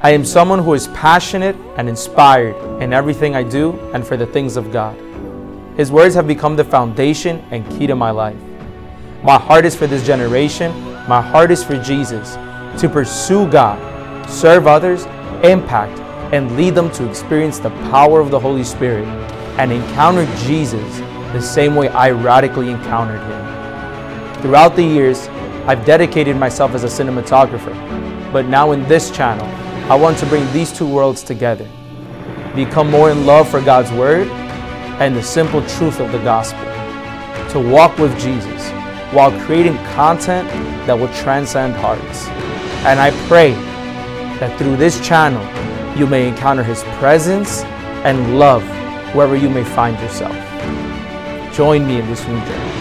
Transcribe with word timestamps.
I 0.00 0.10
am 0.12 0.24
someone 0.24 0.60
who 0.60 0.74
is 0.74 0.86
passionate 0.88 1.56
and 1.76 1.88
inspired 1.88 2.54
in 2.80 2.92
everything 2.92 3.34
I 3.34 3.42
do 3.42 3.72
and 3.92 4.06
for 4.06 4.16
the 4.16 4.26
things 4.26 4.56
of 4.56 4.72
God. 4.72 4.96
His 5.76 5.90
words 5.90 6.14
have 6.14 6.28
become 6.28 6.54
the 6.54 6.62
foundation 6.62 7.44
and 7.50 7.68
key 7.76 7.88
to 7.88 7.96
my 7.96 8.12
life. 8.12 8.38
My 9.24 9.36
heart 9.36 9.64
is 9.64 9.74
for 9.74 9.88
this 9.88 10.06
generation, 10.06 10.70
my 11.08 11.20
heart 11.20 11.50
is 11.50 11.64
for 11.64 11.82
Jesus, 11.82 12.34
to 12.80 12.88
pursue 12.88 13.50
God, 13.50 14.30
serve 14.30 14.68
others, 14.68 15.04
impact, 15.42 15.98
and 16.32 16.56
lead 16.56 16.76
them 16.76 16.92
to 16.92 17.08
experience 17.08 17.58
the 17.58 17.70
power 17.90 18.20
of 18.20 18.30
the 18.30 18.38
Holy 18.38 18.62
Spirit 18.62 19.04
and 19.58 19.72
encounter 19.72 20.26
Jesus 20.46 20.98
the 21.32 21.42
same 21.42 21.74
way 21.74 21.88
I 21.88 22.12
radically 22.12 22.70
encountered 22.70 23.20
him. 23.20 24.42
Throughout 24.42 24.76
the 24.76 24.84
years, 24.84 25.26
I've 25.66 25.84
dedicated 25.84 26.36
myself 26.36 26.76
as 26.76 26.84
a 26.84 26.86
cinematographer, 26.86 27.74
but 28.32 28.46
now 28.46 28.70
in 28.70 28.86
this 28.86 29.10
channel, 29.10 29.48
I 29.88 29.94
want 29.94 30.18
to 30.18 30.26
bring 30.26 30.44
these 30.52 30.70
two 30.70 30.86
worlds 30.86 31.22
together. 31.22 31.66
Become 32.54 32.90
more 32.90 33.10
in 33.10 33.24
love 33.24 33.48
for 33.48 33.62
God's 33.62 33.90
Word 33.92 34.28
and 35.00 35.16
the 35.16 35.22
simple 35.22 35.62
truth 35.66 35.98
of 35.98 36.12
the 36.12 36.18
gospel. 36.18 36.60
To 37.52 37.72
walk 37.72 37.96
with 37.96 38.12
Jesus 38.20 38.68
while 39.14 39.30
creating 39.46 39.78
content 39.94 40.46
that 40.86 40.92
will 40.92 41.08
transcend 41.14 41.74
hearts. 41.74 42.26
And 42.84 43.00
I 43.00 43.12
pray 43.28 43.52
that 44.40 44.58
through 44.58 44.76
this 44.76 45.00
channel, 45.00 45.42
you 45.98 46.06
may 46.06 46.28
encounter 46.28 46.62
His 46.62 46.82
presence 46.98 47.62
and 48.04 48.38
love 48.38 48.62
wherever 49.14 49.36
you 49.36 49.48
may 49.48 49.64
find 49.64 49.98
yourself. 50.00 50.36
Join 51.54 51.86
me 51.86 51.98
in 51.98 52.06
this 52.08 52.28
new 52.28 52.38
journey. 52.40 52.72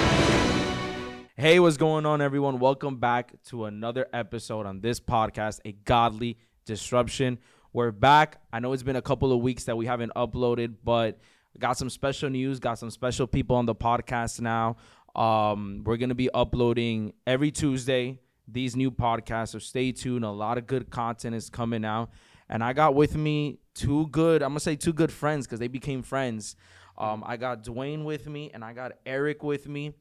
Hey, 1.37 1.61
what's 1.61 1.77
going 1.77 2.05
on, 2.05 2.21
everyone? 2.21 2.59
Welcome 2.59 2.97
back 2.97 3.31
to 3.45 3.63
another 3.63 4.07
episode 4.11 4.65
on 4.65 4.81
this 4.81 4.99
podcast, 4.99 5.61
A 5.63 5.71
Godly 5.71 6.37
Disruption. 6.67 7.39
We're 7.73 7.91
back. 7.91 8.41
I 8.51 8.59
know 8.59 8.73
it's 8.73 8.83
been 8.83 8.97
a 8.97 9.01
couple 9.01 9.31
of 9.31 9.39
weeks 9.41 9.63
that 9.63 9.77
we 9.77 9.85
haven't 9.85 10.11
uploaded, 10.15 10.75
but 10.83 11.19
got 11.57 11.77
some 11.77 11.89
special 11.89 12.29
news, 12.29 12.59
got 12.59 12.77
some 12.77 12.91
special 12.91 13.25
people 13.25 13.55
on 13.55 13.65
the 13.65 13.73
podcast 13.73 14.41
now. 14.41 14.75
Um, 15.15 15.81
we're 15.85 15.97
going 15.97 16.09
to 16.09 16.15
be 16.15 16.29
uploading 16.29 17.13
every 17.25 17.51
Tuesday 17.51 18.19
these 18.47 18.75
new 18.75 18.91
podcasts, 18.91 19.49
so 19.49 19.59
stay 19.59 19.91
tuned. 19.91 20.25
A 20.25 20.29
lot 20.29 20.57
of 20.57 20.67
good 20.67 20.89
content 20.89 21.35
is 21.35 21.49
coming 21.49 21.83
out. 21.83 22.09
And 22.49 22.63
I 22.63 22.73
got 22.73 22.95
with 22.95 23.15
me 23.15 23.59
two 23.73 24.07
good, 24.07 24.41
I'm 24.41 24.49
going 24.49 24.57
to 24.57 24.63
say 24.63 24.75
two 24.75 24.93
good 24.93 25.11
friends 25.11 25.47
because 25.47 25.59
they 25.59 25.67
became 25.67 26.01
friends. 26.01 26.55
Um, 26.97 27.23
I 27.25 27.37
got 27.37 27.63
Dwayne 27.63 28.03
with 28.03 28.27
me 28.27 28.51
and 28.53 28.63
I 28.63 28.73
got 28.73 28.93
Eric 29.05 29.41
with 29.41 29.67
me. 29.67 29.93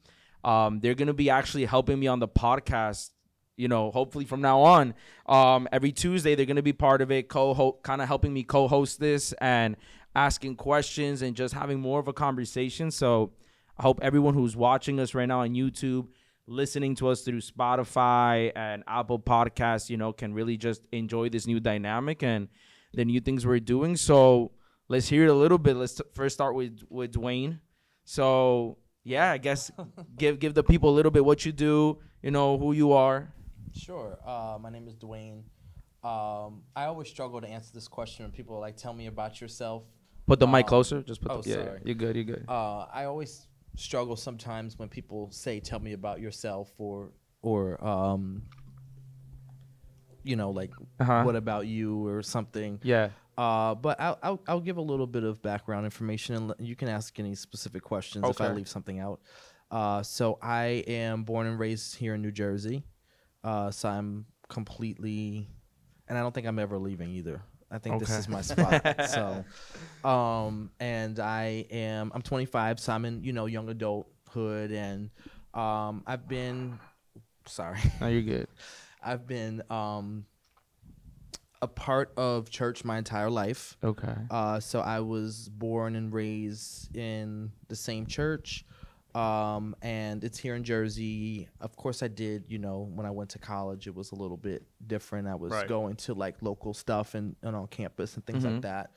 Um, 0.45 0.81
they're 0.81 0.95
going 0.95 1.09
to 1.09 1.15
be 1.15 1.31
actually 1.31 1.65
helping 1.65 1.99
me 1.99 2.07
on 2.07 2.21
the 2.21 2.29
podcast 2.29 3.11
you 3.57 3.69
know, 3.69 3.91
hopefully 3.91 4.25
from 4.25 4.41
now 4.41 4.61
on, 4.61 4.95
um, 5.27 5.69
every 5.73 5.93
Tuesday 5.93 6.35
they're 6.35 6.47
gonna 6.47 6.63
be 6.63 6.73
part 6.73 7.01
of 7.01 7.11
it, 7.11 7.29
co 7.29 7.79
kind 7.83 8.03
of 8.03 8.09
helping 8.09 8.33
me 8.33 8.43
co-host 8.43 9.01
this 9.01 9.33
and 9.41 9.77
asking 10.15 10.57
questions 10.57 11.23
and 11.23 11.37
just 11.37 11.55
having 11.55 11.81
more 11.81 12.01
of 12.01 12.09
a 12.09 12.13
conversation. 12.13 12.91
So 12.91 13.33
I 13.79 13.83
hope 13.83 13.99
everyone 14.03 14.35
who's 14.35 14.57
watching 14.57 14.99
us 14.99 15.15
right 15.15 15.27
now 15.27 15.41
on 15.41 15.51
YouTube, 15.51 16.09
listening 16.47 16.95
to 16.97 17.09
us 17.09 17.23
through 17.23 17.41
Spotify 17.41 18.51
and 18.57 18.83
Apple 18.87 19.19
Podcasts, 19.19 19.91
you 19.91 19.97
know, 19.99 20.13
can 20.13 20.33
really 20.33 20.57
just 20.57 20.83
enjoy 20.93 21.29
this 21.29 21.47
new 21.47 21.61
dynamic 21.61 22.23
and 22.23 22.49
the 22.95 23.05
new 23.05 23.21
things 23.21 23.47
we're 23.47 23.61
doing. 23.61 23.97
So 23.97 24.53
let's 24.89 25.09
hear 25.09 25.25
it 25.25 25.29
a 25.29 25.35
little 25.35 25.59
bit. 25.59 25.77
Let's 25.77 25.95
t- 25.95 26.05
first 26.15 26.35
start 26.35 26.55
with 26.55 26.81
with 26.89 27.13
Dwayne. 27.13 27.61
So 28.05 28.79
yeah, 29.05 29.31
I 29.33 29.39
guess 29.39 29.71
give 30.17 30.39
give 30.39 30.55
the 30.55 30.65
people 30.65 30.91
a 30.91 30.95
little 30.95 31.13
bit 31.13 31.25
what 31.25 31.45
you 31.45 31.53
do, 31.53 31.99
you 32.23 32.31
know, 32.31 32.57
who 32.57 32.73
you 32.73 32.93
are. 32.93 33.35
Sure. 33.77 34.19
Uh, 34.27 34.59
my 34.61 34.71
name 34.71 34.89
is 34.89 34.95
Dwayne. 34.97 35.43
Um, 36.03 36.63
I 36.75 36.85
always 36.85 37.09
struggle 37.09 37.41
to 37.41 37.49
answer 37.49 37.71
this 37.75 37.89
question 37.89 38.25
when 38.25 38.33
people 38.33 38.59
like 38.61 38.77
tell 38.77 38.93
me 38.95 39.07
about 39.07 39.41
yourself. 39.41 39.85
Put 40.27 40.41
the 40.41 40.47
mic 40.47 40.65
Um, 40.65 40.69
closer. 40.69 41.03
Just 41.03 41.21
put 41.21 41.31
oh, 41.31 41.43
the 41.43 41.49
yeah, 41.51 41.55
sorry. 41.57 41.81
You're 41.85 41.95
good. 41.95 42.17
You're 42.17 42.25
good. 42.25 42.45
Uh, 42.49 42.87
I 42.93 43.05
always 43.05 43.47
struggle 43.77 44.17
sometimes 44.17 44.79
when 44.79 44.89
people 44.89 45.31
say, 45.31 45.61
"Tell 45.61 45.79
me 45.79 45.93
about 45.93 46.21
yourself," 46.21 46.73
or 46.79 47.13
or 47.43 47.83
um, 47.87 48.43
you 50.23 50.37
know, 50.37 50.51
like 50.51 50.73
Uh-huh. 51.01 51.23
what 51.23 51.37
about 51.37 51.67
you 51.67 52.07
or 52.07 52.23
something. 52.23 52.81
Yeah. 52.83 53.11
Uh, 53.39 53.75
but 53.75 54.01
I'll, 54.01 54.19
I'll 54.23 54.43
I'll 54.49 54.61
give 54.61 54.79
a 54.79 54.83
little 54.83 55.07
bit 55.07 55.23
of 55.23 55.43
background 55.43 55.85
information, 55.85 56.53
and 56.59 56.67
you 56.67 56.75
can 56.75 56.89
ask 56.89 57.19
any 57.19 57.35
specific 57.35 57.83
questions 57.83 58.25
if 58.29 58.41
I 58.41 58.53
leave 58.53 58.69
something 58.69 58.99
out. 58.99 59.21
Uh, 59.71 60.03
so 60.03 60.39
I 60.41 60.85
am 60.87 61.25
born 61.25 61.47
and 61.47 61.59
raised 61.59 61.97
here 61.97 62.15
in 62.15 62.23
New 62.23 62.33
Jersey. 62.33 62.85
Uh, 63.47 63.71
so 63.71 63.89
I'm 63.89 64.27
completely, 64.49 65.49
and 66.09 66.19
I 66.19 66.23
don't 66.23 66.35
think 66.35 66.47
I'm 66.49 66.59
ever 66.59 66.79
leaving 66.79 67.11
either. 67.13 67.43
I 67.71 67.79
think 67.79 68.01
this 68.01 68.11
Okay. 68.11 68.21
is 68.21 68.29
my 68.29 68.43
spot. 68.43 68.83
so, 69.09 69.47
um, 70.09 70.71
and 70.81 71.19
I 71.21 71.67
am 71.71 72.13
I'm 72.15 72.23
25, 72.23 72.81
so 72.81 72.93
I'm 72.93 73.05
in 73.07 73.25
you 73.25 73.33
know 73.33 73.47
young 73.47 73.69
adulthood, 73.69 74.73
and 74.73 75.11
um, 75.55 76.03
I've 76.07 76.29
been 76.29 76.79
sorry. 77.47 77.79
No, 78.01 78.09
you're 78.09 78.23
good. 78.23 78.49
I've 79.03 79.27
been 79.27 79.63
um, 79.71 80.27
a 81.63 81.69
part 81.69 82.13
of 82.17 82.51
church 82.51 82.85
my 82.85 82.99
entire 82.99 83.31
life. 83.31 83.77
Okay. 83.83 84.15
Uh, 84.31 84.61
so 84.61 84.81
I 84.81 85.01
was 85.01 85.49
born 85.49 85.97
and 85.97 86.13
raised 86.13 86.95
in 86.97 87.53
the 87.69 87.77
same 87.77 88.07
church, 88.07 88.65
um, 89.17 89.75
and 89.83 90.23
it's 90.25 90.39
here 90.39 90.55
in 90.55 90.63
Jersey. 90.65 91.49
Of 91.61 91.77
course, 91.77 92.03
I 92.03 92.09
did. 92.09 92.45
You 92.49 92.59
know, 92.59 92.91
when 92.95 93.07
I 93.07 93.11
went 93.11 93.31
to 93.31 93.39
college, 93.39 93.87
it 93.87 93.95
was 93.95 94.13
a 94.13 94.15
little 94.15 94.37
bit 94.37 94.65
different. 94.87 95.27
I 95.29 95.35
was 95.35 95.53
Right. 95.53 95.67
going 95.69 95.97
to 95.97 96.15
like 96.15 96.43
local 96.43 96.75
stuff 96.75 97.15
and, 97.15 97.35
and 97.43 97.57
on 97.57 97.67
campus 97.69 98.15
and 98.17 98.27
things 98.27 98.45
Mhm. 98.45 98.53
like 98.53 98.63
that. 98.63 98.91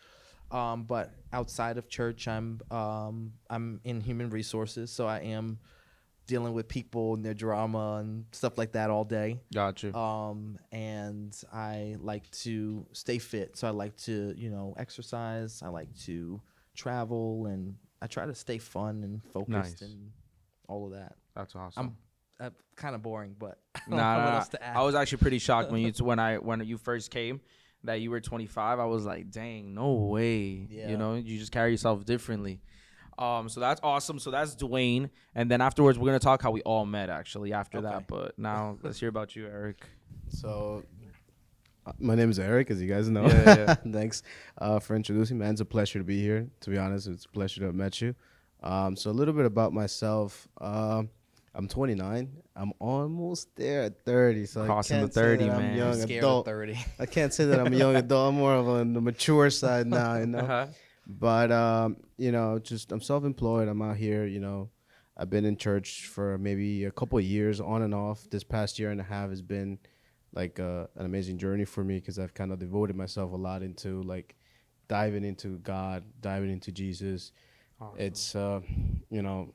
Um, 0.52 0.84
but 0.84 1.14
outside 1.32 1.78
of 1.78 1.88
church, 1.90 2.28
I'm 2.28 2.60
um, 2.72 3.34
I'm 3.50 3.80
in 3.84 4.02
human 4.02 4.30
resources, 4.30 4.92
so 4.92 5.08
I 5.08 5.20
am 5.20 5.60
dealing 6.26 6.54
with 6.54 6.68
people 6.68 7.14
and 7.16 7.24
their 7.26 7.34
drama 7.34 7.98
and 8.02 8.26
stuff 8.32 8.56
like 8.58 8.74
that 8.74 8.92
all 8.92 9.04
day 9.04 9.40
Gotcha. 9.52 9.98
um, 9.98 10.60
and 10.72 11.36
I 11.52 11.96
like 12.00 12.30
to 12.44 12.86
stay 12.94 13.18
fit. 13.18 13.58
So 13.58 13.68
I 13.68 13.72
like 13.72 13.96
to, 14.06 14.36
you 14.38 14.52
know, 14.52 14.76
exercise. 14.78 15.64
I 15.64 15.70
like 15.70 15.92
to 16.06 16.40
travel, 16.76 17.48
and 17.48 17.76
I 18.02 18.08
try 18.08 18.26
to 18.26 18.36
stay 18.36 18.58
fun 18.58 19.04
and 19.04 19.24
focused 19.34 19.50
Nice. 19.50 19.82
and 19.82 20.12
all 20.68 20.86
of 20.86 20.92
that. 20.94 21.16
That's 21.36 21.56
awesome. 21.56 21.96
I'm 22.40 22.48
uh, 22.48 22.50
kind 22.76 22.96
of 22.96 23.02
boring, 23.02 23.36
but 23.38 23.60
I 23.76 23.82
nah, 23.90 23.96
nah, 23.98 24.26
nah. 24.26 24.36
else 24.38 24.50
to 24.50 24.64
add. 24.64 24.78
I 24.78 24.84
was 24.84 24.96
actually 24.96 25.18
pretty 25.20 25.40
shocked 25.40 25.72
when 25.72 25.82
you 25.82 25.92
when 26.04 26.20
I 26.20 26.38
when 26.38 26.64
you 26.66 26.78
first 26.78 27.12
came 27.12 27.42
that 27.84 28.02
you 28.02 28.12
were 28.12 28.20
25. 28.20 28.80
I 28.80 28.86
was 28.86 29.06
like, 29.06 29.32
dang, 29.32 29.74
no 29.74 29.94
way. 29.94 30.68
Yeah. 30.70 30.90
You 30.90 30.98
know, 30.98 31.16
you 31.16 31.40
just 31.40 31.52
carry 31.52 31.72
yourself 31.72 32.06
differently. 32.06 32.62
Um, 33.18 33.50
so 33.50 33.60
that's 33.60 33.82
awesome. 33.84 34.18
So 34.20 34.32
that's 34.32 34.56
Dwayne, 34.56 35.10
and 35.36 35.52
then 35.52 35.60
afterwards 35.60 36.00
we're 36.00 36.06
gonna 36.08 36.20
talk 36.20 36.42
how 36.42 36.52
we 36.52 36.62
all 36.62 36.86
met 36.86 37.10
actually 37.10 37.52
after 37.52 37.80
Okay. 37.80 37.88
that. 37.88 38.08
But 38.08 38.40
now 38.40 38.78
let's 38.84 39.00
hear 39.00 39.10
about 39.10 39.36
you, 39.36 39.46
Eric. 39.46 39.86
So, 40.30 40.84
my 42.00 42.16
name 42.16 42.30
is 42.30 42.40
Eric, 42.40 42.72
as 42.72 42.82
you 42.82 42.88
guys 42.88 43.10
know. 43.10 43.28
Yeah, 43.28 43.58
yeah. 43.58 43.74
Thanks 43.92 44.24
uh, 44.58 44.80
for 44.80 44.96
introducing 44.96 45.38
me. 45.38 45.46
man. 45.46 45.54
It's 45.54 45.62
a 45.62 45.66
pleasure 45.66 46.00
to 46.00 46.06
be 46.06 46.22
here. 46.22 46.48
To 46.62 46.70
be 46.70 46.78
honest, 46.78 47.08
it's 47.08 47.26
a 47.26 47.30
pleasure 47.30 47.60
to 47.62 47.68
have 47.68 47.76
met 47.76 48.02
you. 48.02 48.16
Um, 48.62 48.96
so, 48.96 49.10
a 49.10 49.14
little 49.14 49.34
bit 49.34 49.46
about 49.46 49.74
myself. 49.74 50.48
Um 50.60 51.10
I'm 51.56 51.68
29. 51.68 52.32
I'm 52.56 52.74
almost 52.80 53.56
there 53.56 53.84
at 53.84 54.06
30. 54.06 54.46
So 54.46 54.66
Crossing 54.66 54.98
I 54.98 55.00
the 55.00 55.06
can't 55.08 55.14
say 55.14 55.22
30, 55.22 55.44
that 55.46 55.54
I'm 55.56 55.62
man. 55.62 55.78
young 55.78 56.02
I'm 56.02 56.10
adult. 56.10 56.46
30. 56.46 56.86
I 57.00 57.06
can't 57.06 57.34
say 57.34 57.46
that 57.46 57.60
I'm 57.60 57.74
a 57.74 57.76
young 57.76 57.96
adult. 57.98 58.30
I'm 58.30 58.40
more 58.40 58.54
of 58.54 58.70
on 58.70 58.94
the 58.94 59.02
mature 59.02 59.50
side 59.50 59.88
now. 59.88 60.16
You 60.16 60.28
know. 60.28 60.40
Uh-huh. 60.40 60.68
But 61.08 61.52
um, 61.52 61.98
you 62.18 62.32
know, 62.32 62.60
just 62.60 62.92
I'm 62.92 63.02
self-employed. 63.02 63.68
I'm 63.68 63.82
out 63.82 63.98
here. 63.98 64.26
You 64.26 64.40
know, 64.40 64.70
I've 65.18 65.30
been 65.30 65.44
in 65.44 65.58
church 65.58 66.08
for 66.08 66.38
maybe 66.38 66.86
a 66.86 66.92
couple 66.92 67.18
of 67.18 67.26
years, 67.26 67.60
on 67.60 67.82
and 67.82 67.96
off. 67.96 68.30
This 68.30 68.44
past 68.44 68.78
year 68.78 68.92
and 68.92 69.02
a 69.02 69.04
half 69.04 69.30
has 69.30 69.42
been 69.42 69.80
like 70.34 70.60
uh, 70.60 70.86
an 70.96 71.06
amazing 71.06 71.38
journey 71.38 71.66
for 71.66 71.84
me 71.84 71.96
because 71.96 72.20
I've 72.20 72.34
kind 72.34 72.52
of 72.52 72.60
devoted 72.60 72.96
myself 72.96 73.32
a 73.32 73.36
lot 73.36 73.62
into 73.64 74.02
like 74.04 74.36
diving 74.88 75.24
into 75.24 75.58
God, 75.60 76.04
diving 76.22 76.52
into 76.52 76.72
Jesus. 76.72 77.32
It's 77.98 78.36
uh, 78.36 78.62
you 79.10 79.22
know, 79.22 79.54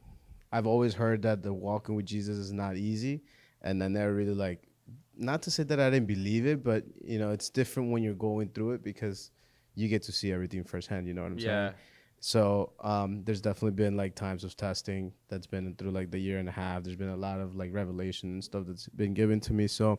I've 0.53 0.67
always 0.67 0.95
heard 0.95 1.23
that 1.23 1.43
the 1.43 1.53
walking 1.53 1.95
with 1.95 2.07
Jesus 2.07 2.37
is 2.37 2.53
not 2.53 2.77
easy, 2.77 3.23
and 3.63 3.83
I 3.83 3.89
never 3.89 4.15
really 4.15 4.35
like. 4.35 4.69
Not 5.17 5.43
to 5.43 5.51
say 5.51 5.63
that 5.63 5.79
I 5.79 5.91
didn't 5.91 6.09
believe 6.09 6.45
it, 6.47 6.65
but 6.65 6.85
you 7.05 7.19
know, 7.19 7.31
it's 7.31 7.49
different 7.49 7.93
when 7.93 8.03
you're 8.03 8.15
going 8.15 8.49
through 8.49 8.73
it 8.73 8.83
because 8.83 9.31
you 9.77 9.89
get 9.89 10.03
to 10.05 10.13
see 10.13 10.33
everything 10.33 10.65
firsthand. 10.65 11.07
You 11.07 11.15
know 11.15 11.23
what 11.23 11.33
I'm 11.33 11.39
Yeah. 11.39 11.67
saying? 11.69 11.75
So 12.21 12.73
um, 12.81 13.23
there's 13.25 13.43
definitely 13.43 13.73
been 13.73 13.97
like 13.97 14.15
times 14.15 14.45
of 14.45 14.57
testing 14.57 15.13
that's 15.29 15.47
been 15.47 15.75
through 15.75 15.91
like 15.91 16.11
the 16.11 16.19
year 16.19 16.39
and 16.39 16.49
a 16.49 16.53
half. 16.53 16.83
There's 16.83 16.97
been 16.97 17.11
a 17.11 17.17
lot 17.17 17.39
of 17.39 17.55
like 17.55 17.73
revelation 17.73 18.31
and 18.31 18.43
stuff 18.43 18.65
that's 18.67 18.89
been 18.89 19.13
given 19.13 19.41
to 19.41 19.53
me. 19.53 19.67
So, 19.69 19.99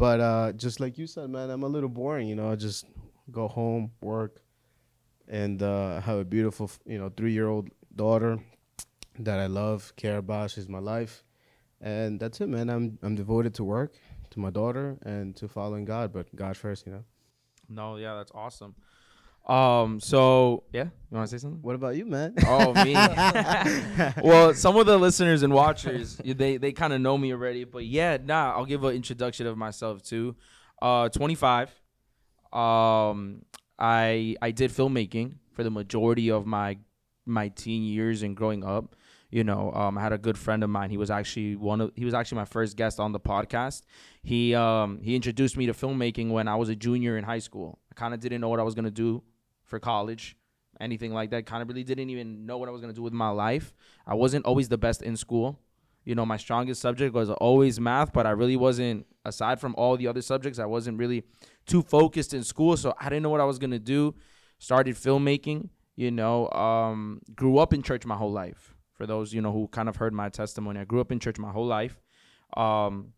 but 0.00 0.18
uh, 0.18 0.52
just 0.52 0.80
like 0.80 0.96
you 0.96 1.06
said, 1.06 1.28
man, 1.28 1.50
I'm 1.50 1.62
a 1.62 1.68
little 1.68 1.90
boring. 1.90 2.26
You 2.26 2.34
know, 2.34 2.50
I 2.50 2.56
just 2.56 2.86
go 3.30 3.46
home, 3.46 3.90
work, 4.00 4.40
and 5.28 5.62
uh, 5.62 6.00
have 6.00 6.18
a 6.18 6.24
beautiful, 6.24 6.70
you 6.86 6.98
know, 6.98 7.12
three 7.14 7.32
year 7.32 7.48
old 7.48 7.68
daughter 7.94 8.38
that 9.18 9.38
I 9.38 9.46
love, 9.46 9.92
care 9.96 10.16
about. 10.16 10.52
She's 10.52 10.70
my 10.70 10.78
life, 10.78 11.22
and 11.82 12.18
that's 12.18 12.40
it, 12.40 12.48
man. 12.48 12.70
I'm 12.70 12.98
I'm 13.02 13.14
devoted 13.14 13.52
to 13.56 13.64
work, 13.64 13.92
to 14.30 14.40
my 14.40 14.48
daughter, 14.48 14.96
and 15.02 15.36
to 15.36 15.48
following 15.48 15.84
God. 15.84 16.14
But 16.14 16.34
God 16.34 16.56
first, 16.56 16.86
you 16.86 16.92
know. 16.92 17.04
No, 17.68 17.96
yeah, 17.96 18.14
that's 18.14 18.32
awesome. 18.34 18.74
Um, 19.50 19.98
so 19.98 20.62
yeah, 20.72 20.84
you 20.84 21.16
want 21.16 21.28
to 21.28 21.38
say 21.38 21.42
something? 21.42 21.60
What 21.60 21.74
about 21.74 21.96
you, 21.96 22.06
man? 22.06 22.36
Oh 22.46 22.72
me. 22.84 22.92
well, 24.22 24.54
some 24.54 24.76
of 24.76 24.86
the 24.86 24.96
listeners 24.96 25.42
and 25.42 25.52
watchers, 25.52 26.16
they 26.24 26.56
they 26.56 26.70
kind 26.70 26.92
of 26.92 27.00
know 27.00 27.18
me 27.18 27.32
already, 27.32 27.64
but 27.64 27.84
yeah, 27.84 28.16
nah, 28.24 28.52
I'll 28.52 28.64
give 28.64 28.84
an 28.84 28.94
introduction 28.94 29.48
of 29.48 29.58
myself 29.58 30.02
too. 30.02 30.36
Uh, 30.80 31.08
25. 31.08 31.68
Um, 32.52 33.42
I 33.76 34.36
I 34.40 34.52
did 34.52 34.70
filmmaking 34.70 35.34
for 35.52 35.64
the 35.64 35.70
majority 35.70 36.30
of 36.30 36.46
my 36.46 36.78
my 37.26 37.48
teen 37.48 37.82
years 37.82 38.22
and 38.22 38.36
growing 38.36 38.62
up. 38.62 38.94
You 39.32 39.42
know, 39.42 39.72
um, 39.72 39.98
I 39.98 40.00
had 40.00 40.12
a 40.12 40.18
good 40.18 40.38
friend 40.38 40.62
of 40.62 40.70
mine. 40.70 40.90
He 40.90 40.96
was 40.96 41.10
actually 41.10 41.56
one 41.56 41.80
of 41.80 41.90
he 41.96 42.04
was 42.04 42.14
actually 42.14 42.36
my 42.36 42.44
first 42.44 42.76
guest 42.76 43.00
on 43.00 43.10
the 43.10 43.20
podcast. 43.20 43.82
He 44.22 44.54
um 44.54 45.00
he 45.02 45.16
introduced 45.16 45.56
me 45.56 45.66
to 45.66 45.72
filmmaking 45.72 46.30
when 46.30 46.46
I 46.46 46.54
was 46.54 46.68
a 46.68 46.76
junior 46.76 47.18
in 47.18 47.24
high 47.24 47.40
school. 47.40 47.80
I 47.90 47.94
kind 47.96 48.14
of 48.14 48.20
didn't 48.20 48.40
know 48.40 48.48
what 48.48 48.60
I 48.60 48.64
was 48.64 48.76
gonna 48.76 48.92
do 48.92 49.24
for 49.70 49.78
college, 49.78 50.36
anything 50.80 51.14
like 51.14 51.30
that. 51.30 51.46
Kind 51.46 51.62
of 51.62 51.68
really 51.68 51.84
didn't 51.84 52.10
even 52.10 52.44
know 52.44 52.58
what 52.58 52.68
I 52.68 52.72
was 52.72 52.82
gonna 52.82 52.92
do 52.92 53.02
with 53.02 53.12
my 53.12 53.30
life. 53.30 53.72
I 54.06 54.14
wasn't 54.14 54.44
always 54.44 54.68
the 54.68 54.76
best 54.76 55.00
in 55.02 55.16
school. 55.16 55.58
You 56.04 56.14
know, 56.14 56.26
my 56.26 56.36
strongest 56.36 56.80
subject 56.80 57.14
was 57.14 57.30
always 57.30 57.78
math, 57.78 58.12
but 58.12 58.26
I 58.26 58.30
really 58.30 58.56
wasn't. 58.56 59.06
Aside 59.24 59.60
from 59.60 59.74
all 59.76 59.98
the 59.98 60.06
other 60.06 60.22
subjects, 60.22 60.58
I 60.58 60.64
wasn't 60.64 60.98
really 60.98 61.24
too 61.66 61.82
focused 61.82 62.32
in 62.32 62.42
school, 62.42 62.76
so 62.76 62.94
I 62.98 63.04
didn't 63.04 63.22
know 63.22 63.28
what 63.30 63.40
I 63.40 63.44
was 63.44 63.58
gonna 63.58 63.78
do. 63.78 64.14
Started 64.58 64.96
filmmaking. 64.96 65.70
You 65.96 66.10
know, 66.10 66.48
um, 66.50 67.20
grew 67.34 67.58
up 67.58 67.74
in 67.74 67.82
church 67.82 68.06
my 68.06 68.16
whole 68.16 68.32
life. 68.32 68.74
For 68.94 69.06
those 69.06 69.32
you 69.32 69.42
know 69.42 69.52
who 69.52 69.68
kind 69.68 69.88
of 69.88 69.96
heard 69.96 70.12
my 70.12 70.30
testimony, 70.30 70.80
I 70.80 70.84
grew 70.84 71.00
up 71.00 71.12
in 71.12 71.20
church 71.20 71.38
my 71.38 71.52
whole 71.52 71.66
life. 71.66 72.00
Um, 72.56 73.12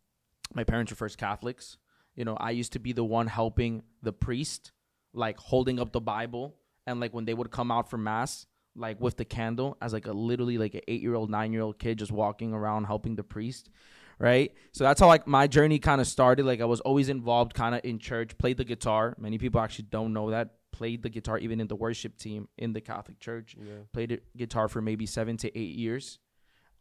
my 0.55 0.65
parents 0.65 0.93
were 0.93 0.97
first 0.97 1.19
Catholics. 1.19 1.77
You 2.15 2.25
know, 2.25 2.37
I 2.37 2.51
used 2.51 2.73
to 2.75 2.79
be 2.79 2.93
the 2.93 3.05
one 3.05 3.27
helping 3.27 3.83
the 4.03 4.13
priest, 4.13 4.73
like 5.15 5.39
holding 5.39 5.79
up 5.79 5.93
the 5.93 6.01
Bible, 6.01 6.57
and 6.87 7.01
like 7.01 7.13
when 7.13 7.25
they 7.25 7.35
would 7.35 7.51
come 7.51 7.71
out 7.71 7.91
for 7.91 7.99
mass, 7.99 8.47
like 8.75 9.01
with 9.01 9.17
the 9.17 9.25
candle, 9.25 9.77
as 9.81 9.93
like 9.93 10.07
a 10.07 10.13
literally 10.13 10.59
like 10.59 10.75
an 10.75 10.81
eight 10.89 11.03
year 11.03 11.15
old, 11.15 11.31
nine 11.31 11.53
year 11.53 11.63
old 11.63 11.79
kid 11.79 11.99
just 11.99 12.13
walking 12.13 12.53
around 12.53 12.85
helping 12.85 13.17
the 13.17 13.23
priest, 13.23 13.71
right? 14.19 14.53
So 14.73 14.85
that's 14.85 15.01
how 15.01 15.07
like 15.07 15.27
my 15.27 15.47
journey 15.47 15.79
kind 15.79 16.01
of 16.01 16.07
started. 16.07 16.47
Like 16.47 16.61
I 16.61 16.65
was 16.65 16.81
always 16.81 17.09
involved, 17.09 17.55
kind 17.55 17.75
of 17.75 17.83
in 17.85 17.99
church, 17.99 18.37
played 18.39 18.57
the 18.57 18.65
guitar. 18.65 19.15
Many 19.19 19.39
people 19.39 19.61
actually 19.61 19.87
don't 19.91 20.13
know 20.13 20.31
that. 20.31 20.55
Played 20.73 21.03
the 21.03 21.11
guitar 21.11 21.39
even 21.39 21.61
in 21.61 21.67
the 21.67 21.77
worship 21.77 22.17
team 22.17 22.49
in 22.57 22.73
the 22.73 22.81
Catholic 22.81 23.21
Church. 23.21 23.55
Yeah. 23.59 23.75
Played 23.93 24.13
it, 24.13 24.37
guitar 24.37 24.69
for 24.69 24.81
maybe 24.81 25.05
seven 25.05 25.37
to 25.39 25.59
eight 25.59 25.77
years, 25.77 26.19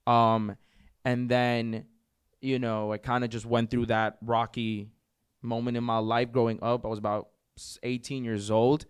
um, 0.08 0.56
and 1.04 1.30
then 1.30 1.86
you 2.42 2.58
know, 2.58 2.92
I 2.92 2.98
kind 2.98 3.24
of 3.24 3.30
just 3.30 3.46
went 3.46 3.70
through 3.70 3.88
that 3.88 4.18
rocky 4.22 4.90
moment 5.42 5.78
in 5.78 5.84
my 5.84 6.00
life 6.00 6.32
growing 6.32 6.60
up. 6.62 6.86
I 6.86 6.88
was 6.88 7.00
about 7.00 7.30
18 7.84 8.24
years 8.24 8.52
old. 8.52 8.86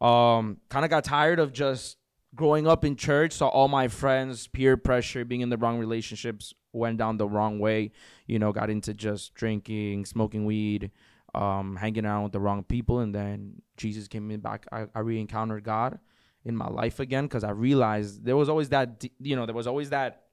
Um, 0.00 0.58
kind 0.68 0.84
of 0.84 0.90
got 0.90 1.04
tired 1.04 1.38
of 1.38 1.52
just 1.52 1.96
growing 2.34 2.66
up 2.66 2.84
in 2.84 2.96
church. 2.96 3.32
Saw 3.32 3.48
all 3.48 3.68
my 3.68 3.88
friends, 3.88 4.46
peer 4.46 4.76
pressure, 4.76 5.24
being 5.24 5.40
in 5.40 5.48
the 5.48 5.56
wrong 5.56 5.78
relationships, 5.78 6.52
went 6.72 6.98
down 6.98 7.16
the 7.16 7.28
wrong 7.28 7.58
way. 7.58 7.92
You 8.26 8.38
know, 8.38 8.52
got 8.52 8.70
into 8.70 8.92
just 8.92 9.34
drinking, 9.34 10.04
smoking 10.06 10.44
weed, 10.44 10.90
um, 11.34 11.76
hanging 11.76 12.06
out 12.06 12.24
with 12.24 12.32
the 12.32 12.40
wrong 12.40 12.64
people, 12.64 13.00
and 13.00 13.14
then 13.14 13.62
Jesus 13.76 14.08
came 14.08 14.30
in 14.30 14.40
back. 14.40 14.66
I, 14.72 14.86
I 14.94 15.00
re-encountered 15.00 15.64
God 15.64 15.98
in 16.44 16.56
my 16.56 16.68
life 16.68 17.00
again 17.00 17.24
because 17.24 17.44
I 17.44 17.50
realized 17.50 18.24
there 18.24 18.36
was 18.36 18.48
always 18.48 18.68
that. 18.70 19.04
You 19.20 19.36
know, 19.36 19.46
there 19.46 19.54
was 19.54 19.66
always 19.66 19.90
that 19.90 20.24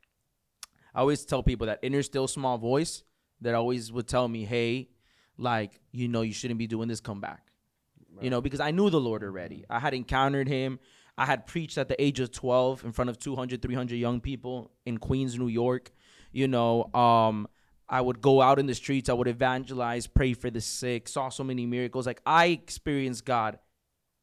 I 0.93 0.99
always 0.99 1.23
tell 1.25 1.43
people 1.43 1.67
that 1.67 1.79
inner 1.81 2.03
still 2.03 2.27
small 2.27 2.57
voice 2.57 3.03
that 3.41 3.55
always 3.55 3.91
would 3.91 4.07
tell 4.07 4.27
me, 4.27 4.45
hey, 4.45 4.89
like, 5.37 5.79
you 5.91 6.07
know, 6.07 6.21
you 6.21 6.33
shouldn't 6.33 6.57
be 6.57 6.67
doing 6.67 6.87
this, 6.87 6.99
come 6.99 7.21
back. 7.21 7.50
You 8.21 8.29
know, 8.29 8.41
because 8.41 8.59
I 8.59 8.71
knew 8.71 8.89
the 8.89 8.99
Lord 8.99 9.23
already. 9.23 9.65
I 9.69 9.79
had 9.79 9.93
encountered 9.93 10.47
him. 10.47 10.79
I 11.17 11.25
had 11.25 11.45
preached 11.47 11.77
at 11.77 11.87
the 11.87 12.01
age 12.01 12.19
of 12.19 12.31
12 12.31 12.85
in 12.85 12.91
front 12.91 13.09
of 13.09 13.19
200, 13.19 13.61
300 13.61 13.95
young 13.95 14.21
people 14.21 14.71
in 14.85 14.97
Queens, 14.97 15.37
New 15.37 15.47
York. 15.47 15.91
You 16.31 16.47
know, 16.47 16.85
um, 16.93 17.47
I 17.89 17.99
would 17.99 18.21
go 18.21 18.41
out 18.41 18.59
in 18.59 18.67
the 18.67 18.75
streets. 18.75 19.09
I 19.09 19.13
would 19.13 19.27
evangelize, 19.27 20.07
pray 20.07 20.33
for 20.33 20.49
the 20.49 20.61
sick, 20.61 21.09
saw 21.09 21.29
so 21.29 21.43
many 21.43 21.65
miracles. 21.65 22.07
Like, 22.07 22.21
I 22.25 22.45
experienced 22.47 23.25
God, 23.25 23.59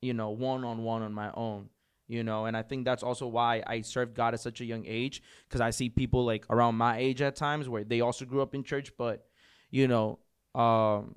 you 0.01 0.15
know, 0.15 0.31
one 0.31 0.65
on 0.65 0.83
one 0.83 1.03
on 1.03 1.13
my 1.13 1.31
own 1.35 1.69
you 2.09 2.25
know 2.25 2.47
and 2.47 2.57
i 2.57 2.63
think 2.63 2.85
that's 2.85 3.03
also 3.03 3.27
why 3.27 3.63
i 3.67 3.81
served 3.81 4.15
god 4.15 4.35
at 4.35 4.41
such 4.41 4.61
a 4.61 4.65
young 4.65 4.85
age 4.87 5.23
because 5.47 5.61
i 5.61 5.71
see 5.71 5.89
people 5.89 6.25
like 6.25 6.45
around 6.51 6.75
my 6.75 6.99
age 6.99 7.23
at 7.23 7.37
times 7.37 7.69
where 7.69 7.85
they 7.85 8.01
also 8.01 8.25
grew 8.25 8.43
up 8.43 8.55
in 8.55 8.65
church 8.65 8.91
but 8.97 9.27
you 9.71 9.87
know 9.87 10.19
um 10.55 11.15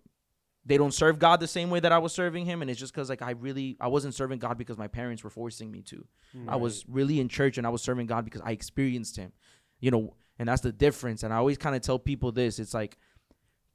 they 0.65 0.77
don't 0.77 0.93
serve 0.93 1.19
god 1.19 1.39
the 1.39 1.47
same 1.47 1.69
way 1.69 1.79
that 1.79 1.91
i 1.91 1.97
was 1.97 2.13
serving 2.13 2.45
him 2.45 2.61
and 2.61 2.69
it's 2.69 2.79
just 2.79 2.93
because 2.93 3.09
like 3.09 3.21
i 3.21 3.31
really 3.31 3.77
i 3.79 3.87
wasn't 3.87 4.13
serving 4.13 4.39
god 4.39 4.57
because 4.57 4.77
my 4.77 4.87
parents 4.87 5.23
were 5.23 5.29
forcing 5.29 5.71
me 5.71 5.81
to 5.81 6.05
i 6.47 6.55
was 6.55 6.85
really 6.87 7.19
in 7.19 7.27
church 7.27 7.57
and 7.57 7.65
i 7.65 7.69
was 7.69 7.81
serving 7.81 8.05
god 8.07 8.25
because 8.25 8.41
i 8.43 8.51
experienced 8.51 9.17
him 9.17 9.31
you 9.79 9.91
know 9.91 10.15
and 10.39 10.47
that's 10.49 10.61
the 10.61 10.71
difference 10.71 11.23
and 11.23 11.33
i 11.33 11.37
always 11.37 11.57
kind 11.57 11.75
of 11.75 11.81
tell 11.81 11.99
people 11.99 12.31
this 12.31 12.59
it's 12.59 12.73
like 12.73 12.97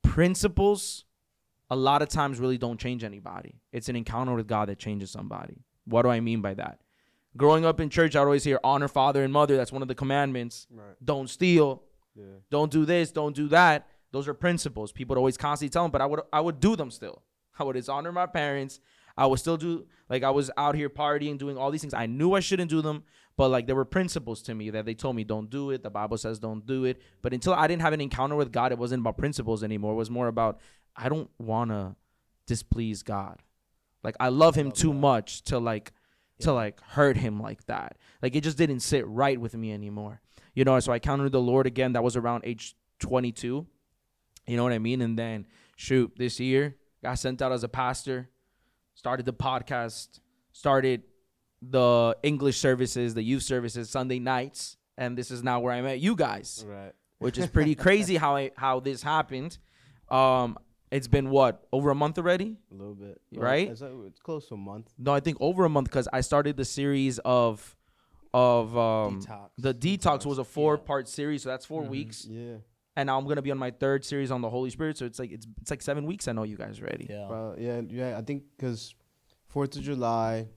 principles 0.03 1.05
a 1.69 1.77
lot 1.77 2.01
of 2.03 2.09
times 2.09 2.39
really 2.39 2.59
don't 2.59 2.79
change 2.79 3.03
anybody 3.03 3.61
it's 3.73 3.89
an 3.89 3.97
encounter 3.97 4.35
with 4.35 4.47
god 4.47 4.69
that 4.69 4.79
changes 4.79 5.11
somebody 5.11 5.65
what 5.85 6.03
do 6.03 6.09
i 6.09 6.21
mean 6.21 6.41
by 6.41 6.55
that 6.55 6.81
growing 7.37 7.65
up 7.65 7.81
in 7.81 7.91
church, 7.91 8.17
I'd 8.17 8.21
always 8.21 8.45
hear 8.45 8.59
honor 8.65 8.89
father 8.89 9.23
and 9.23 9.33
mother. 9.33 9.57
That's 9.57 9.73
one 9.73 9.83
of 9.83 9.89
the 9.89 9.95
commandments. 9.95 10.67
Right. 10.71 10.97
Don't 11.05 11.29
steal. 11.29 11.83
Yeah. 12.15 12.25
Don't 12.51 12.73
do 12.73 12.85
this. 12.85 13.13
Don't 13.13 13.37
do 13.37 13.49
that. 13.49 13.89
Those 14.17 14.29
are 14.29 14.35
principles. 14.35 14.93
People 14.93 15.13
would 15.13 15.19
always 15.19 15.37
constantly 15.37 15.69
tell 15.69 15.83
them, 15.85 15.91
but 15.91 16.01
I 16.01 16.07
would 16.07 16.21
I 16.33 16.41
would 16.41 16.59
do 16.59 16.75
them 16.75 16.91
still. 16.91 17.23
I 17.59 17.65
would 17.65 17.77
just 17.77 17.91
honor 17.91 18.13
my 18.13 18.25
parents. 18.25 18.81
I 19.15 19.27
would 19.27 19.39
still 19.39 19.59
do 19.59 19.85
like 20.09 20.23
I 20.23 20.31
was 20.31 20.51
out 20.57 20.75
here 20.75 20.89
partying, 20.89 21.37
doing 21.37 21.59
all 21.59 21.71
these 21.71 21.83
things. 21.83 21.93
I 21.93 22.07
knew 22.07 22.33
I 22.33 22.41
shouldn't 22.41 22.71
do 22.71 22.81
them, 22.81 23.05
but 23.37 23.51
like 23.51 23.67
there 23.67 23.77
were 23.77 23.85
principles 23.85 24.41
to 24.45 24.55
me 24.55 24.71
that 24.71 24.87
they 24.87 24.95
told 24.95 25.17
me 25.17 25.25
don't 25.25 25.51
do 25.51 25.71
it. 25.71 25.83
The 25.83 25.91
Bible 25.91 26.17
says 26.17 26.39
don't 26.39 26.65
do 26.65 26.85
it. 26.87 27.03
But 27.21 27.35
until 27.35 27.53
I 27.53 27.67
didn't 27.67 27.83
have 27.83 27.93
an 27.93 28.01
encounter 28.01 28.37
with 28.37 28.53
God, 28.53 28.73
it 28.73 28.79
wasn't 28.79 29.01
about 29.01 29.19
principles 29.19 29.63
anymore. 29.63 29.93
It 29.93 29.97
was 29.97 30.09
more 30.09 30.29
about 30.29 30.61
I 30.97 31.11
don't 31.11 31.29
wanna 31.39 31.97
displease 32.47 33.03
God. 33.03 33.43
Like 34.03 34.17
I 34.19 34.31
love 34.31 34.55
him 34.55 34.73
too 34.73 34.95
much 34.95 35.43
to 35.43 35.59
like 35.59 35.93
to 36.41 36.55
like 36.55 36.81
hurt 36.81 37.19
him 37.19 37.39
like 37.39 37.67
that. 37.67 37.99
Like 38.23 38.35
it 38.35 38.45
just 38.45 38.57
didn't 38.57 38.81
sit 38.81 39.07
right 39.07 39.39
with 39.39 39.55
me 39.55 39.75
anymore. 39.75 40.23
You 40.55 40.65
know, 40.65 40.81
so 40.81 40.93
I 40.93 40.95
encountered 40.95 41.33
the 41.33 41.39
Lord 41.43 41.67
again. 41.67 41.93
That 41.93 42.03
was 42.03 42.17
around 42.17 42.45
age 42.47 42.75
22. 43.01 43.67
You 44.47 44.57
know 44.57 44.63
what 44.63 44.73
I 44.73 44.79
mean? 44.79 45.01
And 45.03 45.19
then 45.19 45.47
shoot, 45.77 46.13
this 46.17 46.39
year 46.41 46.77
got 47.03 47.19
sent 47.19 47.43
out 47.43 47.53
as 47.53 47.63
a 47.65 47.69
pastor, 47.69 48.29
started 48.95 49.27
the 49.27 49.33
podcast, 49.33 50.21
started 50.53 51.03
the 51.63 52.17
English 52.23 52.59
services, 52.59 53.15
the 53.15 53.23
youth 53.23 53.43
services 53.43 53.89
Sunday 53.91 54.19
nights, 54.19 54.77
and 54.97 55.17
this 55.17 55.31
is 55.31 55.43
now 55.43 55.61
where 55.61 55.73
I 55.73 55.81
met 55.83 56.01
you 56.01 56.15
guys 56.17 56.65
Right. 56.67 56.93
which 57.19 57.39
is 57.39 57.47
pretty 57.49 57.75
crazy 57.75 58.17
how 58.25 58.37
I, 58.37 58.51
how 58.57 58.81
this 58.81 59.03
happened. 59.03 59.59
Um, 60.11 60.59
it's 60.91 61.09
been 61.09 61.31
what 61.31 61.67
over 61.73 61.91
a 61.91 61.95
month 61.95 62.17
already? 62.19 62.57
A 62.71 62.75
little 62.75 62.95
bit. 62.95 63.21
Right? 63.35 63.69
It's, 63.69 63.81
like- 63.81 63.91
it's 64.07 64.21
close 64.21 64.47
to 64.49 64.55
a 64.55 64.59
month. 64.59 64.93
No, 64.99 65.13
I 65.13 65.21
think 65.21 65.37
over 65.41 65.65
a 65.65 65.69
month 65.69 65.89
because 65.89 66.09
I 66.13 66.21
started 66.21 66.57
the 66.57 66.65
series 66.65 67.19
of 67.25 67.75
of 68.35 68.77
um 68.77 69.21
Detox. 69.23 69.49
the 69.59 69.73
detox 69.75 70.27
was 70.27 70.39
a 70.39 70.45
four 70.45 70.77
part 70.79 71.09
series, 71.09 71.43
so 71.43 71.49
that's 71.49 71.65
4 71.65 71.83
weeks, 71.85 72.27
Yeah. 72.29 72.57
And 72.97 73.07
now 73.09 73.19
I'm 73.19 73.27
gonna 73.27 73.43
be 73.43 73.51
on 73.51 73.59
my 73.59 73.71
third 73.71 74.05
series 74.05 74.31
on 74.31 74.41
the 74.41 74.51
Holy 74.51 74.71
Spirit, 74.71 74.97
so 74.99 75.05
it's 75.07 75.19
like 75.19 75.31
it's 75.33 75.47
it's 75.61 75.71
like 75.71 75.83
seven 75.83 76.07
weeks. 76.07 76.27
I 76.29 76.33
know 76.33 76.43
you 76.45 76.57
guys 76.57 76.81
already. 76.81 77.07
Yeah. 77.09 77.29
Well, 77.29 77.55
yeah, 77.59 77.81
yeah. 77.89 78.19
I 78.19 78.23
think 78.23 78.45
because 78.57 78.95
Fourth 79.49 79.77
of 79.77 79.83
July, 79.83 80.49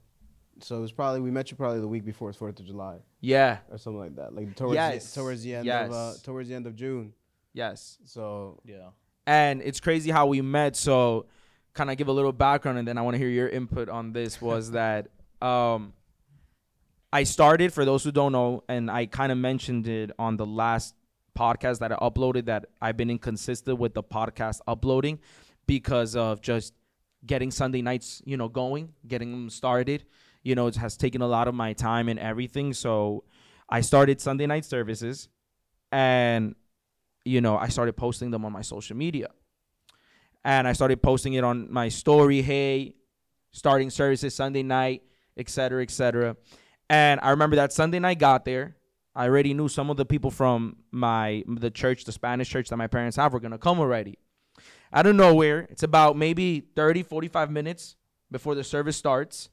so 0.60 0.78
it 0.78 0.80
was 0.80 0.92
probably 0.92 1.20
we 1.20 1.30
met 1.30 1.50
you 1.50 1.56
probably 1.56 1.80
the 1.80 1.88
week 1.88 2.04
before 2.04 2.32
Fourth 2.32 2.58
of 2.60 2.66
July 2.66 2.98
Yeah. 3.20 3.58
or 3.70 3.78
something 3.78 4.00
like 4.00 4.16
that. 4.16 4.34
Like 4.34 4.56
towards 4.56 4.74
Yes. 4.74 5.14
the, 5.14 5.20
towards 5.20 5.42
the 5.42 5.54
end 5.54 5.68
of 5.68 5.92
uh, 5.92 6.12
towards 6.22 6.48
the 6.48 6.54
end 6.54 6.66
of 6.66 6.74
June. 6.76 7.12
Yes. 7.52 7.98
So 8.04 8.60
Yeah. 8.64 8.88
and 9.26 9.60
it's 9.62 9.80
crazy 9.80 10.10
how 10.10 10.26
we 10.26 10.40
met 10.40 10.76
so 10.76 11.26
kind 11.74 11.90
of 11.90 11.96
give 11.96 12.08
a 12.08 12.12
little 12.12 12.32
background 12.32 12.78
and 12.78 12.88
then 12.88 12.98
i 12.98 13.02
want 13.02 13.14
to 13.14 13.18
hear 13.18 13.28
your 13.28 13.48
input 13.48 13.88
on 13.88 14.12
this 14.12 14.40
was 14.50 14.72
that 14.72 15.06
um 15.40 15.92
i 17.12 17.22
started 17.22 17.72
for 17.72 17.84
those 17.84 18.02
who 18.02 18.10
don't 18.10 18.32
know 18.32 18.64
and 18.68 18.90
i 18.90 19.06
kind 19.06 19.30
of 19.30 19.38
mentioned 19.38 19.86
it 19.86 20.10
on 20.18 20.36
the 20.36 20.46
last 20.46 20.94
podcast 21.36 21.78
that 21.78 21.92
i 21.92 21.96
uploaded 21.96 22.46
that 22.46 22.66
i've 22.80 22.96
been 22.96 23.10
inconsistent 23.10 23.78
with 23.78 23.94
the 23.94 24.02
podcast 24.02 24.60
uploading 24.66 25.18
because 25.66 26.16
of 26.16 26.40
just 26.40 26.74
getting 27.26 27.50
sunday 27.50 27.82
nights 27.82 28.22
you 28.24 28.36
know 28.36 28.48
going 28.48 28.92
getting 29.06 29.30
them 29.30 29.50
started 29.50 30.04
you 30.42 30.54
know 30.54 30.66
it 30.66 30.76
has 30.76 30.96
taken 30.96 31.20
a 31.22 31.26
lot 31.26 31.48
of 31.48 31.54
my 31.54 31.72
time 31.72 32.08
and 32.08 32.18
everything 32.18 32.72
so 32.72 33.24
i 33.68 33.80
started 33.80 34.20
sunday 34.20 34.46
night 34.46 34.64
services 34.64 35.28
and 35.92 36.54
you 37.24 37.40
know, 37.40 37.56
I 37.56 37.68
started 37.68 37.96
posting 37.96 38.30
them 38.30 38.44
on 38.44 38.52
my 38.52 38.62
social 38.62 38.96
media. 38.96 39.28
And 40.44 40.66
I 40.66 40.72
started 40.72 41.02
posting 41.02 41.34
it 41.34 41.44
on 41.44 41.70
my 41.70 41.88
story, 41.88 42.40
hey, 42.40 42.94
starting 43.52 43.90
services 43.90 44.34
Sunday 44.34 44.62
night, 44.62 45.02
et 45.36 45.50
cetera, 45.50 45.82
et 45.82 45.90
cetera. 45.90 46.36
And 46.88 47.20
I 47.22 47.30
remember 47.30 47.56
that 47.56 47.72
Sunday 47.72 47.98
night 47.98 48.18
got 48.18 48.44
there. 48.44 48.76
I 49.14 49.26
already 49.26 49.54
knew 49.54 49.68
some 49.68 49.90
of 49.90 49.96
the 49.96 50.04
people 50.04 50.30
from 50.30 50.76
my 50.92 51.42
the 51.46 51.70
church, 51.70 52.04
the 52.04 52.12
Spanish 52.12 52.48
church 52.48 52.68
that 52.68 52.76
my 52.76 52.86
parents 52.86 53.16
have 53.16 53.32
were 53.32 53.40
gonna 53.40 53.58
come 53.58 53.80
already. 53.80 54.18
Out 54.92 55.06
of 55.06 55.16
nowhere, 55.16 55.66
it's 55.70 55.82
about 55.82 56.16
maybe 56.16 56.60
30, 56.74 57.02
45 57.02 57.50
minutes 57.50 57.96
before 58.30 58.54
the 58.54 58.64
service 58.64 58.96
starts, 58.96 59.48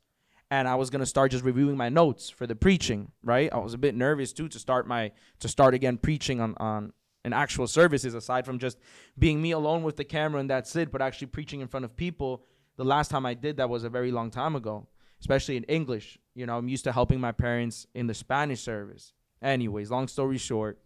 and 0.52 0.68
I 0.68 0.76
was 0.76 0.90
gonna 0.90 1.06
start 1.06 1.32
just 1.32 1.44
reviewing 1.44 1.76
my 1.76 1.90
notes 1.90 2.30
for 2.30 2.46
the 2.46 2.56
preaching. 2.56 3.12
Right, 3.24 3.52
I 3.52 3.58
was 3.58 3.74
a 3.74 3.80
bit 3.80 3.96
nervous 3.96 4.32
too 4.32 4.48
to 4.50 4.60
start 4.60 4.88
my 4.88 5.12
to 5.40 5.48
start 5.48 5.74
again 5.74 5.98
preaching 5.98 6.40
on 6.40 6.56
on 6.58 6.94
an 7.26 7.34
actual 7.34 7.68
services 7.68 8.14
aside 8.14 8.46
from 8.46 8.58
just 8.58 8.78
being 9.18 9.42
me 9.42 9.52
alone 9.52 9.84
with 9.84 9.98
the 9.98 10.04
camera 10.06 10.40
and 10.40 10.50
that's 10.50 10.76
it, 10.76 10.92
but 10.92 11.02
actually 11.02 11.28
preaching 11.28 11.62
in 11.62 11.68
front 11.68 11.84
of 11.84 11.96
people. 11.96 12.44
The 12.78 12.86
last 12.86 13.10
time 13.10 13.26
I 13.26 13.34
did 13.34 13.58
that 13.58 13.70
was 13.70 13.84
a 13.84 13.90
very 13.90 14.12
long 14.12 14.30
time 14.30 14.56
ago, 14.56 14.88
especially 15.20 15.58
in 15.58 15.64
English. 15.64 16.20
You 16.36 16.46
know, 16.46 16.58
I'm 16.58 16.70
used 16.70 16.84
to 16.86 16.92
helping 16.92 17.20
my 17.20 17.32
parents 17.32 17.88
in 17.96 18.08
the 18.08 18.14
Spanish 18.14 18.62
service. 18.62 19.14
Anyways, 19.42 19.92
long 19.92 20.08
story 20.08 20.38
short, 20.38 20.80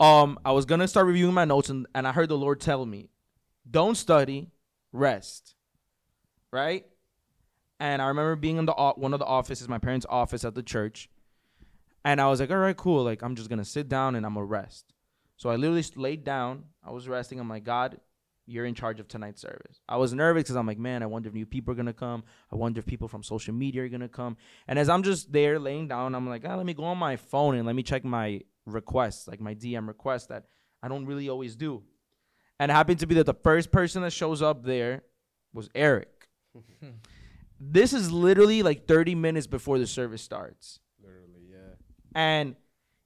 um, 0.00 0.38
I 0.44 0.52
was 0.52 0.64
gonna 0.64 0.88
start 0.88 1.06
reviewing 1.06 1.34
my 1.34 1.44
notes 1.44 1.70
and, 1.70 1.86
and 1.94 2.06
I 2.06 2.12
heard 2.12 2.28
the 2.28 2.38
Lord 2.38 2.60
tell 2.60 2.84
me, 2.84 3.08
don't 3.70 3.96
study, 3.96 4.50
rest. 4.92 5.54
Right? 6.52 6.86
And 7.80 8.02
I 8.02 8.08
remember 8.08 8.34
being 8.36 8.56
in 8.56 8.66
the 8.66 8.72
one 8.72 9.12
of 9.12 9.20
the 9.20 9.26
offices, 9.26 9.68
my 9.68 9.78
parents' 9.78 10.06
office 10.08 10.44
at 10.44 10.54
the 10.54 10.62
church, 10.62 11.08
and 12.04 12.20
I 12.20 12.28
was 12.28 12.40
like, 12.40 12.50
all 12.50 12.56
right, 12.56 12.76
cool. 12.76 13.04
Like 13.04 13.22
I'm 13.22 13.36
just 13.36 13.48
gonna 13.48 13.64
sit 13.64 13.88
down 13.88 14.14
and 14.14 14.24
I'm 14.26 14.34
gonna 14.34 14.46
rest. 14.46 14.92
So 15.36 15.50
I 15.50 15.56
literally 15.56 15.84
laid 15.94 16.24
down. 16.24 16.64
I 16.84 16.90
was 16.90 17.06
resting. 17.06 17.38
I'm 17.38 17.48
like, 17.48 17.64
God, 17.64 18.00
you're 18.48 18.64
in 18.64 18.74
charge 18.74 18.98
of 18.98 19.08
tonight's 19.08 19.42
service. 19.42 19.80
I 19.88 19.98
was 19.98 20.14
nervous 20.14 20.44
because 20.44 20.56
I'm 20.56 20.66
like, 20.66 20.78
man, 20.78 21.02
I 21.02 21.06
wonder 21.06 21.28
if 21.28 21.34
new 21.34 21.46
people 21.46 21.72
are 21.72 21.76
gonna 21.76 21.92
come. 21.92 22.24
I 22.50 22.56
wonder 22.56 22.78
if 22.78 22.86
people 22.86 23.06
from 23.06 23.22
social 23.22 23.52
media 23.54 23.82
are 23.84 23.88
gonna 23.88 24.08
come. 24.08 24.38
And 24.66 24.78
as 24.78 24.88
I'm 24.88 25.02
just 25.02 25.30
there 25.32 25.58
laying 25.58 25.88
down, 25.88 26.14
I'm 26.14 26.28
like, 26.28 26.44
ah, 26.46 26.56
let 26.56 26.64
me 26.64 26.74
go 26.74 26.84
on 26.84 26.96
my 26.98 27.16
phone 27.16 27.56
and 27.56 27.66
let 27.66 27.76
me 27.76 27.82
check 27.82 28.04
my 28.04 28.40
requests, 28.64 29.28
like 29.28 29.40
my 29.40 29.54
DM 29.54 29.86
requests 29.86 30.26
that 30.26 30.44
I 30.82 30.88
don't 30.88 31.06
really 31.06 31.28
always 31.28 31.56
do. 31.56 31.82
And 32.58 32.70
it 32.70 32.74
happened 32.74 33.00
to 33.00 33.06
be 33.06 33.14
that 33.16 33.26
the 33.26 33.34
first 33.34 33.70
person 33.70 34.02
that 34.02 34.12
shows 34.12 34.40
up 34.40 34.64
there 34.64 35.02
was 35.52 35.68
Eric. 35.74 36.28
this 37.60 37.92
is 37.92 38.10
literally 38.10 38.62
like 38.62 38.86
30 38.86 39.14
minutes 39.14 39.46
before 39.46 39.78
the 39.78 39.86
service 39.86 40.22
starts. 40.22 40.80
Literally, 41.02 41.50
yeah. 41.50 41.74
And 42.14 42.56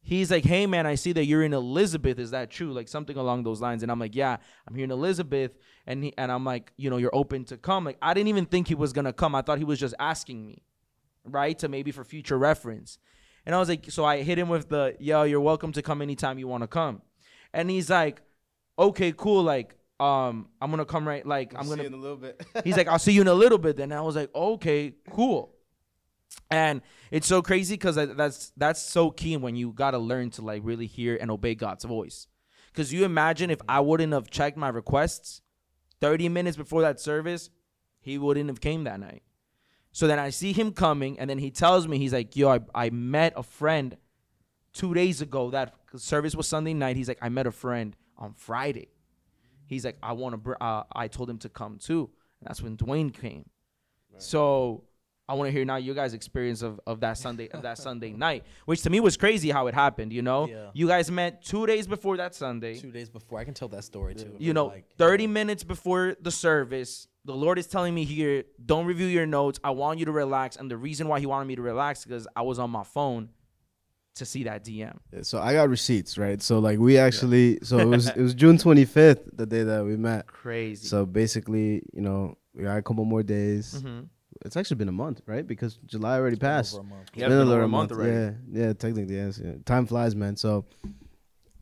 he's 0.03 0.31
like, 0.31 0.45
"Hey 0.45 0.67
man, 0.67 0.87
I 0.87 0.97
see 0.97 1.13
that 1.13 1.25
you're 1.25 1.43
in 1.43 1.55
Elizabeth. 1.55 2.19
Is 2.19 2.33
that 2.33 2.51
true? 2.51 2.73
Like 2.73 2.89
something 2.89 3.17
along 3.17 3.45
those 3.45 3.61
lines." 3.61 3.83
And 3.83 3.91
I'm 3.91 3.99
like, 3.99 4.15
"Yeah, 4.15 4.37
I'm 4.69 4.75
here 4.75 4.85
in 4.85 4.91
Elizabeth." 4.91 5.53
And 5.87 6.05
he 6.05 6.15
and 6.19 6.31
I'm 6.31 6.45
like, 6.45 6.73
"You 6.77 6.91
know, 6.91 6.97
you're 6.97 7.15
open 7.15 7.45
to 7.47 7.57
come." 7.57 7.85
Like 7.85 7.99
I 8.03 8.13
didn't 8.15 8.29
even 8.29 8.47
think 8.47 8.69
he 8.69 8.75
was 8.75 8.93
gonna 8.93 9.13
come. 9.13 9.35
I 9.35 9.43
thought 9.43 9.59
he 9.59 9.65
was 9.65 9.81
just 9.81 9.95
asking 9.99 10.47
me, 10.47 10.63
right, 11.25 11.59
to 11.61 11.69
maybe 11.69 11.91
for 11.91 12.05
future 12.05 12.39
reference. 12.39 12.99
And 13.45 13.55
I 13.55 13.59
was 13.59 13.69
like, 13.69 13.91
so 13.91 14.05
I 14.05 14.23
hit 14.23 14.39
him 14.39 14.49
with 14.49 14.69
the, 14.69 14.97
"Yo, 14.99 15.23
you're 15.23 15.41
welcome 15.41 15.73
to 15.73 15.83
come 15.83 16.03
anytime 16.03 16.39
you 16.39 16.49
want 16.49 16.63
to 16.63 16.69
come." 16.69 17.03
And 17.53 17.71
he's 17.71 17.91
like, 17.91 18.23
"Okay, 18.79 19.13
cool. 19.17 19.43
Like, 19.43 19.77
um, 20.03 20.49
I'm 20.61 20.71
gonna 20.71 20.85
come 20.85 21.07
right. 21.07 21.25
Like, 21.25 21.55
I'm 21.57 21.69
gonna 21.69 21.83
you 21.83 21.89
in 21.89 21.95
a 21.95 21.97
little 21.97 22.17
bit. 22.17 22.45
He's 22.65 22.77
like, 22.77 22.89
I'll 22.89 22.99
see 22.99 23.13
you 23.13 23.21
in 23.21 23.29
a 23.29 23.35
little 23.35 23.59
bit. 23.59 23.77
Then 23.77 23.93
I 23.93 24.01
was 24.01 24.17
like, 24.17 24.35
okay, 24.35 24.95
cool. 25.11 25.55
And 26.53 26.83
it's 27.11 27.27
so 27.27 27.43
crazy 27.43 27.75
because 27.75 27.97
that's 27.97 28.53
that's 28.57 28.81
so 28.83 29.11
key 29.11 29.37
when 29.37 29.57
you 29.57 29.73
gotta 29.73 29.99
learn 29.99 30.31
to 30.31 30.43
like 30.43 30.63
really 30.65 30.87
hear 30.87 31.17
and 31.21 31.31
obey 31.31 31.55
God's 31.55 31.85
voice. 31.85 32.27
Because 32.73 32.93
you 32.93 33.05
imagine 33.05 33.51
if 33.51 33.61
I 33.69 33.81
wouldn't 33.81 34.13
have 34.13 34.31
checked 34.31 34.57
my 34.57 34.69
requests 34.69 35.43
30 36.01 36.29
minutes 36.31 36.57
before 36.57 36.81
that 36.83 37.01
service, 37.01 37.51
he 38.01 38.19
wouldn't 38.19 38.49
have 38.49 38.61
came 38.61 38.85
that 38.85 38.99
night. 38.99 39.23
So 39.93 40.07
then 40.07 40.19
I 40.19 40.31
see 40.31 40.53
him 40.53 40.73
coming, 40.73 41.19
and 41.19 41.29
then 41.29 41.39
he 41.39 41.51
tells 41.51 41.87
me 41.87 41.99
he's 41.99 42.15
like, 42.15 42.35
"Yo, 42.35 42.49
I, 42.49 42.61
I 42.75 42.91
met 42.91 43.35
a 43.37 43.43
friend 43.43 43.97
two 44.73 44.95
days 44.95 45.21
ago. 45.21 45.51
That 45.51 45.75
service 45.97 46.35
was 46.35 46.49
Sunday 46.49 46.75
night. 46.75 46.97
He's 46.97 47.09
like, 47.09 47.19
I 47.21 47.29
met 47.29 47.47
a 47.47 47.51
friend 47.51 47.95
on 48.17 48.33
Friday. 48.35 48.89
He's 49.67 49.85
like, 49.85 49.97
I 50.03 50.13
want 50.13 50.33
to. 50.35 50.37
Br- 50.39 50.55
uh, 50.61 50.85
I 50.95 51.09
told 51.09 51.31
him 51.31 51.39
to 51.39 51.49
come 51.49 51.79
too. 51.79 52.11
And 52.41 52.49
that's 52.49 52.63
when 52.63 52.77
Dwayne 52.77 53.13
came. 53.13 53.49
So 54.19 54.85
I 55.29 55.35
want 55.35 55.49
to 55.49 55.53
hear 55.53 55.65
now 55.65 55.77
your 55.77 55.95
guys' 55.95 56.15
experience 56.15 56.63
of, 56.63 56.81
of 56.87 57.01
that 57.01 57.17
Sunday 57.25 57.49
of 57.49 57.63
that 57.63 57.79
Sunday 57.79 58.13
night, 58.13 58.45
which 58.67 58.83
to 58.83 58.91
me 58.91 59.01
was 59.01 59.17
crazy 59.17 59.51
how 59.51 59.67
it 59.69 59.75
happened. 59.75 60.13
You 60.13 60.23
know, 60.23 60.49
Yeah. 60.49 60.71
you 60.75 60.87
guys 60.89 61.11
met 61.11 61.45
two 61.45 61.67
days 61.67 61.87
before 61.87 62.17
that 62.19 62.35
Sunday. 62.35 62.77
Two 62.79 62.91
days 62.91 63.09
before, 63.09 63.39
I 63.39 63.45
can 63.45 63.55
tell 63.55 63.69
that 63.69 63.85
story 63.85 64.15
too. 64.15 64.35
You 64.39 64.53
know, 64.53 64.67
Like, 64.67 64.87
30 64.99 65.27
minutes 65.29 65.65
before 65.65 66.17
the 66.21 66.31
service, 66.31 67.07
the 67.25 67.35
Lord 67.35 67.59
is 67.59 67.67
telling 67.69 67.95
me 67.95 68.05
here, 68.05 68.45
don't 68.67 68.85
review 68.87 69.07
your 69.07 69.27
notes. 69.27 69.61
I 69.63 69.71
want 69.71 69.99
you 70.01 70.07
to 70.07 70.13
relax. 70.13 70.57
And 70.57 70.71
the 70.71 70.77
reason 70.77 71.07
why 71.09 71.21
He 71.21 71.27
wanted 71.27 71.47
me 71.47 71.57
to 71.57 71.63
relax 71.63 72.05
because 72.05 72.27
I 72.35 72.43
was 72.43 72.59
on 72.59 72.71
my 72.71 72.83
phone 72.85 73.29
to 74.17 74.27
see 74.27 74.43
that 74.45 74.63
DM. 74.65 74.99
so 75.23 75.41
I 75.41 75.55
got 75.55 75.71
receipts, 75.71 76.19
right? 76.19 76.43
So 76.43 76.59
like 76.59 76.79
we 76.79 76.99
actually, 76.99 77.59
so 77.63 77.79
it 77.79 77.87
was 77.87 78.09
it 78.17 78.19
was 78.21 78.35
June 78.35 78.59
25th, 78.59 79.31
the 79.35 79.47
day 79.47 79.63
that 79.63 79.85
we 79.85 79.97
met. 79.97 80.27
Crazy. 80.27 80.87
So 80.87 81.07
basically, 81.07 81.83
you 81.95 82.03
know, 82.03 82.37
we 82.55 82.65
got 82.65 82.77
a 82.77 82.83
couple 82.83 83.05
more 83.07 83.23
days. 83.23 83.81
Mhm. 83.83 84.09
It's 84.45 84.57
actually 84.57 84.77
been 84.77 84.89
a 84.89 84.93
month, 84.93 85.21
right? 85.27 85.47
Because 85.47 85.79
July 85.87 86.17
already 86.19 86.37
passed. 86.37 86.75
over 86.75 86.83
a 86.83 86.87
month. 86.87 87.11
Yeah, 87.15 87.29
Been 87.29 87.39
been 87.39 87.47
over 87.49 87.53
over 87.55 87.63
a 87.63 87.69
month 87.69 87.93
already. 87.93 88.13
Yeah, 88.13 88.67
yeah, 88.67 88.73
technically, 88.73 89.15
yes. 89.17 89.41
Yeah. 89.43 89.53
Time 89.65 89.87
flies, 89.87 90.15
man. 90.17 90.37
So, 90.37 90.65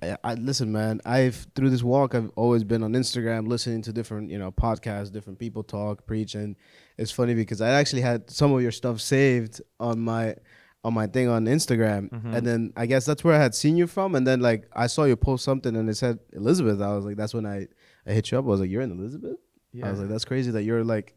I, 0.03 0.17
I 0.25 0.35
listen, 0.35 0.73
man. 0.73 1.01
I've 1.05 1.47
through 1.55 1.71
this 1.71 1.83
walk, 1.83 2.15
I've 2.15 2.31
always 2.37 2.65
been 2.65 2.83
on 2.83 2.93
Instagram, 2.95 3.47
listening 3.49 3.83
to 3.83 3.93
different, 3.93 4.31
you 4.31 4.39
know, 4.39 4.51
podcasts, 4.51 5.13
different 5.13 5.39
people 5.39 5.63
talk, 5.63 6.07
preach, 6.07 6.35
and 6.35 6.57
it's 6.97 7.11
funny 7.11 7.35
because 7.35 7.61
I 7.61 7.71
actually 7.71 8.03
had 8.03 8.31
some 8.31 8.53
of 8.53 8.63
your 8.63 8.73
stuff 8.73 9.01
saved 9.01 9.61
on 9.79 10.01
my 10.01 10.37
on 10.83 10.95
my 10.95 11.07
thing 11.07 11.29
on 11.29 11.45
Instagram, 11.45 12.09
Mm-hmm. 12.11 12.35
and 12.35 12.47
then 12.47 12.73
I 12.77 12.87
guess 12.87 13.05
that's 13.05 13.23
where 13.23 13.35
I 13.35 13.39
had 13.43 13.55
seen 13.55 13.77
you 13.77 13.87
from, 13.87 14.15
and 14.15 14.27
then 14.27 14.41
like 14.41 14.65
I 14.75 14.87
saw 14.87 15.05
you 15.05 15.17
post 15.17 15.45
something 15.45 15.77
and 15.77 15.91
it 15.91 15.97
said 15.97 16.19
Elizabeth. 16.33 16.81
I 16.81 16.95
was 16.97 17.05
like, 17.05 17.17
that's 17.17 17.35
when 17.35 17.45
I 17.45 17.67
I 18.07 18.13
hit 18.13 18.31
you 18.31 18.39
up. 18.39 18.47
I 18.47 18.49
was 18.49 18.61
like, 18.61 18.71
you're 18.71 18.81
in 18.81 18.93
Elizabeth. 18.93 19.37
Yeah. 19.75 19.87
I 19.89 19.91
was 19.91 20.01
like, 20.01 20.09
that's 20.09 20.25
crazy 20.25 20.51
that 20.53 20.63
you're 20.63 20.83
like 20.83 21.15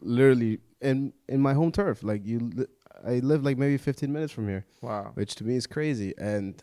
literally 0.00 0.58
in 0.84 1.12
in 1.28 1.40
my 1.40 1.54
home 1.54 1.72
turf. 1.72 2.02
Like 2.02 2.24
you, 2.26 2.38
li- 2.54 2.66
I 3.04 3.18
live 3.20 3.44
like 3.44 3.58
maybe 3.58 3.76
15 3.76 4.12
minutes 4.12 4.32
from 4.32 4.48
here, 4.48 4.64
wow. 4.80 5.12
which 5.14 5.34
to 5.36 5.44
me 5.44 5.56
is 5.56 5.66
crazy. 5.66 6.14
And 6.18 6.62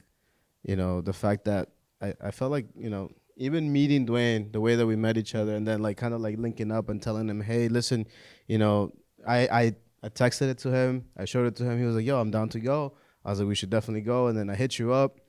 you 0.64 0.76
know 0.76 1.02
the 1.02 1.14
fact 1.14 1.46
that 1.46 1.70
I 2.02 2.14
I 2.22 2.32
felt 2.32 2.52
like 2.52 2.68
you 2.76 2.90
know 2.90 3.10
even 3.38 3.72
meeting 3.74 4.06
Dwayne, 4.06 4.52
the 4.52 4.62
way 4.62 4.76
that 4.76 4.86
we 4.86 4.96
met 4.96 5.18
each 5.18 5.34
other, 5.36 5.56
and 5.56 5.68
then 5.68 5.82
like 5.82 5.98
kind 5.98 6.14
of 6.14 6.22
like 6.22 6.38
linking 6.38 6.72
up 6.72 6.90
and 6.90 7.02
telling 7.02 7.28
him, 7.30 7.42
hey, 7.42 7.68
listen, 7.68 8.06
you 8.48 8.58
know, 8.58 8.92
I 9.28 9.48
I 9.48 9.76
I 10.04 10.10
texted 10.10 10.50
it 10.50 10.58
to 10.60 10.72
him, 10.72 11.06
I 11.18 11.26
showed 11.26 11.48
it 11.48 11.56
to 11.58 11.64
him. 11.64 11.80
He 11.80 11.86
was 11.86 11.96
like, 11.96 12.06
yo, 12.06 12.20
I'm 12.20 12.32
down 12.32 12.50
to 12.50 12.60
go. 12.60 12.94
I 13.24 13.30
was 13.30 13.40
like, 13.40 13.48
we 13.48 13.56
should 13.56 13.70
definitely 13.70 14.02
go. 14.02 14.28
And 14.28 14.38
then 14.38 14.50
I 14.50 14.56
hit 14.56 14.80
you 14.80 14.92
up. 14.94 15.20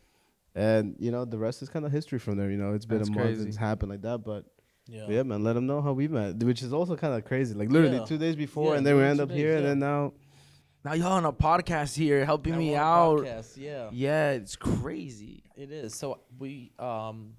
And 0.55 0.97
you 0.99 1.11
know 1.11 1.25
the 1.25 1.39
rest 1.39 1.63
is 1.63 1.71
kind 1.71 1.87
of 1.87 1.93
history 1.93 2.19
from 2.19 2.37
there. 2.37 2.51
You 2.51 2.59
know 2.59 2.75
it's 2.75 2.85
been 2.85 2.99
That's 2.99 3.09
a 3.09 3.13
month. 3.13 3.27
crazy. 3.27 3.49
It's 3.49 3.57
happened 3.57 3.91
like 3.91 4.03
that, 4.03 4.19
but 4.19 4.45
Yeah. 4.93 5.07
yeah, 5.09 5.23
man, 5.23 5.43
let 5.43 5.55
them 5.55 5.67
know 5.67 5.81
how 5.81 5.93
we 5.93 6.07
met, 6.09 6.37
which 6.43 6.63
is 6.63 6.73
also 6.73 6.97
kind 6.97 7.15
of 7.15 7.25
crazy. 7.25 7.55
Like 7.55 7.71
literally 7.71 7.97
Yeah. 7.99 8.05
two 8.05 8.19
days 8.19 8.37
before, 8.37 8.73
Yeah, 8.73 8.79
and 8.79 8.87
then 8.87 8.97
we 8.97 9.03
end 9.05 9.21
up 9.21 9.29
days, 9.31 9.39
here, 9.39 9.57
and 9.57 9.67
then 9.67 9.79
now. 9.79 10.13
Now 10.85 10.93
y'all 10.95 11.13
on 11.13 11.25
a 11.25 11.33
podcast 11.33 11.95
here 11.97 12.25
helping 12.25 12.53
Now 12.55 12.59
me 12.59 12.71
we're 12.73 12.81
on 12.81 12.85
a 12.85 12.91
out. 12.91 13.19
podcast, 13.25 13.57
Yeah. 13.57 13.89
Yeah, 13.93 14.31
it's 14.33 14.57
crazy. 14.57 15.45
It 15.57 15.71
is. 15.71 15.95
So 15.95 16.21
we 16.39 16.73
um 16.79 17.35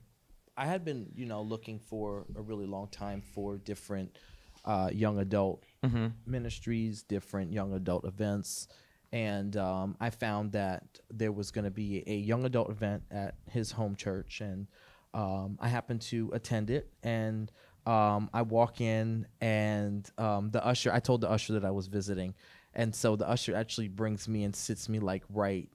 I 0.55 0.65
had 0.65 0.86
been, 0.86 1.12
you 1.15 1.25
know, 1.25 1.41
looking 1.41 1.79
for 1.79 2.25
a 2.36 2.41
really 2.41 2.65
long 2.67 2.88
time 2.89 3.22
for 3.22 3.57
different 3.57 4.17
uh 4.65 4.89
young 4.93 5.19
adult 5.19 5.63
Mm-hmm. 5.86 6.07
ministries, 6.25 7.03
different 7.03 7.51
young 7.51 7.74
adult 7.74 8.05
events. 8.05 8.67
And 9.12 9.55
um, 9.57 9.95
I 10.00 10.10
found 10.10 10.53
that 10.53 11.00
there 11.12 11.31
was 11.31 11.51
going 11.51 11.65
to 11.65 11.72
be 11.72 12.03
a 12.07 12.15
young 12.15 12.45
adult 12.45 12.69
event 12.72 13.03
at 13.12 13.36
his 13.48 13.72
home 13.74 13.95
church, 13.95 14.41
and 14.41 14.65
um, 15.13 15.58
I 15.60 15.67
happened 15.67 16.01
to 16.03 16.29
attend 16.34 16.70
it. 16.70 16.89
And 17.03 17.51
um, 17.86 18.29
I 18.34 18.43
walk 18.43 18.79
in, 18.82 19.27
and 19.41 20.10
um, 20.17 20.51
the 20.51 20.65
usher, 20.65 20.91
I 20.93 21.00
told 21.00 21.22
the 21.22 21.29
usher 21.29 21.53
that 21.53 21.65
I 21.65 21.72
was 21.72 21.88
visiting, 21.88 22.34
and 22.74 22.96
so 22.96 23.15
the 23.15 23.27
usher 23.27 23.53
actually 23.55 23.89
brings 23.89 24.27
me 24.27 24.46
and 24.46 24.55
sits 24.55 24.88
me 24.88 25.00
like 25.00 25.24
right 25.29 25.70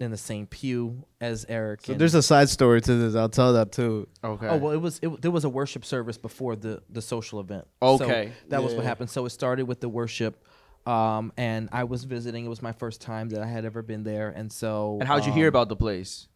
in 0.00 0.10
the 0.10 0.16
same 0.16 0.46
pew 0.46 1.04
as 1.20 1.46
Eric. 1.48 1.82
So 1.82 1.92
and- 1.92 2.00
there's 2.00 2.14
a 2.14 2.22
side 2.22 2.48
story 2.48 2.80
to 2.80 2.94
this. 2.96 3.14
I'll 3.14 3.28
tell 3.28 3.52
that 3.52 3.70
too. 3.70 4.08
Okay. 4.24 4.48
Oh 4.48 4.56
well, 4.56 4.72
it 4.72 4.78
was 4.78 4.98
it, 5.02 5.22
there 5.22 5.30
was 5.30 5.44
a 5.44 5.48
worship 5.48 5.84
service 5.84 6.18
before 6.18 6.56
the 6.56 6.82
the 6.90 7.02
social 7.02 7.38
event. 7.38 7.66
Okay. 7.80 8.32
so 8.40 8.48
that 8.48 8.62
was 8.62 8.74
what 8.74 8.82
Yeah. 8.82 8.88
happened. 8.88 9.10
So 9.10 9.24
it 9.26 9.30
started 9.30 9.68
with 9.68 9.80
the 9.80 9.88
worship, 9.88 10.44
um, 10.86 11.32
and 11.36 11.68
I 11.70 11.84
was 11.84 12.04
visiting. 12.04 12.44
It 12.44 12.48
was 12.48 12.62
my 12.62 12.72
first 12.72 13.00
time 13.00 13.28
that 13.28 13.42
I 13.42 13.46
had 13.46 13.64
ever 13.64 13.82
been 13.82 14.02
there, 14.02 14.30
and 14.30 14.50
so. 14.50 14.96
and 14.98 15.06
how'd 15.06 15.26
you 15.26 15.32
hear 15.32 15.46
um, 15.46 15.50
about 15.50 15.68
the 15.68 15.76
place? 15.76 16.26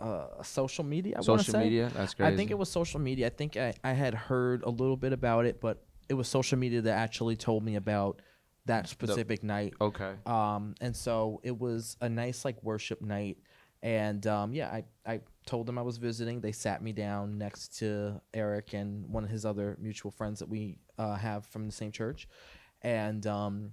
Uh, 0.00 0.42
social 0.42 0.84
media? 0.84 1.16
I 1.18 1.22
Social 1.22 1.52
say. 1.52 1.64
media. 1.64 1.90
That's 1.94 2.14
great. 2.14 2.26
I 2.26 2.36
think 2.36 2.50
it 2.50 2.58
was 2.58 2.70
social 2.70 3.00
media. 3.00 3.26
I 3.26 3.30
think 3.30 3.56
I, 3.56 3.74
I 3.84 3.92
had 3.92 4.14
heard 4.14 4.62
a 4.62 4.70
little 4.70 4.96
bit 4.96 5.12
about 5.12 5.46
it, 5.46 5.60
but 5.60 5.84
it 6.08 6.14
was 6.14 6.28
social 6.28 6.58
media 6.58 6.80
that 6.82 6.96
actually 6.96 7.36
told 7.36 7.62
me 7.62 7.76
about 7.76 8.22
that 8.66 8.88
specific 8.88 9.42
night. 9.42 9.74
Okay. 9.80 10.12
Um, 10.26 10.74
and 10.80 10.94
so 10.94 11.40
it 11.42 11.58
was 11.58 11.96
a 12.00 12.08
nice 12.08 12.44
like 12.44 12.62
worship 12.62 13.00
night. 13.02 13.38
And 13.82 14.26
um, 14.26 14.52
yeah, 14.52 14.68
I, 14.68 14.84
I 15.06 15.20
told 15.46 15.66
them 15.66 15.78
I 15.78 15.82
was 15.82 15.96
visiting. 15.96 16.40
They 16.40 16.52
sat 16.52 16.82
me 16.82 16.92
down 16.92 17.38
next 17.38 17.78
to 17.78 18.20
Eric 18.34 18.74
and 18.74 19.08
one 19.08 19.24
of 19.24 19.30
his 19.30 19.46
other 19.46 19.76
mutual 19.80 20.10
friends 20.10 20.38
that 20.40 20.48
we 20.48 20.78
uh, 20.98 21.16
have 21.16 21.46
from 21.46 21.66
the 21.66 21.72
same 21.72 21.90
church. 21.90 22.28
And 22.82 23.26
um, 23.26 23.72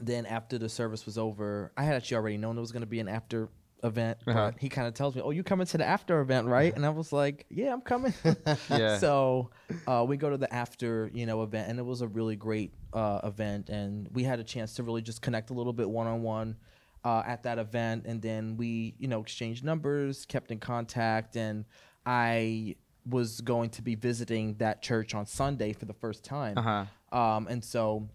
then 0.00 0.26
after 0.26 0.58
the 0.58 0.68
service 0.68 1.06
was 1.06 1.16
over, 1.16 1.72
I 1.76 1.84
had 1.84 1.94
actually 1.94 2.16
already 2.18 2.36
known 2.36 2.56
there 2.56 2.60
was 2.60 2.72
going 2.72 2.82
to 2.82 2.86
be 2.86 3.00
an 3.00 3.08
after 3.08 3.48
event. 3.84 4.18
Uh-huh. 4.26 4.50
But 4.52 4.60
he 4.60 4.68
kind 4.68 4.88
of 4.88 4.94
tells 4.94 5.14
me, 5.14 5.20
"Oh, 5.22 5.30
you 5.30 5.44
coming 5.44 5.66
to 5.68 5.78
the 5.78 5.84
after 5.86 6.20
event, 6.20 6.48
right?" 6.48 6.74
And 6.74 6.84
I 6.84 6.90
was 6.90 7.12
like, 7.12 7.46
"Yeah, 7.50 7.72
I'm 7.72 7.80
coming." 7.82 8.12
Yeah. 8.70 8.98
So 8.98 9.50
uh, 9.86 10.04
we 10.08 10.16
go 10.16 10.30
to 10.30 10.36
the 10.36 10.52
after, 10.52 11.10
you 11.14 11.26
know, 11.26 11.42
event, 11.42 11.68
and 11.68 11.78
it 11.78 11.84
was 11.84 12.00
a 12.00 12.08
really 12.08 12.34
great 12.36 12.72
uh, 12.92 13.20
event, 13.24 13.68
and 13.68 14.08
we 14.12 14.24
had 14.24 14.40
a 14.40 14.44
chance 14.44 14.74
to 14.74 14.82
really 14.82 15.02
just 15.02 15.22
connect 15.22 15.50
a 15.50 15.54
little 15.54 15.72
bit 15.72 15.88
one 15.88 16.06
on 16.06 16.22
one 16.22 16.56
at 17.04 17.42
that 17.42 17.58
event, 17.58 18.06
and 18.06 18.22
then 18.22 18.56
we, 18.56 18.94
you 18.98 19.06
know, 19.08 19.20
exchanged 19.20 19.62
numbers, 19.62 20.24
kept 20.24 20.50
in 20.50 20.58
contact, 20.58 21.36
and 21.36 21.66
I 22.06 22.76
was 23.06 23.42
going 23.42 23.68
to 23.70 23.82
be 23.82 23.94
visiting 23.94 24.54
that 24.54 24.80
church 24.80 25.14
on 25.14 25.26
Sunday 25.26 25.74
for 25.74 25.84
the 25.84 25.92
first 25.92 26.24
time, 26.24 26.56
Uh-huh. 26.56 27.18
um, 27.18 27.46
and 27.48 27.62
so 27.62 28.08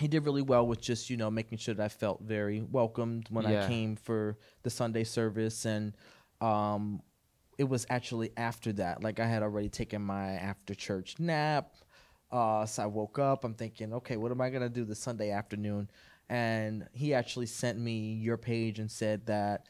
he 0.00 0.08
did 0.08 0.24
really 0.24 0.42
well 0.42 0.66
with 0.66 0.80
just 0.80 1.10
you 1.10 1.16
know 1.16 1.30
making 1.30 1.58
sure 1.58 1.74
that 1.74 1.84
I 1.84 1.88
felt 1.88 2.22
very 2.22 2.60
welcomed 2.62 3.26
when 3.30 3.44
Yeah. 3.44 3.64
I 3.64 3.68
came 3.68 3.96
for 3.96 4.38
the 4.62 4.70
Sunday 4.70 5.04
service, 5.04 5.64
and 5.64 5.94
um, 6.40 7.02
it 7.58 7.64
was 7.64 7.86
actually 7.90 8.32
after 8.36 8.72
that. 8.74 9.02
Like 9.02 9.20
I 9.20 9.26
had 9.26 9.42
already 9.42 9.68
taken 9.68 10.02
my 10.02 10.32
after 10.32 10.74
church 10.74 11.16
nap, 11.18 11.74
uh, 12.32 12.66
so 12.66 12.82
I 12.82 12.86
woke 12.86 13.18
up. 13.18 13.44
I'm 13.44 13.54
thinking, 13.54 13.92
okay, 13.94 14.16
what 14.16 14.32
am 14.32 14.40
I 14.40 14.50
gonna 14.50 14.68
do 14.68 14.84
this 14.84 14.98
Sunday 14.98 15.30
afternoon? 15.30 15.90
And 16.28 16.88
he 16.92 17.12
actually 17.14 17.46
sent 17.46 17.78
me 17.78 18.14
your 18.14 18.36
page 18.36 18.78
and 18.78 18.90
said 18.90 19.26
that 19.26 19.66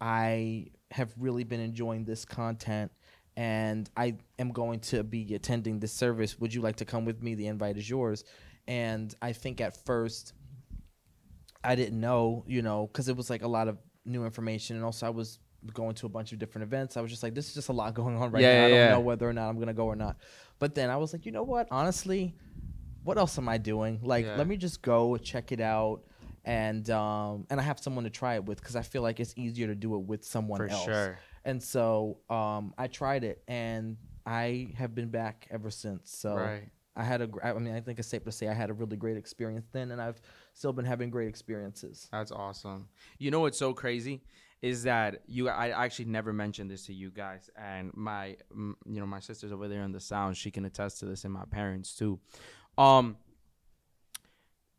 I 0.00 0.66
have 0.90 1.12
really 1.18 1.44
been 1.44 1.60
enjoying 1.60 2.04
this 2.04 2.24
content. 2.24 2.92
And 3.36 3.90
I 3.96 4.16
am 4.38 4.52
going 4.52 4.78
to 4.80 5.02
be 5.02 5.34
attending 5.34 5.80
this 5.80 5.92
service. 5.92 6.38
Would 6.38 6.54
you 6.54 6.60
like 6.60 6.76
to 6.76 6.84
come 6.84 7.04
with 7.04 7.20
me? 7.22 7.34
The 7.34 7.48
invite 7.48 7.76
is 7.78 7.88
yours. 7.90 8.22
And 8.66 9.14
I 9.20 9.32
think 9.32 9.60
at 9.60 9.84
first 9.84 10.32
I 11.62 11.74
didn't 11.74 12.00
know, 12.00 12.44
you 12.46 12.62
know, 12.62 12.86
because 12.86 13.08
it 13.08 13.16
was 13.16 13.30
like 13.30 13.42
a 13.42 13.48
lot 13.48 13.68
of 13.68 13.78
new 14.04 14.24
information, 14.24 14.76
and 14.76 14.84
also 14.84 15.06
I 15.06 15.10
was 15.10 15.38
going 15.72 15.94
to 15.94 16.06
a 16.06 16.10
bunch 16.10 16.32
of 16.32 16.38
different 16.38 16.64
events. 16.64 16.96
I 16.96 17.00
was 17.00 17.10
just 17.10 17.22
like, 17.22 17.34
this 17.34 17.48
is 17.48 17.54
just 17.54 17.70
a 17.70 17.72
lot 17.72 17.94
going 17.94 18.16
on 18.16 18.30
right 18.30 18.42
Yeah, 18.42 18.52
now. 18.52 18.58
yeah, 18.60 18.64
I 18.64 18.68
don't 18.68 18.78
yeah. 18.78 18.90
know 18.90 19.00
whether 19.00 19.28
or 19.28 19.32
not 19.32 19.48
I'm 19.48 19.58
gonna 19.58 19.72
go 19.72 19.86
or 19.86 19.96
not. 19.96 20.18
But 20.58 20.74
then 20.74 20.90
I 20.90 20.96
was 20.96 21.12
like, 21.12 21.24
you 21.24 21.32
know 21.32 21.42
what? 21.42 21.68
Honestly, 21.70 22.34
what 23.02 23.16
else 23.18 23.38
am 23.38 23.48
I 23.48 23.58
doing? 23.58 24.00
Like, 24.02 24.26
let 24.26 24.46
me 24.46 24.56
just 24.56 24.82
go 24.82 25.16
check 25.16 25.52
it 25.52 25.60
out, 25.60 26.02
and 26.44 26.88
um, 26.90 27.46
and 27.50 27.58
I 27.58 27.62
have 27.62 27.78
someone 27.78 28.04
to 28.04 28.10
try 28.10 28.34
it 28.34 28.44
with 28.44 28.60
because 28.60 28.76
I 28.76 28.82
feel 28.82 29.02
like 29.02 29.20
it's 29.20 29.32
easier 29.36 29.66
to 29.68 29.74
do 29.74 29.94
it 29.94 30.02
with 30.02 30.24
someone 30.24 30.58
For 30.58 30.68
else. 30.68 30.84
sure. 30.84 31.18
And 31.46 31.62
so 31.62 32.18
um, 32.30 32.72
I 32.78 32.86
tried 32.86 33.24
it, 33.24 33.42
and 33.48 33.96
I 34.26 34.68
have 34.76 34.94
been 34.94 35.08
back 35.10 35.46
ever 35.50 35.70
since. 35.70 36.10
So. 36.16 36.34
Right. 36.34 36.68
I 36.96 37.02
had 37.02 37.22
a, 37.22 37.28
I 37.42 37.52
mean, 37.54 37.74
I 37.74 37.80
think 37.80 37.98
it's 37.98 38.08
safe 38.08 38.24
to 38.24 38.32
say 38.32 38.48
I 38.48 38.52
had 38.52 38.70
a 38.70 38.72
really 38.72 38.96
great 38.96 39.16
experience 39.16 39.66
then, 39.72 39.90
and 39.90 40.00
I've 40.00 40.20
still 40.52 40.72
been 40.72 40.84
having 40.84 41.10
great 41.10 41.28
experiences. 41.28 42.08
That's 42.12 42.30
awesome. 42.30 42.88
You 43.18 43.30
know 43.30 43.40
what's 43.40 43.58
so 43.58 43.72
crazy 43.74 44.22
is 44.62 44.84
that 44.84 45.20
you 45.26 45.48
I 45.50 45.84
actually 45.84 46.06
never 46.06 46.32
mentioned 46.32 46.70
this 46.70 46.86
to 46.86 46.94
you 46.94 47.10
guys 47.10 47.50
and 47.54 47.90
my 47.94 48.36
you 48.56 48.76
know 48.86 49.04
my 49.06 49.20
sister's 49.20 49.52
over 49.52 49.68
there 49.68 49.82
in 49.82 49.92
the 49.92 50.00
sound 50.00 50.38
she 50.38 50.50
can 50.50 50.64
attest 50.64 51.00
to 51.00 51.04
this 51.04 51.24
and 51.24 51.34
my 51.34 51.44
parents 51.50 51.94
too. 51.94 52.18
Um 52.78 53.18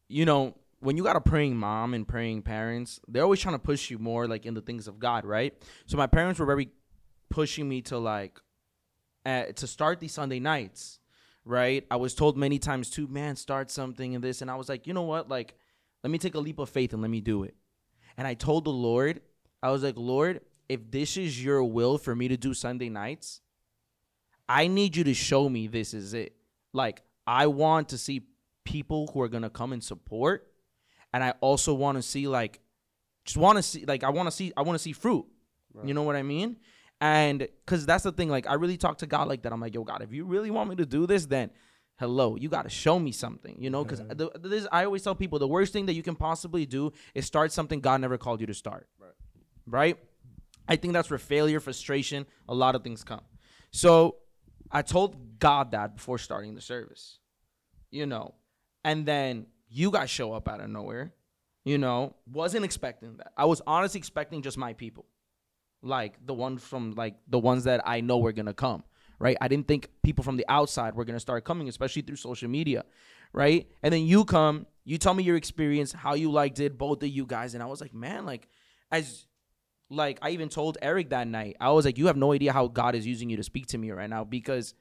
you 0.07 0.25
know 0.25 0.55
when 0.79 0.97
you 0.97 1.03
got 1.03 1.15
a 1.15 1.21
praying 1.21 1.55
mom 1.55 1.93
and 1.93 2.07
praying 2.07 2.41
parents, 2.41 2.99
they're 3.07 3.23
always 3.23 3.39
trying 3.39 3.55
to 3.55 3.59
push 3.59 3.89
you 3.89 3.97
more 3.97 4.27
like 4.27 4.45
in 4.45 4.53
the 4.53 4.61
things 4.61 4.87
of 4.87 4.99
God, 4.99 5.25
right? 5.25 5.53
So 5.85 5.97
my 5.97 6.07
parents 6.07 6.39
were 6.39 6.45
very 6.45 6.69
pushing 7.29 7.67
me 7.69 7.81
to 7.83 7.97
like 7.97 8.39
uh, 9.25 9.45
to 9.55 9.67
start 9.67 9.99
these 9.99 10.13
Sunday 10.13 10.39
nights, 10.39 10.99
right? 11.45 11.85
I 11.89 11.95
was 11.95 12.15
told 12.15 12.37
many 12.37 12.59
times 12.59 12.89
too, 12.89 13.07
man, 13.07 13.35
start 13.35 13.71
something 13.71 14.15
and 14.15 14.23
this, 14.23 14.41
and 14.41 14.49
I 14.49 14.55
was 14.55 14.67
like, 14.67 14.87
you 14.87 14.93
know 14.93 15.03
what, 15.03 15.29
like, 15.29 15.55
let 16.03 16.11
me 16.11 16.17
take 16.17 16.35
a 16.35 16.39
leap 16.39 16.59
of 16.59 16.69
faith 16.69 16.93
and 16.93 17.01
let 17.01 17.11
me 17.11 17.21
do 17.21 17.43
it. 17.43 17.55
And 18.17 18.27
I 18.27 18.33
told 18.33 18.65
the 18.65 18.71
Lord, 18.71 19.21
I 19.61 19.71
was 19.71 19.83
like, 19.83 19.97
Lord, 19.97 20.41
if 20.67 20.91
this 20.91 21.17
is 21.17 21.43
your 21.43 21.63
will 21.63 21.97
for 21.97 22.15
me 22.15 22.27
to 22.27 22.37
do 22.37 22.53
Sunday 22.53 22.89
nights, 22.89 23.41
I 24.47 24.67
need 24.67 24.95
you 24.95 25.03
to 25.05 25.13
show 25.13 25.47
me 25.49 25.67
this 25.67 25.93
is 25.93 26.13
it. 26.13 26.35
Like, 26.73 27.01
I 27.25 27.47
want 27.47 27.89
to 27.89 27.97
see 27.97 28.27
people 28.63 29.09
who 29.13 29.21
are 29.21 29.27
gonna 29.27 29.49
come 29.49 29.73
and 29.73 29.83
support, 29.83 30.51
and 31.13 31.23
I 31.23 31.33
also 31.41 31.73
want 31.73 31.97
to 31.97 32.01
see 32.01 32.27
like, 32.27 32.59
just 33.23 33.37
want 33.37 33.57
to 33.57 33.63
see 33.63 33.85
like 33.85 34.03
I 34.03 34.09
want 34.09 34.27
to 34.27 34.31
see 34.31 34.53
I 34.55 34.61
want 34.61 34.75
to 34.77 34.83
see 34.83 34.91
fruit. 34.91 35.25
You 35.83 35.93
know 35.93 36.03
what 36.03 36.15
I 36.15 36.23
mean? 36.23 36.57
And 37.05 37.39
because 37.39 37.85
that's 37.85 38.03
the 38.03 38.11
thing, 38.11 38.29
like 38.29 38.47
I 38.47 38.55
really 38.55 38.77
talk 38.77 38.97
to 38.99 39.05
God 39.05 39.27
like 39.27 39.43
that. 39.43 39.53
I'm 39.53 39.61
like, 39.61 39.75
yo, 39.75 39.83
God, 39.83 40.01
if 40.01 40.11
you 40.11 40.25
really 40.25 40.49
want 40.49 40.71
me 40.71 40.75
to 40.77 40.87
do 40.87 41.05
this, 41.05 41.27
then 41.27 41.51
hello, 41.99 42.35
you 42.35 42.49
got 42.49 42.63
to 42.63 42.69
show 42.69 42.97
me 42.97 43.11
something, 43.11 43.55
you 43.59 43.69
know? 43.69 43.83
Because 43.83 44.01
this, 44.41 44.67
I 44.71 44.85
always 44.85 45.03
tell 45.03 45.13
people 45.13 45.37
the 45.37 45.47
worst 45.47 45.71
thing 45.71 45.85
that 45.85 45.93
you 45.93 46.01
can 46.01 46.15
possibly 46.15 46.65
do 46.65 46.93
is 47.13 47.25
start 47.27 47.51
something 47.51 47.79
God 47.79 48.01
never 48.01 48.17
called 48.17 48.41
you 48.41 48.47
to 48.47 48.55
start. 48.55 48.87
Right. 48.99 49.11
Right? 49.67 49.97
I 50.67 50.77
think 50.77 50.93
that's 50.93 51.11
where 51.11 51.19
failure, 51.19 51.59
frustration, 51.59 52.25
a 52.49 52.55
lot 52.55 52.73
of 52.73 52.83
things 52.83 53.03
come. 53.03 53.21
So 53.69 54.15
I 54.71 54.81
told 54.81 55.37
God 55.37 55.71
that 55.71 55.97
before 55.97 56.17
starting 56.17 56.55
the 56.55 56.61
service, 56.61 57.19
you 57.91 58.07
know, 58.07 58.33
and 58.83 59.05
then 59.05 59.45
you 59.69 59.91
guys 59.91 60.09
show 60.09 60.33
up 60.33 60.47
out 60.47 60.59
of 60.59 60.71
nowhere, 60.71 61.13
you 61.65 61.77
know, 61.77 62.15
wasn't 62.25 62.65
expecting 62.65 63.17
that. 63.17 63.31
I 63.37 63.45
was 63.45 63.61
honestly 63.67 63.99
expecting 63.99 64.41
just 64.41 64.57
my 64.57 64.73
people 64.73 65.05
like 65.85 66.25
the 66.25 66.33
ones 66.33 66.63
from 66.63 66.93
like 66.95 67.15
the 67.27 67.39
ones 67.39 67.63
that 67.65 67.81
I 67.85 68.01
know 68.01 68.17
were 68.17 68.31
gonna 68.31 68.53
come, 68.53 68.83
right? 69.19 69.37
I 69.39 69.47
didn't 69.47 69.67
think 69.67 69.89
people 70.03 70.23
from 70.23 70.35
the 70.35 70.45
outside 70.49 70.95
were 70.95 71.05
gonna 71.05 71.19
start 71.19 71.45
coming, 71.45 71.69
especially 71.69 72.01
through 72.01 72.15
social 72.17 72.49
media, 72.49 72.83
right? 73.31 73.69
And 73.83 73.93
then 73.93 74.05
you 74.05 74.25
come, 74.25 74.65
you 74.83 74.97
tell 74.97 75.13
me 75.13 75.23
your 75.23 75.37
experience, 75.37 75.93
how 75.93 76.15
you 76.15 76.31
liked 76.31 76.59
it, 76.59 76.77
both 76.77 77.03
of 77.03 77.09
you 77.09 77.25
guys, 77.25 77.53
and 77.53 77.61
I 77.61 77.67
was 77.67 77.81
like, 77.81 77.93
man, 77.93 78.25
like 78.25 78.49
as 78.91 79.27
like 79.89 80.17
I 80.21 80.31
even 80.31 80.49
told 80.49 80.77
Eric 80.81 81.11
that 81.11 81.27
night, 81.27 81.55
I 81.61 81.71
was 81.71 81.85
like, 81.85 81.97
you 81.97 82.07
have 82.07 82.17
no 82.17 82.33
idea 82.33 82.51
how 82.51 82.67
God 82.67 82.95
is 82.95 83.05
using 83.05 83.29
you 83.29 83.37
to 83.37 83.43
speak 83.43 83.67
to 83.67 83.77
me 83.77 83.91
right 83.91 84.09
now 84.09 84.23
because 84.23 84.73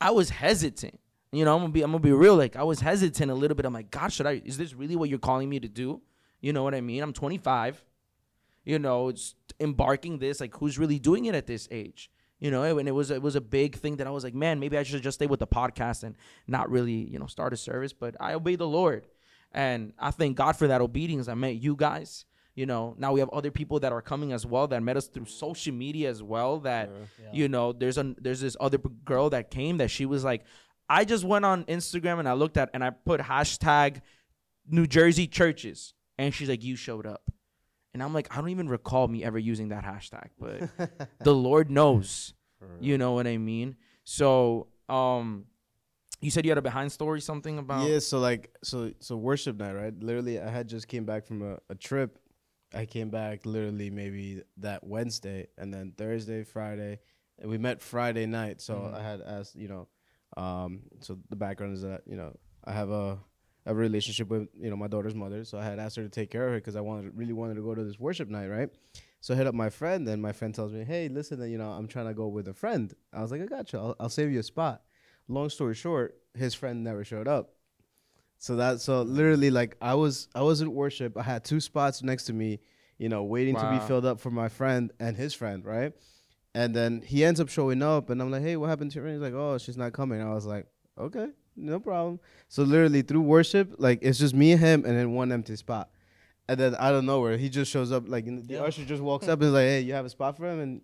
I 0.00 0.12
was 0.12 0.30
hesitant. 0.30 0.98
You 1.32 1.44
know, 1.44 1.54
I'm 1.54 1.62
gonna 1.62 1.72
be 1.72 1.82
I'm 1.82 1.90
gonna 1.90 2.02
be 2.02 2.12
real. 2.12 2.36
Like 2.36 2.54
I 2.54 2.62
was 2.62 2.80
hesitant 2.80 3.30
a 3.30 3.34
little 3.34 3.56
bit. 3.56 3.66
I'm 3.66 3.72
like, 3.72 3.90
God, 3.90 4.12
should 4.12 4.26
I? 4.26 4.42
Is 4.44 4.58
this 4.58 4.74
really 4.74 4.94
what 4.94 5.08
you're 5.08 5.18
calling 5.18 5.48
me 5.48 5.58
to 5.60 5.68
do? 5.68 6.02
You 6.40 6.52
know 6.52 6.62
what 6.62 6.74
I 6.74 6.80
mean? 6.80 7.02
I'm 7.02 7.12
25 7.12 7.84
you 8.64 8.78
know, 8.78 9.08
it's 9.08 9.34
embarking 9.62 10.18
this 10.18 10.40
like 10.40 10.56
who's 10.56 10.78
really 10.78 10.98
doing 10.98 11.26
it 11.26 11.34
at 11.34 11.46
this 11.46 11.68
age. 11.70 12.10
You 12.38 12.50
know, 12.50 12.76
and 12.76 12.88
it 12.88 12.92
was 12.92 13.12
it 13.12 13.22
was 13.22 13.36
a 13.36 13.40
big 13.40 13.76
thing 13.76 13.96
that 13.98 14.08
I 14.08 14.10
was 14.10 14.24
like, 14.24 14.34
man, 14.34 14.58
maybe 14.58 14.76
I 14.76 14.82
should 14.82 15.00
just 15.00 15.14
stay 15.14 15.26
with 15.26 15.38
the 15.38 15.46
podcast 15.46 16.02
and 16.02 16.16
not 16.48 16.68
really, 16.68 16.92
you 16.92 17.20
know, 17.20 17.26
start 17.26 17.52
a 17.52 17.56
service. 17.56 17.92
But 17.92 18.16
I 18.18 18.34
obey 18.34 18.56
the 18.56 18.66
Lord, 18.66 19.06
and 19.52 19.92
I 19.96 20.10
thank 20.10 20.36
God 20.36 20.56
for 20.56 20.66
that 20.66 20.80
obedience. 20.80 21.28
I 21.28 21.34
met 21.34 21.54
you 21.54 21.76
guys. 21.76 22.24
You 22.56 22.66
know, 22.66 22.96
now 22.98 23.12
we 23.12 23.20
have 23.20 23.30
other 23.30 23.52
people 23.52 23.78
that 23.80 23.92
are 23.92 24.02
coming 24.02 24.32
as 24.32 24.44
well 24.44 24.66
that 24.66 24.82
met 24.82 24.96
us 24.96 25.06
through 25.06 25.26
social 25.26 25.72
media 25.72 26.10
as 26.10 26.20
well. 26.20 26.58
That 26.58 26.90
you 27.32 27.48
know, 27.48 27.72
there's 27.72 27.96
a 27.96 28.14
there's 28.18 28.40
this 28.40 28.56
other 28.60 28.78
girl 28.78 29.30
that 29.30 29.52
came 29.52 29.76
that 29.78 29.92
she 29.92 30.04
was 30.04 30.24
like, 30.24 30.42
I 30.88 31.04
just 31.04 31.24
went 31.24 31.44
on 31.44 31.64
Instagram 31.66 32.18
and 32.18 32.28
I 32.28 32.32
looked 32.32 32.56
at 32.56 32.70
and 32.74 32.82
I 32.82 32.90
put 32.90 33.20
hashtag 33.20 34.00
New 34.68 34.88
Jersey 34.88 35.28
churches, 35.28 35.94
and 36.18 36.34
she's 36.34 36.48
like, 36.48 36.64
you 36.64 36.74
showed 36.74 37.06
up. 37.06 37.30
And 37.94 38.02
I'm 38.02 38.14
like, 38.14 38.28
I 38.32 38.40
don't 38.40 38.48
even 38.50 38.68
recall 38.68 39.06
me 39.08 39.22
ever 39.22 39.38
using 39.38 39.68
that 39.68 39.84
hashtag, 39.84 40.28
but 40.38 41.08
the 41.24 41.34
Lord 41.34 41.70
knows. 41.70 42.34
You 42.80 42.96
know 42.96 43.12
what 43.12 43.26
I 43.26 43.38
mean? 43.38 43.76
So, 44.04 44.68
um, 44.88 45.46
you 46.20 46.30
said 46.30 46.44
you 46.44 46.50
had 46.52 46.58
a 46.58 46.62
behind 46.62 46.92
story, 46.92 47.20
something 47.20 47.58
about 47.58 47.88
Yeah, 47.88 47.98
so 47.98 48.20
like 48.20 48.54
so 48.62 48.92
so 49.00 49.16
worship 49.16 49.56
night, 49.58 49.72
right? 49.72 49.92
Literally 50.00 50.40
I 50.40 50.48
had 50.48 50.68
just 50.68 50.86
came 50.86 51.04
back 51.04 51.26
from 51.26 51.42
a, 51.42 51.58
a 51.68 51.74
trip. 51.74 52.18
I 52.72 52.86
came 52.86 53.10
back 53.10 53.44
literally 53.44 53.90
maybe 53.90 54.42
that 54.58 54.84
Wednesday 54.84 55.48
and 55.58 55.74
then 55.74 55.92
Thursday, 55.98 56.44
Friday. 56.44 57.00
And 57.40 57.50
we 57.50 57.58
met 57.58 57.82
Friday 57.82 58.26
night. 58.26 58.60
So 58.60 58.74
Mm-hmm. 58.74 58.94
I 58.94 59.02
had 59.02 59.20
asked, 59.20 59.56
you 59.56 59.66
know, 59.68 59.88
um, 60.36 60.82
so 61.00 61.18
the 61.28 61.36
background 61.36 61.74
is 61.74 61.82
that, 61.82 62.02
you 62.06 62.16
know, 62.16 62.34
I 62.64 62.72
have 62.72 62.90
a 62.90 63.18
a 63.66 63.74
relationship 63.74 64.28
with, 64.28 64.48
you 64.58 64.70
know, 64.70 64.76
my 64.76 64.88
daughter's 64.88 65.14
mother. 65.14 65.44
So 65.44 65.58
I 65.58 65.64
had 65.64 65.78
asked 65.78 65.96
her 65.96 66.02
to 66.02 66.08
take 66.08 66.30
care 66.30 66.46
of 66.46 66.52
her 66.52 66.58
because 66.58 66.76
I 66.76 66.80
wanted 66.80 67.16
really 67.16 67.32
wanted 67.32 67.54
to 67.54 67.62
go 67.62 67.74
to 67.74 67.84
this 67.84 67.98
worship 67.98 68.28
night, 68.28 68.48
right? 68.48 68.68
So 69.20 69.34
I 69.34 69.36
hit 69.36 69.46
up 69.46 69.54
my 69.54 69.70
friend, 69.70 70.08
and 70.08 70.20
my 70.20 70.32
friend 70.32 70.52
tells 70.52 70.72
me, 70.72 70.84
"Hey, 70.84 71.08
listen, 71.08 71.38
then 71.38 71.50
you 71.50 71.58
know, 71.58 71.70
I'm 71.70 71.86
trying 71.86 72.06
to 72.08 72.14
go 72.14 72.26
with 72.26 72.48
a 72.48 72.54
friend." 72.54 72.92
I 73.12 73.22
was 73.22 73.30
like, 73.30 73.40
"I 73.40 73.46
got 73.46 73.72
you. 73.72 73.78
I'll, 73.78 73.96
I'll 74.00 74.08
save 74.08 74.32
you 74.32 74.40
a 74.40 74.42
spot." 74.42 74.82
Long 75.28 75.48
story 75.48 75.74
short, 75.74 76.16
his 76.34 76.54
friend 76.54 76.82
never 76.82 77.04
showed 77.04 77.28
up. 77.28 77.52
So 78.38 78.56
that 78.56 78.80
so 78.80 79.02
literally 79.02 79.50
like 79.50 79.76
I 79.80 79.94
was 79.94 80.28
I 80.34 80.42
was 80.42 80.60
in 80.60 80.74
worship. 80.74 81.16
I 81.16 81.22
had 81.22 81.44
two 81.44 81.60
spots 81.60 82.02
next 82.02 82.24
to 82.24 82.32
me, 82.32 82.58
you 82.98 83.08
know, 83.08 83.22
waiting 83.22 83.54
to 83.54 83.70
be 83.70 83.78
filled 83.86 84.04
up 84.04 84.18
for 84.18 84.32
my 84.32 84.48
friend 84.48 84.90
and 84.98 85.16
his 85.16 85.32
friend, 85.34 85.64
right? 85.64 85.92
And 86.52 86.74
then 86.74 87.02
he 87.02 87.24
ends 87.24 87.38
up 87.38 87.48
showing 87.48 87.82
up, 87.82 88.10
and 88.10 88.20
I'm 88.20 88.32
like, 88.32 88.42
"Hey, 88.42 88.56
what 88.56 88.68
happened 88.68 88.90
to 88.90 89.00
her?" 89.00 89.06
And 89.06 89.14
he's 89.14 89.22
like, 89.22 89.34
"Oh, 89.34 89.56
she's 89.58 89.76
not 89.76 89.92
coming." 89.92 90.20
I 90.20 90.34
was 90.34 90.44
like, 90.44 90.66
"Okay, 90.98 91.28
no 91.56 91.80
problem." 91.80 92.20
So 92.48 92.62
literally 92.62 93.02
through 93.02 93.22
worship, 93.22 93.74
like 93.78 93.98
it's 94.02 94.18
just 94.18 94.34
me 94.34 94.52
and 94.52 94.60
him, 94.60 94.84
and 94.84 94.96
then 94.96 95.12
one 95.12 95.32
empty 95.32 95.56
spot. 95.56 95.90
And 96.48 96.58
then 96.58 96.74
out 96.78 96.94
of 96.94 97.04
nowhere, 97.04 97.36
he 97.38 97.48
just 97.48 97.70
shows 97.70 97.92
up. 97.92 98.04
Like 98.08 98.24
the 98.26 98.42
Yeah. 98.54 98.62
usher 98.62 98.84
just 98.84 99.02
walks 99.02 99.28
up 99.28 99.38
and 99.40 99.48
is 99.48 99.52
like, 99.52 99.62
"Hey, 99.66 99.80
you 99.80 99.92
have 99.94 100.04
a 100.04 100.10
spot 100.10 100.36
for 100.36 100.46
him?" 100.50 100.58
And 100.60 100.80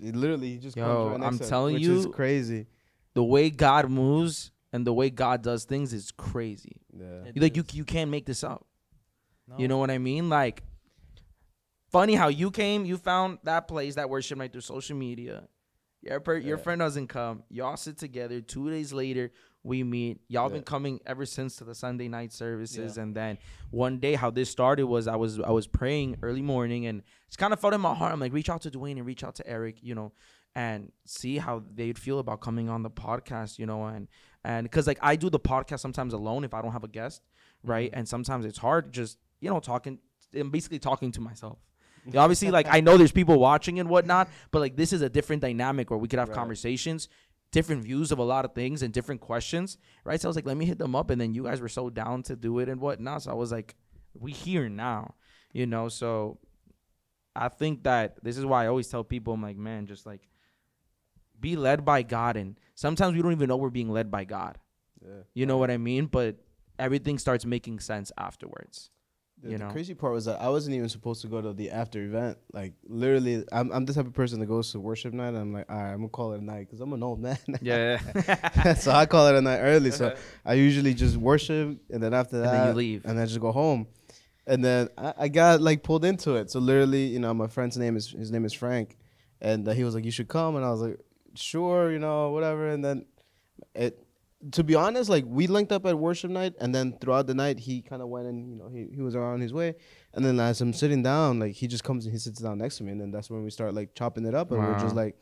he 0.00 0.10
literally 0.12 0.50
he 0.52 0.58
just 0.58 0.76
Yo, 0.76 0.84
comes 0.84 1.10
right 1.10 1.20
next 1.20 1.26
I'm 1.32 1.38
to 1.38 1.44
him, 1.44 1.50
telling 1.50 1.74
which 1.74 1.86
is 1.86 2.04
you- 2.06 2.10
crazy. 2.12 2.66
the 3.14 3.22
way 3.22 3.50
God 3.50 3.90
moves 3.90 4.50
and 4.72 4.86
the 4.86 4.92
way 4.92 5.10
God 5.10 5.42
does 5.42 5.64
things 5.64 5.92
is 5.92 6.10
crazy. 6.10 6.76
Yeah. 6.92 7.24
It 7.26 7.40
like 7.40 7.56
you 7.56 7.62
is. 7.68 7.74
you 7.74 7.84
can't 7.84 8.10
make 8.10 8.26
this 8.26 8.42
up. 8.42 8.66
No. 9.46 9.56
You 9.58 9.68
know 9.68 9.78
what 9.78 9.90
I 9.90 9.98
mean? 9.98 10.28
Like 10.28 10.62
funny 11.90 12.14
how 12.14 12.28
you 12.28 12.50
came, 12.50 12.84
you 12.84 12.96
found 12.96 13.38
that 13.44 13.68
place, 13.68 13.94
that 13.94 14.08
worship 14.10 14.38
night 14.38 14.52
through 14.52 14.62
social 14.62 14.96
media. 14.96 15.46
Your 16.02 16.20
per, 16.20 16.36
your 16.38 16.58
friend 16.58 16.80
doesn't 16.80 17.06
come. 17.08 17.44
Y'all 17.50 17.76
sit 17.76 17.96
together. 17.98 18.40
Two 18.40 18.68
days 18.70 18.92
later, 18.92 19.30
we 19.64 19.82
meet. 19.82 20.20
Y'all 20.28 20.50
been 20.50 20.62
coming 20.62 21.00
ever 21.06 21.24
since 21.24 21.56
to 21.56 21.64
the 21.64 21.74
Sunday 21.74 22.06
night 22.06 22.32
services, 22.32 22.98
and 22.98 23.16
then 23.16 23.38
one 23.70 23.98
day, 23.98 24.14
how 24.14 24.30
this 24.30 24.50
started 24.50 24.84
was 24.84 25.08
I 25.08 25.16
was 25.16 25.40
I 25.40 25.50
was 25.50 25.66
praying 25.66 26.18
early 26.22 26.42
morning, 26.42 26.86
and 26.86 27.02
it's 27.26 27.36
kind 27.36 27.52
of 27.52 27.58
felt 27.58 27.72
in 27.72 27.80
my 27.80 27.94
heart. 27.94 28.12
I'm 28.12 28.20
like, 28.20 28.32
reach 28.32 28.50
out 28.50 28.60
to 28.62 28.70
Dwayne 28.70 28.98
and 28.98 29.06
reach 29.06 29.24
out 29.24 29.34
to 29.36 29.46
Eric, 29.46 29.78
you 29.82 29.94
know, 29.94 30.12
and 30.54 30.92
see 31.06 31.38
how 31.38 31.62
they'd 31.74 31.98
feel 31.98 32.18
about 32.18 32.42
coming 32.42 32.68
on 32.68 32.82
the 32.82 32.90
podcast, 32.90 33.58
you 33.58 33.64
know, 33.64 33.86
and 33.86 34.06
and 34.44 34.64
because 34.64 34.86
like 34.86 34.98
I 35.00 35.16
do 35.16 35.30
the 35.30 35.40
podcast 35.40 35.80
sometimes 35.80 36.12
alone 36.12 36.44
if 36.44 36.52
I 36.52 36.60
don't 36.60 36.72
have 36.72 36.84
a 36.84 36.88
guest, 36.88 37.22
right? 37.62 37.90
Mm-hmm. 37.90 38.00
And 38.00 38.08
sometimes 38.08 38.44
it's 38.44 38.58
hard 38.58 38.92
just 38.92 39.18
you 39.40 39.48
know 39.48 39.60
talking. 39.60 39.98
I'm 40.34 40.50
basically 40.50 40.78
talking 40.78 41.10
to 41.12 41.20
myself. 41.22 41.58
Obviously, 42.16 42.50
like 42.50 42.66
I 42.68 42.80
know 42.80 42.96
there's 42.96 43.12
people 43.12 43.38
watching 43.38 43.80
and 43.80 43.88
whatnot, 43.88 44.28
but 44.50 44.58
like 44.58 44.76
this 44.76 44.92
is 44.92 45.00
a 45.00 45.08
different 45.08 45.40
dynamic 45.40 45.90
where 45.90 45.98
we 45.98 46.06
could 46.06 46.18
have 46.18 46.32
conversations, 46.32 47.08
different 47.54 47.84
views 47.84 48.10
of 48.10 48.18
a 48.18 48.22
lot 48.24 48.44
of 48.44 48.52
things 48.52 48.82
and 48.82 48.92
different 48.92 49.20
questions, 49.20 49.78
right? 50.02 50.20
So 50.20 50.26
I 50.26 50.30
was 50.30 50.34
like, 50.34 50.44
let 50.44 50.56
me 50.56 50.64
hit 50.64 50.76
them 50.76 50.96
up, 50.96 51.10
and 51.10 51.20
then 51.20 51.34
you 51.34 51.44
guys 51.44 51.60
were 51.60 51.68
so 51.68 51.88
down 51.88 52.24
to 52.24 52.34
do 52.34 52.58
it 52.58 52.68
and 52.68 52.80
whatnot. 52.80 53.22
So 53.22 53.30
I 53.30 53.34
was 53.34 53.52
like, 53.52 53.76
we 54.12 54.32
here 54.32 54.68
now, 54.68 55.14
you 55.52 55.64
know. 55.64 55.88
So 55.88 56.38
I 57.36 57.48
think 57.48 57.84
that 57.84 58.18
this 58.24 58.36
is 58.36 58.44
why 58.44 58.64
I 58.64 58.66
always 58.66 58.88
tell 58.88 59.04
people, 59.04 59.34
I'm 59.34 59.40
like, 59.40 59.56
man, 59.56 59.86
just 59.86 60.04
like 60.04 60.28
be 61.38 61.54
led 61.54 61.84
by 61.84 62.02
God, 62.02 62.36
and 62.36 62.58
sometimes 62.74 63.14
we 63.14 63.22
don't 63.22 63.30
even 63.30 63.48
know 63.48 63.56
we're 63.56 63.70
being 63.70 63.90
led 63.90 64.10
by 64.10 64.24
God. 64.24 64.58
Yeah. 65.00 65.22
You 65.32 65.46
know 65.46 65.58
what 65.58 65.70
I 65.70 65.76
mean? 65.76 66.06
But 66.06 66.38
everything 66.76 67.18
starts 67.18 67.46
making 67.46 67.78
sense 67.78 68.10
afterwards. 68.18 68.90
The, 69.42 69.50
you 69.50 69.58
the 69.58 69.66
crazy 69.68 69.92
part 69.94 70.12
was 70.14 70.24
that 70.24 70.40
I 70.40 70.48
wasn't 70.48 70.74
even 70.76 70.88
supposed 70.88 71.20
to 71.22 71.28
go 71.28 71.42
to 71.42 71.52
the 71.52 71.70
after 71.70 72.02
event. 72.02 72.38
Like 72.52 72.72
literally, 72.86 73.44
I'm 73.52 73.70
I'm 73.72 73.84
the 73.84 73.92
type 73.92 74.06
of 74.06 74.14
person 74.14 74.40
that 74.40 74.46
goes 74.46 74.72
to 74.72 74.80
worship 74.80 75.12
night. 75.12 75.28
And 75.28 75.36
I'm 75.38 75.52
like, 75.52 75.70
all 75.70 75.76
right, 75.76 75.90
I'm 75.90 75.98
gonna 75.98 76.08
call 76.08 76.32
it 76.32 76.40
a 76.40 76.44
night 76.44 76.60
because 76.66 76.80
I'm 76.80 76.92
an 76.92 77.02
old 77.02 77.20
man. 77.20 77.36
Yeah. 77.60 77.98
so 78.74 78.92
I 78.92 79.06
call 79.06 79.26
it 79.28 79.34
a 79.34 79.42
night 79.42 79.58
early. 79.58 79.90
So 79.90 80.16
I 80.44 80.54
usually 80.54 80.94
just 80.94 81.16
worship, 81.16 81.78
and 81.90 82.02
then 82.02 82.14
after 82.14 82.38
that, 82.40 82.46
And 82.46 82.60
then 82.60 82.68
you 82.68 82.74
leave. 82.74 83.04
and 83.04 83.18
then 83.18 83.26
just 83.26 83.40
go 83.40 83.52
home. 83.52 83.86
And 84.46 84.64
then 84.64 84.88
I, 84.96 85.14
I 85.18 85.28
got 85.28 85.60
like 85.60 85.82
pulled 85.82 86.04
into 86.04 86.36
it. 86.36 86.50
So 86.50 86.58
literally, 86.60 87.06
you 87.06 87.18
know, 87.18 87.34
my 87.34 87.46
friend's 87.48 87.76
name 87.76 87.96
is 87.96 88.10
his 88.10 88.30
name 88.30 88.44
is 88.44 88.52
Frank, 88.52 88.96
and 89.40 89.66
uh, 89.68 89.72
he 89.72 89.84
was 89.84 89.94
like, 89.94 90.04
"You 90.04 90.10
should 90.10 90.28
come," 90.28 90.56
and 90.56 90.64
I 90.64 90.70
was 90.70 90.80
like, 90.80 90.98
"Sure," 91.34 91.90
you 91.90 91.98
know, 91.98 92.30
whatever. 92.30 92.68
And 92.68 92.84
then 92.84 93.04
it. 93.74 94.00
To 94.52 94.62
be 94.64 94.74
honest, 94.74 95.08
like 95.08 95.24
we 95.26 95.46
linked 95.46 95.72
up 95.72 95.86
at 95.86 95.98
worship 95.98 96.30
night, 96.30 96.54
and 96.60 96.74
then 96.74 96.96
throughout 97.00 97.26
the 97.26 97.34
night 97.34 97.58
he 97.58 97.80
kind 97.82 98.02
of 98.02 98.08
went 98.08 98.26
and 98.26 98.48
you 98.50 98.56
know 98.56 98.68
he, 98.68 98.88
he 98.94 99.00
was 99.00 99.14
around 99.14 99.40
his 99.40 99.52
way, 99.54 99.74
and 100.12 100.24
then 100.24 100.38
as 100.40 100.60
I'm 100.60 100.72
sitting 100.72 101.02
down, 101.02 101.38
like 101.38 101.52
he 101.52 101.66
just 101.66 101.84
comes 101.84 102.04
and 102.04 102.12
he 102.12 102.18
sits 102.18 102.40
down 102.40 102.58
next 102.58 102.76
to 102.78 102.84
me, 102.84 102.92
and 102.92 103.00
then 103.00 103.10
that's 103.10 103.30
when 103.30 103.42
we 103.44 103.50
start 103.50 103.72
like 103.74 103.94
chopping 103.94 104.26
it 104.26 104.34
up, 104.34 104.50
and 104.52 104.60
we're 104.60 104.78
just 104.78 104.94
like 104.94 105.16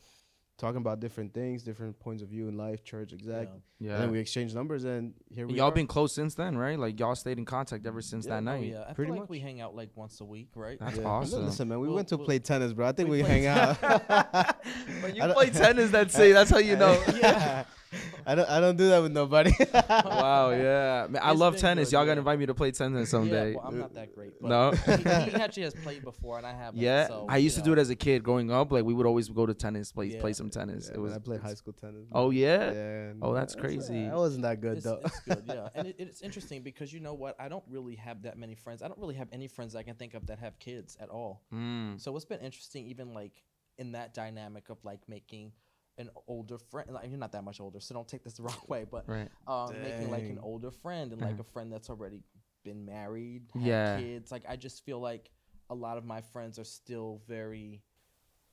talking 0.58 0.78
about 0.78 1.00
different 1.00 1.34
things, 1.34 1.62
different 1.64 1.98
points 1.98 2.22
of 2.22 2.28
view 2.28 2.46
in 2.46 2.56
life, 2.56 2.84
church, 2.84 3.12
exact. 3.12 3.50
Yeah. 3.80 3.94
And 3.94 4.02
then 4.02 4.10
we 4.12 4.18
exchange 4.20 4.54
numbers, 4.54 4.84
and 4.84 5.12
here 5.30 5.46
we 5.46 5.54
y'all 5.54 5.68
are. 5.68 5.72
been 5.72 5.86
close 5.88 6.12
since 6.12 6.34
then, 6.34 6.56
right? 6.56 6.78
Like 6.78 6.98
y'all 7.00 7.14
stayed 7.16 7.38
in 7.38 7.44
contact 7.44 7.86
ever 7.86 8.00
since 8.02 8.26
Yeah, 8.26 8.32
that 8.34 8.36
oh, 8.38 8.40
night. 8.56 8.64
yeah, 8.68 8.84
I 8.88 8.92
Pretty 8.92 9.08
feel 9.10 9.14
like 9.14 9.22
much. 9.22 9.28
we 9.30 9.38
hang 9.40 9.60
out 9.60 9.74
like 9.74 9.90
once 9.94 10.20
a 10.20 10.24
week, 10.24 10.48
right? 10.54 10.78
That's 10.80 10.98
Yeah. 10.98 11.04
awesome. 11.04 11.46
Listen, 11.46 11.68
man, 11.68 11.80
we 11.80 11.86
We'll- 11.88 11.96
went 11.96 12.08
to 12.08 12.16
we'll- 12.16 12.26
play 12.26 12.38
tennis, 12.38 12.72
bro. 12.72 12.86
I 12.86 12.92
think 12.92 13.08
we 13.08 13.18
we, 13.18 13.22
played 13.24 13.44
hang 13.44 13.46
out. 13.80 14.56
When 15.00 15.14
you 15.16 15.22
play 15.32 15.50
tennis, 15.50 15.90
that's 15.90 16.16
it. 16.18 16.32
That's 16.32 16.50
how 16.50 16.58
you 16.58 16.76
know. 16.84 17.00
yeah. 17.14 17.64
I 18.26 18.34
don't. 18.34 18.48
I 18.48 18.60
don't 18.60 18.76
do 18.76 18.88
that 18.88 19.02
with 19.02 19.12
nobody. 19.12 19.52
wow, 19.90 20.50
yeah. 20.50 21.06
Man, 21.10 21.20
I 21.22 21.30
It's 21.32 21.40
love 21.40 21.54
been 21.54 21.60
tennis. 21.62 21.88
good, 21.88 21.92
Y'all 21.96 22.02
yeah. 22.02 22.10
gotta 22.10 22.18
invite 22.20 22.38
me 22.38 22.46
to 22.46 22.54
play 22.54 22.70
tennis 22.70 23.10
someday. 23.10 23.50
Yeah, 23.50 23.56
well, 23.56 23.66
I'm 23.68 23.78
not 23.78 23.94
that 23.94 24.14
great. 24.14 24.32
But 24.40 24.48
No? 24.48 24.70
he, 24.70 25.30
he 25.30 25.36
actually 25.42 25.64
has 25.64 25.74
played 25.74 26.02
before, 26.04 26.38
and 26.38 26.46
I 26.46 26.52
haven't. 26.54 26.80
Yeah, 26.80 27.08
so, 27.08 27.26
I 27.28 27.36
used 27.38 27.56
you 27.56 27.62
to 27.62 27.66
do 27.66 27.72
it 27.72 27.78
as 27.78 27.90
a 27.90 27.96
kid 27.96 28.22
growing 28.22 28.50
up. 28.50 28.72
Like 28.72 28.84
we 28.84 28.94
would 28.94 29.06
always 29.06 29.28
go 29.28 29.46
to 29.46 29.54
tennis, 29.54 29.92
play 29.92 30.14
play 30.18 30.32
some 30.32 30.48
tennis. 30.50 30.86
Yeah, 30.86 30.92
it 30.92 30.96
man, 30.96 31.02
was 31.04 31.12
I 31.14 31.18
played 31.18 31.40
high 31.40 31.54
school 31.54 31.72
tennis. 31.74 32.06
Oh 32.12 32.30
yeah. 32.30 32.72
Yeah. 32.72 33.12
Oh, 33.20 33.34
that's 33.34 33.54
it's- 33.54 33.60
crazy. 33.64 34.06
I 34.06 34.14
wasn't 34.14 34.42
that 34.42 34.60
good 34.60 34.76
It's, 34.78 34.84
though. 34.84 35.00
it's 35.04 35.20
good, 35.20 35.44
yeah. 35.46 35.68
And 35.74 35.88
it, 35.88 35.96
it's 35.98 36.22
interesting 36.22 36.62
because 36.62 36.92
you 36.92 37.00
know 37.00 37.14
what? 37.14 37.36
I 37.38 37.48
don't 37.48 37.64
really 37.68 37.96
have 37.96 38.22
that 38.22 38.38
many 38.38 38.54
friends. 38.54 38.82
I 38.82 38.88
don't 38.88 38.98
really 39.00 39.14
have 39.16 39.28
any 39.32 39.48
friends 39.48 39.74
I 39.76 39.82
can 39.82 39.94
think 39.96 40.14
of 40.14 40.26
that 40.26 40.38
have 40.38 40.58
kids 40.58 40.96
at 41.00 41.08
all. 41.10 41.42
Mm. 41.52 42.00
So 42.00 42.14
it's 42.16 42.24
been 42.24 42.40
interesting, 42.40 42.86
even 42.86 43.12
like 43.14 43.42
in 43.78 43.92
that 43.92 44.14
dynamic 44.14 44.68
of 44.70 44.78
like 44.84 45.00
making 45.08 45.52
an 45.98 46.10
older 46.26 46.58
friend. 46.58 46.90
Like, 46.92 47.08
you're 47.08 47.18
not 47.18 47.32
that 47.32 47.44
much 47.44 47.60
older, 47.60 47.80
so 47.80 47.94
don't 47.94 48.08
take 48.08 48.24
this 48.24 48.34
the 48.34 48.42
wrong 48.42 48.56
way. 48.68 48.84
But 48.90 49.08
Right. 49.08 49.28
um, 49.46 49.80
making 49.82 50.10
like 50.10 50.28
an 50.28 50.38
older 50.42 50.70
friend 50.70 51.12
and 51.12 51.20
like 51.20 51.38
a 51.38 51.44
friend 51.44 51.72
that's 51.72 51.90
already 51.90 52.22
been 52.64 52.84
married, 52.84 53.50
had 53.54 53.62
Yeah. 53.62 53.98
kids. 53.98 54.30
Like 54.32 54.44
I 54.48 54.56
just 54.56 54.84
feel 54.84 55.00
like 55.00 55.30
a 55.70 55.74
lot 55.74 55.98
of 55.98 56.04
my 56.04 56.20
friends 56.20 56.58
are 56.58 56.64
still 56.64 57.22
very 57.26 57.82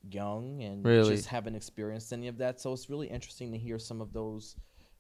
young 0.10 0.62
and 0.64 0.86
Really? 0.86 1.16
just 1.16 1.28
haven't 1.28 1.56
experienced 1.56 2.14
any 2.14 2.28
of 2.28 2.38
that. 2.38 2.60
So 2.60 2.74
it's 2.74 2.90
really 2.90 3.08
interesting 3.08 3.52
to 3.52 3.58
hear 3.58 3.78
some 3.78 4.02
of 4.02 4.14
those 4.14 4.56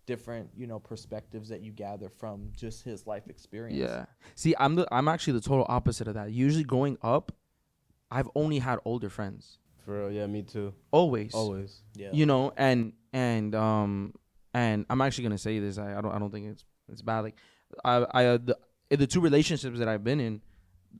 different, 0.05 0.49
you 0.55 0.67
know, 0.67 0.79
perspectives 0.79 1.49
that 1.49 1.61
you 1.61 1.71
gather 1.71 2.09
from 2.09 2.51
just 2.55 2.83
his 2.83 3.05
life 3.07 3.27
experience. 3.29 3.79
Yeah. 3.79 4.05
See, 4.35 4.55
I'm 4.59 4.75
the 4.75 4.87
I'm 4.91 5.07
actually 5.07 5.33
the 5.33 5.41
total 5.41 5.65
opposite 5.69 6.07
of 6.07 6.15
that. 6.15 6.31
Usually 6.31 6.63
growing 6.63 6.97
up, 7.01 7.31
I've 8.11 8.29
only 8.35 8.59
had 8.59 8.79
older 8.85 9.09
friends. 9.09 9.59
For 9.89 10.01
real, 10.01 10.11
yeah, 10.11 10.27
me 10.27 10.43
too. 10.43 10.71
Always. 10.91 11.33
Always. 11.33 11.81
Yeah. 11.95 12.09
You 12.13 12.27
know, 12.27 12.53
and 12.55 12.93
and 13.11 13.55
um 13.55 14.13
and 14.53 14.85
I'm 14.87 15.01
actually 15.01 15.23
gonna 15.23 15.39
say 15.39 15.57
this. 15.57 15.79
I, 15.79 15.97
I 15.97 16.01
don't 16.01 16.11
I 16.13 16.19
don't 16.19 16.29
think 16.29 16.45
it's 16.45 16.63
it's 16.91 17.01
bad. 17.01 17.21
Like 17.21 17.37
I 17.83 18.05
I 18.11 18.25
uh, 18.25 18.37
the 18.37 18.55
the 18.95 19.07
two 19.07 19.19
relationships 19.19 19.79
that 19.79 19.87
I've 19.87 20.03
been 20.03 20.19
in, 20.19 20.41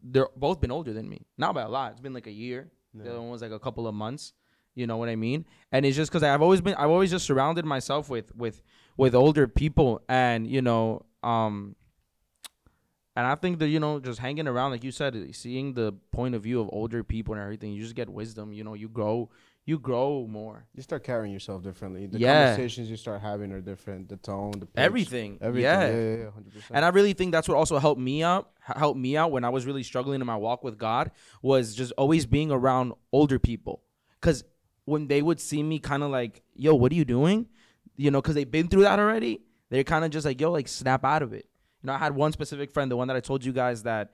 they're 0.02 0.30
both 0.36 0.60
been 0.60 0.71
older 0.71 0.91
than 0.91 1.08
me. 1.08 1.28
Not 1.38 1.54
by 1.54 1.62
a 1.62 1.69
lot. 1.69 1.91
It's 1.91 2.02
been 2.02 2.15
like 2.15 2.25
a 2.25 2.32
year. 2.32 2.71
The 2.95 3.12
other 3.12 3.21
one 3.21 3.30
was 3.30 3.43
like 3.43 3.52
a 3.52 3.60
couple 3.60 3.86
of 3.88 3.93
months. 3.93 4.34
You 4.73 4.88
know 4.88 4.97
what 4.97 5.08
I 5.08 5.15
mean? 5.15 5.45
And 5.71 5.86
it's 5.86 5.95
just 5.95 6.10
because 6.10 6.23
I've 6.23 6.41
always 6.41 6.60
been 6.60 6.73
I've 6.73 6.89
always 6.89 7.12
just 7.12 7.28
surrounded 7.28 7.65
myself 7.65 8.10
with 8.10 8.36
with 8.36 8.63
with 8.97 9.13
older 9.13 9.47
people, 9.47 10.02
and 10.10 10.47
you 10.47 10.63
know 10.63 11.06
um. 11.21 11.75
And 13.19 13.27
I 13.27 13.36
think 13.36 13.60
that 13.60 13.67
you 13.67 13.79
know, 13.82 13.99
just 13.99 14.19
hanging 14.19 14.47
around, 14.47 14.71
like 14.71 14.84
you 14.88 14.91
said, 14.91 15.13
eh, 15.15 15.34
seeing 15.34 15.73
the 15.73 15.91
point 16.17 16.36
of 16.36 16.41
view 16.43 16.62
of 16.62 16.69
older 16.71 17.03
people 17.03 17.34
and 17.34 17.43
everything, 17.43 17.73
you 17.73 17.82
just 17.84 17.95
get 17.95 18.08
wisdom. 18.08 18.53
You 18.53 18.63
know, 18.63 18.75
you 18.75 18.88
grow, 18.88 19.29
you 19.65 19.77
grow 19.77 20.25
more. 20.27 20.58
You 20.75 20.82
start 20.84 21.03
carrying 21.03 21.34
yourself 21.34 21.62
differently. 21.62 22.08
The 22.08 22.17
Yeah. 22.19 22.45
conversations 22.47 22.89
you 22.89 22.95
start 22.95 23.19
having 23.21 23.51
are 23.51 23.60
different. 23.71 24.08
The 24.08 24.15
tone, 24.15 24.51
the 24.51 24.67
pitch, 24.67 24.86
Everything. 24.89 25.38
everything. 25.41 25.63
Yeah. 25.63 25.88
Yeah, 25.89 25.95
yeah, 26.12 26.15
yeah, 26.23 26.32
hundred 26.32 26.53
percent. 26.53 26.71
And 26.75 26.86
I 26.86 26.89
really 26.97 27.12
think 27.13 27.34
that's 27.34 27.49
what 27.49 27.58
also 27.58 27.77
helped 27.77 27.99
me 27.99 28.23
out. 28.23 28.51
Helped 28.62 28.99
me 28.99 29.17
out 29.17 29.32
when 29.32 29.43
I 29.43 29.49
was 29.49 29.65
really 29.65 29.84
struggling 29.84 30.21
in 30.21 30.27
my 30.27 30.38
walk 30.38 30.63
with 30.63 30.77
God 30.77 31.12
was 31.41 31.75
just 31.75 31.91
always 31.97 32.25
being 32.25 32.51
around 32.51 32.93
older 33.12 33.38
people. 33.38 33.82
Cause 34.21 34.45
when 34.86 35.08
they 35.08 35.21
would 35.21 35.41
see 35.41 35.62
me, 35.62 35.79
kind 35.79 36.03
of 36.03 36.10
like, 36.10 36.41
"Yo, 36.55 36.73
what 36.73 36.91
are 36.93 36.95
you 36.95 37.05
doing?" 37.05 37.47
You 37.97 38.12
know, 38.12 38.21
cause 38.21 38.36
they've 38.36 38.49
been 38.60 38.69
through 38.69 38.84
that 38.84 38.97
already. 38.97 39.41
They're 39.69 39.84
kind 39.84 40.05
of 40.05 40.12
just 40.12 40.25
like, 40.25 40.39
"Yo, 40.39 40.51
like 40.51 40.67
snap 40.69 41.03
out 41.03 41.21
of 41.21 41.34
it." 41.34 41.48
You 41.82 41.88
know, 41.88 41.94
I 41.94 41.98
had 41.98 42.15
one 42.15 42.32
specific 42.32 42.72
friend, 42.72 42.92
the 42.92 42.98
one 42.98 43.08
that 43.08 43.18
I 43.18 43.20
told 43.22 43.44
you 43.46 43.54
guys 43.54 43.84
that 43.84 44.12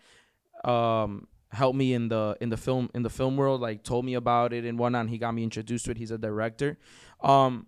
um 0.64 1.28
helped 1.52 1.78
me 1.78 1.94
in 1.94 2.10
the 2.10 2.36
in 2.42 2.50
the 2.50 2.58
film 2.58 2.90
in 2.94 3.04
the 3.04 3.10
film 3.10 3.38
world, 3.38 3.62
like 3.62 3.84
told 3.84 4.06
me 4.06 4.14
about 4.16 4.54
it 4.54 4.66
and 4.66 4.78
whatnot. 4.80 5.02
And 5.02 5.10
he 5.10 5.18
got 5.18 5.34
me 5.34 5.44
introduced 5.44 5.86
to 5.86 5.92
it. 5.92 5.98
He's 5.98 6.12
a 6.12 6.18
director. 6.18 6.78
Um, 7.22 7.68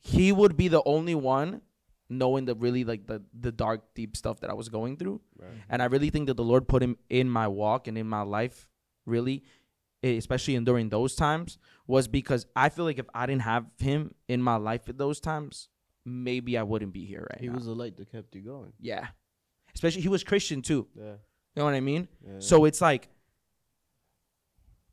he 0.00 0.32
would 0.32 0.56
be 0.56 0.68
the 0.68 0.82
only 0.84 1.14
one 1.14 1.62
knowing 2.10 2.44
the 2.44 2.54
really 2.54 2.84
like 2.84 3.06
the 3.06 3.22
the 3.38 3.50
dark 3.50 3.94
deep 3.94 4.16
stuff 4.16 4.40
that 4.40 4.50
I 4.50 4.54
was 4.54 4.68
going 4.68 4.96
through. 4.96 5.20
And 5.68 5.82
I 5.82 5.86
really 5.86 6.10
think 6.10 6.26
that 6.26 6.36
the 6.36 6.44
Lord 6.44 6.68
put 6.68 6.82
him 6.82 6.96
in 7.08 7.28
my 7.28 7.48
walk 7.48 7.88
and 7.88 7.96
in 7.98 8.06
my 8.06 8.22
life 8.22 8.68
really 9.06 9.42
especially 10.02 10.54
in 10.54 10.64
during 10.64 10.90
those 10.90 11.14
times 11.14 11.56
was 11.86 12.06
because 12.08 12.46
I 12.54 12.68
feel 12.68 12.84
like 12.84 12.98
if 12.98 13.06
I 13.14 13.24
didn't 13.24 13.40
have 13.42 13.64
him 13.78 14.14
in 14.28 14.42
my 14.42 14.56
life 14.56 14.86
at 14.90 14.98
those 14.98 15.18
times, 15.18 15.68
maybe 16.04 16.58
I 16.58 16.62
wouldn't 16.62 16.92
be 16.92 17.06
here 17.06 17.26
right 17.30 17.40
he 17.40 17.48
now. 17.48 17.54
was 17.54 17.64
the 17.64 17.74
light 17.74 17.96
that 17.96 18.12
kept 18.12 18.34
you 18.34 18.42
going. 18.42 18.74
yeah. 18.78 19.06
Especially 19.74 20.02
he 20.02 20.08
was 20.08 20.24
Christian 20.24 20.62
too. 20.62 20.86
Yeah. 20.94 21.02
You 21.04 21.60
know 21.60 21.64
what 21.64 21.74
I 21.74 21.80
mean? 21.80 22.08
Yeah. 22.26 22.34
So 22.38 22.64
it's 22.64 22.80
like 22.80 23.08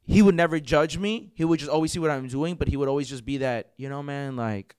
he 0.03 0.21
would 0.21 0.35
never 0.35 0.59
judge 0.59 0.97
me. 0.97 1.31
He 1.35 1.45
would 1.45 1.59
just 1.59 1.71
always 1.71 1.91
see 1.91 1.99
what 1.99 2.11
I'm 2.11 2.27
doing, 2.27 2.55
but 2.55 2.67
he 2.67 2.77
would 2.77 2.89
always 2.89 3.09
just 3.09 3.25
be 3.25 3.37
that, 3.37 3.71
you 3.77 3.89
know, 3.89 4.03
man, 4.03 4.35
like 4.35 4.75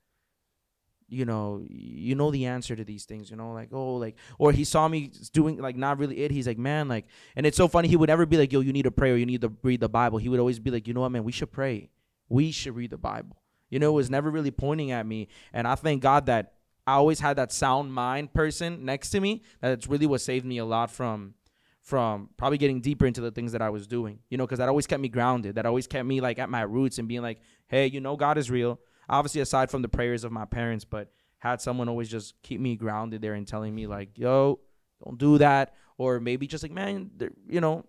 you 1.13 1.27
know, 1.27 1.63
you 1.69 2.15
know 2.15 2.31
the 2.31 2.47
answer 2.47 2.75
to 2.75 2.85
these 2.85 3.05
things, 3.05 3.31
you 3.31 3.37
know, 3.37 3.53
like 3.53 3.69
oh, 3.73 3.97
like 3.97 4.17
or 4.39 4.51
he 4.51 4.65
saw 4.65 4.89
me 4.89 5.11
doing 5.33 5.59
like 5.59 5.77
not 5.77 5.99
really 5.99 6.21
it. 6.21 6.31
He's 6.31 6.47
like, 6.47 6.59
man, 6.59 6.89
like, 6.89 7.07
and 7.37 7.45
it's 7.45 7.57
so 7.57 7.69
funny. 7.69 7.89
He 7.89 7.97
would 7.97 8.09
never 8.09 8.25
be 8.25 8.39
like, 8.39 8.53
yo, 8.53 8.61
you 8.61 8.73
need 8.73 8.85
to 8.85 8.91
pray 8.91 9.11
or 9.11 9.17
you 9.17 9.27
need 9.27 9.43
to 9.43 9.53
read 9.63 9.81
the 9.81 9.89
Bible. 9.91 10.19
He 10.19 10.29
would 10.31 10.41
always 10.41 10.59
be 10.59 10.71
like, 10.71 10.89
you 10.89 10.95
know 10.95 11.03
what, 11.03 11.11
man, 11.11 11.25
we 11.25 11.33
should 11.33 11.53
pray. 11.53 11.91
We 12.29 12.51
should 12.51 12.75
read 12.75 12.91
the 12.91 12.99
Bible. 12.99 13.37
You 13.69 13.79
know, 13.79 13.91
it 13.91 13.95
was 13.95 14.11
never 14.11 14.31
really 14.31 14.51
pointing 14.51 14.91
at 14.91 15.07
me, 15.07 15.29
and 15.53 15.67
I 15.67 15.75
thank 15.75 16.03
God 16.03 16.27
that 16.27 16.55
I 16.87 16.95
always 16.95 17.21
had 17.21 17.37
that 17.37 17.53
sound 17.53 17.93
mind 17.93 18.33
person 18.33 18.85
next 18.85 19.11
to 19.11 19.21
me. 19.21 19.43
That's 19.61 19.87
really 19.87 20.07
what 20.07 20.21
saved 20.21 20.45
me 20.45 20.59
a 20.59 20.65
lot 20.65 20.91
from 20.91 21.35
from 21.81 22.31
probably 22.37 22.59
getting 22.59 22.81
deeper 22.81 23.07
into 23.07 23.21
the 23.21 23.31
things 23.31 23.53
that 23.53 23.63
I 23.63 23.71
was 23.71 23.87
doing. 23.87 24.21
You 24.31 24.39
know, 24.39 24.47
because 24.47 24.59
that 24.59 24.69
always 24.69 24.87
kept 24.87 25.01
me 25.01 25.09
grounded. 25.09 25.57
That 25.57 25.67
always 25.67 25.87
kept 25.87 26.07
me 26.07 26.21
like 26.21 26.39
at 26.39 26.49
my 26.49 26.63
roots 26.63 26.99
and 26.99 27.09
being 27.09 27.23
like, 27.23 27.41
hey, 27.69 27.87
you 27.87 28.01
know, 28.01 28.17
God 28.17 28.39
is 28.39 28.51
real. 28.51 28.81
Obviously, 29.09 29.41
aside 29.41 29.71
from 29.71 29.83
the 29.83 29.89
prayers 29.89 30.25
of 30.25 30.33
my 30.33 30.45
parents, 30.45 30.85
but 30.85 31.13
had 31.39 31.61
someone 31.61 31.89
always 31.89 32.09
just 32.09 32.41
keep 32.43 32.61
me 32.61 32.77
grounded 32.77 33.21
there 33.21 33.35
and 33.35 33.47
telling 33.47 33.75
me 33.75 33.87
like, 33.87 34.17
yo, 34.17 34.61
don't 35.05 35.19
do 35.19 35.39
that, 35.39 35.75
or 35.99 36.21
maybe 36.21 36.47
just 36.47 36.63
like, 36.63 36.71
man, 36.71 37.11
you 37.49 37.61
know, 37.61 37.85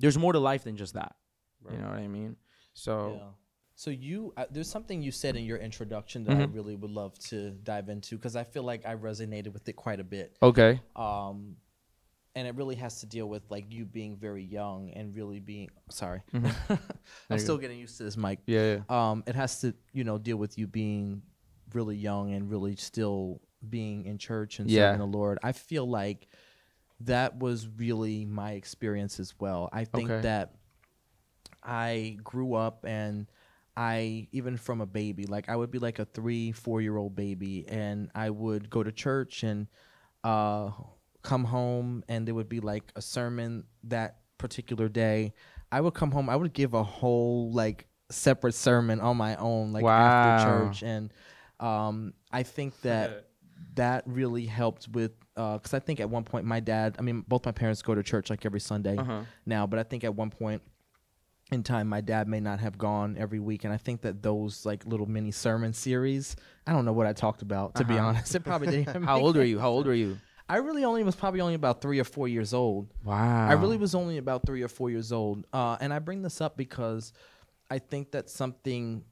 there's 0.00 0.18
more 0.18 0.32
to 0.32 0.40
life 0.40 0.64
than 0.64 0.76
just 0.76 0.94
that. 0.94 1.14
You 1.70 1.78
know 1.78 1.88
what 1.88 1.98
I 1.98 2.08
mean? 2.08 2.36
So. 2.74 3.34
So 3.80 3.88
you, 3.88 4.34
uh, 4.36 4.44
there's 4.50 4.68
something 4.68 5.00
you 5.00 5.10
said 5.10 5.36
in 5.36 5.44
your 5.46 5.56
introduction 5.56 6.24
that 6.24 6.36
I 6.36 6.42
really 6.42 6.76
would 6.76 6.90
love 6.90 7.18
to 7.30 7.52
dive 7.52 7.88
into 7.88 8.16
because 8.16 8.36
I 8.36 8.44
feel 8.44 8.62
like 8.62 8.84
I 8.84 8.94
resonated 8.94 9.54
with 9.54 9.66
it 9.70 9.72
quite 9.72 10.00
a 10.00 10.04
bit. 10.04 10.36
okay. 10.42 10.78
Um, 10.94 11.56
and 12.34 12.46
it 12.46 12.56
really 12.56 12.74
has 12.74 13.00
to 13.00 13.06
deal 13.06 13.26
with 13.26 13.42
like 13.48 13.72
you 13.72 13.86
being 13.86 14.18
very 14.18 14.44
young 14.44 14.90
and 14.90 15.16
really 15.16 15.40
being 15.40 15.70
sorry. 15.88 16.20
I'm 17.30 17.38
still 17.38 17.56
getting 17.56 17.78
used 17.78 17.96
to 17.96 18.02
this 18.02 18.18
mic. 18.18 18.40
Yeah, 18.44 18.76
yeah. 18.76 19.10
Um, 19.10 19.24
it 19.26 19.34
has 19.34 19.62
to 19.62 19.72
you 19.94 20.04
know 20.04 20.18
deal 20.18 20.36
with 20.36 20.58
you 20.58 20.66
being 20.66 21.22
really 21.72 21.96
young 21.96 22.34
and 22.34 22.50
really 22.50 22.76
still 22.76 23.40
being 23.66 24.04
in 24.04 24.18
church 24.18 24.58
and 24.58 24.70
Yeah. 24.70 24.92
serving 24.92 25.10
the 25.10 25.18
Lord. 25.18 25.38
I 25.42 25.52
feel 25.52 25.88
like 25.88 26.28
that 27.00 27.38
was 27.38 27.66
really 27.66 28.26
my 28.26 28.52
experience 28.52 29.18
as 29.18 29.40
well. 29.40 29.70
I 29.72 29.86
think 29.86 30.10
Okay. 30.10 30.20
that 30.20 30.52
I 31.62 32.18
grew 32.22 32.52
up 32.52 32.84
and 32.84 33.26
I 33.80 34.28
even 34.32 34.58
from 34.58 34.82
a 34.82 34.86
baby, 34.86 35.24
like 35.24 35.48
I 35.48 35.56
would 35.56 35.70
be 35.70 35.78
like 35.78 35.98
a 35.98 36.04
three, 36.04 36.52
four 36.52 36.82
year 36.82 36.96
old 36.98 37.16
baby, 37.16 37.66
and 37.68 38.10
I 38.14 38.28
would 38.28 38.68
go 38.68 38.82
to 38.82 38.92
church 38.92 39.42
and 39.42 39.68
uh, 40.22 40.70
come 41.22 41.44
home, 41.44 42.04
and 42.08 42.26
there 42.26 42.34
would 42.34 42.48
be 42.50 42.60
like 42.60 42.84
a 42.94 43.00
sermon 43.00 43.64
that 43.84 44.18
particular 44.36 44.88
day. 44.88 45.32
I 45.72 45.80
would 45.80 45.94
come 45.94 46.10
home, 46.10 46.28
I 46.28 46.36
would 46.36 46.52
give 46.52 46.74
a 46.74 46.82
whole 46.82 47.52
like 47.52 47.86
separate 48.10 48.54
sermon 48.54 49.00
on 49.00 49.16
my 49.16 49.36
own, 49.36 49.72
like 49.72 49.84
after 49.86 50.44
church, 50.44 50.82
and 50.82 51.10
um, 51.58 52.12
I 52.30 52.42
think 52.42 52.74
that 52.82 53.10
that 53.76 54.02
really 54.06 54.44
helped 54.46 54.88
with 54.88 55.12
because 55.34 55.72
I 55.72 55.78
think 55.78 56.00
at 56.00 56.10
one 56.10 56.24
point 56.24 56.44
my 56.44 56.60
dad, 56.60 56.96
I 56.98 57.02
mean, 57.02 57.24
both 57.26 57.46
my 57.46 57.52
parents 57.52 57.80
go 57.80 57.94
to 57.94 58.02
church 58.02 58.28
like 58.28 58.44
every 58.44 58.60
Sunday 58.60 58.98
Uh-huh. 58.98 59.22
now, 59.46 59.66
but 59.66 59.78
I 59.78 59.84
think 59.84 60.04
at 60.04 60.14
one 60.14 60.28
point 60.30 60.60
in 61.52 61.62
time 61.62 61.88
my 61.88 62.00
dad 62.00 62.28
may 62.28 62.40
not 62.40 62.60
have 62.60 62.78
gone 62.78 63.16
every 63.18 63.38
week 63.40 63.64
and 63.64 63.72
i 63.72 63.76
think 63.76 64.02
that 64.02 64.22
those 64.22 64.64
like 64.64 64.84
little 64.86 65.06
mini 65.06 65.30
sermon 65.30 65.72
series 65.72 66.36
i 66.66 66.72
don't 66.72 66.84
know 66.84 66.92
what 66.92 67.06
i 67.06 67.12
talked 67.12 67.42
about 67.42 67.74
to 67.74 67.84
be 67.84 67.94
Uh-huh. 67.94 68.06
honest 68.08 68.34
it 68.34 68.44
probably 68.44 68.68
didn't 68.68 69.02
How 69.04 69.18
old 69.20 69.34
were 69.36 69.42
any 69.42 69.50
you? 69.50 69.58
How 69.58 69.70
old 69.70 69.86
were 69.86 69.94
you? 69.94 70.18
i 70.48 70.56
really 70.56 70.84
only 70.84 71.02
was 71.02 71.14
probably 71.16 71.40
only 71.40 71.54
about 71.54 71.80
three 71.80 71.98
or 72.00 72.04
four 72.04 72.28
years 72.28 72.54
old 72.54 72.88
Wow. 73.04 73.48
i 73.48 73.52
really 73.52 73.76
was 73.76 73.94
only 73.94 74.18
about 74.18 74.46
three 74.46 74.62
or 74.62 74.68
four 74.68 74.90
years 74.90 75.12
old 75.12 75.46
uh, 75.52 75.76
and 75.80 75.92
i 75.92 75.98
bring 75.98 76.22
this 76.22 76.40
up 76.40 76.56
because 76.56 77.12
i 77.70 77.78
think 77.78 78.12
that 78.12 78.30
something 78.30 79.04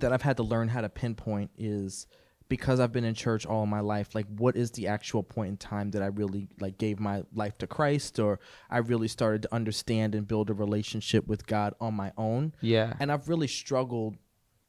that 0.00 0.12
i've 0.12 0.22
had 0.22 0.36
to 0.36 0.42
learn 0.42 0.68
how 0.68 0.80
to 0.80 0.88
pinpoint 0.88 1.50
is 1.58 2.06
because 2.48 2.80
I've 2.80 2.92
been 2.92 3.04
in 3.04 3.14
church 3.14 3.44
all 3.44 3.66
my 3.66 3.80
life, 3.80 4.14
like 4.14 4.26
what 4.26 4.56
is 4.56 4.70
the 4.70 4.86
actual 4.86 5.22
point 5.22 5.50
in 5.50 5.56
time 5.58 5.90
that 5.90 6.02
I 6.02 6.06
really 6.06 6.48
like 6.60 6.78
gave 6.78 6.98
my 6.98 7.24
life 7.34 7.58
to 7.58 7.66
Christ 7.66 8.18
or 8.18 8.40
I 8.70 8.78
really 8.78 9.08
started 9.08 9.42
to 9.42 9.54
understand 9.54 10.14
and 10.14 10.26
build 10.26 10.48
a 10.48 10.54
relationship 10.54 11.26
with 11.26 11.46
God 11.46 11.74
on 11.80 11.94
my 11.94 12.12
own. 12.16 12.54
Yeah. 12.60 12.94
And 13.00 13.12
I've 13.12 13.28
really 13.28 13.48
struggled 13.48 14.16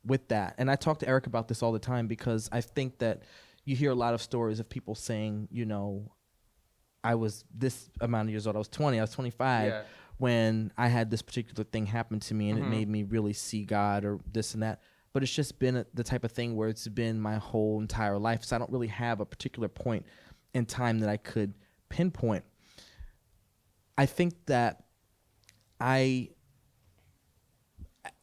with 0.05 0.27
that. 0.27 0.55
And 0.57 0.69
I 0.69 0.75
talk 0.75 0.99
to 0.99 1.07
Eric 1.07 1.27
about 1.27 1.47
this 1.47 1.63
all 1.63 1.71
the 1.71 1.79
time 1.79 2.07
because 2.07 2.49
I 2.51 2.61
think 2.61 2.99
that 2.99 3.23
you 3.63 3.75
hear 3.75 3.91
a 3.91 3.95
lot 3.95 4.13
of 4.13 4.21
stories 4.21 4.59
of 4.59 4.67
people 4.67 4.95
saying, 4.95 5.47
you 5.51 5.65
know, 5.65 6.11
I 7.03 7.15
was 7.15 7.45
this 7.53 7.89
amount 8.01 8.27
of 8.27 8.31
years 8.31 8.45
old. 8.45 8.55
I 8.55 8.59
was 8.59 8.67
20, 8.67 8.99
I 8.99 9.01
was 9.01 9.11
25 9.11 9.67
Yeah. 9.67 9.83
when 10.17 10.73
I 10.77 10.89
had 10.89 11.09
this 11.09 11.21
particular 11.21 11.63
thing 11.63 11.85
happen 11.85 12.19
to 12.21 12.33
me 12.33 12.49
and 12.49 12.59
it 12.59 12.63
mm-hmm. 12.63 12.71
made 12.71 12.89
me 12.89 13.03
really 13.03 13.33
see 13.33 13.63
God 13.63 14.03
or 14.03 14.19
this 14.29 14.53
and 14.53 14.63
that. 14.63 14.81
But 15.13 15.23
it's 15.23 15.33
just 15.33 15.59
been 15.59 15.77
a, 15.77 15.85
the 15.93 16.03
type 16.03 16.23
of 16.23 16.31
thing 16.31 16.55
where 16.55 16.69
it's 16.69 16.87
been 16.87 17.19
my 17.19 17.37
whole 17.37 17.81
entire 17.81 18.17
life. 18.17 18.43
So 18.43 18.55
I 18.55 18.59
don't 18.59 18.71
really 18.71 18.87
have 18.87 19.19
a 19.19 19.25
particular 19.25 19.67
point 19.67 20.05
in 20.53 20.65
time 20.65 20.99
that 20.99 21.09
I 21.09 21.17
could 21.17 21.53
pinpoint. 21.89 22.43
I 23.97 24.05
think 24.05 24.33
that 24.45 24.83
I 25.79 26.29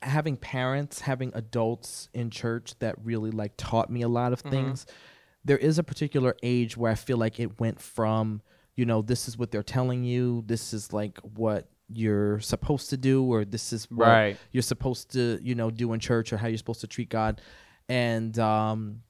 having 0.02 0.36
parents, 0.36 1.00
having 1.00 1.32
adults 1.34 2.08
in 2.14 2.30
church 2.30 2.74
that 2.78 2.94
really 3.02 3.30
like 3.30 3.52
taught 3.56 3.90
me 3.90 4.02
a 4.02 4.08
lot 4.08 4.32
of 4.32 4.40
mm-hmm. 4.40 4.50
things. 4.50 4.86
There 5.44 5.58
is 5.58 5.78
a 5.78 5.82
particular 5.82 6.36
age 6.42 6.76
where 6.76 6.90
I 6.90 6.94
feel 6.94 7.18
like 7.18 7.38
it 7.38 7.60
went 7.60 7.80
from, 7.80 8.42
you 8.74 8.84
know, 8.84 9.02
this 9.02 9.28
is 9.28 9.38
what 9.38 9.50
they're 9.50 9.62
telling 9.62 10.04
you, 10.04 10.42
this 10.46 10.72
is 10.72 10.92
like 10.92 11.18
what 11.18 11.68
you're 11.88 12.40
supposed 12.40 12.90
to 12.90 12.96
do, 12.96 13.22
or 13.24 13.44
this 13.44 13.72
is 13.72 13.90
what 13.90 14.08
Right. 14.08 14.36
you're 14.52 14.62
supposed 14.62 15.12
to, 15.12 15.38
you 15.42 15.54
know, 15.54 15.70
do 15.70 15.92
in 15.92 16.00
church, 16.00 16.32
or 16.32 16.36
how 16.36 16.48
you're 16.48 16.58
supposed 16.58 16.80
to 16.80 16.86
treat 16.86 17.08
God. 17.08 17.40
And 17.88 18.36
um, 18.38 19.02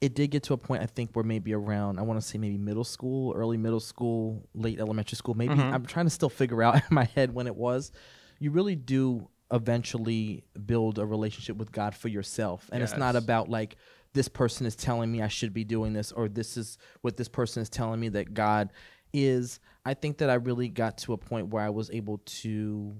it 0.00 0.14
did 0.14 0.30
get 0.30 0.42
to 0.44 0.52
a 0.54 0.58
point 0.58 0.82
I 0.82 0.86
think 0.86 1.14
where 1.14 1.24
maybe 1.24 1.54
around 1.54 1.98
I 1.98 2.02
want 2.02 2.20
to 2.20 2.26
say 2.26 2.36
maybe 2.38 2.58
middle 2.58 2.84
school, 2.84 3.32
early 3.34 3.56
middle 3.56 3.80
school, 3.80 4.46
late 4.54 4.78
elementary 4.78 5.16
school. 5.16 5.34
Maybe 5.34 5.54
I'm 5.54 5.86
trying 5.86 6.06
to 6.06 6.10
still 6.10 6.28
figure 6.28 6.62
out 6.62 6.74
in 6.90 6.94
my 6.94 7.04
head 7.04 7.34
when 7.34 7.46
it 7.46 7.56
was. 7.56 7.92
You 8.38 8.50
really 8.50 8.76
do 8.76 9.28
eventually 9.50 10.44
build 10.66 10.98
a 10.98 11.06
relationship 11.06 11.56
with 11.56 11.72
God 11.72 11.94
for 11.94 12.08
yourself, 12.08 12.68
and 12.72 12.82
it's 12.82 12.96
not 12.98 13.16
about 13.16 13.48
like 13.48 13.76
this 14.12 14.28
person 14.28 14.66
is 14.66 14.76
telling 14.76 15.10
me 15.10 15.22
I 15.22 15.28
should 15.28 15.54
be 15.54 15.64
doing 15.64 15.92
this, 15.94 16.12
or 16.12 16.28
this 16.28 16.56
is 16.56 16.76
what 17.00 17.16
this 17.16 17.28
person 17.28 17.62
is 17.62 17.70
telling 17.70 18.00
me 18.00 18.10
that 18.10 18.34
God 18.34 18.70
is. 19.12 19.60
I 19.84 19.94
think 19.94 20.18
that 20.18 20.30
I 20.30 20.34
really 20.34 20.68
got 20.68 20.98
to 20.98 21.12
a 21.12 21.18
point 21.18 21.48
where 21.48 21.62
I 21.62 21.70
was 21.70 21.90
able 21.90 22.18
to 22.18 22.94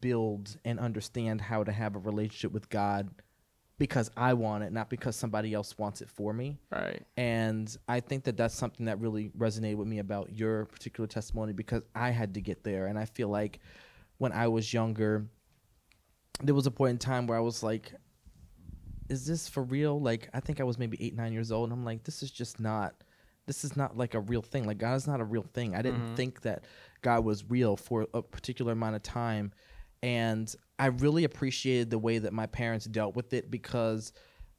build 0.00 0.56
and 0.64 0.80
understand 0.80 1.40
how 1.40 1.62
to 1.62 1.72
have 1.72 1.94
a 1.94 1.98
relationship 1.98 2.52
with 2.52 2.68
God 2.68 3.10
because 3.76 4.10
I 4.16 4.34
want 4.34 4.64
it, 4.64 4.72
not 4.72 4.88
because 4.88 5.16
somebody 5.16 5.52
else 5.52 5.76
wants 5.78 6.00
it 6.00 6.08
for 6.08 6.32
me. 6.32 6.58
Right. 6.70 7.02
And 7.16 7.76
I 7.88 8.00
think 8.00 8.24
that 8.24 8.36
that's 8.36 8.54
something 8.54 8.86
that 8.86 9.00
really 9.00 9.30
resonated 9.36 9.76
with 9.76 9.88
me 9.88 9.98
about 9.98 10.32
your 10.32 10.66
particular 10.66 11.06
testimony 11.06 11.52
because 11.52 11.82
I 11.94 12.10
had 12.10 12.34
to 12.34 12.40
get 12.40 12.62
there. 12.62 12.86
And 12.86 12.98
I 12.98 13.04
feel 13.04 13.28
like 13.28 13.60
when 14.18 14.32
I 14.32 14.48
was 14.48 14.72
younger, 14.72 15.26
there 16.42 16.54
was 16.54 16.66
a 16.66 16.70
point 16.70 16.90
in 16.90 16.98
time 16.98 17.26
where 17.26 17.36
I 17.36 17.40
was 17.40 17.62
like, 17.62 17.92
is 19.08 19.26
this 19.26 19.48
for 19.48 19.62
real? 19.62 20.00
Like, 20.00 20.30
I 20.32 20.40
think 20.40 20.60
I 20.60 20.64
was 20.64 20.78
maybe 20.78 20.96
eight, 21.00 21.14
nine 21.14 21.32
years 21.32 21.52
old. 21.52 21.70
And 21.70 21.78
I'm 21.78 21.84
like, 21.84 22.04
this 22.04 22.22
is 22.22 22.30
just 22.30 22.60
not, 22.60 22.94
this 23.46 23.64
is 23.64 23.76
not 23.76 23.96
like 23.96 24.14
a 24.14 24.20
real 24.20 24.42
thing. 24.42 24.66
Like, 24.66 24.78
God 24.78 24.94
is 24.94 25.06
not 25.06 25.20
a 25.20 25.24
real 25.24 25.44
thing. 25.52 25.74
I 25.74 25.82
didn't 25.82 26.00
mm-hmm. 26.00 26.14
think 26.14 26.42
that 26.42 26.64
God 27.02 27.24
was 27.24 27.48
real 27.48 27.76
for 27.76 28.06
a 28.14 28.22
particular 28.22 28.72
amount 28.72 28.96
of 28.96 29.02
time. 29.02 29.52
And 30.02 30.54
I 30.78 30.86
really 30.86 31.24
appreciated 31.24 31.90
the 31.90 31.98
way 31.98 32.18
that 32.18 32.32
my 32.32 32.46
parents 32.46 32.86
dealt 32.86 33.16
with 33.16 33.32
it 33.32 33.50
because 33.50 34.12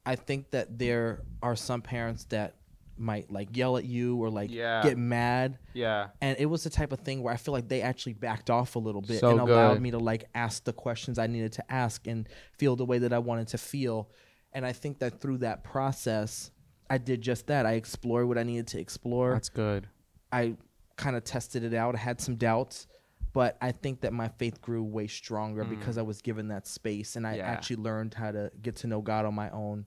I 0.05 0.15
think 0.15 0.51
that 0.51 0.77
there 0.77 1.23
are 1.41 1.55
some 1.55 1.81
parents 1.81 2.25
that 2.25 2.55
might 2.97 3.29
like 3.29 3.55
yell 3.57 3.75
at 3.77 3.83
you 3.83 4.15
or 4.17 4.29
like 4.29 4.49
Yeah. 4.49 4.81
get 4.81 4.97
mad 4.97 5.59
Yeah. 5.73 6.07
and 6.21 6.37
it 6.39 6.45
was 6.45 6.63
the 6.63 6.69
type 6.69 6.93
of 6.93 7.01
thing 7.01 7.21
where 7.21 7.33
I 7.33 7.37
feel 7.37 7.53
like 7.53 7.67
they 7.67 7.81
actually 7.81 8.13
backed 8.13 8.49
off 8.49 8.75
a 8.75 8.79
little 8.79 9.01
bit 9.01 9.19
So 9.19 9.31
and 9.31 9.39
allowed 9.41 9.73
good. 9.73 9.81
me 9.81 9.91
to 9.91 9.99
like 9.99 10.25
ask 10.33 10.63
the 10.63 10.71
questions 10.71 11.19
I 11.19 11.27
needed 11.27 11.51
to 11.53 11.71
ask 11.71 12.07
and 12.07 12.29
feel 12.57 12.77
the 12.77 12.85
way 12.85 12.99
that 12.99 13.11
I 13.11 13.19
wanted 13.19 13.49
to 13.49 13.57
feel. 13.57 14.09
And 14.53 14.65
I 14.65 14.71
think 14.71 14.99
that 14.99 15.19
through 15.19 15.39
that 15.39 15.65
process, 15.65 16.51
I 16.89 16.97
did 16.97 17.21
just 17.21 17.47
that. 17.47 17.65
I 17.65 17.73
explored 17.73 18.27
what 18.27 18.37
I 18.37 18.43
needed 18.43 18.67
to 18.67 18.79
explore. 18.79 19.33
That's 19.33 19.49
good. 19.49 19.87
I 20.31 20.55
kind 20.97 21.15
of 21.15 21.23
tested 21.23 21.63
it 21.63 21.73
out. 21.73 21.95
I 21.95 21.97
had 21.99 22.21
some 22.21 22.35
doubts, 22.35 22.87
but 23.33 23.57
I 23.61 23.71
think 23.71 24.01
that 24.01 24.13
my 24.13 24.27
faith 24.27 24.61
grew 24.61 24.83
way 24.83 25.07
stronger 25.07 25.63
because 25.63 25.97
I 25.97 26.03
was 26.03 26.21
given 26.21 26.47
that 26.49 26.67
space 26.67 27.15
and 27.15 27.25
I 27.25 27.33
Mm. 27.33 27.37
Yeah. 27.37 27.45
actually 27.51 27.77
learned 27.77 28.13
how 28.13 28.31
to 28.31 28.51
get 28.61 28.75
to 28.77 28.87
know 28.87 29.01
God 29.01 29.25
on 29.25 29.33
my 29.33 29.49
own. 29.49 29.85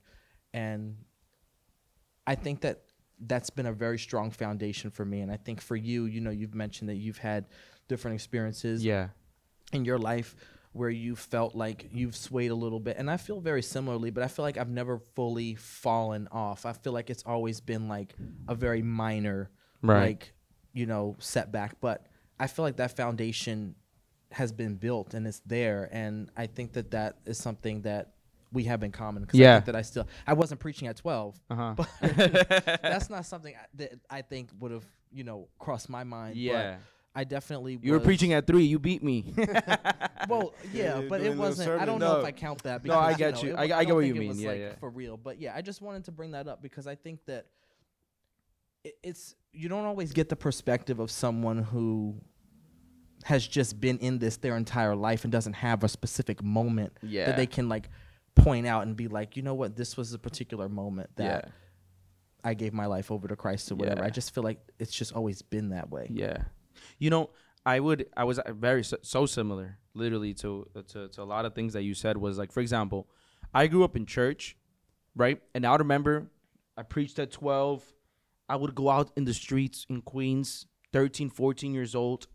And 0.53 0.97
I 2.27 2.35
think 2.35 2.61
that 2.61 2.83
that's 3.21 3.49
been 3.49 3.65
a 3.65 3.73
very 3.73 3.97
strong 3.99 4.31
foundation 4.31 4.89
for 4.91 5.03
me. 5.05 5.21
And 5.21 5.31
I 5.31 5.37
think 5.37 5.61
for 5.61 5.75
you, 5.75 6.05
you 6.05 6.21
know, 6.21 6.29
you've 6.29 6.55
mentioned 6.55 6.89
that 6.89 6.95
you've 6.95 7.17
had 7.17 7.45
different 7.87 8.15
experiences 8.15 8.83
Yeah. 8.85 9.09
in 9.73 9.83
your 9.85 9.97
life 9.97 10.35
where 10.73 10.89
you 10.89 11.15
felt 11.15 11.55
like 11.55 11.89
you've 11.91 12.15
swayed 12.15 12.51
a 12.51 12.55
little 12.55 12.79
bit 12.79 12.95
and 12.97 13.09
i 13.09 13.17
feel 13.17 13.39
very 13.41 13.61
similarly 13.61 14.11
but 14.11 14.23
i 14.23 14.27
feel 14.27 14.43
like 14.43 14.57
i've 14.57 14.69
never 14.69 14.99
fully 15.15 15.55
fallen 15.55 16.27
off 16.31 16.65
i 16.65 16.73
feel 16.73 16.93
like 16.93 17.09
it's 17.09 17.23
always 17.25 17.59
been 17.59 17.87
like 17.87 18.13
a 18.47 18.55
very 18.55 18.81
minor 18.83 19.49
Right. 19.81 19.99
like 20.01 20.33
you 20.73 20.85
know 20.85 21.15
setback 21.19 21.79
but 21.81 22.05
i 22.39 22.47
feel 22.47 22.63
like 22.65 22.75
that 22.77 22.95
foundation 22.95 23.75
has 24.31 24.51
been 24.51 24.75
built 24.75 25.13
and 25.15 25.25
it's 25.25 25.39
there 25.45 25.89
and 25.91 26.29
i 26.37 26.45
think 26.45 26.73
that 26.73 26.91
that 26.91 27.17
is 27.25 27.37
something 27.39 27.81
that 27.83 28.11
we 28.51 28.63
have 28.65 28.83
in 28.83 28.91
common 28.91 29.23
because 29.23 29.39
i 29.39 29.43
Yeah. 29.43 29.55
think 29.55 29.65
that 29.67 29.75
i 29.75 29.81
still 29.81 30.07
i 30.27 30.33
wasn't 30.33 30.59
preaching 30.59 30.87
at 30.87 30.97
12 30.97 31.39
Uh-huh. 31.49 31.73
but 31.77 31.89
that's 32.81 33.09
not 33.09 33.25
something 33.25 33.55
I- 33.55 33.65
that 33.75 33.99
i 34.09 34.21
think 34.21 34.49
would 34.59 34.71
have 34.71 34.85
you 35.11 35.23
know 35.23 35.47
crossed 35.57 35.89
my 35.89 36.03
mind 36.03 36.35
Yeah. 36.35 36.77
But 37.13 37.19
i 37.19 37.23
definitely 37.23 37.79
You 37.81 37.93
were 37.93 37.97
was- 37.99 38.05
preaching 38.05 38.33
at 38.33 38.45
three. 38.47 38.63
You 38.65 38.79
beat 38.79 39.03
me. 39.03 39.33
well, 40.29 40.53
yeah, 40.73 40.99
you're 40.99 41.09
but 41.09 41.19
doing 41.19 41.31
a 41.31 41.35
it 41.35 41.37
wasn't. 41.37 41.69
I 41.69 41.71
sermon. 41.73 41.87
don't 41.87 41.99
know 41.99 42.17
if 42.17 42.21
No. 42.23 42.27
I 42.27 42.31
count 42.31 42.63
that. 42.63 42.85
No, 42.85 42.97
I 42.97 43.13
Because, 43.13 43.17
get 43.17 43.33
know, 43.35 43.41
you. 43.43 43.49
it 43.49 43.53
I- 43.53 43.55
wa- 43.55 43.61
I 43.61 43.67
get 43.67 43.87
don't 43.87 43.95
what 43.95 44.01
think 44.03 44.15
you 44.15 44.15
it 44.15 44.19
mean. 44.19 44.27
was, 44.29 44.41
Yeah, 44.41 44.49
like, 44.49 44.59
yeah. 44.59 44.75
For 44.79 44.89
real, 44.89 45.17
but 45.17 45.39
yeah, 45.39 45.53
I 45.55 45.61
just 45.61 45.81
wanted 45.81 46.05
to 46.05 46.11
bring 46.11 46.31
that 46.31 46.47
up 46.47 46.61
because 46.61 46.87
I 46.87 46.95
think 46.95 47.25
that 47.25 47.45
it, 48.83 48.95
it's 49.03 49.35
you 49.53 49.67
don't 49.69 49.85
always 49.85 50.11
get 50.13 50.29
the 50.29 50.35
perspective 50.35 50.99
of 50.99 51.09
someone 51.11 51.63
who 51.63 52.15
has 53.23 53.45
just 53.45 53.81
been 53.81 53.97
in 53.97 54.19
this 54.19 54.37
their 54.37 54.55
entire 54.55 54.95
life 54.95 55.23
and 55.25 55.31
doesn't 55.31 55.53
have 55.53 55.83
a 55.83 55.89
specific 55.89 56.41
moment 56.43 56.93
Yeah. 57.01 57.25
that 57.25 57.35
they 57.37 57.47
can 57.47 57.67
like 57.67 57.89
point 58.35 58.65
out 58.65 58.83
and 58.87 58.95
be 58.95 59.07
like, 59.09 59.35
you 59.35 59.41
know 59.43 59.55
what, 59.55 59.75
this 59.75 59.97
was 59.97 60.13
a 60.13 60.19
particular 60.19 60.69
moment 60.69 61.09
that 61.17 61.45
Yeah. 61.45 61.51
I 62.43 62.53
gave 62.53 62.73
my 62.73 62.85
life 62.85 63.11
over 63.11 63.27
to 63.27 63.35
Christ 63.35 63.69
or 63.71 63.75
whatever. 63.75 63.99
Yeah. 64.01 64.07
I 64.07 64.09
just 64.11 64.33
feel 64.33 64.43
like 64.45 64.59
it's 64.79 64.93
just 64.93 65.11
always 65.13 65.41
been 65.41 65.69
that 65.69 65.89
way. 65.89 66.07
Yeah. 66.09 66.37
You 66.97 67.09
know, 67.09 67.29
I 67.65 67.79
would 67.79 68.07
I 68.15 68.23
was 68.23 68.39
uh, 68.39 68.53
very 68.53 68.83
so, 68.83 69.25
similar, 69.25 69.77
literally 69.93 70.33
to, 70.35 70.67
to 70.87 71.07
to 71.09 71.21
a 71.21 71.23
lot 71.23 71.45
of 71.45 71.53
things 71.53 71.73
that 71.73 71.83
you 71.83 71.93
said. 71.93 72.17
Was 72.17 72.37
like, 72.37 72.51
for 72.51 72.61
example, 72.61 73.07
I 73.53 73.67
grew 73.67 73.83
up 73.83 73.95
in 73.95 74.05
church, 74.05 74.57
right? 75.15 75.41
And 75.53 75.65
I 75.65 75.75
remember 75.75 76.31
I 76.77 76.83
preached 76.83 77.19
at 77.19 77.31
twelve. 77.31 77.83
I 78.47 78.55
would 78.55 78.73
go 78.73 78.89
out 78.89 79.11
in 79.15 79.25
the 79.25 79.33
streets 79.33 79.85
in 79.89 80.01
Queens, 80.01 80.65
13, 80.91 81.29
14 81.29 81.71
years 81.71 81.93
old, 81.93 82.25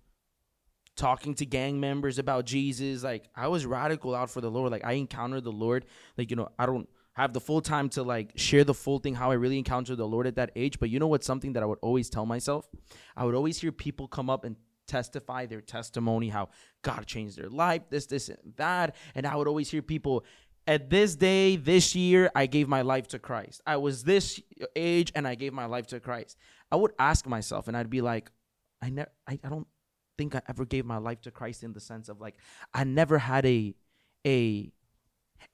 talking 0.94 1.34
to 1.34 1.44
gang 1.44 1.80
members 1.80 2.20
about 2.20 2.44
Jesus. 2.44 3.02
Like 3.02 3.28
I 3.34 3.48
was 3.48 3.66
radical 3.66 4.14
out 4.14 4.30
for 4.30 4.40
the 4.40 4.50
Lord. 4.50 4.70
Like 4.70 4.84
I 4.84 4.92
encountered 4.92 5.42
the 5.42 5.50
Lord. 5.52 5.86
Like 6.16 6.30
you 6.30 6.36
know, 6.36 6.50
I 6.58 6.66
don't 6.66 6.88
have 7.14 7.32
the 7.32 7.40
full 7.40 7.60
time 7.60 7.88
to 7.90 8.02
like 8.02 8.32
share 8.36 8.64
the 8.64 8.74
full 8.74 8.98
thing 8.98 9.14
how 9.14 9.30
I 9.30 9.34
really 9.34 9.58
encountered 9.58 9.96
the 9.96 10.06
Lord 10.06 10.26
at 10.26 10.36
that 10.36 10.50
age. 10.54 10.78
But 10.78 10.90
you 10.90 10.98
know 10.98 11.06
what's 11.06 11.26
something 11.26 11.54
that 11.54 11.62
I 11.62 11.66
would 11.66 11.78
always 11.80 12.10
tell 12.10 12.26
myself? 12.26 12.68
I 13.16 13.24
would 13.24 13.34
always 13.34 13.60
hear 13.60 13.72
people 13.72 14.08
come 14.08 14.28
up 14.28 14.44
and 14.44 14.56
testify 14.86 15.46
their 15.46 15.60
testimony, 15.60 16.28
how 16.28 16.50
God 16.82 17.06
changed 17.06 17.38
their 17.38 17.48
life, 17.48 17.82
this, 17.88 18.06
this, 18.06 18.28
and 18.28 18.38
that. 18.56 18.96
And 19.14 19.26
I 19.26 19.36
would 19.36 19.48
always 19.48 19.70
hear 19.70 19.82
people, 19.82 20.24
at 20.66 20.88
this 20.90 21.14
day, 21.14 21.56
this 21.56 21.94
year, 21.94 22.30
I 22.34 22.46
gave 22.46 22.68
my 22.68 22.82
life 22.82 23.08
to 23.08 23.18
Christ. 23.18 23.60
I 23.66 23.76
was 23.76 24.04
this 24.04 24.40
age 24.74 25.12
and 25.14 25.28
I 25.28 25.34
gave 25.34 25.52
my 25.52 25.66
life 25.66 25.86
to 25.88 26.00
Christ. 26.00 26.38
I 26.72 26.76
would 26.76 26.92
ask 26.98 27.26
myself 27.26 27.68
and 27.68 27.76
I'd 27.76 27.90
be 27.90 28.00
like, 28.00 28.30
I 28.80 28.90
never 28.90 29.10
I, 29.26 29.38
I 29.44 29.48
don't 29.48 29.66
think 30.16 30.34
I 30.34 30.42
ever 30.48 30.64
gave 30.64 30.84
my 30.84 30.98
life 30.98 31.20
to 31.22 31.30
Christ 31.30 31.62
in 31.62 31.72
the 31.72 31.80
sense 31.80 32.08
of 32.08 32.20
like 32.20 32.36
I 32.72 32.84
never 32.84 33.18
had 33.18 33.44
a 33.46 33.74
a 34.26 34.72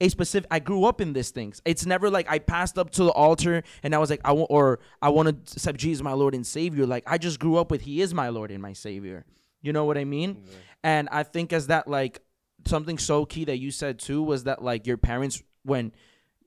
a 0.00 0.08
specific 0.08 0.48
I 0.50 0.58
grew 0.58 0.84
up 0.84 1.00
in 1.00 1.12
these 1.12 1.30
things. 1.30 1.60
It's 1.64 1.86
never 1.86 2.10
like 2.10 2.30
I 2.30 2.38
passed 2.38 2.78
up 2.78 2.90
to 2.92 3.04
the 3.04 3.12
altar 3.12 3.62
and 3.82 3.94
I 3.94 3.98
was 3.98 4.10
like 4.10 4.20
I 4.24 4.32
want 4.32 4.50
or 4.50 4.80
I 5.00 5.08
want 5.10 5.28
to 5.28 5.54
accept 5.54 5.78
Jesus 5.78 6.02
my 6.02 6.12
Lord 6.12 6.34
and 6.34 6.46
Savior. 6.46 6.86
Like 6.86 7.04
I 7.06 7.18
just 7.18 7.38
grew 7.38 7.56
up 7.56 7.70
with 7.70 7.82
He 7.82 8.00
is 8.00 8.14
my 8.14 8.28
Lord 8.28 8.50
and 8.50 8.62
my 8.62 8.72
Savior. 8.72 9.24
You 9.62 9.72
know 9.72 9.84
what 9.84 9.98
I 9.98 10.04
mean? 10.04 10.44
And 10.82 11.08
I 11.10 11.22
think 11.22 11.52
as 11.52 11.66
that 11.66 11.88
like 11.88 12.22
something 12.66 12.98
so 12.98 13.24
key 13.24 13.44
that 13.44 13.58
you 13.58 13.70
said 13.70 13.98
too 13.98 14.22
was 14.22 14.44
that 14.44 14.62
like 14.62 14.86
your 14.86 14.96
parents 14.96 15.42
when 15.64 15.92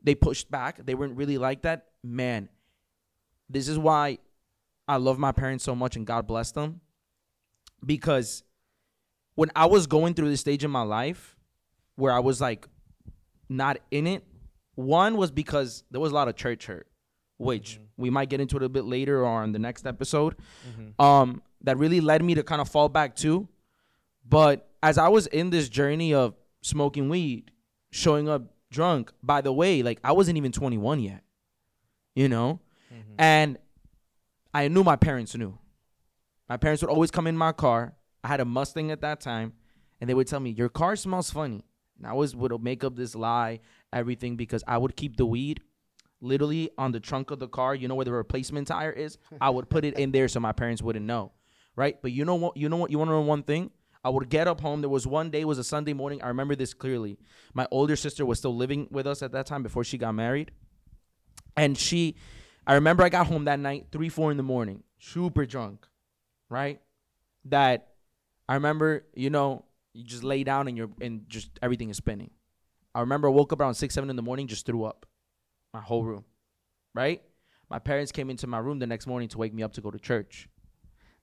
they 0.04 0.16
pushed 0.16 0.52
back, 0.52 0.86
they 0.86 0.96
weren't 0.96 1.16
really 1.16 1.38
like 1.38 1.62
that. 1.62 1.88
Man, 2.04 2.50
this 3.50 3.68
is 3.68 3.78
why 3.78 4.18
I 4.88 4.98
love 4.98 5.18
my 5.18 5.32
parents 5.32 5.64
so 5.64 5.76
much 5.76 5.96
and 5.96 6.06
God 6.06 6.28
bless 6.28 6.52
them. 6.52 6.82
Because 7.86 8.44
when 9.36 9.52
I 9.56 9.66
was 9.66 9.88
going 9.88 10.14
through 10.14 10.30
this 10.30 10.42
stage 10.42 10.64
in 10.64 10.72
my 10.72 10.82
life 10.82 11.36
where 11.96 12.12
I 12.12 12.20
was 12.20 12.42
like 12.42 12.68
not 13.54 13.78
in 13.92 14.08
it, 14.08 14.24
one 14.76 15.18
was 15.18 15.32
because 15.32 15.84
there 15.92 16.02
was 16.02 16.12
a 16.12 16.16
lot 16.16 16.28
of 16.28 16.36
church 16.36 16.66
hurt, 16.66 16.88
which 17.38 17.76
mm-hmm. 17.76 18.02
we 18.02 18.10
might 18.10 18.30
get 18.30 18.42
into 18.42 18.58
it 18.58 18.64
a 18.64 18.70
bit 18.70 18.86
later 18.86 19.22
or 19.22 19.28
on 19.28 19.52
the 19.52 19.60
next 19.60 19.86
episode. 19.86 20.36
Mm-hmm. 20.70 21.02
Um, 21.02 21.42
that 21.62 21.78
really 21.78 22.02
led 22.02 22.24
me 22.24 22.36
to 22.36 22.44
kind 22.44 22.62
of 22.62 22.68
fall 22.68 22.90
back 22.90 23.16
too. 23.16 23.48
But 24.28 24.70
as 24.82 24.98
I 24.98 25.10
was 25.10 25.28
in 25.28 25.50
this 25.50 25.70
journey 25.70 26.14
of 26.14 26.36
smoking 26.62 27.10
weed, 27.10 27.52
showing 27.92 28.28
up 28.28 28.54
drunk, 28.72 29.12
by 29.22 29.42
the 29.42 29.54
way, 29.54 29.84
like 29.84 30.00
I 30.04 30.12
wasn't 30.12 30.38
even 30.38 30.52
21 30.52 31.00
yet, 31.00 31.24
you 32.16 32.28
know? 32.28 32.60
Mm-hmm. 32.94 33.14
And 33.18 33.58
I 34.54 34.68
knew 34.68 34.84
my 34.84 34.96
parents 34.96 35.36
knew. 35.36 35.58
My 36.50 36.58
parents 36.58 36.82
would 36.82 36.92
always 36.92 37.12
come 37.12 37.28
in 37.28 37.38
my 37.38 37.52
car. 37.52 37.96
I 38.24 38.28
had 38.28 38.40
a 38.40 38.46
Mustang 38.46 38.92
at 38.92 39.02
that 39.02 39.22
time, 39.22 39.54
and 40.00 40.10
they 40.10 40.14
would 40.14 40.28
tell 40.28 40.40
me, 40.40 40.52
Your 40.52 40.70
car 40.70 40.96
smells 40.96 41.32
funny. 41.32 41.64
And 41.98 42.08
I 42.08 42.12
always 42.12 42.36
would 42.36 42.62
make 42.62 42.84
up 42.84 42.96
this 42.96 43.16
lie, 43.16 43.60
everything, 43.92 44.36
because 44.36 44.64
I 44.68 44.78
would 44.78 44.96
keep 44.96 45.18
the 45.18 45.26
weed 45.26 45.62
literally 46.22 46.72
on 46.78 46.92
the 46.92 47.00
trunk 47.00 47.32
of 47.32 47.40
the 47.40 47.48
car. 47.48 47.76
You 47.76 47.88
know 47.88 47.96
where 47.96 48.06
the 48.06 48.14
replacement 48.14 48.68
tire 48.68 48.92
is? 48.92 49.18
I 49.42 49.50
would 49.50 49.70
put 49.70 49.86
it 49.86 49.98
in 49.98 50.12
there 50.12 50.28
so 50.28 50.40
my 50.40 50.52
parents 50.52 50.82
wouldn't 50.82 51.06
know. 51.06 51.32
Right? 51.76 52.02
But 52.02 52.12
you 52.12 52.24
know 52.24 52.36
what? 52.36 52.56
You 52.56 52.70
know 52.70 52.78
what? 52.78 52.92
You 52.92 53.00
want 53.00 53.10
to 53.10 53.14
know 53.14 53.22
one 53.22 53.44
thing? 53.44 53.72
I 54.04 54.10
would 54.10 54.30
get 54.30 54.48
up 54.48 54.62
home. 54.62 54.82
There 54.82 54.90
was 54.90 55.08
one 55.08 55.30
day, 55.32 55.42
it 55.42 55.48
was 55.48 55.58
a 55.58 55.64
Sunday 55.64 55.94
morning. 55.94 56.22
I 56.22 56.28
remember 56.28 56.56
this 56.56 56.74
clearly. 56.74 57.18
My 57.54 57.68
older 57.72 57.96
sister 57.96 58.26
was 58.26 58.38
still 58.38 58.56
living 58.56 58.88
with 58.92 59.08
us 59.08 59.24
at 59.24 59.32
that 59.32 59.46
time 59.46 59.64
before 59.64 59.84
she 59.84 59.98
got 59.98 60.14
married. 60.14 60.52
And 61.56 61.78
she, 61.78 62.16
I 62.68 62.74
remember 62.74 63.04
I 63.04 63.10
got 63.10 63.28
home 63.28 63.46
that 63.46 63.60
night, 63.60 63.88
three, 63.92 64.10
four 64.10 64.30
in 64.30 64.38
the 64.38 64.44
morning, 64.44 64.84
super 65.00 65.46
drunk, 65.46 65.88
right? 66.50 66.82
That 67.46 67.94
I 68.50 68.56
remember, 68.56 69.06
you 69.16 69.30
know, 69.30 69.66
you 69.94 70.04
just 70.04 70.24
lay 70.24 70.44
down 70.44 70.68
and 70.68 70.78
you're 70.78 70.90
and 71.02 71.28
just 71.30 71.52
everything 71.62 71.90
is 71.90 71.98
spinning. 71.98 72.32
I 72.96 73.02
remember 73.02 73.28
I 73.28 73.32
woke 73.32 73.54
up 73.54 73.60
around 73.60 73.76
six, 73.76 73.96
seven 73.96 74.10
in 74.10 74.16
the 74.16 74.22
morning, 74.22 74.48
just 74.48 74.66
threw 74.66 74.84
up 74.84 75.06
my 75.74 75.82
whole 75.82 76.04
room, 76.04 76.26
right? 76.94 77.22
My 77.70 77.80
parents 77.80 78.12
came 78.12 78.30
into 78.30 78.46
my 78.46 78.60
room 78.60 78.80
the 78.80 78.88
next 78.88 79.08
morning 79.08 79.30
to 79.30 79.38
wake 79.38 79.54
me 79.54 79.64
up 79.64 79.74
to 79.74 79.82
go 79.82 79.90
to 79.90 79.98
church. 80.00 80.48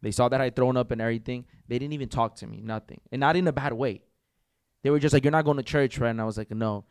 They 0.03 0.11
saw 0.11 0.29
that 0.29 0.41
I'd 0.41 0.57
thrown 0.57 0.77
up 0.77 0.91
and 0.91 1.01
everything. 1.01 1.45
They 1.69 1.79
didn't 1.79 1.93
even 1.93 2.09
talk 2.09 2.37
to 2.37 2.47
me, 2.47 2.61
nothing. 2.61 3.01
And 3.13 3.21
not 3.21 3.37
in 3.37 3.47
a 3.47 3.53
bad 3.53 3.73
way. 3.73 4.03
They 4.83 4.91
were 4.91 4.99
just 4.99 5.13
like, 5.13 5.25
You're 5.25 5.31
not 5.31 5.45
going 5.45 5.59
to 5.59 5.63
church, 5.63 5.99
right? 5.99 6.11
And 6.11 6.21
I 6.21 6.25
was 6.25 6.39
like, 6.39 6.51
No. 6.51 6.85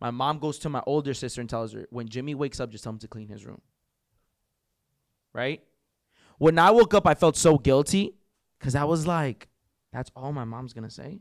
My 0.00 0.10
mom 0.10 0.38
goes 0.38 0.58
to 0.60 0.68
my 0.68 0.82
older 0.86 1.14
sister 1.14 1.40
and 1.40 1.50
tells 1.50 1.72
her, 1.72 1.86
When 1.90 2.08
Jimmy 2.08 2.34
wakes 2.34 2.60
up, 2.60 2.70
just 2.70 2.84
tell 2.84 2.92
him 2.92 2.98
to 3.00 3.08
clean 3.08 3.28
his 3.28 3.44
room. 3.44 3.60
Right? 5.32 5.62
When 6.38 6.58
I 6.58 6.70
woke 6.70 6.94
up, 6.94 7.06
I 7.06 7.14
felt 7.14 7.36
so 7.36 7.58
guilty 7.58 8.14
because 8.58 8.74
I 8.74 8.84
was 8.84 9.06
like, 9.06 9.48
That's 9.94 10.10
all 10.16 10.32
my 10.32 10.44
mom's 10.44 10.72
to 10.74 10.90
say? 10.90 11.20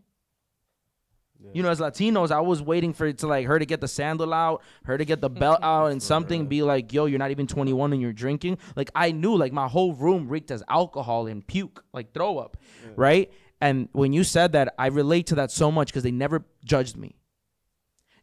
You 1.54 1.62
know, 1.62 1.70
as 1.70 1.80
Latinos, 1.80 2.32
I 2.32 2.40
was 2.40 2.62
waiting 2.62 2.94
for 2.94 3.06
it 3.06 3.18
to 3.20 3.28
like 3.28 3.46
her 3.48 3.60
to 3.60 3.66
get 3.66 3.82
the 3.82 3.88
sandal 3.88 4.34
out, 4.34 4.62
her 4.86 4.98
to 4.98 5.06
get 5.06 5.20
the 5.22 5.30
belt 5.30 5.60
out, 5.64 5.92
and 5.92 6.02
something 6.02 6.48
be 6.48 6.64
like, 6.64 6.94
"Yo, 6.94 7.06
you're 7.06 7.20
not 7.20 7.32
even 7.32 7.48
21 7.48 7.94
and 7.94 8.02
you're 8.02 8.14
drinking." 8.14 8.58
Like 8.76 8.90
I 8.96 9.12
knew, 9.12 9.36
like 9.36 9.52
my 9.52 9.68
whole 9.68 9.94
room 9.94 10.28
reeked 10.30 10.52
as 10.52 10.64
alcohol 10.70 11.28
and 11.28 11.46
puke, 11.46 11.84
like 11.94 12.14
throw 12.14 12.38
up, 12.40 12.58
right? 12.96 13.32
And 13.60 13.90
when 13.92 14.14
you 14.14 14.24
said 14.24 14.54
that, 14.54 14.74
I 14.80 14.88
relate 14.88 15.28
to 15.28 15.36
that 15.36 15.52
so 15.52 15.72
much 15.72 15.88
because 15.88 16.04
they 16.04 16.12
never 16.12 16.46
judged 16.66 16.98
me. 16.98 17.16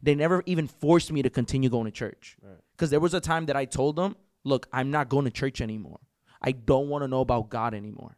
They 0.01 0.15
never 0.15 0.43
even 0.45 0.67
forced 0.67 1.11
me 1.11 1.21
to 1.21 1.29
continue 1.29 1.69
going 1.69 1.85
to 1.85 1.91
church. 1.91 2.37
Because 2.73 2.89
there 2.89 2.99
was 2.99 3.13
a 3.13 3.21
time 3.21 3.45
that 3.45 3.55
I 3.55 3.65
told 3.65 3.95
them, 3.95 4.15
"Look, 4.43 4.67
I'm 4.73 4.89
not 4.89 5.09
going 5.09 5.25
to 5.25 5.31
church 5.31 5.61
anymore. 5.61 5.99
I 6.41 6.53
don't 6.53 6.89
want 6.89 7.03
to 7.03 7.07
know 7.07 7.21
about 7.21 7.49
God 7.49 7.73
anymore." 7.75 8.17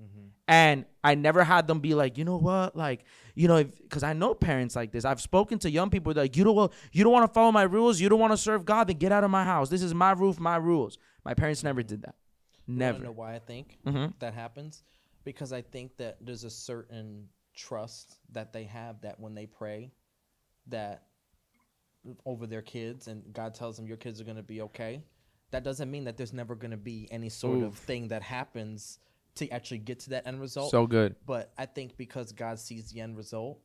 Mm-hmm. 0.00 0.28
And 0.48 0.84
I 1.04 1.14
never 1.14 1.44
had 1.44 1.66
them 1.68 1.80
be 1.80 1.94
like, 1.94 2.18
you 2.18 2.24
know 2.24 2.36
what, 2.36 2.76
like, 2.76 3.04
you 3.34 3.46
know, 3.48 3.62
because 3.62 4.02
I 4.02 4.12
know 4.12 4.34
parents 4.34 4.74
like 4.74 4.90
this. 4.90 5.04
I've 5.04 5.20
spoken 5.20 5.58
to 5.60 5.70
young 5.70 5.88
people 5.88 6.12
like, 6.14 6.36
you 6.36 6.44
don't, 6.44 6.72
you 6.92 7.04
don't 7.04 7.12
want 7.12 7.28
to 7.28 7.32
follow 7.32 7.52
my 7.52 7.62
rules, 7.62 8.00
you 8.00 8.08
don't 8.08 8.18
want 8.20 8.32
to 8.32 8.36
serve 8.36 8.64
God, 8.64 8.88
then 8.88 8.96
get 8.98 9.12
out 9.12 9.22
of 9.24 9.30
my 9.30 9.44
house. 9.44 9.68
This 9.68 9.82
is 9.82 9.94
my 9.94 10.10
roof, 10.12 10.40
my 10.40 10.56
rules. 10.56 10.98
My 11.24 11.34
parents 11.34 11.62
never 11.62 11.82
did 11.82 12.02
that. 12.02 12.16
You 12.66 12.74
Never. 12.74 12.94
wanna 12.94 13.04
know 13.06 13.12
why 13.12 13.34
I 13.34 13.38
think 13.38 13.78
Mhm. 13.86 14.18
that 14.18 14.34
happens? 14.34 14.82
Because 15.24 15.52
I 15.52 15.62
think 15.62 15.96
that 15.98 16.18
there's 16.20 16.44
a 16.44 16.50
certain 16.50 17.28
trust 17.54 18.18
that 18.30 18.52
they 18.52 18.64
have 18.64 19.00
that 19.02 19.20
when 19.20 19.34
they 19.34 19.46
pray, 19.46 19.92
that 20.66 21.06
over 22.26 22.46
their 22.46 22.62
kids, 22.62 23.06
and 23.06 23.32
God 23.32 23.54
tells 23.54 23.76
them 23.76 23.86
your 23.86 23.96
kids 23.96 24.20
are 24.20 24.24
gonna 24.24 24.42
be 24.42 24.62
okay. 24.62 25.02
That 25.52 25.62
doesn't 25.62 25.90
mean 25.90 26.04
that 26.04 26.16
there's 26.16 26.32
never 26.32 26.54
gonna 26.56 26.76
be 26.76 27.06
any 27.12 27.28
sort 27.28 27.62
of 27.62 27.76
thing 27.78 28.08
that 28.08 28.22
happens 28.22 28.98
to 29.36 29.48
actually 29.50 29.78
get 29.78 30.00
to 30.00 30.10
that 30.10 30.26
end 30.26 30.40
result. 30.40 30.70
So 30.70 30.86
good. 30.86 31.16
but 31.26 31.52
I 31.56 31.66
think 31.66 31.96
because 31.96 32.32
God 32.32 32.58
sees 32.58 32.90
the 32.92 33.00
end 33.00 33.16
result, 33.16 33.60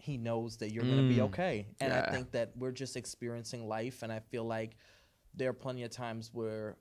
He 0.00 0.16
knows 0.16 0.58
that 0.58 0.70
you're 0.72 0.84
going 0.84 0.96
to 0.98 1.08
be 1.08 1.16
Mm. 1.16 1.24
okay. 1.24 1.66
And 1.80 1.92
Yeah. 1.92 2.04
I 2.06 2.12
think 2.12 2.30
that 2.30 2.52
we're 2.56 2.70
just 2.70 2.96
experiencing 2.96 3.66
life. 3.66 4.04
And 4.04 4.12
I 4.12 4.20
feel 4.20 4.44
like 4.44 4.76
there 5.34 5.50
are 5.50 5.54
plenty 5.54 5.82
of 5.82 5.90
times 5.90 6.30
where 6.32 6.76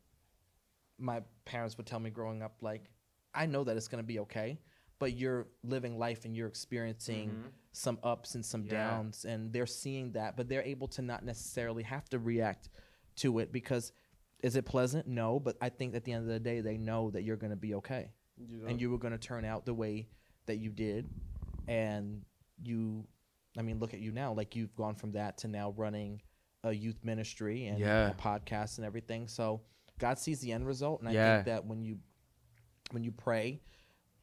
my 0.99 1.21
parents 1.45 1.77
would 1.77 1.87
tell 1.87 1.99
me 1.99 2.09
growing 2.11 2.41
up, 2.43 2.57
like, 2.61 2.91
I 3.33 3.45
know 3.47 3.63
that 3.63 3.75
it's 3.77 3.87
going 3.87 4.03
to 4.03 4.07
be 4.07 4.19
okay, 4.19 4.59
but 4.99 5.13
you're 5.13 5.47
living 5.63 5.97
life 5.97 6.25
and 6.25 6.35
you're 6.35 6.47
experiencing 6.47 7.43
some 7.71 7.99
ups 8.03 8.35
and 8.35 8.45
some 8.45 8.61
Mm-hmm. 8.63 8.73
Yeah. 8.73 8.89
downs. 8.91 9.25
And 9.25 9.51
they're 9.53 9.65
seeing 9.65 10.11
that, 10.13 10.37
but 10.37 10.47
they're 10.47 10.63
able 10.63 10.87
to 10.89 11.01
not 11.01 11.23
necessarily 11.25 11.83
have 11.83 12.07
to 12.09 12.19
react 12.19 12.69
to 13.17 13.39
it 13.39 13.51
because 13.51 13.91
is 14.43 14.55
it 14.55 14.65
pleasant? 14.65 15.07
No. 15.07 15.39
But 15.39 15.57
I 15.61 15.69
think 15.69 15.95
at 15.95 16.03
the 16.03 16.13
end 16.13 16.21
of 16.23 16.29
the 16.29 16.39
day, 16.39 16.61
they 16.61 16.77
know 16.77 17.09
that 17.11 17.23
you're 17.23 17.35
going 17.37 17.49
to 17.49 17.55
be 17.57 17.73
okay 17.75 18.11
and 18.67 18.79
you 18.81 18.89
were 18.89 18.97
going 18.97 19.13
to 19.13 19.17
turn 19.19 19.45
out 19.45 19.65
the 19.65 19.73
way 19.73 20.07
that 20.45 20.57
you 20.57 20.69
did 20.69 21.07
and 21.67 22.21
you 22.63 23.05
i 23.57 23.61
mean 23.61 23.79
look 23.79 23.93
at 23.93 23.99
you 23.99 24.11
now 24.11 24.33
like 24.33 24.55
you've 24.55 24.75
gone 24.75 24.95
from 24.95 25.11
that 25.11 25.37
to 25.39 25.47
now 25.47 25.73
running 25.77 26.21
a 26.63 26.71
youth 26.73 26.97
ministry 27.03 27.65
and 27.67 27.79
Yeah. 27.79 28.11
a 28.11 28.13
podcast 28.13 28.77
and 28.77 28.85
everything 28.85 29.27
so 29.27 29.61
god 29.99 30.17
sees 30.19 30.39
the 30.39 30.51
end 30.51 30.65
result 30.67 30.99
and 31.01 31.09
i 31.09 31.13
think 31.35 31.45
that 31.45 31.65
when 31.65 31.83
you 31.83 31.97
when 32.91 33.03
you 33.03 33.11
pray 33.11 33.61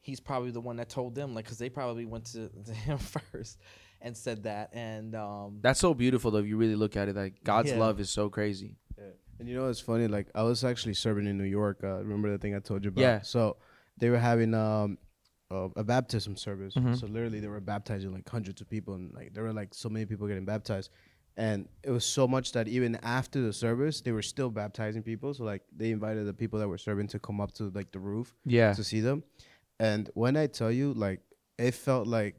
he's 0.01 0.19
probably 0.19 0.51
the 0.51 0.61
one 0.61 0.75
that 0.77 0.89
told 0.89 1.15
them 1.15 1.33
like 1.33 1.45
because 1.45 1.57
they 1.57 1.69
probably 1.69 2.05
went 2.05 2.25
to, 2.25 2.49
to 2.65 2.73
him 2.73 2.97
first 2.97 3.59
and 4.01 4.15
said 4.15 4.43
that 4.43 4.69
and 4.73 5.15
um 5.15 5.59
That's 5.61 5.79
so 5.79 5.93
beautiful 5.93 6.29
though. 6.31 6.39
If 6.39 6.45
you 6.47 6.57
really 6.57 6.75
look 6.75 6.95
at 6.95 7.07
it, 7.09 7.15
like 7.15 7.43
God's 7.43 7.71
Yeah. 7.71 7.79
love 7.79 7.99
is 7.99 8.09
so 8.09 8.29
crazy. 8.29 8.77
And 9.39 9.49
you 9.49 9.55
know 9.55 9.67
it's 9.67 9.79
funny? 9.79 10.07
Like 10.07 10.27
I 10.35 10.43
was 10.43 10.63
actually 10.63 10.93
serving 10.93 11.25
in 11.27 11.37
New 11.37 11.43
York. 11.45 11.79
Uh, 11.83 11.97
remember 11.97 12.29
the 12.31 12.37
thing 12.37 12.55
I 12.55 12.59
told 12.59 12.83
you 12.85 12.89
about? 12.89 13.01
Yeah. 13.01 13.21
So 13.21 13.57
they 13.97 14.09
were 14.09 14.19
having 14.19 14.53
um 14.53 14.97
uh, 15.51 15.69
a 15.75 15.83
baptism 15.83 16.35
service. 16.35 16.73
Mhm. 16.73 16.99
So 16.99 17.05
literally 17.07 17.39
they 17.39 17.47
were 17.47 17.59
baptizing 17.61 18.11
like 18.11 18.27
hundreds 18.27 18.61
of 18.61 18.69
people, 18.69 18.95
and 18.95 19.13
like 19.13 19.33
there 19.33 19.43
were 19.43 19.53
like 19.53 19.73
so 19.73 19.89
many 19.89 20.05
people 20.05 20.27
getting 20.27 20.45
baptized. 20.45 20.89
And 21.37 21.67
it 21.83 21.91
was 21.91 22.05
so 22.05 22.27
much 22.27 22.53
that 22.53 22.67
even 22.69 22.95
after 23.03 23.41
the 23.41 23.51
service, 23.53 23.99
they 24.01 24.11
were 24.13 24.21
still 24.21 24.49
baptizing 24.49 25.03
people. 25.03 25.33
So 25.33 25.43
like 25.43 25.63
they 25.75 25.91
invited 25.91 26.25
the 26.25 26.33
people 26.33 26.57
that 26.59 26.67
were 26.67 26.77
serving 26.77 27.07
to 27.09 27.19
come 27.19 27.41
up 27.41 27.51
to 27.55 27.69
like 27.75 27.91
the 27.91 27.99
roof 27.99 28.33
Yeah. 28.45 28.71
to 28.73 28.83
see 28.83 29.01
them. 29.01 29.23
And 29.79 30.09
when 30.13 30.37
I 30.37 30.47
tell 30.47 30.71
you, 30.71 30.93
like, 30.93 31.19
it 31.57 31.73
felt 31.73 32.07
like 32.07 32.37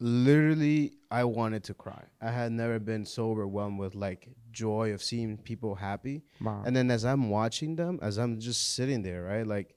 literally 0.00 0.94
I 1.10 1.24
wanted 1.24 1.62
to 1.64 1.74
cry. 1.74 2.04
I 2.20 2.30
had 2.30 2.52
never 2.52 2.78
been 2.78 3.04
so 3.04 3.30
overwhelmed 3.30 3.78
with 3.78 3.94
like 3.94 4.28
joy 4.50 4.92
of 4.92 5.02
seeing 5.02 5.36
people 5.38 5.74
happy. 5.74 6.22
Wow. 6.40 6.62
And 6.64 6.74
then 6.74 6.90
as 6.90 7.04
I'm 7.04 7.30
watching 7.30 7.76
them, 7.76 7.98
as 8.02 8.18
I'm 8.18 8.38
just 8.40 8.74
sitting 8.74 9.02
there, 9.02 9.22
right? 9.22 9.46
Like 9.46 9.74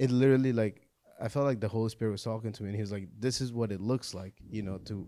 it 0.00 0.10
literally 0.10 0.52
like 0.52 0.76
I 1.22 1.28
felt 1.28 1.44
like 1.44 1.60
the 1.60 1.68
Holy 1.68 1.90
Spirit 1.90 2.12
was 2.12 2.22
talking 2.22 2.50
to 2.52 2.62
me 2.62 2.70
and 2.70 2.76
he 2.76 2.80
was 2.80 2.90
like, 2.90 3.08
This 3.18 3.40
is 3.40 3.52
what 3.52 3.70
it 3.70 3.80
looks 3.80 4.14
like, 4.14 4.34
you 4.50 4.62
know, 4.62 4.78
to 4.86 5.06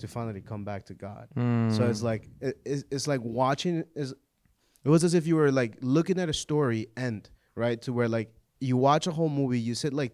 to 0.00 0.06
finally 0.08 0.40
come 0.40 0.64
back 0.64 0.84
to 0.86 0.94
God. 0.94 1.28
So 1.74 1.86
it's 1.86 2.02
like 2.02 2.28
it, 2.40 2.58
it's, 2.64 2.84
it's 2.90 3.06
like 3.08 3.20
watching 3.22 3.84
is 3.94 4.12
it 4.84 4.88
was 4.88 5.02
as 5.02 5.14
if 5.14 5.26
you 5.26 5.36
were 5.36 5.50
like 5.50 5.78
looking 5.80 6.20
at 6.20 6.28
a 6.28 6.34
story 6.34 6.88
end, 6.96 7.30
right? 7.54 7.80
To 7.82 7.92
where 7.92 8.08
like 8.08 8.30
you 8.60 8.76
watch 8.76 9.06
a 9.06 9.12
whole 9.12 9.30
movie, 9.30 9.58
you 9.58 9.74
sit 9.74 9.94
like 9.94 10.12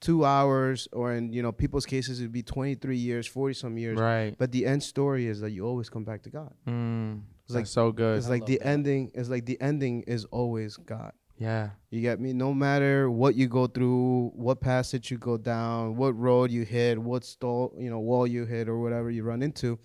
two 0.00 0.24
hours, 0.24 0.88
or 0.92 1.12
in 1.12 1.32
you 1.32 1.42
know 1.42 1.52
people's 1.52 1.86
cases 1.86 2.20
it'd 2.20 2.32
be 2.32 2.42
twenty 2.42 2.74
three 2.74 2.96
years, 2.96 3.26
forty 3.26 3.54
some 3.54 3.78
years. 3.78 3.98
right. 3.98 4.34
But 4.36 4.50
the 4.50 4.66
end 4.66 4.82
story 4.82 5.26
is 5.26 5.40
that 5.40 5.50
you 5.50 5.64
always 5.66 5.88
come 5.88 6.04
back 6.04 6.22
to 6.22 6.30
God. 6.30 6.52
Mm. 6.66 7.22
It's 7.44 7.54
like 7.54 7.66
so 7.66 7.92
good. 7.92 8.18
It's 8.18 8.26
I 8.26 8.30
like 8.30 8.46
the 8.46 8.58
that. 8.58 8.66
ending. 8.66 9.10
It's 9.14 9.28
like 9.28 9.46
the 9.46 9.58
ending 9.60 10.02
is 10.02 10.24
always 10.26 10.76
God. 10.76 11.12
Yeah. 11.38 11.70
You 11.90 12.00
get 12.00 12.20
me? 12.20 12.32
No 12.32 12.52
matter 12.52 13.10
what 13.10 13.36
you 13.36 13.46
go 13.46 13.66
through, 13.66 14.32
what 14.34 14.60
passage 14.60 15.10
you 15.10 15.18
go 15.18 15.36
down, 15.36 15.96
what 15.96 16.18
road 16.18 16.50
you 16.50 16.64
hit, 16.64 16.98
what 16.98 17.24
stall, 17.24 17.72
you 17.78 17.88
know, 17.88 18.00
wall 18.00 18.26
you 18.26 18.44
hit, 18.44 18.68
or 18.68 18.78
whatever 18.80 19.08
you 19.10 19.22
run 19.22 19.42
into, 19.42 19.78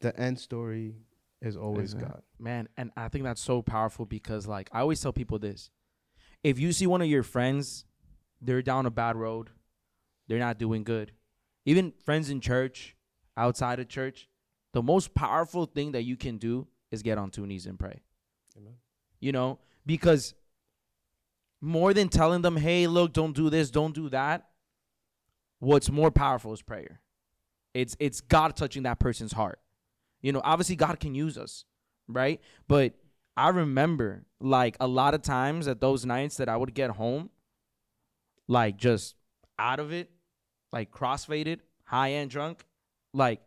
the 0.00 0.18
end 0.18 0.38
story 0.38 0.94
is 1.42 1.56
always 1.56 1.90
Is 1.90 1.94
it? 1.94 2.00
God. 2.00 2.22
Man, 2.38 2.68
and 2.76 2.92
I 2.96 3.08
think 3.08 3.24
that's 3.24 3.40
so 3.40 3.60
powerful 3.60 4.06
because 4.06 4.46
like 4.46 4.70
I 4.72 4.80
always 4.80 5.00
tell 5.00 5.12
people 5.12 5.38
this. 5.38 5.70
If 6.44 6.60
you 6.60 6.72
see 6.72 6.86
one 6.86 7.02
of 7.02 7.08
your 7.08 7.24
friends, 7.24 7.84
they're 8.40 8.62
down 8.62 8.86
a 8.86 8.90
bad 8.90 9.16
road, 9.16 9.50
they're 10.28 10.38
not 10.38 10.58
doing 10.58 10.84
good. 10.84 11.12
Even 11.66 11.92
friends 12.04 12.30
in 12.30 12.40
church, 12.40 12.96
outside 13.36 13.80
of 13.80 13.88
church, 13.88 14.28
the 14.72 14.82
most 14.82 15.14
powerful 15.14 15.66
thing 15.66 15.92
that 15.92 16.04
you 16.04 16.16
can 16.16 16.38
do 16.38 16.68
is 16.92 17.02
get 17.02 17.18
on 17.18 17.30
two 17.30 17.46
knees 17.46 17.66
and 17.66 17.78
pray. 17.78 18.00
Amen. 18.56 18.74
You 19.20 19.32
know, 19.32 19.58
because 19.84 20.34
more 21.60 21.92
than 21.94 22.08
telling 22.08 22.42
them, 22.42 22.56
"Hey, 22.56 22.86
look, 22.86 23.12
don't 23.12 23.34
do 23.34 23.50
this, 23.50 23.70
don't 23.70 23.94
do 23.94 24.08
that," 24.10 24.48
what's 25.58 25.90
more 25.90 26.10
powerful 26.10 26.52
is 26.52 26.62
prayer. 26.62 27.00
It's 27.74 27.96
it's 27.98 28.20
God 28.20 28.56
touching 28.56 28.84
that 28.84 28.98
person's 28.98 29.32
heart. 29.32 29.60
You 30.20 30.32
know, 30.32 30.40
obviously 30.44 30.76
God 30.76 30.98
can 31.00 31.14
use 31.14 31.38
us, 31.38 31.64
right? 32.08 32.40
But 32.66 32.94
I 33.36 33.50
remember 33.50 34.24
like 34.40 34.76
a 34.80 34.88
lot 34.88 35.14
of 35.14 35.22
times 35.22 35.68
at 35.68 35.80
those 35.80 36.04
nights 36.04 36.36
that 36.38 36.48
I 36.48 36.56
would 36.56 36.74
get 36.74 36.90
home, 36.90 37.30
like 38.48 38.76
just 38.76 39.14
out 39.58 39.78
of 39.78 39.92
it, 39.92 40.10
like 40.72 40.90
crossfaded, 40.90 41.60
high 41.84 42.12
end 42.12 42.30
drunk, 42.30 42.64
like 43.12 43.40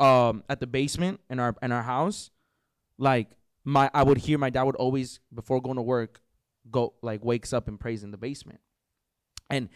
um 0.00 0.42
at 0.48 0.60
the 0.60 0.66
basement 0.66 1.20
in 1.28 1.38
our 1.38 1.54
in 1.62 1.72
our 1.72 1.82
house, 1.82 2.30
like 2.98 3.28
my 3.64 3.90
I 3.92 4.02
would 4.02 4.18
hear 4.18 4.38
my 4.38 4.50
dad 4.50 4.62
would 4.62 4.76
always 4.76 5.20
before 5.34 5.60
going 5.60 5.76
to 5.76 5.82
work 5.82 6.22
go 6.70 6.94
like 7.02 7.24
wakes 7.24 7.52
up 7.52 7.68
and 7.68 7.78
prays 7.78 8.02
in 8.02 8.10
the 8.10 8.16
basement. 8.16 8.60
And 9.50 9.68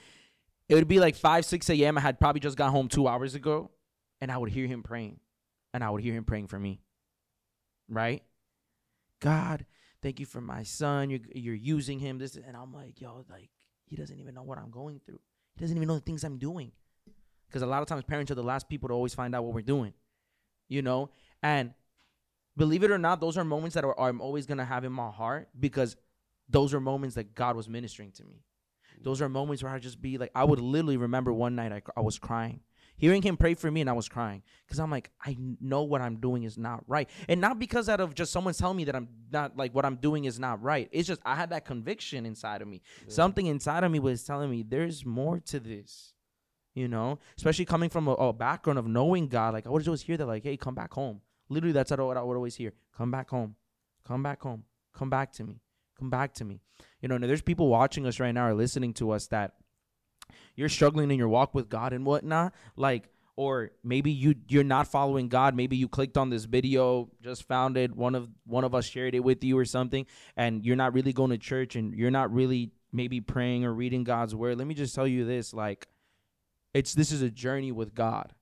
it 0.69 0.75
would 0.75 0.89
be 0.89 1.01
like 1.01 1.17
five, 1.17 1.45
six 1.45 1.69
AM. 1.69 1.99
I 1.99 2.01
had 2.01 2.21
probably 2.21 2.41
just 2.41 2.57
got 2.57 2.71
home 2.71 2.89
two 2.89 3.09
hours 3.09 3.35
ago, 3.35 3.71
and 4.21 4.31
I 4.31 4.39
would 4.39 4.51
hear 4.51 4.67
him 4.67 4.83
praying. 4.83 5.21
And 5.73 5.85
I 5.85 5.91
would 5.91 6.03
hear 6.03 6.15
him 6.15 6.25
praying 6.25 6.49
for 6.49 6.59
me. 6.59 6.81
Right? 7.89 8.23
God, 9.21 9.67
thank 10.03 10.21
you 10.21 10.27
for 10.27 10.41
my 10.41 10.63
son. 10.63 11.11
You're 11.11 11.21
you're 11.35 11.55
using 11.55 11.99
him. 11.99 12.19
This 12.19 12.37
and 12.37 12.57
I'm 12.57 12.73
like, 12.73 13.01
yo, 13.01 13.25
like 13.29 13.51
he 13.85 13.97
doesn't 13.97 14.19
even 14.19 14.35
know 14.35 14.43
what 14.43 14.59
I'm 14.59 14.71
going 14.71 15.01
through. 15.05 15.21
He 15.57 15.61
doesn't 15.61 15.77
even 15.77 15.89
know 15.89 15.95
the 15.95 16.01
things 16.01 16.25
I'm 16.25 16.39
doing. 16.39 16.73
Because 17.49 17.63
a 17.63 17.67
lot 17.67 17.83
of 17.83 17.89
times 17.89 18.05
parents 18.05 18.31
are 18.31 18.37
the 18.37 18.43
last 18.45 18.69
people 18.69 18.89
to 18.89 18.95
always 18.95 19.13
find 19.13 19.35
out 19.35 19.45
what 19.45 19.55
we're 19.55 19.63
doing. 19.63 19.93
You 20.69 20.83
know? 20.83 21.11
And 21.43 21.75
believe 22.57 22.85
it 22.85 22.93
or 22.93 22.99
not, 22.99 23.21
those 23.21 23.37
are 23.37 23.45
moments 23.45 23.75
that 23.75 23.85
are, 23.85 23.99
I'm 24.01 24.21
always 24.21 24.47
gonna 24.47 24.65
have 24.65 24.85
in 24.85 24.93
my 24.93 25.11
heart 25.11 25.49
because 25.59 25.97
those 26.51 26.75
are 26.75 26.81
moments 26.81 27.15
that 27.15 27.35
God 27.35 27.57
was 27.57 27.69
ministering 27.69 28.11
to 28.13 28.25
me. 28.25 28.43
Those 29.03 29.23
are 29.23 29.29
moments 29.29 29.63
where 29.63 29.73
I 29.73 29.79
just 29.79 30.03
be 30.03 30.19
like, 30.19 30.31
I 30.35 30.45
would 30.45 30.61
literally 30.61 30.97
remember 30.97 31.33
one 31.33 31.55
night 31.55 31.73
I, 31.73 31.83
I 31.97 32.01
was 32.01 32.19
crying, 32.19 32.61
hearing 32.97 33.23
him 33.23 33.37
pray 33.37 33.55
for 33.55 33.71
me, 33.71 33.81
and 33.81 33.89
I 33.89 33.95
was 33.95 34.09
crying 34.09 34.43
because 34.67 34.79
I'm 34.79 34.91
like, 34.91 35.11
I 35.25 35.37
know 35.61 35.83
what 35.85 36.03
I'm 36.03 36.17
doing 36.17 36.43
is 36.43 36.59
not 36.59 36.85
right, 36.87 37.09
and 37.29 37.41
not 37.41 37.59
because 37.59 37.89
out 37.89 38.01
of 38.01 38.15
just 38.15 38.31
someone's 38.31 38.59
telling 38.59 38.77
me 38.77 38.85
that 38.85 38.95
I'm 38.95 39.09
not 39.33 39.57
like 39.57 39.75
what 39.75 39.87
I'm 39.87 39.97
doing 39.97 40.27
is 40.27 40.39
not 40.39 40.63
right. 40.63 40.89
It's 40.93 41.09
just 41.09 41.21
I 41.25 41.35
had 41.35 41.51
that 41.51 41.65
conviction 41.65 42.27
inside 42.27 42.61
of 42.61 42.69
me. 42.69 42.83
Something 43.09 43.47
inside 43.47 43.85
of 43.85 43.91
me 43.91 44.01
was 44.01 44.23
telling 44.23 44.51
me 44.51 44.63
there's 44.63 45.07
more 45.07 45.41
to 45.47 45.61
this, 45.61 46.13
you 46.75 46.89
know. 46.89 47.19
Especially 47.39 47.65
coming 47.65 47.89
from 47.89 48.07
a, 48.07 48.13
a 48.13 48.33
background 48.35 48.79
of 48.79 48.87
knowing 48.87 49.29
God, 49.29 49.55
like 49.55 49.67
I 49.67 49.71
would 49.71 49.87
always 49.89 50.03
hear 50.03 50.19
that, 50.19 50.27
like, 50.27 50.43
hey, 50.43 50.59
come 50.59 50.75
back 50.75 50.93
home. 50.93 51.23
Literally, 51.49 51.73
that's 51.73 51.91
what 51.91 52.01
I 52.19 52.23
would 52.23 52.37
always 52.37 52.57
hear. 52.57 52.75
Come 52.97 53.11
back 53.11 53.31
home. 53.31 53.57
Come 54.07 54.23
back 54.23 54.43
home. 54.43 54.65
Come 54.93 55.09
back 55.09 55.33
to 55.35 55.45
me. 55.45 55.61
Come 56.01 56.11
back 56.11 56.35
to 56.35 56.45
me. 56.45 56.61
You 57.01 57.09
know, 57.09 57.15
and 57.15 57.25
there's 57.25 57.43
people 57.43 57.69
watching 57.69 58.07
us 58.07 58.19
right 58.19 58.33
now 58.33 58.49
or 58.49 58.55
listening 58.55 58.95
to 58.95 59.11
us 59.11 59.29
that 59.29 59.55
you're 60.57 60.69
struggling 60.69 61.11
in 61.11 61.19
your 61.19 61.29
walk 61.29 61.55
with 61.55 61.69
God 61.69 61.93
and 61.93 62.05
whatnot. 62.05 62.55
Like, 62.77 63.09
or 63.37 63.71
maybe 63.85 64.11
you 64.11 64.35
you're 64.49 64.65
not 64.65 64.89
following 64.89 65.29
God. 65.29 65.55
Maybe 65.55 65.77
you 65.77 65.89
clicked 65.89 66.17
on 66.19 66.31
this 66.31 66.45
video, 66.45 67.11
just 67.23 67.47
found 67.47 67.77
it. 67.77 67.95
One 67.95 68.15
of 68.15 68.29
one 68.45 68.65
of 68.65 68.75
us 68.75 68.87
shared 68.87 69.15
it 69.15 69.21
with 69.21 69.45
you 69.45 69.57
or 69.57 69.65
something, 69.65 70.07
and 70.37 70.65
you're 70.65 70.77
not 70.77 70.95
really 70.95 71.13
going 71.13 71.31
to 71.31 71.39
church 71.39 71.77
and 71.77 71.95
you're 71.95 72.11
not 72.11 72.33
really 72.33 72.73
maybe 72.93 73.21
praying 73.21 73.65
or 73.65 73.73
reading 73.73 74.05
God's 74.05 74.35
word. 74.35 74.59
Let 74.59 74.67
me 74.67 74.75
just 74.75 74.95
tell 74.95 75.07
you 75.07 75.25
this: 75.25 75.55
like, 75.55 75.87
it's 76.75 76.95
this 76.95 77.13
is 77.13 77.23
a 77.23 77.31
journey 77.31 77.73
with 77.73 77.95
God. 77.95 78.35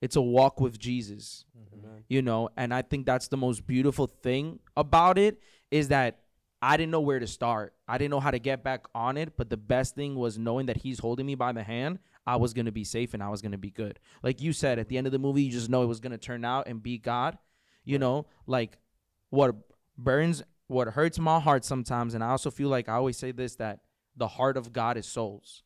It's 0.00 0.16
a 0.16 0.22
walk 0.22 0.60
with 0.60 0.78
Jesus 0.78 1.44
mm-hmm. 1.56 1.98
you 2.08 2.22
know 2.22 2.48
and 2.56 2.72
i 2.72 2.82
think 2.82 3.06
that's 3.06 3.28
the 3.28 3.36
most 3.36 3.66
beautiful 3.66 4.06
thing 4.06 4.58
about 4.76 5.18
it 5.18 5.40
is 5.70 5.88
that 5.88 6.20
i 6.60 6.76
didn't 6.76 6.90
know 6.90 7.00
where 7.00 7.18
to 7.18 7.26
start. 7.26 7.74
I 7.86 7.98
didn't 7.98 8.10
know 8.10 8.20
how 8.20 8.30
to 8.30 8.38
get 8.38 8.62
back 8.62 8.86
on 8.94 9.16
it 9.16 9.36
but 9.36 9.50
the 9.50 9.56
best 9.56 9.94
thing 9.94 10.14
was 10.14 10.38
knowing 10.38 10.66
that 10.66 10.78
he's 10.78 10.98
holding 10.98 11.26
me 11.26 11.34
by 11.34 11.52
the 11.52 11.62
hand 11.62 11.98
i 12.26 12.36
was 12.36 12.52
going 12.52 12.66
to 12.66 12.72
be 12.72 12.84
safe 12.84 13.14
and 13.14 13.22
i 13.22 13.28
was 13.28 13.42
going 13.42 13.52
to 13.52 13.58
be 13.58 13.70
good. 13.70 13.98
Like 14.22 14.40
you 14.40 14.52
said 14.52 14.78
at 14.78 14.88
the 14.88 14.98
end 14.98 15.06
of 15.06 15.12
the 15.12 15.18
movie 15.18 15.42
you 15.42 15.52
just 15.52 15.70
know 15.70 15.82
it 15.82 15.86
was 15.86 16.00
going 16.00 16.12
to 16.12 16.18
turn 16.18 16.44
out 16.44 16.66
and 16.66 16.82
be 16.82 16.98
god 16.98 17.38
you 17.84 17.98
know? 17.98 18.26
Like 18.46 18.78
what 19.30 19.54
burns 19.96 20.42
what 20.66 20.88
hurts 20.88 21.18
my 21.18 21.40
heart 21.40 21.64
sometimes 21.64 22.14
and 22.14 22.22
i 22.22 22.28
also 22.28 22.50
feel 22.50 22.68
like 22.68 22.88
i 22.88 22.92
always 22.92 23.16
say 23.16 23.32
this 23.32 23.56
that 23.56 23.80
the 24.16 24.28
heart 24.28 24.56
of 24.56 24.72
god 24.72 24.96
is 24.96 25.06
souls. 25.06 25.62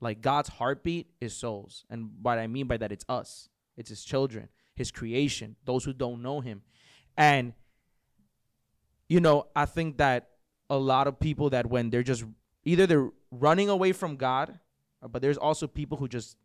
Like 0.00 0.20
god's 0.20 0.48
heartbeat 0.48 1.08
is 1.20 1.34
souls 1.34 1.84
and 1.90 2.10
what 2.22 2.38
i 2.38 2.46
mean 2.46 2.66
by 2.66 2.76
that 2.76 2.92
it's 2.92 3.04
us. 3.08 3.48
It's 3.76 3.90
his 3.90 4.04
children 4.04 4.48
his 4.76 4.90
creation, 4.90 5.56
those 5.64 5.84
who 5.84 5.92
don't 5.92 6.22
know 6.22 6.40
him. 6.40 6.62
And 7.16 7.54
you 9.08 9.20
know, 9.20 9.46
I 9.56 9.66
think 9.66 9.98
that 9.98 10.28
a 10.68 10.76
lot 10.76 11.06
of 11.06 11.18
people 11.20 11.50
that 11.50 11.66
when 11.66 11.90
they're 11.90 12.02
just 12.02 12.24
either 12.64 12.86
they're 12.86 13.10
running 13.30 13.68
away 13.68 13.92
from 13.92 14.16
God, 14.16 14.58
uh, 15.02 15.08
but 15.08 15.22
there's 15.22 15.38
also 15.38 15.66
people 15.66 15.96
who 15.98 16.08
just 16.08 16.36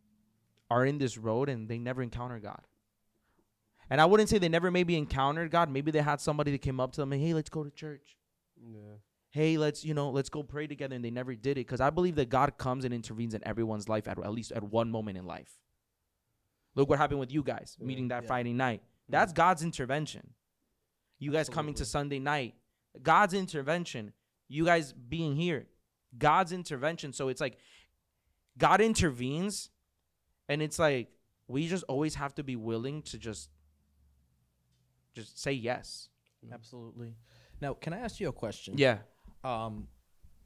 are 0.70 0.86
in 0.86 0.98
this 0.98 1.18
road 1.18 1.50
and 1.50 1.68
they 1.68 1.78
never 1.78 2.02
encounter 2.02 2.40
God. 2.40 2.62
And 3.90 4.00
I 4.00 4.06
wouldn't 4.06 4.30
say 4.30 4.38
they 4.38 4.48
never 4.48 4.72
maybe 4.72 4.96
encountered 4.96 5.52
God. 5.52 5.70
Maybe 5.70 5.92
they 5.92 6.02
had 6.02 6.22
somebody 6.22 6.52
that 6.52 6.62
came 6.62 6.80
up 6.80 6.94
to 6.94 7.02
them 7.02 7.12
and 7.12 7.22
hey, 7.22 7.34
let's 7.34 7.50
go 7.50 7.64
to 7.64 7.70
church. 7.72 8.18
Yeah. 8.64 8.80
Hey, 9.32 9.58
let's 9.58 9.84
you 9.84 9.94
know, 9.94 10.10
let's 10.12 10.30
go 10.30 10.44
pray 10.44 10.68
together, 10.68 10.96
and 10.96 11.04
they 11.04 11.10
never 11.10 11.34
did 11.36 11.52
it 11.52 11.66
because 11.68 11.82
I 11.82 11.90
believe 11.90 12.16
that 12.16 12.30
God 12.30 12.58
comes 12.58 12.84
and 12.86 12.94
intervenes 12.94 13.34
in 13.34 13.46
everyone's 13.48 13.88
life 13.90 14.08
at 14.08 14.20
at 14.20 14.32
least 14.32 14.52
at 14.52 14.62
one 14.64 14.92
moment 14.92 15.18
in 15.18 15.26
life. 15.26 15.50
Look 16.76 16.90
what 16.90 17.00
happened 17.00 17.20
with 17.20 17.32
you 17.32 17.42
guys 17.44 17.78
meeting 17.80 18.10
that 18.10 18.24
Yeah. 18.24 18.28
Friday 18.28 18.54
night. 18.54 18.82
That's 19.10 19.34
God's 19.34 19.64
intervention. 19.64 20.34
You 21.20 21.32
guys 21.32 21.50
coming 21.50 21.74
to 21.76 21.86
Sunday 21.86 22.20
night, 22.20 22.56
God's 23.02 23.34
intervention. 23.34 24.14
You 24.48 24.66
guys 24.66 24.94
being 24.94 25.36
here, 25.36 25.68
God's 26.18 26.52
intervention. 26.52 27.14
So 27.14 27.30
it's 27.30 27.42
like 27.42 27.58
God 28.58 28.82
intervenes, 28.82 29.70
and 30.50 30.62
it's 30.62 30.78
like 30.80 31.10
we 31.48 31.68
just 31.68 31.84
always 31.88 32.16
have 32.16 32.36
to 32.36 32.44
be 32.44 32.56
willing 32.56 33.02
to 33.04 33.18
just 33.18 33.50
just 35.16 35.40
say 35.42 35.52
yes. 35.52 36.10
Absolutely. 36.52 37.14
Now, 37.62 37.74
can 37.74 37.94
I 37.94 38.00
ask 38.00 38.20
you 38.20 38.30
a 38.30 38.34
question? 38.34 38.76
Yeah. 38.78 39.00
um, 39.44 39.88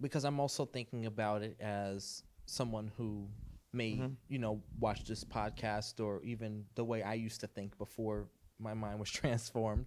because 0.02 0.24
I'm 0.26 0.40
also 0.40 0.66
thinking 0.66 1.06
about 1.06 1.42
it 1.42 1.58
as 1.62 2.24
someone 2.46 2.92
who 2.98 3.28
may, 3.74 3.98
Mhm. 3.98 4.16
you 4.30 4.40
know, 4.40 4.62
watch 4.80 5.04
this 5.06 5.24
podcast 5.24 6.00
or 6.04 6.22
even 6.24 6.66
the 6.76 6.84
way 6.84 7.02
I 7.04 7.14
used 7.16 7.42
to 7.42 7.48
think 7.48 7.78
before 7.78 8.30
my 8.60 8.74
mind 8.74 9.00
was 9.00 9.10
transformed. 9.22 9.86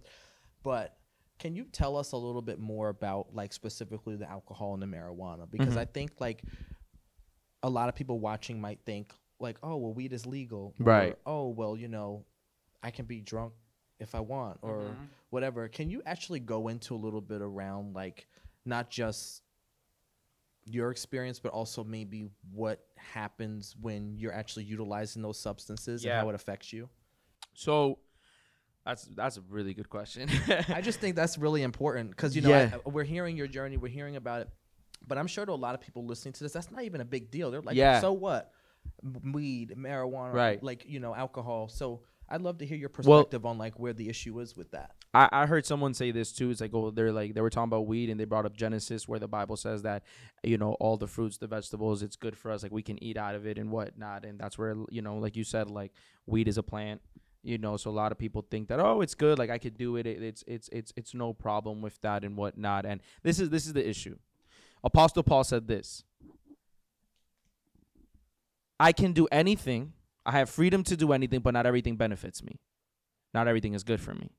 But 0.63 0.95
can 1.39 1.55
you 1.55 1.63
tell 1.71 1.95
us 1.97 2.11
a 2.11 2.17
little 2.17 2.41
bit 2.41 2.59
more 2.59 2.89
about, 2.89 3.33
like, 3.33 3.53
specifically 3.53 4.15
the 4.15 4.29
alcohol 4.29 4.73
and 4.73 4.83
the 4.83 4.87
marijuana? 4.87 5.49
Because 5.49 5.73
Mhm. 5.75 5.77
I 5.79 5.85
think, 5.85 6.19
like, 6.19 6.43
a 7.63 7.69
lot 7.69 7.89
of 7.89 7.95
people 7.95 8.19
watching 8.19 8.59
might 8.61 8.79
think, 8.85 9.13
like, 9.39 9.57
oh, 9.63 9.77
well, 9.77 9.93
weed 9.93 10.13
is 10.13 10.25
legal. 10.25 10.75
or, 10.79 10.85
Right. 10.85 11.17
oh, 11.25 11.49
well, 11.49 11.75
you 11.77 11.87
know, 11.87 12.25
I 12.83 12.91
can 12.91 13.05
be 13.05 13.21
drunk 13.21 13.53
if 13.99 14.15
I 14.15 14.19
want 14.19 14.59
or 14.61 14.95
Mhm. 14.97 15.09
whatever. 15.29 15.67
Can 15.69 15.89
you 15.89 16.01
actually 16.05 16.39
go 16.39 16.67
into 16.67 16.93
a 16.93 16.97
little 16.97 17.21
bit 17.21 17.41
around 17.41 17.93
like 17.93 18.27
not 18.65 18.89
just 18.89 19.43
your 20.65 20.91
experience, 20.91 21.39
but 21.39 21.51
also 21.51 21.83
maybe 21.83 22.29
what 22.51 22.85
happens 22.95 23.75
when 23.77 24.17
you're 24.17 24.31
actually 24.33 24.63
utilizing 24.65 25.21
those 25.21 25.39
substances 25.39 26.03
Yeah. 26.05 26.11
and 26.11 26.19
how 26.21 26.29
it 26.29 26.35
affects 26.35 26.71
you? 26.71 26.89
So 27.53 27.99
that's 28.89 29.03
that's 29.15 29.37
a 29.37 29.41
really 29.49 29.73
good 29.73 29.89
question. 29.89 30.29
I 30.69 30.81
just 30.81 30.99
think 30.99 31.15
that's 31.15 31.37
really 31.37 31.61
important 31.63 32.09
because 32.11 32.35
you 32.35 32.41
know 32.41 32.49
Yeah. 32.49 32.71
I, 32.85 32.89
we're 32.89 33.03
hearing 33.03 33.37
your 33.37 33.47
journey, 33.47 33.77
we're 33.77 33.87
hearing 33.89 34.15
about 34.15 34.41
it, 34.41 34.49
but 35.07 35.17
I'm 35.17 35.27
sure 35.27 35.45
to 35.45 35.51
a 35.51 35.53
lot 35.53 35.75
of 35.75 35.81
people 35.81 36.05
listening 36.05 36.33
to 36.33 36.43
this, 36.43 36.53
that's 36.53 36.71
not 36.71 36.83
even 36.83 37.01
a 37.01 37.05
big 37.05 37.31
deal. 37.31 37.51
They're 37.51 37.61
like, 37.61 37.75
Yeah. 37.75 38.01
so 38.01 38.11
what? 38.13 38.51
Weed, 39.23 39.75
marijuana, 39.77 40.33
Right. 40.33 40.63
Like 40.63 40.85
you 40.87 40.99
know, 40.99 41.15
alcohol. 41.15 41.69
So 41.69 42.01
I'd 42.31 42.41
love 42.41 42.57
to 42.59 42.65
hear 42.65 42.77
your 42.77 42.91
Well- 43.03 43.19
perspective 43.23 43.45
on 43.45 43.57
like 43.57 43.79
where 43.79 43.93
the 43.93 44.09
issue 44.09 44.39
is 44.39 44.55
with 44.55 44.71
that. 44.71 44.91
I, 45.13 45.27
I 45.31 45.45
heard 45.47 45.65
someone 45.65 45.95
say 45.95 46.11
this 46.11 46.31
too. 46.31 46.51
It's 46.51 46.61
like, 46.61 46.73
oh, 46.73 46.91
they're 46.91 47.11
like 47.11 47.33
they 47.33 47.41
were 47.41 47.49
talking 47.49 47.69
about 47.69 47.87
weed 47.87 48.09
and 48.09 48.19
they 48.19 48.25
brought 48.25 48.45
up 48.45 48.55
Genesis 48.55 49.07
where 49.07 49.17
the 49.19 49.27
Bible 49.27 49.57
says 49.57 49.81
that, 49.83 50.03
you 50.43 50.57
know, 50.57 50.73
all 50.73 50.97
the 50.97 51.07
fruits, 51.07 51.37
the 51.37 51.47
vegetables, 51.47 52.03
it's 52.03 52.15
good 52.15 52.37
for 52.37 52.51
us. 52.51 52.61
Like 52.61 52.71
we 52.71 52.83
can 52.83 53.01
eat 53.03 53.17
out 53.17 53.33
of 53.35 53.47
it 53.47 53.57
and 53.57 53.71
whatnot. 53.71 54.25
And 54.25 54.39
that's 54.39 54.57
where 54.57 54.75
you 54.89 55.01
know, 55.01 55.17
like 55.17 55.35
you 55.35 55.43
said, 55.43 55.69
like 55.71 55.91
weed 56.27 56.47
is 56.47 56.57
a 56.57 56.63
plant. 56.63 57.01
You 57.41 57.57
know, 57.57 57.77
so 57.77 57.89
a 57.89 57.91
lot 57.91 58.11
of 58.11 58.17
people 58.17 58.45
think 58.49 58.67
that 58.67 58.79
oh, 58.79 59.01
it's 59.01 59.15
good. 59.15 59.39
Like 59.39 59.49
I 59.49 59.57
could 59.57 59.77
do 59.77 59.95
it. 59.95 60.05
it 60.05 60.21
it's 60.21 60.43
it's 60.45 60.69
it's 60.71 60.93
it's 60.97 61.13
no 61.13 61.33
problem 61.33 61.81
with 61.81 61.99
that 62.01 62.23
and 62.23 62.35
whatnot. 62.35 62.85
And 62.85 63.01
this 63.23 63.39
is 63.39 63.49
this 63.49 63.65
is 63.65 63.73
the 63.73 63.87
issue. 63.87 64.17
Apostle 64.83 65.23
Paul 65.23 65.43
said 65.43 65.67
this. 65.67 66.03
I 68.79 68.91
can 68.91 69.13
do 69.13 69.27
anything. 69.31 69.93
I 70.25 70.33
have 70.33 70.49
freedom 70.49 70.83
to 70.83 70.95
do 70.95 71.11
anything, 71.11 71.39
but 71.39 71.53
not 71.53 71.65
everything 71.65 71.95
benefits 71.95 72.43
me. 72.43 72.59
Not 73.33 73.47
everything 73.47 73.73
is 73.73 73.83
good 73.83 73.99
for 73.99 74.13
me. 74.13 74.31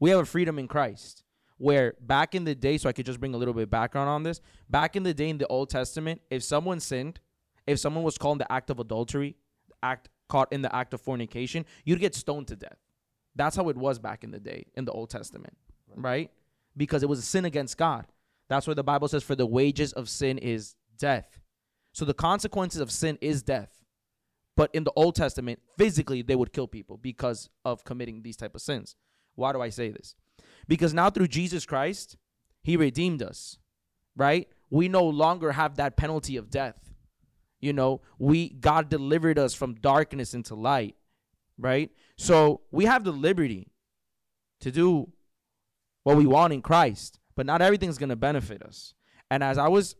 We 0.00 0.10
have 0.10 0.20
a 0.20 0.24
freedom 0.24 0.58
in 0.58 0.68
Christ 0.68 1.22
where 1.58 1.94
back 2.00 2.34
in 2.34 2.44
the 2.44 2.54
day, 2.54 2.76
so 2.76 2.88
I 2.88 2.92
could 2.92 3.06
just 3.06 3.20
bring 3.20 3.34
a 3.34 3.36
little 3.36 3.54
bit 3.54 3.64
of 3.64 3.70
background 3.70 4.08
on 4.08 4.24
this. 4.24 4.40
Back 4.68 4.96
in 4.96 5.04
the 5.04 5.14
day 5.14 5.28
in 5.28 5.38
the 5.38 5.46
Old 5.46 5.70
Testament, 5.70 6.20
if 6.30 6.42
someone 6.42 6.80
sinned, 6.80 7.20
if 7.66 7.78
someone 7.78 8.02
was 8.02 8.18
called 8.18 8.40
the 8.40 8.50
act 8.50 8.70
of 8.70 8.80
adultery, 8.80 9.36
act 9.82 10.08
caught 10.32 10.50
in 10.50 10.62
the 10.62 10.74
act 10.74 10.94
of 10.94 11.00
fornication, 11.02 11.66
you'd 11.84 12.00
get 12.00 12.14
stoned 12.14 12.48
to 12.48 12.56
death. 12.56 12.78
That's 13.36 13.54
how 13.54 13.68
it 13.68 13.76
was 13.76 13.98
back 13.98 14.24
in 14.24 14.30
the 14.30 14.40
day 14.40 14.64
in 14.74 14.86
the 14.86 14.92
Old 14.92 15.10
Testament, 15.10 15.54
right? 15.94 16.30
Because 16.74 17.02
it 17.02 17.08
was 17.08 17.18
a 17.18 17.22
sin 17.34 17.44
against 17.44 17.76
God. 17.76 18.06
That's 18.48 18.66
where 18.66 18.74
the 18.74 18.82
Bible 18.82 19.08
says, 19.08 19.22
for 19.22 19.34
the 19.34 19.44
wages 19.44 19.92
of 19.92 20.08
sin 20.08 20.38
is 20.38 20.74
death. 20.98 21.38
So 21.92 22.06
the 22.06 22.14
consequences 22.14 22.80
of 22.80 22.90
sin 22.90 23.18
is 23.20 23.42
death. 23.42 23.78
But 24.56 24.70
in 24.74 24.84
the 24.84 24.92
Old 24.96 25.16
Testament, 25.16 25.60
physically 25.76 26.22
they 26.22 26.36
would 26.36 26.54
kill 26.54 26.66
people 26.66 26.96
because 26.96 27.50
of 27.62 27.84
committing 27.84 28.22
these 28.22 28.38
type 28.38 28.54
of 28.54 28.62
sins. 28.62 28.96
Why 29.34 29.52
do 29.52 29.60
I 29.60 29.68
say 29.68 29.90
this? 29.90 30.14
Because 30.66 30.94
now 30.94 31.10
through 31.10 31.28
Jesus 31.28 31.66
Christ, 31.66 32.16
he 32.62 32.78
redeemed 32.78 33.22
us. 33.22 33.58
Right? 34.16 34.48
We 34.70 34.88
no 34.88 35.04
longer 35.04 35.52
have 35.52 35.76
that 35.76 35.98
penalty 35.98 36.38
of 36.38 36.48
death. 36.48 36.81
You 37.62 37.72
know, 37.72 38.02
we 38.18 38.50
God 38.50 38.90
delivered 38.90 39.38
us 39.38 39.54
from 39.54 39.74
darkness 39.74 40.34
into 40.34 40.54
light. 40.54 40.96
Right? 41.58 41.90
So, 42.18 42.60
we 42.70 42.84
have 42.84 43.04
the 43.04 43.12
liberty 43.12 43.68
to 44.60 44.70
do 44.70 45.10
what 46.02 46.16
we 46.16 46.26
want 46.26 46.52
in 46.52 46.60
Christ, 46.60 47.20
but 47.36 47.46
not 47.46 47.62
everything's 47.62 47.98
going 47.98 48.08
to 48.08 48.16
benefit 48.16 48.62
us. 48.62 48.94
And 49.30 49.42
as 49.42 49.58
I 49.58 49.68
was 49.68 49.94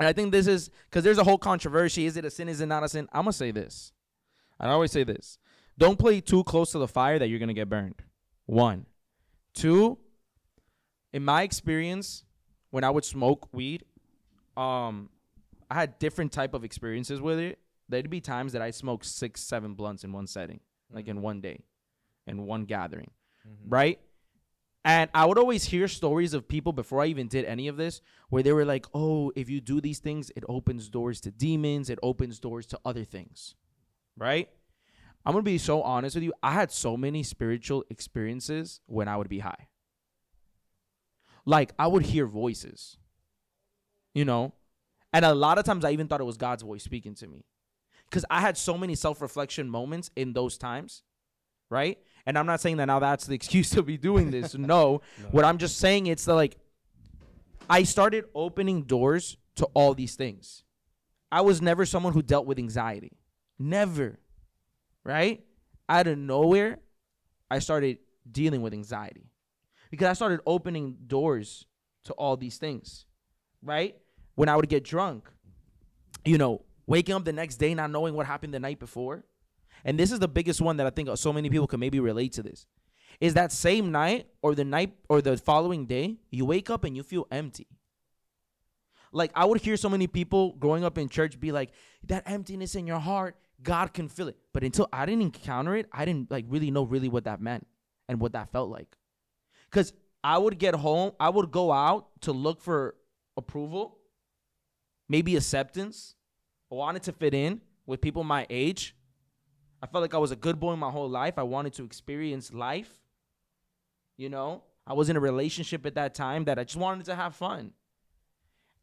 and 0.00 0.08
I 0.08 0.14
think 0.14 0.32
this 0.32 0.46
is 0.46 0.70
because 0.88 1.04
there's 1.04 1.18
a 1.18 1.24
whole 1.24 1.36
controversy. 1.36 2.06
Is 2.06 2.16
it 2.16 2.24
a 2.24 2.30
sin? 2.30 2.48
Is 2.48 2.62
it 2.62 2.66
not 2.66 2.82
a 2.82 2.88
sin? 2.88 3.06
I'm 3.12 3.24
gonna 3.24 3.34
say 3.34 3.50
this. 3.50 3.92
I 4.58 4.68
always 4.68 4.90
say 4.90 5.04
this. 5.04 5.36
Don't 5.76 5.98
play 5.98 6.22
too 6.22 6.42
close 6.42 6.72
to 6.72 6.78
the 6.78 6.88
fire 6.88 7.18
that 7.18 7.28
you're 7.28 7.38
gonna 7.38 7.52
get 7.52 7.68
burned. 7.68 8.02
One. 8.46 8.86
Two, 9.52 9.98
in 11.12 11.22
my 11.22 11.42
experience, 11.42 12.24
when 12.70 12.82
I 12.82 12.88
would 12.88 13.04
smoke 13.04 13.52
weed, 13.52 13.84
um, 14.56 15.10
I 15.70 15.74
had 15.74 15.98
different 15.98 16.32
type 16.32 16.52
of 16.54 16.64
experiences 16.64 17.20
with 17.20 17.38
it. 17.38 17.58
There'd 17.88 18.10
be 18.10 18.20
times 18.20 18.52
that 18.52 18.62
I 18.62 18.70
smoked 18.70 19.06
six, 19.06 19.40
seven 19.40 19.74
blunts 19.74 20.04
in 20.04 20.12
one 20.12 20.26
setting, 20.26 20.60
like 20.92 21.08
in 21.08 21.16
mm-hmm. 21.16 21.24
one 21.24 21.40
day, 21.40 21.64
in 22.26 22.46
one 22.46 22.64
gathering, 22.64 23.10
mm-hmm. 23.46 23.68
right? 23.68 24.00
And 24.84 25.10
I 25.12 25.26
would 25.26 25.38
always 25.38 25.64
hear 25.64 25.88
stories 25.88 26.32
of 26.32 26.48
people 26.48 26.72
before 26.72 27.02
I 27.02 27.06
even 27.06 27.28
did 27.28 27.44
any 27.44 27.68
of 27.68 27.76
this 27.76 28.00
where 28.30 28.42
they 28.42 28.52
were 28.52 28.64
like, 28.64 28.86
oh, 28.94 29.30
if 29.36 29.50
you 29.50 29.60
do 29.60 29.80
these 29.80 29.98
things, 29.98 30.30
it 30.34 30.44
opens 30.48 30.88
doors 30.88 31.20
to 31.22 31.30
demons, 31.30 31.90
it 31.90 31.98
opens 32.02 32.40
doors 32.40 32.66
to 32.66 32.80
other 32.84 33.04
things, 33.04 33.54
right? 34.16 34.48
I'm 35.26 35.34
gonna 35.34 35.42
be 35.42 35.58
so 35.58 35.82
honest 35.82 36.16
with 36.16 36.24
you. 36.24 36.32
I 36.42 36.52
had 36.52 36.72
so 36.72 36.96
many 36.96 37.22
spiritual 37.22 37.84
experiences 37.90 38.80
when 38.86 39.06
I 39.06 39.16
would 39.18 39.28
be 39.28 39.40
high. 39.40 39.68
Like, 41.44 41.72
I 41.78 41.86
would 41.86 42.06
hear 42.06 42.26
voices, 42.26 42.96
you 44.14 44.24
know? 44.24 44.54
And 45.12 45.24
a 45.24 45.34
lot 45.34 45.58
of 45.58 45.64
times 45.64 45.84
I 45.84 45.90
even 45.90 46.06
thought 46.06 46.20
it 46.20 46.24
was 46.24 46.36
God's 46.36 46.62
voice 46.62 46.84
speaking 46.84 47.14
to 47.16 47.26
me. 47.26 47.44
Because 48.08 48.24
I 48.30 48.40
had 48.40 48.56
so 48.56 48.76
many 48.76 48.94
self 48.94 49.22
reflection 49.22 49.68
moments 49.68 50.10
in 50.16 50.32
those 50.32 50.58
times, 50.58 51.02
right? 51.68 51.98
And 52.26 52.36
I'm 52.36 52.46
not 52.46 52.60
saying 52.60 52.78
that 52.78 52.86
now 52.86 52.98
that's 52.98 53.26
the 53.26 53.34
excuse 53.40 53.70
to 53.70 53.82
be 53.82 53.96
doing 53.96 54.30
this. 54.30 54.54
no. 54.54 55.02
What 55.30 55.44
I'm 55.44 55.58
just 55.58 55.78
saying 55.78 56.06
it's 56.06 56.24
the, 56.24 56.34
like 56.34 56.56
I 57.68 57.84
started 57.84 58.24
opening 58.34 58.82
doors 58.82 59.36
to 59.56 59.66
all 59.74 59.94
these 59.94 60.16
things. 60.16 60.64
I 61.30 61.42
was 61.42 61.62
never 61.62 61.86
someone 61.86 62.12
who 62.12 62.22
dealt 62.22 62.46
with 62.46 62.58
anxiety. 62.58 63.12
Never. 63.58 64.18
Right? 65.04 65.44
Out 65.88 66.06
of 66.08 66.18
nowhere, 66.18 66.78
I 67.50 67.60
started 67.60 67.98
dealing 68.30 68.62
with 68.62 68.72
anxiety. 68.72 69.30
Because 69.90 70.08
I 70.08 70.12
started 70.14 70.40
opening 70.46 70.96
doors 71.06 71.66
to 72.04 72.12
all 72.14 72.36
these 72.36 72.58
things. 72.58 73.06
Right? 73.62 73.96
When 74.34 74.48
I 74.48 74.56
would 74.56 74.68
get 74.68 74.84
drunk, 74.84 75.28
you 76.24 76.38
know, 76.38 76.62
waking 76.86 77.14
up 77.14 77.24
the 77.24 77.32
next 77.32 77.56
day 77.56 77.74
not 77.74 77.90
knowing 77.90 78.14
what 78.14 78.26
happened 78.26 78.52
the 78.52 78.60
night 78.60 78.78
before. 78.78 79.24
And 79.84 79.98
this 79.98 80.12
is 80.12 80.18
the 80.18 80.28
biggest 80.28 80.60
one 80.60 80.76
that 80.78 80.86
I 80.86 80.90
think 80.90 81.08
so 81.16 81.32
many 81.32 81.48
people 81.48 81.66
can 81.66 81.80
maybe 81.80 82.00
relate 82.00 82.32
to 82.32 82.42
this. 82.42 82.66
Is 83.20 83.34
that 83.34 83.52
same 83.52 83.92
night 83.92 84.26
or 84.42 84.54
the 84.54 84.64
night 84.64 84.94
or 85.08 85.20
the 85.20 85.36
following 85.36 85.86
day, 85.86 86.16
you 86.30 86.44
wake 86.44 86.70
up 86.70 86.84
and 86.84 86.96
you 86.96 87.02
feel 87.02 87.26
empty. 87.30 87.66
Like 89.12 89.30
I 89.34 89.44
would 89.44 89.60
hear 89.60 89.76
so 89.76 89.88
many 89.88 90.06
people 90.06 90.54
growing 90.54 90.84
up 90.84 90.96
in 90.98 91.08
church 91.08 91.38
be 91.38 91.52
like, 91.52 91.70
that 92.06 92.22
emptiness 92.26 92.74
in 92.74 92.86
your 92.86 92.98
heart, 92.98 93.36
God 93.62 93.92
can 93.92 94.08
feel 94.08 94.28
it. 94.28 94.36
But 94.52 94.64
until 94.64 94.88
I 94.92 95.06
didn't 95.06 95.22
encounter 95.22 95.76
it, 95.76 95.86
I 95.92 96.04
didn't 96.04 96.30
like 96.30 96.44
really 96.48 96.70
know 96.70 96.84
really 96.84 97.08
what 97.08 97.24
that 97.24 97.40
meant 97.40 97.66
and 98.08 98.20
what 98.20 98.32
that 98.32 98.52
felt 98.52 98.70
like. 98.70 98.96
Cause 99.70 99.92
I 100.22 100.38
would 100.38 100.58
get 100.58 100.74
home, 100.74 101.12
I 101.18 101.30
would 101.30 101.50
go 101.50 101.72
out 101.72 102.08
to 102.22 102.32
look 102.32 102.60
for 102.60 102.94
approval, 103.36 103.99
maybe 105.10 105.34
acceptance. 105.36 106.14
I 106.70 106.76
wanted 106.76 107.02
to 107.02 107.12
fit 107.12 107.34
in 107.34 107.60
with 107.84 108.00
people 108.00 108.22
my 108.22 108.46
age. 108.48 108.94
I 109.82 109.86
felt 109.86 110.02
like 110.02 110.14
I 110.14 110.18
was 110.18 110.30
a 110.30 110.36
good 110.36 110.60
boy 110.60 110.76
my 110.76 110.90
whole 110.90 111.10
life. 111.10 111.34
I 111.36 111.42
wanted 111.42 111.72
to 111.74 111.84
experience 111.84 112.52
life. 112.52 113.00
You 114.16 114.28
know, 114.28 114.62
I 114.86 114.92
was 114.92 115.10
in 115.10 115.16
a 115.16 115.20
relationship 115.20 115.84
at 115.84 115.96
that 115.96 116.14
time 116.14 116.44
that 116.44 116.60
I 116.60 116.64
just 116.64 116.76
wanted 116.76 117.06
to 117.06 117.16
have 117.16 117.34
fun. 117.34 117.72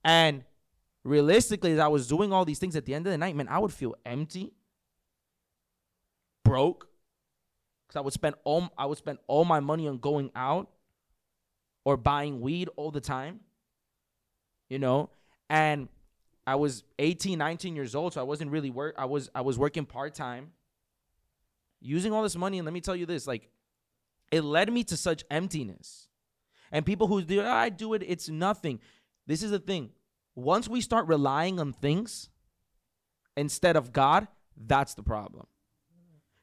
And 0.04 0.44
realistically, 1.06 1.72
as 1.72 1.80
I 1.80 1.88
was 1.88 2.08
doing 2.08 2.34
all 2.34 2.44
these 2.44 2.60
things 2.60 2.76
at 2.76 2.86
the 2.86 2.94
end 2.94 3.08
of 3.08 3.12
the 3.12 3.18
night, 3.18 3.36
man, 3.36 3.48
I 3.48 3.60
would 3.60 3.72
feel 3.72 3.96
empty, 4.06 4.52
broke, 6.44 6.90
because 7.88 8.00
I 8.00 8.02
would 8.02 8.14
spend 8.14 8.36
all 8.44 8.70
I 8.78 8.86
would 8.86 8.98
spend 8.98 9.20
all 9.28 9.46
my 9.46 9.62
money 9.62 9.88
on 9.88 10.00
going 10.00 10.32
out 10.36 10.70
or 11.86 11.96
buying 11.96 12.42
weed 12.42 12.68
all 12.76 12.92
the 12.92 13.00
time. 13.00 13.40
You 14.70 14.80
know, 14.80 15.10
and 15.50 15.88
I 16.48 16.56
was 16.56 16.86
18, 16.98 17.38
19 17.38 17.76
years 17.76 17.94
old, 17.94 18.14
so 18.14 18.22
I 18.22 18.24
wasn't 18.24 18.52
really 18.52 18.70
work. 18.70 18.96
I 18.98 19.04
was 19.04 19.30
I 19.36 19.42
was 19.42 19.60
working 19.60 19.86
part 19.86 20.16
time, 20.16 20.54
using 21.82 22.14
all 22.14 22.24
this 22.24 22.38
money, 22.38 22.58
and 22.58 22.66
let 22.66 22.74
me 22.74 22.80
tell 22.80 22.96
you 22.96 23.06
this, 23.06 23.28
like, 23.28 23.50
it 24.32 24.42
led 24.42 24.72
me 24.72 24.86
to 24.86 24.96
such 24.96 25.26
emptiness. 25.30 26.08
And 26.72 26.86
people 26.86 27.08
who 27.08 27.22
do, 27.22 27.42
ah, 27.42 27.54
I 27.54 27.70
do 27.70 27.94
it, 27.94 28.04
it's 28.06 28.30
nothing. 28.30 28.80
This 29.26 29.44
is 29.44 29.52
the 29.52 29.60
thing. 29.60 29.90
Once 30.36 30.70
we 30.70 30.80
start 30.80 31.08
relying 31.08 31.60
on 31.60 31.74
things 31.74 32.30
instead 33.36 33.76
of 33.76 33.92
God, 33.92 34.30
that's 34.56 34.94
the 34.94 35.04
problem. 35.04 35.48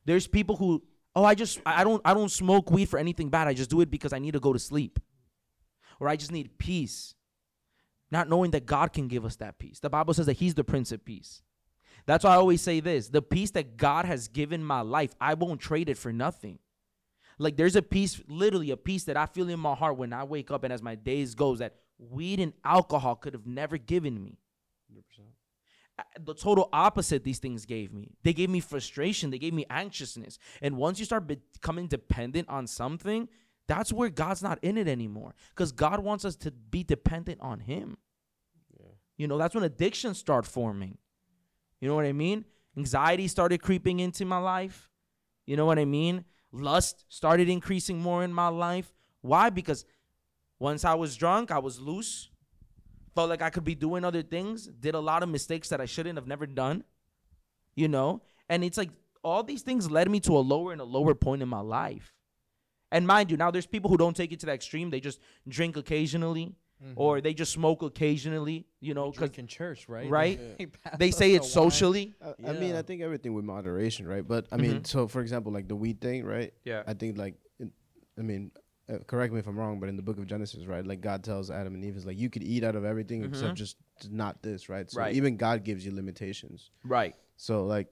There's 0.05 0.27
people 0.27 0.57
who, 0.57 0.83
oh, 1.17 1.25
I 1.25 1.35
just 1.35 1.61
I 1.65 1.83
don't 1.83 2.03
I 2.05 2.13
don't 2.13 2.31
smoke 2.31 2.71
weed 2.71 2.91
for 2.91 2.99
anything 2.99 3.31
bad. 3.31 3.49
I 3.49 3.55
just 3.55 3.71
do 3.71 3.81
it 3.81 3.91
because 3.91 4.13
I 4.13 4.19
need 4.19 4.33
to 4.33 4.41
go 4.41 4.53
to 4.53 4.59
sleep. 4.59 5.01
Or 5.99 6.09
I 6.09 6.17
just 6.17 6.31
need 6.31 6.59
peace. 6.59 7.15
Not 8.15 8.29
knowing 8.29 8.53
that 8.53 8.65
God 8.65 8.93
can 8.93 9.09
give 9.09 9.25
us 9.25 9.35
that 9.37 9.59
peace. 9.59 9.81
The 9.81 9.91
Bible 9.91 10.15
says 10.15 10.27
that 10.27 10.35
He's 10.35 10.55
the 10.55 10.63
Prince 10.63 10.93
of 10.93 11.05
Peace. 11.05 11.43
That's 12.07 12.23
why 12.23 12.35
I 12.35 12.37
always 12.37 12.63
say 12.63 12.79
this 12.79 13.09
the 13.09 13.21
peace 13.21 13.51
that 13.51 13.77
God 13.77 14.05
has 14.05 14.29
given 14.29 14.63
my 14.63 14.83
life, 14.83 15.17
I 15.21 15.35
won't 15.35 15.61
trade 15.61 15.89
it 15.89 15.99
for 15.99 16.13
nothing. 16.13 16.61
Like 17.41 17.57
there's 17.57 17.75
a 17.75 17.83
peace, 17.83 18.23
literally 18.29 18.71
a 18.71 18.77
peace 18.77 19.03
that 19.05 19.17
I 19.17 19.27
feel 19.27 19.49
in 19.49 19.59
my 19.59 19.75
heart 19.75 19.97
when 19.97 20.13
I 20.13 20.23
wake 20.23 20.53
up 20.53 20.63
and 20.63 20.73
as 20.73 20.81
my 20.81 20.95
days 20.95 21.35
goes 21.35 21.59
that 21.59 21.75
weed 21.99 22.39
and 22.39 22.53
alcohol 22.65 23.17
could 23.17 23.33
have 23.33 23.49
never 23.49 23.79
given 23.79 24.23
me. 24.23 24.39
Uh, 25.99 26.03
The 26.21 26.35
total 26.35 26.69
opposite 26.73 27.25
these 27.25 27.41
things 27.41 27.67
gave 27.67 27.93
me. 27.93 28.13
They 28.23 28.33
gave 28.33 28.49
me 28.49 28.61
frustration. 28.61 29.31
They 29.33 29.41
gave 29.41 29.55
me 29.55 29.67
anxiousness. 29.69 30.39
And 30.63 30.77
once 30.77 31.01
you 31.01 31.05
start 31.05 31.27
becoming 31.27 31.89
dependent 31.89 32.49
on 32.49 32.69
something, 32.69 33.29
that's 33.67 33.93
where 33.93 34.11
God's 34.11 34.43
not 34.43 34.59
in 34.63 34.77
it 34.77 34.89
anymore. 34.89 35.35
Because 35.51 35.73
God 35.73 36.01
wants 36.01 36.25
us 36.25 36.37
to 36.37 36.51
be 36.51 36.83
dependent 36.83 37.41
on 37.41 37.61
Him. 37.61 37.97
Yeah. 38.79 38.87
You 39.17 39.27
know, 39.27 39.39
that's 39.39 39.55
when 39.55 39.65
addictions 39.65 40.19
start 40.19 40.47
forming. 40.47 40.99
You 41.81 41.89
know 41.89 41.95
what 41.95 42.05
I 42.05 42.13
mean? 42.13 42.45
Anxiety 42.77 43.29
started 43.29 43.63
creeping 43.63 44.01
into 44.01 44.25
my 44.25 44.39
life. 44.39 44.91
You 45.47 45.57
know 45.57 45.67
what 45.67 45.79
I 45.79 45.85
mean? 45.85 46.25
Lust 46.53 47.05
started 47.09 47.49
increasing 47.49 48.01
more 48.01 48.25
in 48.25 48.33
my 48.33 48.49
life. 48.49 48.93
Why? 49.21 49.51
Because 49.51 49.85
once 50.59 50.85
I 50.85 50.95
was 50.95 51.17
drunk, 51.17 51.51
I 51.51 51.59
was 51.59 51.81
loose. 51.81 52.31
Felt 53.15 53.29
like 53.29 53.43
I 53.43 53.51
could 53.51 53.65
be 53.65 53.75
doing 53.75 54.05
other 54.05 54.23
things. 54.23 54.67
Did 54.67 54.95
a 54.95 55.01
lot 55.01 55.23
of 55.23 55.29
mistakes 55.29 55.69
that 55.69 55.81
I 55.81 55.87
shouldn't 55.87 56.17
have 56.17 56.27
never 56.27 56.47
done. 56.47 56.85
You 57.75 57.89
know? 57.89 58.23
And 58.49 58.65
it's 58.65 58.79
like 58.79 58.91
all 59.23 59.43
these 59.43 59.63
things 59.63 59.91
led 59.91 60.11
me 60.11 60.21
to 60.21 60.37
a 60.37 60.41
lower 60.41 60.73
and 60.73 60.81
a 60.81 60.85
lower 60.85 61.15
point 61.15 61.43
in 61.43 61.49
my 61.49 61.61
life. 61.61 62.14
And 62.95 63.07
mind 63.07 63.31
you, 63.31 63.37
now 63.37 63.51
there's 63.51 63.67
people 63.67 63.91
who 63.91 63.97
don't 63.97 64.17
take 64.17 64.31
it 64.33 64.39
to 64.41 64.47
the 64.47 64.53
extreme. 64.53 64.89
They 64.89 65.01
just 65.01 65.19
drink 65.49 65.77
occasionally 65.77 66.55
or 66.97 67.21
they 67.23 67.33
just 67.33 67.51
smoke 67.53 67.81
occasionally, 67.83 68.67
you 68.81 68.93
know, 68.93 69.07
because 69.11 69.31
Drink 69.31 69.39
in 69.39 69.47
church, 69.47 69.89
right? 69.89 70.09
right? 70.21 70.39
They 70.59 70.67
they 70.99 71.11
say 71.11 71.31
the 71.31 71.37
it's 71.37 71.51
socially. 71.51 72.07
I, 72.23 72.51
I 72.51 72.53
mean, 72.53 72.75
I 72.77 72.83
think 72.83 73.01
everything 73.01 73.33
with 73.33 73.45
moderation, 73.45 74.07
right? 74.07 74.27
But 74.35 74.43
I 74.53 74.57
mean, 74.59 74.77
Mhm. 74.81 74.87
so 74.87 75.09
for 75.09 75.21
example, 75.23 75.51
like 75.51 75.67
the 75.67 75.77
weed 75.85 75.99
thing, 76.07 76.25
right? 76.25 76.53
Yeah. 76.65 76.83
I 76.87 76.95
think 77.01 77.17
like, 77.25 77.35
in, 77.59 77.73
I 78.19 78.23
mean, 78.23 78.51
uh, 78.93 78.99
correct 79.07 79.33
me 79.33 79.39
if 79.41 79.47
I'm 79.47 79.59
wrong, 79.59 79.81
but 79.81 79.89
in 79.89 79.97
the 79.97 80.03
book 80.09 80.19
of 80.19 80.27
Genesis, 80.27 80.67
right? 80.67 80.87
Like 80.87 81.01
God 81.01 81.25
tells 81.25 81.51
Adam 81.51 81.75
and 81.75 81.83
Eve 81.85 81.97
is 81.97 82.05
like 82.05 82.19
you 82.19 82.29
could 82.29 82.45
eat 82.45 82.63
out 82.69 82.77
of 82.77 82.85
everything 82.85 83.25
except 83.25 83.55
Mhm. 83.55 83.63
just 83.65 83.77
not 84.11 84.43
this, 84.43 84.69
right? 84.69 84.87
So 84.91 85.01
Right. 85.01 85.15
even 85.17 85.39
God 85.39 85.65
gives 85.65 85.87
you 85.87 85.93
limitations. 86.03 86.71
Right. 86.97 87.15
So 87.37 87.65
like 87.65 87.89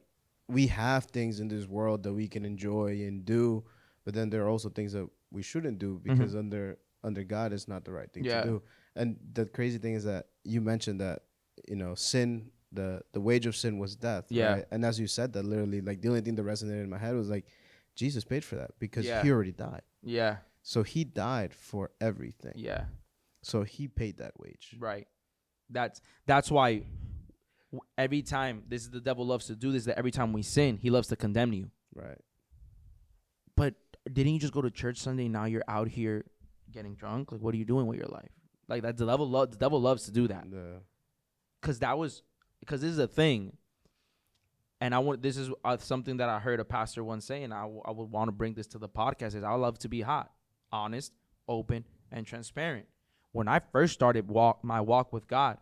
we 0.48 0.66
have 0.66 1.06
things 1.06 1.40
in 1.40 1.48
this 1.48 1.66
world 1.66 2.02
that 2.02 2.12
we 2.12 2.28
can 2.28 2.44
enjoy 2.44 2.90
and 3.08 3.24
do, 3.24 3.64
but 4.04 4.14
then 4.14 4.30
there 4.30 4.42
are 4.42 4.48
also 4.48 4.68
things 4.68 4.92
that 4.92 5.08
we 5.30 5.42
shouldn't 5.42 5.78
do 5.78 5.94
mm-hmm. 5.98 6.14
because 6.14 6.34
under 6.34 6.78
under 7.04 7.24
God 7.24 7.52
it's 7.52 7.68
not 7.68 7.84
the 7.84 7.92
right 7.92 8.12
thing 8.12 8.24
Yeah. 8.24 8.42
to 8.42 8.48
do. 8.48 8.62
And 8.94 9.16
the 9.32 9.46
crazy 9.46 9.78
thing 9.78 9.94
is 9.94 10.04
that 10.04 10.26
you 10.44 10.60
mentioned 10.60 11.00
that 11.00 11.24
you 11.68 11.76
know 11.76 11.94
sin 11.94 12.50
the 12.72 13.02
the 13.12 13.20
wage 13.20 13.46
of 13.46 13.56
sin 13.56 13.78
was 13.78 13.96
death. 13.96 14.26
Yeah. 14.28 14.52
Right? 14.52 14.64
And 14.70 14.84
as 14.84 14.98
you 14.98 15.06
said 15.06 15.32
that 15.34 15.44
literally 15.44 15.80
like 15.80 16.00
the 16.00 16.08
only 16.08 16.20
thing 16.20 16.34
that 16.36 16.44
resonated 16.44 16.84
in 16.84 16.90
my 16.90 16.98
head 16.98 17.14
was 17.14 17.28
like 17.28 17.46
Jesus 17.94 18.24
paid 18.24 18.44
for 18.44 18.56
that 18.56 18.70
because 18.78 19.04
Yeah. 19.04 19.22
he 19.22 19.30
already 19.30 19.52
died. 19.52 19.82
Yeah. 20.02 20.36
So 20.62 20.82
he 20.82 21.04
died 21.04 21.52
for 21.54 21.90
everything. 22.00 22.54
Yeah. 22.56 22.84
So 23.42 23.64
he 23.64 23.88
paid 23.88 24.18
that 24.18 24.38
wage. 24.38 24.76
Right. 24.78 25.08
That's 25.68 26.00
that's 26.26 26.50
why 26.50 26.84
every 27.98 28.22
time 28.22 28.62
this 28.68 28.82
is 28.82 28.90
the 28.90 29.00
devil 29.00 29.26
loves 29.26 29.46
to 29.46 29.56
do 29.56 29.72
this. 29.72 29.84
That 29.84 29.98
every 29.98 30.10
time 30.10 30.32
we 30.32 30.42
sin, 30.42 30.78
he 30.78 30.90
loves 30.90 31.08
to 31.08 31.16
condemn 31.16 31.52
you. 31.52 31.70
Right. 31.94 32.20
But 33.56 33.74
didn't 34.10 34.32
you 34.34 34.40
just 34.40 34.52
go 34.52 34.62
to 34.62 34.70
church 34.70 34.98
Sunday? 34.98 35.28
Now 35.28 35.44
you're 35.44 35.64
out 35.68 35.88
here 35.88 36.24
getting 36.70 36.94
drunk. 36.94 37.32
Like, 37.32 37.40
what 37.40 37.54
are 37.54 37.58
you 37.58 37.64
doing 37.64 37.86
with 37.86 37.98
your 37.98 38.08
life? 38.08 38.30
Like 38.68 38.82
that. 38.82 38.96
The 38.96 39.06
devil 39.06 39.28
lo- 39.28 39.46
The 39.46 39.56
devil 39.56 39.80
loves 39.80 40.04
to 40.04 40.12
do 40.12 40.28
that. 40.28 40.50
The, 40.50 40.80
because 41.60 41.78
that 41.80 41.96
was 41.98 42.22
because 42.60 42.80
this 42.80 42.90
is 42.90 42.98
a 42.98 43.06
thing 43.06 43.56
and 44.80 44.94
i 44.94 44.98
want 44.98 45.22
this 45.22 45.36
is 45.36 45.48
uh, 45.64 45.76
something 45.76 46.16
that 46.16 46.28
i 46.28 46.38
heard 46.40 46.58
a 46.58 46.64
pastor 46.64 47.04
once 47.04 47.24
say 47.24 47.44
and 47.44 47.54
I, 47.54 47.62
w- 47.62 47.82
I 47.84 47.92
would 47.92 48.10
want 48.10 48.28
to 48.28 48.32
bring 48.32 48.54
this 48.54 48.66
to 48.68 48.78
the 48.78 48.88
podcast 48.88 49.36
is 49.36 49.44
i 49.44 49.52
love 49.54 49.78
to 49.80 49.88
be 49.88 50.00
hot 50.00 50.32
honest 50.72 51.12
open 51.48 51.84
and 52.10 52.26
transparent 52.26 52.86
when 53.30 53.46
i 53.46 53.60
first 53.60 53.94
started 53.94 54.28
walk 54.28 54.64
my 54.64 54.80
walk 54.80 55.12
with 55.12 55.28
god 55.28 55.58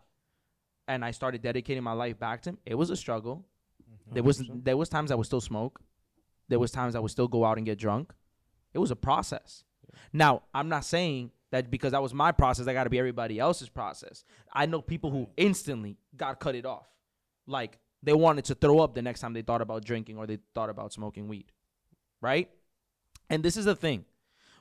and 0.87 1.05
i 1.05 1.11
started 1.11 1.41
dedicating 1.43 1.83
my 1.83 1.93
life 1.93 2.17
back 2.19 2.41
to 2.43 2.49
him 2.49 2.57
it 2.65 2.73
was 2.75 2.89
a 2.89 2.95
struggle 2.95 3.45
there 4.11 4.23
was 4.23 4.43
there 4.63 4.77
was 4.77 4.89
times 4.89 5.11
i 5.11 5.15
would 5.15 5.27
still 5.27 5.41
smoke 5.41 5.79
there 6.49 6.59
was 6.59 6.71
times 6.71 6.95
i 6.95 6.99
would 6.99 7.11
still 7.11 7.27
go 7.27 7.45
out 7.45 7.57
and 7.57 7.65
get 7.67 7.77
drunk 7.77 8.13
it 8.73 8.79
was 8.79 8.91
a 8.91 8.95
process 8.95 9.63
now 10.13 10.41
i'm 10.53 10.69
not 10.69 10.85
saying 10.85 11.31
that 11.51 11.69
because 11.69 11.91
that 11.91 12.01
was 12.01 12.13
my 12.13 12.31
process 12.31 12.67
i 12.67 12.73
got 12.73 12.85
to 12.85 12.89
be 12.89 12.99
everybody 12.99 13.39
else's 13.39 13.69
process 13.69 14.23
I 14.53 14.65
know 14.65 14.81
people 14.81 15.11
who 15.11 15.29
instantly 15.37 15.97
got 16.15 16.39
cut 16.39 16.55
it 16.55 16.65
off. 16.65 16.87
Like 17.47 17.79
they 18.03 18.13
wanted 18.13 18.45
to 18.45 18.55
throw 18.55 18.79
up 18.79 18.93
the 18.93 19.01
next 19.01 19.21
time 19.21 19.33
they 19.33 19.41
thought 19.41 19.61
about 19.61 19.85
drinking 19.85 20.17
or 20.17 20.27
they 20.27 20.39
thought 20.53 20.69
about 20.69 20.93
smoking 20.93 21.27
weed. 21.27 21.51
Right? 22.21 22.49
And 23.29 23.43
this 23.43 23.57
is 23.57 23.65
the 23.65 23.75
thing. 23.75 24.05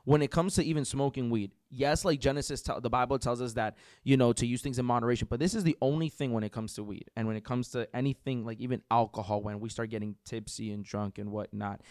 When 0.04 0.22
it 0.22 0.30
comes 0.30 0.54
to 0.54 0.64
even 0.64 0.86
smoking 0.86 1.28
weed, 1.28 1.52
yes, 1.68 2.06
like 2.06 2.20
Genesis, 2.20 2.62
tell 2.62 2.80
the 2.80 2.88
Bible 2.88 3.18
tells 3.18 3.42
us 3.42 3.52
that, 3.52 3.76
you 4.02 4.16
know, 4.16 4.32
to 4.32 4.46
use 4.46 4.62
things 4.62 4.78
in 4.78 4.86
moderation, 4.86 5.26
but 5.30 5.38
this 5.38 5.54
is 5.54 5.62
the 5.62 5.76
only 5.82 6.08
thing 6.08 6.32
when 6.32 6.42
it 6.42 6.52
comes 6.52 6.72
to 6.74 6.82
weed. 6.82 7.10
And 7.16 7.26
when 7.26 7.36
it 7.36 7.44
comes 7.44 7.68
to 7.72 7.86
anything 7.94 8.46
like 8.46 8.58
even 8.60 8.82
alcohol, 8.90 9.42
when 9.42 9.60
we 9.60 9.68
start 9.68 9.90
getting 9.90 10.16
tipsy 10.24 10.72
and 10.72 10.82
drunk 10.82 11.18
and 11.18 11.30
whatnot, 11.30 11.82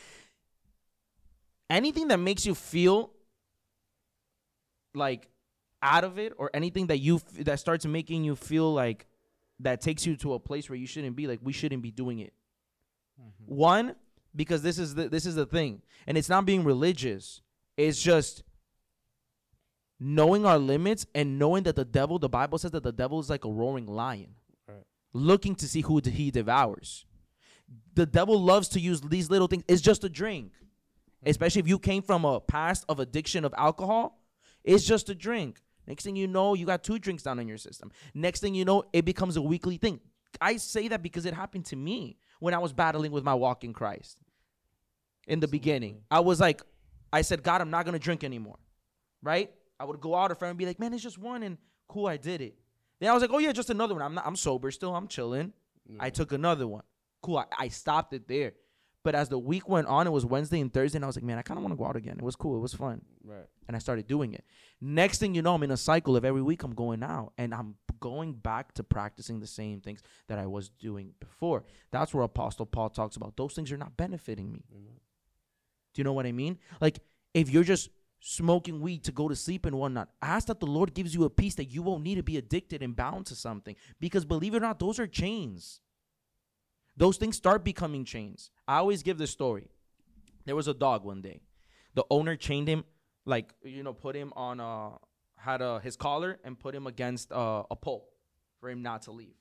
anything 1.69 2.07
that 2.09 2.17
makes 2.19 2.45
you 2.45 2.55
feel 2.55 3.11
like 4.93 5.29
out 5.81 6.03
of 6.03 6.19
it 6.19 6.33
or 6.37 6.49
anything 6.53 6.87
that 6.87 6.97
you 6.97 7.17
f- 7.17 7.45
that 7.45 7.59
starts 7.59 7.85
making 7.85 8.23
you 8.23 8.35
feel 8.35 8.73
like 8.73 9.07
that 9.59 9.81
takes 9.81 10.05
you 10.05 10.15
to 10.17 10.33
a 10.33 10.39
place 10.39 10.69
where 10.69 10.77
you 10.77 10.87
shouldn't 10.87 11.15
be 11.15 11.27
like 11.27 11.39
we 11.41 11.53
shouldn't 11.53 11.81
be 11.81 11.91
doing 11.91 12.19
it. 12.19 12.33
Mm-hmm. 13.21 13.55
One 13.55 13.95
because 14.35 14.61
this 14.61 14.77
is 14.77 14.95
the 14.95 15.09
this 15.09 15.25
is 15.25 15.35
the 15.35 15.45
thing 15.45 15.81
and 16.07 16.17
it's 16.17 16.29
not 16.29 16.45
being 16.45 16.63
religious. 16.63 17.41
It's 17.77 18.01
just 18.01 18.43
knowing 19.99 20.45
our 20.45 20.57
limits 20.57 21.05
and 21.13 21.37
knowing 21.37 21.63
that 21.63 21.75
the 21.75 21.85
devil 21.85 22.19
the 22.19 22.29
bible 22.29 22.57
says 22.57 22.71
that 22.71 22.83
the 22.83 22.91
devil 22.91 23.19
is 23.19 23.29
like 23.29 23.43
a 23.45 23.51
roaring 23.51 23.85
lion 23.85 24.35
Right. 24.67 24.83
looking 25.13 25.55
to 25.55 25.67
see 25.67 25.81
who 25.81 25.99
he 26.03 26.31
devours. 26.31 27.05
The 27.95 28.05
devil 28.05 28.41
loves 28.41 28.67
to 28.69 28.79
use 28.79 29.01
these 29.01 29.29
little 29.29 29.47
things. 29.47 29.63
It's 29.67 29.81
just 29.81 30.03
a 30.03 30.09
drink 30.09 30.53
Mm-hmm. 31.19 31.31
especially 31.31 31.59
if 31.59 31.67
you 31.67 31.79
came 31.79 32.01
from 32.01 32.23
a 32.23 32.39
past 32.39 32.85
of 32.87 32.99
addiction 32.99 33.43
of 33.43 33.53
alcohol 33.57 34.19
it's 34.63 34.83
just 34.83 35.09
a 35.09 35.15
drink. 35.15 35.61
Next 35.87 36.03
thing 36.03 36.15
you 36.15 36.27
know 36.27 36.53
you 36.53 36.65
got 36.65 36.83
two 36.83 36.99
drinks 36.99 37.23
down 37.23 37.39
in 37.39 37.47
your 37.47 37.57
system. 37.57 37.91
Next 38.13 38.39
thing 38.41 38.55
you 38.55 38.65
know 38.65 38.83
it 38.93 39.05
becomes 39.05 39.35
a 39.37 39.41
weekly 39.41 39.77
thing. 39.77 39.99
I 40.39 40.57
say 40.57 40.87
that 40.89 41.01
because 41.01 41.25
it 41.25 41.33
happened 41.33 41.65
to 41.67 41.75
me 41.75 42.17
when 42.39 42.53
i 42.53 42.57
was 42.59 42.71
battling 42.71 43.11
with 43.11 43.23
my 43.23 43.33
walk 43.33 43.63
in 43.63 43.73
christ 43.73 44.19
in 45.27 45.39
the 45.39 45.47
beginning. 45.47 46.01
I 46.11 46.19
was 46.21 46.39
like 46.39 46.61
i 47.11 47.21
said 47.21 47.43
god 47.43 47.61
i'm 47.61 47.71
not 47.71 47.85
gonna 47.85 47.99
drink 47.99 48.23
anymore 48.23 48.59
right? 49.21 49.51
I 49.79 49.85
would 49.85 49.99
go 49.99 50.15
out 50.15 50.31
a 50.31 50.35
friend 50.35 50.51
and 50.51 50.57
be 50.57 50.65
like 50.65 50.79
man 50.79 50.93
it's 50.93 51.03
just 51.03 51.17
one 51.17 51.43
and 51.43 51.57
cool 51.89 52.07
i 52.07 52.15
did 52.17 52.39
it. 52.41 52.55
Then 52.99 53.09
i 53.09 53.13
was 53.13 53.21
like 53.21 53.31
oh 53.33 53.39
yeah 53.39 53.51
just 53.51 53.69
another 53.69 53.93
one. 53.95 54.03
I'm 54.03 54.13
not 54.13 54.25
i'm 54.27 54.35
sober 54.37 54.71
still 54.71 54.95
i'm 54.95 55.07
chilling. 55.07 55.51
I 55.99 56.11
took 56.11 56.31
another 56.31 56.67
one. 56.67 56.83
Cool 57.23 57.39
I, 57.39 57.45
I 57.57 57.67
stopped 57.69 58.13
it 58.13 58.27
there 58.27 58.53
but 59.03 59.15
as 59.15 59.29
the 59.29 59.39
week 59.39 59.67
went 59.69 59.87
on 59.87 60.07
it 60.07 60.11
was 60.11 60.25
wednesday 60.25 60.59
and 60.59 60.73
thursday 60.73 60.97
and 60.97 61.05
i 61.05 61.07
was 61.07 61.15
like 61.15 61.23
man 61.23 61.37
i 61.37 61.41
kind 61.41 61.57
of 61.57 61.63
want 61.63 61.71
to 61.73 61.77
go 61.77 61.85
out 61.85 61.95
again 61.95 62.15
it 62.17 62.23
was 62.23 62.35
cool 62.35 62.55
it 62.57 62.61
was 62.61 62.73
fun 62.73 63.01
Right. 63.23 63.45
and 63.67 63.75
I 63.75 63.79
started 63.79 64.07
doing 64.07 64.33
it. 64.33 64.43
Next 64.81 65.19
thing 65.19 65.35
you 65.35 65.43
know, 65.43 65.53
I'm 65.53 65.61
in 65.61 65.69
a 65.69 65.77
cycle 65.77 66.15
of 66.15 66.25
every 66.25 66.41
week 66.41 66.63
I'm 66.63 66.73
going 66.73 67.03
out 67.03 67.33
and 67.37 67.53
I'm 67.53 67.75
going 67.99 68.33
back 68.33 68.73
to 68.75 68.83
practicing 68.83 69.39
the 69.39 69.45
same 69.45 69.81
things 69.81 70.01
that 70.29 70.39
I 70.39 70.47
was 70.47 70.69
doing 70.69 71.13
before. 71.19 71.63
That's 71.91 72.11
where 72.11 72.23
Apostle 72.23 72.65
Paul 72.65 72.89
talks 72.89 73.17
about 73.17 73.37
those 73.37 73.53
things 73.53 73.71
are 73.71 73.77
not 73.77 73.95
benefiting 73.97 74.51
me. 74.51 74.63
Mm-hmm. 74.73 74.95
Do 75.93 75.99
you 75.99 76.03
know 76.03 76.13
what 76.13 76.25
I 76.25 76.31
mean? 76.31 76.57
Like 76.81 76.97
if 77.35 77.51
you're 77.51 77.63
just 77.63 77.89
smoking 78.19 78.81
weed 78.81 79.03
to 79.03 79.11
go 79.11 79.27
to 79.27 79.35
sleep 79.35 79.67
and 79.67 79.77
whatnot, 79.77 80.09
ask 80.23 80.47
that 80.47 80.59
the 80.59 80.65
Lord 80.65 80.95
gives 80.95 81.13
you 81.13 81.23
a 81.25 81.29
peace 81.29 81.53
that 81.55 81.65
you 81.65 81.83
won't 81.83 82.03
need 82.03 82.15
to 82.15 82.23
be 82.23 82.37
addicted 82.37 82.81
and 82.81 82.95
bound 82.95 83.27
to 83.27 83.35
something. 83.35 83.75
Because 83.99 84.25
believe 84.25 84.55
it 84.55 84.57
or 84.57 84.61
not, 84.61 84.79
those 84.79 84.97
are 84.99 85.05
chains. 85.07 85.81
Those 86.99 87.15
things 87.15 87.37
start 87.37 87.63
becoming 87.63 88.03
chains. 88.03 88.51
I 88.67 88.77
always 88.77 89.03
give 89.03 89.17
this 89.17 89.31
story. 89.31 89.69
There 90.45 90.55
was 90.55 90.67
a 90.67 90.73
dog 90.73 91.05
one 91.05 91.21
day. 91.21 91.39
The 91.95 92.03
owner 92.09 92.35
chained 92.35 92.67
him, 92.67 92.83
like 93.25 93.53
you 93.63 93.83
know, 93.83 93.93
put 93.93 94.15
him 94.15 94.33
on 94.35 94.59
uh 94.59 94.89
had 95.37 95.61
a 95.61 95.79
his 95.79 95.95
collar 95.95 96.37
and 96.43 96.59
put 96.59 96.75
him 96.75 96.87
against 96.87 97.31
uh, 97.31 97.63
a 97.71 97.75
pole 97.75 98.09
for 98.59 98.69
him 98.69 98.81
not 98.81 99.03
to 99.03 99.11
leave. 99.11 99.35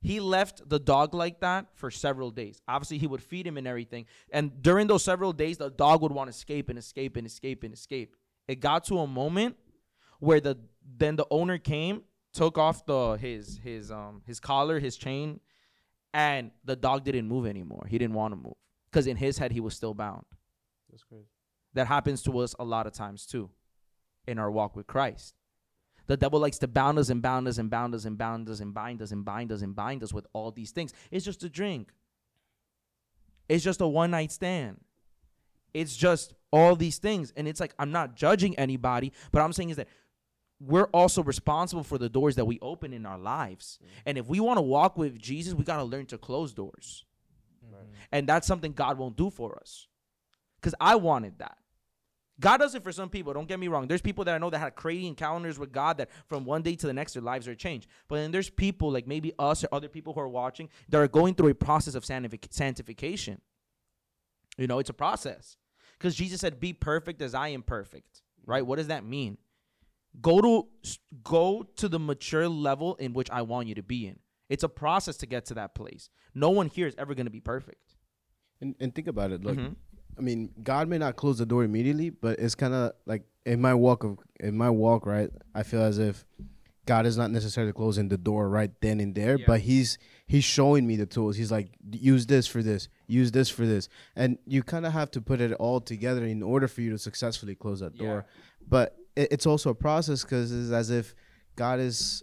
He 0.00 0.18
left 0.18 0.66
the 0.66 0.78
dog 0.78 1.14
like 1.14 1.40
that 1.40 1.66
for 1.74 1.90
several 1.90 2.30
days. 2.30 2.60
Obviously, 2.66 2.96
he 2.98 3.06
would 3.06 3.22
feed 3.22 3.46
him 3.46 3.58
and 3.58 3.66
everything. 3.66 4.06
And 4.30 4.62
during 4.62 4.86
those 4.86 5.04
several 5.04 5.32
days, 5.34 5.58
the 5.58 5.70
dog 5.70 6.00
would 6.00 6.12
want 6.12 6.28
to 6.28 6.34
escape 6.34 6.70
and 6.70 6.78
escape 6.78 7.16
and 7.16 7.26
escape 7.26 7.64
and 7.64 7.74
escape. 7.74 8.16
It 8.48 8.60
got 8.60 8.84
to 8.84 8.98
a 9.00 9.06
moment 9.06 9.56
where 10.20 10.40
the 10.40 10.58
then 10.96 11.16
the 11.16 11.26
owner 11.30 11.58
came, 11.58 12.02
took 12.32 12.56
off 12.56 12.86
the 12.86 13.18
his 13.20 13.60
his 13.62 13.90
um 13.90 14.22
his 14.26 14.40
collar, 14.40 14.80
his 14.80 14.96
chain, 14.96 15.40
and 16.14 16.52
the 16.64 16.76
dog 16.76 17.04
didn't 17.04 17.26
move 17.26 17.44
anymore. 17.44 17.86
He 17.90 17.98
didn't 17.98 18.14
want 18.14 18.32
to 18.32 18.36
move 18.36 18.54
because 18.90 19.08
in 19.08 19.16
his 19.16 19.36
head 19.36 19.50
he 19.50 19.60
was 19.60 19.74
still 19.74 19.92
bound. 19.92 20.24
That's 20.90 21.02
crazy. 21.02 21.26
That 21.74 21.88
happens 21.88 22.22
to 22.22 22.38
us 22.38 22.54
a 22.58 22.64
lot 22.64 22.86
of 22.86 22.92
times 22.92 23.26
too 23.26 23.50
in 24.26 24.38
our 24.38 24.50
walk 24.50 24.76
with 24.76 24.86
Christ. 24.86 25.34
The 26.06 26.16
devil 26.16 26.38
likes 26.38 26.58
to 26.58 26.68
bound 26.68 26.98
us 26.98 27.10
and 27.10 27.20
bound 27.20 27.48
us 27.48 27.58
and 27.58 27.68
bound 27.68 27.94
us 27.94 28.04
and 28.04 28.16
bound 28.16 28.48
us 28.48 28.60
and 28.60 28.72
bind 28.72 29.02
us 29.02 29.10
and 29.10 29.24
bind 29.24 29.50
us 29.50 29.62
and 29.62 29.74
bind 29.74 30.04
us 30.04 30.12
with 30.12 30.26
all 30.32 30.52
these 30.52 30.70
things. 30.70 30.92
It's 31.10 31.24
just 31.24 31.42
a 31.42 31.48
drink. 31.48 31.92
It's 33.48 33.64
just 33.64 33.80
a 33.80 33.86
one 33.86 34.12
night 34.12 34.30
stand. 34.30 34.80
It's 35.72 35.96
just 35.96 36.34
all 36.52 36.76
these 36.76 36.98
things. 36.98 37.32
And 37.36 37.48
it's 37.48 37.58
like, 37.58 37.74
I'm 37.78 37.90
not 37.90 38.14
judging 38.14 38.56
anybody, 38.56 39.12
but 39.32 39.42
I'm 39.42 39.52
saying 39.52 39.70
is 39.70 39.76
that 39.76 39.88
we're 40.60 40.86
also 40.86 41.22
responsible 41.22 41.82
for 41.82 41.98
the 41.98 42.08
doors 42.08 42.36
that 42.36 42.44
we 42.44 42.58
open 42.60 42.92
in 42.92 43.06
our 43.06 43.18
lives. 43.18 43.78
Mm. 43.82 43.88
And 44.06 44.18
if 44.18 44.26
we 44.26 44.40
want 44.40 44.58
to 44.58 44.62
walk 44.62 44.96
with 44.96 45.18
Jesus, 45.18 45.54
we 45.54 45.64
got 45.64 45.78
to 45.78 45.84
learn 45.84 46.06
to 46.06 46.18
close 46.18 46.52
doors. 46.52 47.04
And 48.12 48.28
that's 48.28 48.46
something 48.46 48.72
God 48.72 48.98
won't 48.98 49.16
do 49.16 49.30
for 49.30 49.58
us. 49.58 49.88
Because 50.60 50.74
I 50.80 50.94
wanted 50.94 51.38
that. 51.38 51.58
God 52.40 52.58
does 52.58 52.74
it 52.74 52.82
for 52.82 52.92
some 52.92 53.08
people. 53.08 53.32
Don't 53.32 53.46
get 53.46 53.60
me 53.60 53.68
wrong. 53.68 53.86
There's 53.86 54.02
people 54.02 54.24
that 54.24 54.34
I 54.34 54.38
know 54.38 54.50
that 54.50 54.58
had 54.58 54.74
crazy 54.74 55.06
encounters 55.06 55.58
with 55.58 55.72
God 55.72 55.98
that 55.98 56.10
from 56.26 56.44
one 56.44 56.62
day 56.62 56.74
to 56.76 56.86
the 56.86 56.92
next 56.92 57.12
their 57.12 57.22
lives 57.22 57.46
are 57.46 57.54
changed. 57.54 57.88
But 58.08 58.16
then 58.16 58.32
there's 58.32 58.50
people 58.50 58.90
like 58.90 59.06
maybe 59.06 59.32
us 59.38 59.62
or 59.62 59.68
other 59.72 59.88
people 59.88 60.12
who 60.12 60.20
are 60.20 60.28
watching 60.28 60.68
that 60.88 60.98
are 60.98 61.08
going 61.08 61.34
through 61.34 61.48
a 61.48 61.54
process 61.54 61.94
of 61.94 62.04
sanctification. 62.04 63.40
You 64.58 64.66
know, 64.66 64.78
it's 64.80 64.90
a 64.90 64.94
process. 64.94 65.56
Because 65.98 66.16
Jesus 66.16 66.40
said, 66.40 66.58
"Be 66.58 66.72
perfect 66.72 67.22
as 67.22 67.34
I 67.34 67.48
am 67.48 67.62
perfect." 67.62 68.22
Right? 68.46 68.66
What 68.66 68.76
does 68.76 68.88
that 68.88 69.04
mean? 69.04 69.38
Go 70.20 70.40
to 70.40 70.66
go 71.22 71.66
to 71.76 71.88
the 71.88 71.98
mature 71.98 72.48
level 72.48 72.94
in 72.96 73.12
which 73.14 73.30
I 73.30 73.42
want 73.42 73.68
you 73.68 73.74
to 73.76 73.82
be 73.82 74.06
in. 74.06 74.18
It's 74.48 74.62
a 74.62 74.68
process 74.68 75.16
to 75.18 75.26
get 75.26 75.46
to 75.46 75.54
that 75.54 75.74
place. 75.74 76.08
No 76.34 76.50
one 76.50 76.68
here 76.68 76.86
is 76.86 76.94
ever 76.98 77.14
going 77.14 77.26
to 77.26 77.30
be 77.32 77.40
perfect. 77.40 77.96
And, 78.60 78.74
and 78.80 78.94
think 78.94 79.08
about 79.08 79.32
it. 79.32 79.42
Look, 79.42 79.56
Mhm. 79.58 79.74
I 80.16 80.20
mean, 80.20 80.50
God 80.62 80.88
may 80.88 80.98
not 80.98 81.16
close 81.16 81.38
the 81.38 81.46
door 81.46 81.64
immediately, 81.64 82.10
but 82.10 82.38
it's 82.38 82.54
kind 82.54 82.72
of 82.72 82.92
like 83.06 83.24
in 83.44 83.60
my 83.60 83.74
walk 83.74 84.04
of 84.04 84.18
in 84.38 84.56
my 84.56 84.70
walk, 84.70 85.06
right? 85.06 85.30
I 85.54 85.64
feel 85.64 85.82
as 85.82 85.98
if 85.98 86.24
God 86.86 87.06
is 87.06 87.16
not 87.16 87.30
necessarily 87.32 87.72
closing 87.72 88.08
the 88.08 88.18
door 88.18 88.48
right 88.48 88.70
then 88.80 89.00
and 89.00 89.14
there, 89.14 89.38
Yeah. 89.38 89.44
but 89.46 89.60
He's 89.62 89.98
He's 90.26 90.44
showing 90.44 90.86
me 90.86 90.96
the 90.96 91.04
tools. 91.06 91.36
He's 91.36 91.50
like, 91.50 91.68
use 91.90 92.26
this 92.26 92.46
for 92.46 92.62
this, 92.62 92.88
use 93.08 93.32
this 93.32 93.50
for 93.50 93.66
this, 93.66 93.88
and 94.16 94.38
you 94.46 94.62
kind 94.62 94.86
of 94.86 94.92
have 94.92 95.10
to 95.12 95.20
put 95.20 95.40
it 95.40 95.52
all 95.54 95.80
together 95.80 96.24
in 96.24 96.42
order 96.42 96.66
for 96.68 96.80
you 96.80 96.90
to 96.90 96.98
successfully 96.98 97.54
close 97.54 97.80
that 97.80 97.96
door. 97.98 98.24
But 98.66 98.96
it, 99.16 99.28
it's 99.32 99.46
also 99.46 99.70
a 99.70 99.74
process 99.74 100.22
because 100.22 100.52
it's 100.52 100.70
as 100.72 100.90
if 100.90 101.14
God 101.56 101.80
is 101.80 102.22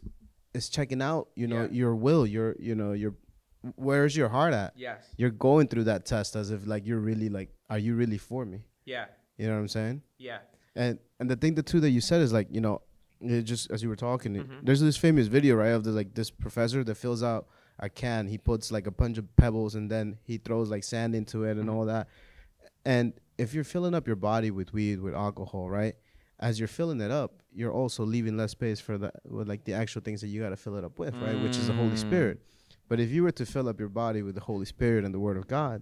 is 0.53 0.69
checking 0.69 1.01
out, 1.01 1.29
you 1.35 1.47
know, 1.47 1.63
Yeah. 1.63 1.71
your 1.71 1.95
will, 1.95 2.25
your 2.27 2.55
you 2.59 2.75
know, 2.75 2.91
your 2.93 3.15
where's 3.75 4.17
your 4.17 4.27
heart 4.29 4.53
at 4.53 4.73
Yes. 4.75 5.03
you're 5.17 5.29
going 5.29 5.67
through 5.67 5.83
that 5.83 6.03
test 6.05 6.35
as 6.35 6.49
if 6.49 6.65
like 6.65 6.85
you're 6.87 6.99
really 6.99 7.29
like 7.29 7.49
are 7.69 7.77
you 7.77 7.93
really 7.95 8.17
for 8.17 8.43
me 8.43 8.65
Yeah. 8.85 9.05
you 9.37 9.45
know 9.45 9.53
what 9.53 9.59
i'm 9.59 9.67
saying 9.67 10.01
Yeah. 10.17 10.39
and 10.75 10.97
and 11.19 11.29
the 11.29 11.35
thing 11.35 11.53
the 11.53 11.61
two 11.61 11.79
that 11.81 11.91
you 11.91 12.01
said 12.01 12.21
is 12.21 12.33
like 12.33 12.47
you 12.49 12.59
know 12.59 12.81
it 13.19 13.43
just 13.43 13.69
as 13.69 13.83
you 13.83 13.89
were 13.89 13.95
talking 13.95 14.35
it- 14.35 14.49
Mhm. 14.49 14.65
there's 14.65 14.81
this 14.81 14.97
famous 14.97 15.27
video 15.27 15.53
right 15.57 15.69
of 15.77 15.83
the 15.83 15.91
like 15.91 16.15
this 16.15 16.31
professor 16.31 16.83
that 16.83 16.95
fills 16.95 17.21
out 17.21 17.49
a 17.77 17.87
can 17.87 18.25
he 18.27 18.39
puts 18.39 18.71
like 18.71 18.87
a 18.87 18.91
bunch 18.91 19.19
of 19.19 19.25
pebbles 19.35 19.75
and 19.75 19.91
then 19.91 20.17
he 20.23 20.39
throws 20.39 20.71
like 20.71 20.83
sand 20.83 21.13
into 21.13 21.43
it 21.43 21.55
and 21.57 21.69
all 21.69 21.85
that 21.85 22.07
and 22.83 23.13
if 23.37 23.53
you're 23.53 23.63
filling 23.63 23.93
up 23.93 24.07
your 24.07 24.15
body 24.15 24.49
with 24.49 24.73
weed 24.73 24.99
with 25.01 25.13
alcohol 25.13 25.69
right 25.69 25.95
as 26.41 26.59
you're 26.59 26.67
filling 26.67 27.01
it 27.01 27.11
up 27.11 27.41
you're 27.53 27.71
also 27.73 28.03
leaving 28.03 28.35
less 28.37 28.51
space 28.51 28.79
for 28.79 28.97
the 28.97 29.11
with 29.25 29.47
like 29.47 29.63
the 29.65 29.73
actual 29.73 30.01
things 30.01 30.21
that 30.21 30.27
you 30.27 30.41
got 30.41 30.49
to 30.49 30.55
fill 30.57 30.75
it 30.75 30.83
up 30.83 30.97
with 30.99 31.13
right 31.17 31.39
which 31.43 31.57
is 31.57 31.67
the 31.67 31.73
holy 31.73 31.89
Mm. 31.91 31.97
spirit 31.97 32.41
but 32.89 32.99
if 32.99 33.09
you 33.11 33.23
were 33.23 33.31
to 33.31 33.45
fill 33.45 33.69
up 33.69 33.79
your 33.79 33.87
body 33.89 34.21
with 34.21 34.35
the 34.35 34.41
Holy 34.41 34.65
Spirit 34.65 35.05
and 35.05 35.13
the 35.13 35.19
Word 35.19 35.37
of 35.37 35.47
God, 35.47 35.81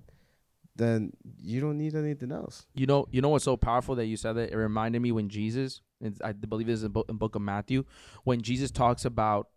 then 0.75 1.11
you 1.41 1.59
don't 1.59 1.75
need 1.77 1.95
anything 1.95 2.31
else. 2.31 2.67
You 2.75 2.85
know, 2.85 3.07
you 3.09 3.19
know 3.19 3.29
what's 3.29 3.45
so 3.45 3.57
powerful 3.57 3.95
that 3.95 4.05
you 4.05 4.15
said 4.15 4.33
that? 4.33 4.51
It 4.51 4.55
reminded 4.55 5.01
me 5.01 5.11
when 5.11 5.27
Jesus, 5.27 5.81
I 6.23 6.33
believe 6.33 6.67
this 6.67 6.77
is 6.77 6.83
in, 6.83 6.91
bo- 6.91 7.05
in 7.09 7.17
book 7.17 7.33
of 7.33 7.41
Matthew, 7.41 7.83
when 8.25 8.43
Jesus 8.43 8.69
talks 8.69 9.05
about 9.05 9.49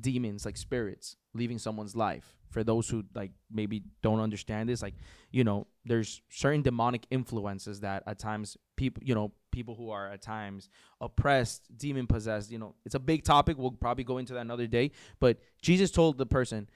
demons 0.00 0.44
like 0.46 0.56
spirits 0.56 1.16
leaving 1.34 1.58
someone's 1.58 1.96
life. 1.96 2.36
For 2.50 2.62
those 2.62 2.88
who 2.88 3.02
like 3.14 3.32
maybe 3.50 3.82
don't 4.02 4.20
understand 4.20 4.68
this, 4.68 4.80
like 4.80 4.94
you 5.32 5.42
know, 5.42 5.66
there's 5.84 6.22
certain 6.30 6.62
demonic 6.62 7.06
influences 7.10 7.80
that 7.80 8.04
at 8.06 8.20
times 8.20 8.56
people, 8.80 9.02
you 9.04 9.14
know, 9.14 9.30
people 9.50 9.74
who 9.74 9.90
are 9.90 10.10
at 10.10 10.22
times 10.22 10.70
oppressed, 11.02 11.62
demon 11.76 12.06
possessed. 12.06 12.50
You 12.50 12.58
know, 12.58 12.74
it's 12.86 12.94
a 12.94 12.98
big 12.98 13.24
topic. 13.24 13.58
We'll 13.58 13.72
probably 13.72 14.04
go 14.04 14.16
into 14.16 14.32
that 14.32 14.40
another 14.40 14.66
day. 14.66 14.92
But 15.20 15.38
Jesus 15.60 15.90
told 15.90 16.16
the 16.16 16.24
person, 16.24 16.68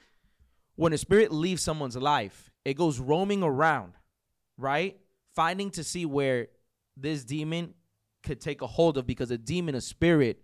when 0.77 0.93
a 0.93 0.99
spirit 0.99 1.33
leaves 1.33 1.63
someone's 1.63 1.97
life, 1.97 2.51
it 2.65 2.75
goes 2.75 3.01
roaming 3.01 3.43
around, 3.43 3.95
right? 4.59 4.99
Finding 5.35 5.71
to 5.71 5.83
see 5.83 6.05
where 6.05 6.49
this 6.95 7.25
demon 7.25 7.73
could 8.23 8.39
take 8.39 8.61
a 8.61 8.67
hold 8.67 8.99
of 8.99 9.07
because 9.07 9.31
a 9.31 9.39
demon, 9.39 9.75
a 9.75 9.81
spirit, 9.81 10.43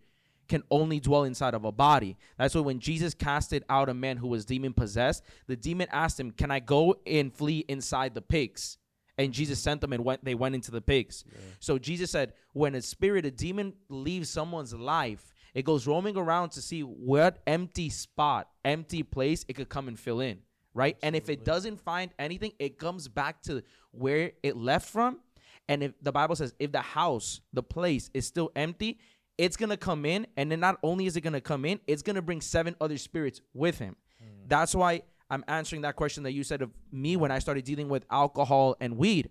can 0.49 0.63
only 0.71 0.99
dwell 0.99 1.25
inside 1.25 1.53
of 1.53 1.67
a 1.67 1.73
body. 1.73 2.17
That's 2.39 2.55
why 2.55 2.63
when 2.63 2.81
Jesus 2.81 3.13
casted 3.13 3.65
out 3.69 3.91
a 3.91 3.95
man 3.95 4.17
who 4.17 4.29
was 4.29 4.47
demon 4.47 4.73
possessed, 4.73 5.23
the 5.47 5.57
demon 5.57 5.89
asked 5.93 6.19
him, 6.19 6.31
Can 6.31 6.51
I 6.51 6.61
go 6.61 6.97
and 7.07 7.33
flee 7.33 7.67
inside 7.69 8.15
the 8.15 8.23
pigs? 8.23 8.79
And 9.21 9.35
Jesus 9.35 9.59
sent 9.61 9.83
them 9.83 9.93
and 9.93 10.03
went 10.03 10.25
they 10.25 10.35
went 10.35 10.55
into 10.55 10.71
the 10.71 10.81
pigs. 10.81 11.25
So 11.61 11.79
Jesus 11.79 12.11
said, 12.11 12.33
when 12.55 12.75
a 12.75 12.81
spirit, 12.81 13.27
a 13.27 13.31
demon 13.31 13.75
leaves 13.91 14.31
someone's 14.31 14.73
life, 14.73 15.35
it 15.53 15.65
goes 15.65 15.87
roaming 15.87 16.17
around 16.17 16.53
to 16.53 16.63
see 16.63 16.81
what 16.81 17.43
empty 17.47 17.91
spot, 17.91 18.49
empty 18.65 19.03
place 19.03 19.45
it 19.47 19.57
could 19.57 19.69
come 19.69 19.89
and 19.89 19.99
fill 19.99 20.21
in. 20.21 20.39
Right? 20.73 20.97
And 21.03 21.15
if 21.15 21.29
it 21.29 21.45
doesn't 21.45 21.81
find 21.81 22.11
anything, 22.19 22.53
it 22.59 22.79
comes 22.79 23.09
back 23.09 23.43
to 23.43 23.63
where 23.91 24.33
it 24.43 24.57
left 24.57 24.89
from. 24.89 25.21
And 25.69 25.83
if 25.83 25.93
the 26.01 26.13
Bible 26.13 26.35
says 26.35 26.55
if 26.59 26.73
the 26.73 26.81
house, 26.81 27.43
the 27.53 27.63
place 27.63 28.09
is 28.15 28.27
still 28.27 28.51
empty, 28.57 28.99
it's 29.37 29.57
gonna 29.57 29.77
come 29.77 30.07
in, 30.07 30.27
and 30.37 30.51
then 30.51 30.61
not 30.61 30.79
only 30.83 31.07
is 31.07 31.17
it 31.17 31.21
gonna 31.21 31.41
come 31.41 31.65
in, 31.67 31.79
it's 31.87 32.03
gonna 32.03 32.23
bring 32.23 32.41
seven 32.41 32.75
other 32.81 32.97
spirits 32.97 33.41
with 33.53 33.79
him. 33.79 33.97
Hmm. 34.19 34.49
That's 34.49 34.75
why 34.75 35.03
I'm 35.31 35.45
answering 35.47 35.83
that 35.83 35.97
question 35.97 36.25
that 36.25 36.33
you 36.33 36.43
said 36.43 36.61
of 36.61 36.71
me 36.91 37.17
when 37.17 37.31
I 37.31 37.39
started 37.39 37.65
dealing 37.65 37.89
with 37.89 38.05
alcohol 38.11 38.77
and 38.81 38.97
weed. 38.97 39.31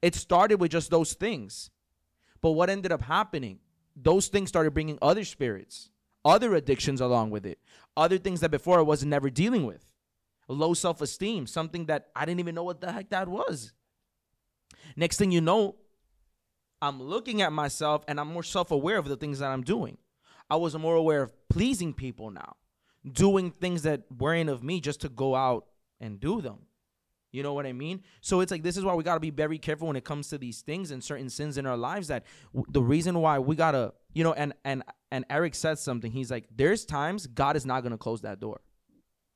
It 0.00 0.14
started 0.14 0.60
with 0.60 0.70
just 0.70 0.90
those 0.90 1.12
things. 1.14 1.70
But 2.40 2.52
what 2.52 2.70
ended 2.70 2.92
up 2.92 3.02
happening? 3.02 3.58
Those 3.96 4.28
things 4.28 4.48
started 4.48 4.72
bringing 4.74 4.98
other 5.02 5.24
spirits, 5.24 5.90
other 6.24 6.54
addictions 6.54 7.00
along 7.00 7.30
with 7.30 7.44
it, 7.44 7.58
other 7.96 8.16
things 8.16 8.40
that 8.40 8.50
before 8.50 8.78
I 8.78 8.82
was 8.82 9.04
never 9.04 9.28
dealing 9.28 9.66
with. 9.66 9.84
Low 10.46 10.72
self 10.72 11.02
esteem, 11.02 11.46
something 11.46 11.86
that 11.86 12.08
I 12.14 12.24
didn't 12.24 12.40
even 12.40 12.54
know 12.54 12.62
what 12.62 12.80
the 12.80 12.92
heck 12.92 13.10
that 13.10 13.28
was. 13.28 13.72
Next 14.96 15.18
thing 15.18 15.30
you 15.30 15.40
know, 15.40 15.76
I'm 16.80 17.02
looking 17.02 17.42
at 17.42 17.52
myself 17.52 18.04
and 18.08 18.18
I'm 18.20 18.28
more 18.28 18.42
self 18.42 18.70
aware 18.70 18.98
of 18.98 19.08
the 19.08 19.16
things 19.16 19.40
that 19.40 19.50
I'm 19.50 19.62
doing. 19.62 19.98
I 20.48 20.56
was 20.56 20.76
more 20.76 20.94
aware 20.94 21.22
of 21.22 21.32
pleasing 21.48 21.92
people 21.92 22.30
now, 22.30 22.56
doing 23.10 23.50
things 23.50 23.82
that 23.82 24.02
weren't 24.18 24.50
of 24.50 24.62
me 24.62 24.80
just 24.80 25.00
to 25.02 25.08
go 25.08 25.34
out 25.34 25.66
and 26.00 26.20
do 26.20 26.40
them. 26.40 26.58
You 27.30 27.42
know 27.42 27.52
what 27.52 27.66
I 27.66 27.72
mean? 27.72 28.02
So 28.22 28.40
it's 28.40 28.50
like 28.50 28.62
this 28.62 28.76
is 28.76 28.84
why 28.84 28.94
we 28.94 29.04
got 29.04 29.14
to 29.14 29.20
be 29.20 29.30
very 29.30 29.58
careful 29.58 29.86
when 29.88 29.96
it 29.96 30.04
comes 30.04 30.28
to 30.28 30.38
these 30.38 30.62
things 30.62 30.90
and 30.90 31.04
certain 31.04 31.28
sins 31.28 31.58
in 31.58 31.66
our 31.66 31.76
lives 31.76 32.08
that 32.08 32.24
w- 32.54 32.64
the 32.70 32.82
reason 32.82 33.18
why 33.20 33.38
we 33.38 33.54
got 33.54 33.72
to, 33.72 33.92
you 34.14 34.24
know, 34.24 34.32
and 34.32 34.54
and 34.64 34.82
and 35.10 35.26
Eric 35.28 35.54
said 35.54 35.78
something. 35.78 36.10
He's 36.10 36.30
like 36.30 36.46
there's 36.54 36.86
times 36.86 37.26
God 37.26 37.54
is 37.54 37.66
not 37.66 37.82
going 37.82 37.92
to 37.92 37.98
close 37.98 38.22
that 38.22 38.40
door. 38.40 38.60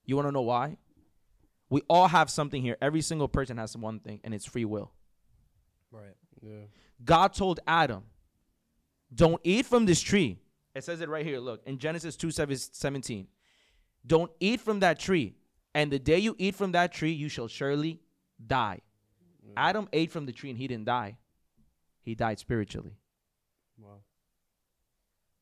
You 0.07 0.17
want 0.17 0.27
to 0.27 0.33
know 0.33 0.43
why? 0.43 0.79
We 1.69 1.83
all 1.89 2.09
have 2.09 2.31
something 2.31 2.63
here. 2.63 2.79
Every 2.81 3.03
single 3.03 3.29
person 3.29 3.59
has 3.59 3.77
one 3.77 4.01
thing 4.01 4.21
and 4.25 4.33
it's 4.33 4.47
free 4.47 4.65
will. 4.65 4.93
Right. 5.91 6.17
Yeah. 6.41 6.65
God 7.05 7.35
told 7.35 7.61
Adam, 7.67 8.05
"Don't 9.15 9.41
eat 9.45 9.67
from 9.67 9.85
this 9.85 10.01
tree." 10.01 10.39
It 10.75 10.83
says 10.85 11.03
it 11.03 11.11
right 11.11 11.27
here. 11.27 11.39
Look 11.41 11.63
in 11.67 11.77
Genesis 11.77 12.17
2 12.17 12.31
17. 12.31 13.27
Don't 14.07 14.31
eat 14.41 14.61
from 14.61 14.81
that 14.81 14.99
tree, 14.99 15.35
and 15.75 15.91
the 15.91 15.99
day 15.99 16.19
you 16.19 16.35
eat 16.39 16.55
from 16.55 16.73
that 16.73 16.93
tree, 16.93 17.13
you 17.13 17.29
shall 17.29 17.49
surely 17.49 18.01
die. 18.45 18.81
Mm. 19.47 19.53
Adam 19.57 19.89
ate 19.93 20.11
from 20.11 20.27
the 20.27 20.33
tree 20.33 20.51
and 20.51 20.59
he 20.59 20.67
didn't 20.67 20.87
die. 20.87 21.17
He 22.03 22.15
died 22.15 22.39
spiritually. 22.39 22.97
Wow. 23.79 24.01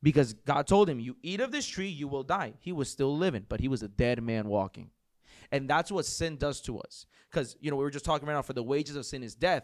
Because 0.03 0.33
God 0.33 0.67
told 0.67 0.89
him, 0.89 0.99
You 0.99 1.15
eat 1.23 1.41
of 1.41 1.51
this 1.51 1.65
tree, 1.65 1.87
you 1.87 2.07
will 2.07 2.23
die. 2.23 2.53
He 2.59 2.71
was 2.71 2.89
still 2.89 3.15
living, 3.17 3.45
but 3.49 3.59
he 3.59 3.67
was 3.67 3.83
a 3.83 3.87
dead 3.87 4.21
man 4.21 4.47
walking. 4.47 4.91
And 5.51 5.69
that's 5.69 5.91
what 5.91 6.05
sin 6.05 6.37
does 6.37 6.61
to 6.61 6.79
us. 6.79 7.05
Because, 7.29 7.57
you 7.59 7.71
know, 7.71 7.77
we 7.77 7.83
were 7.83 7.91
just 7.91 8.05
talking 8.05 8.27
right 8.27 8.33
now 8.33 8.41
for 8.41 8.53
the 8.53 8.63
wages 8.63 8.95
of 8.95 9.05
sin 9.05 9.23
is 9.23 9.35
death. 9.35 9.63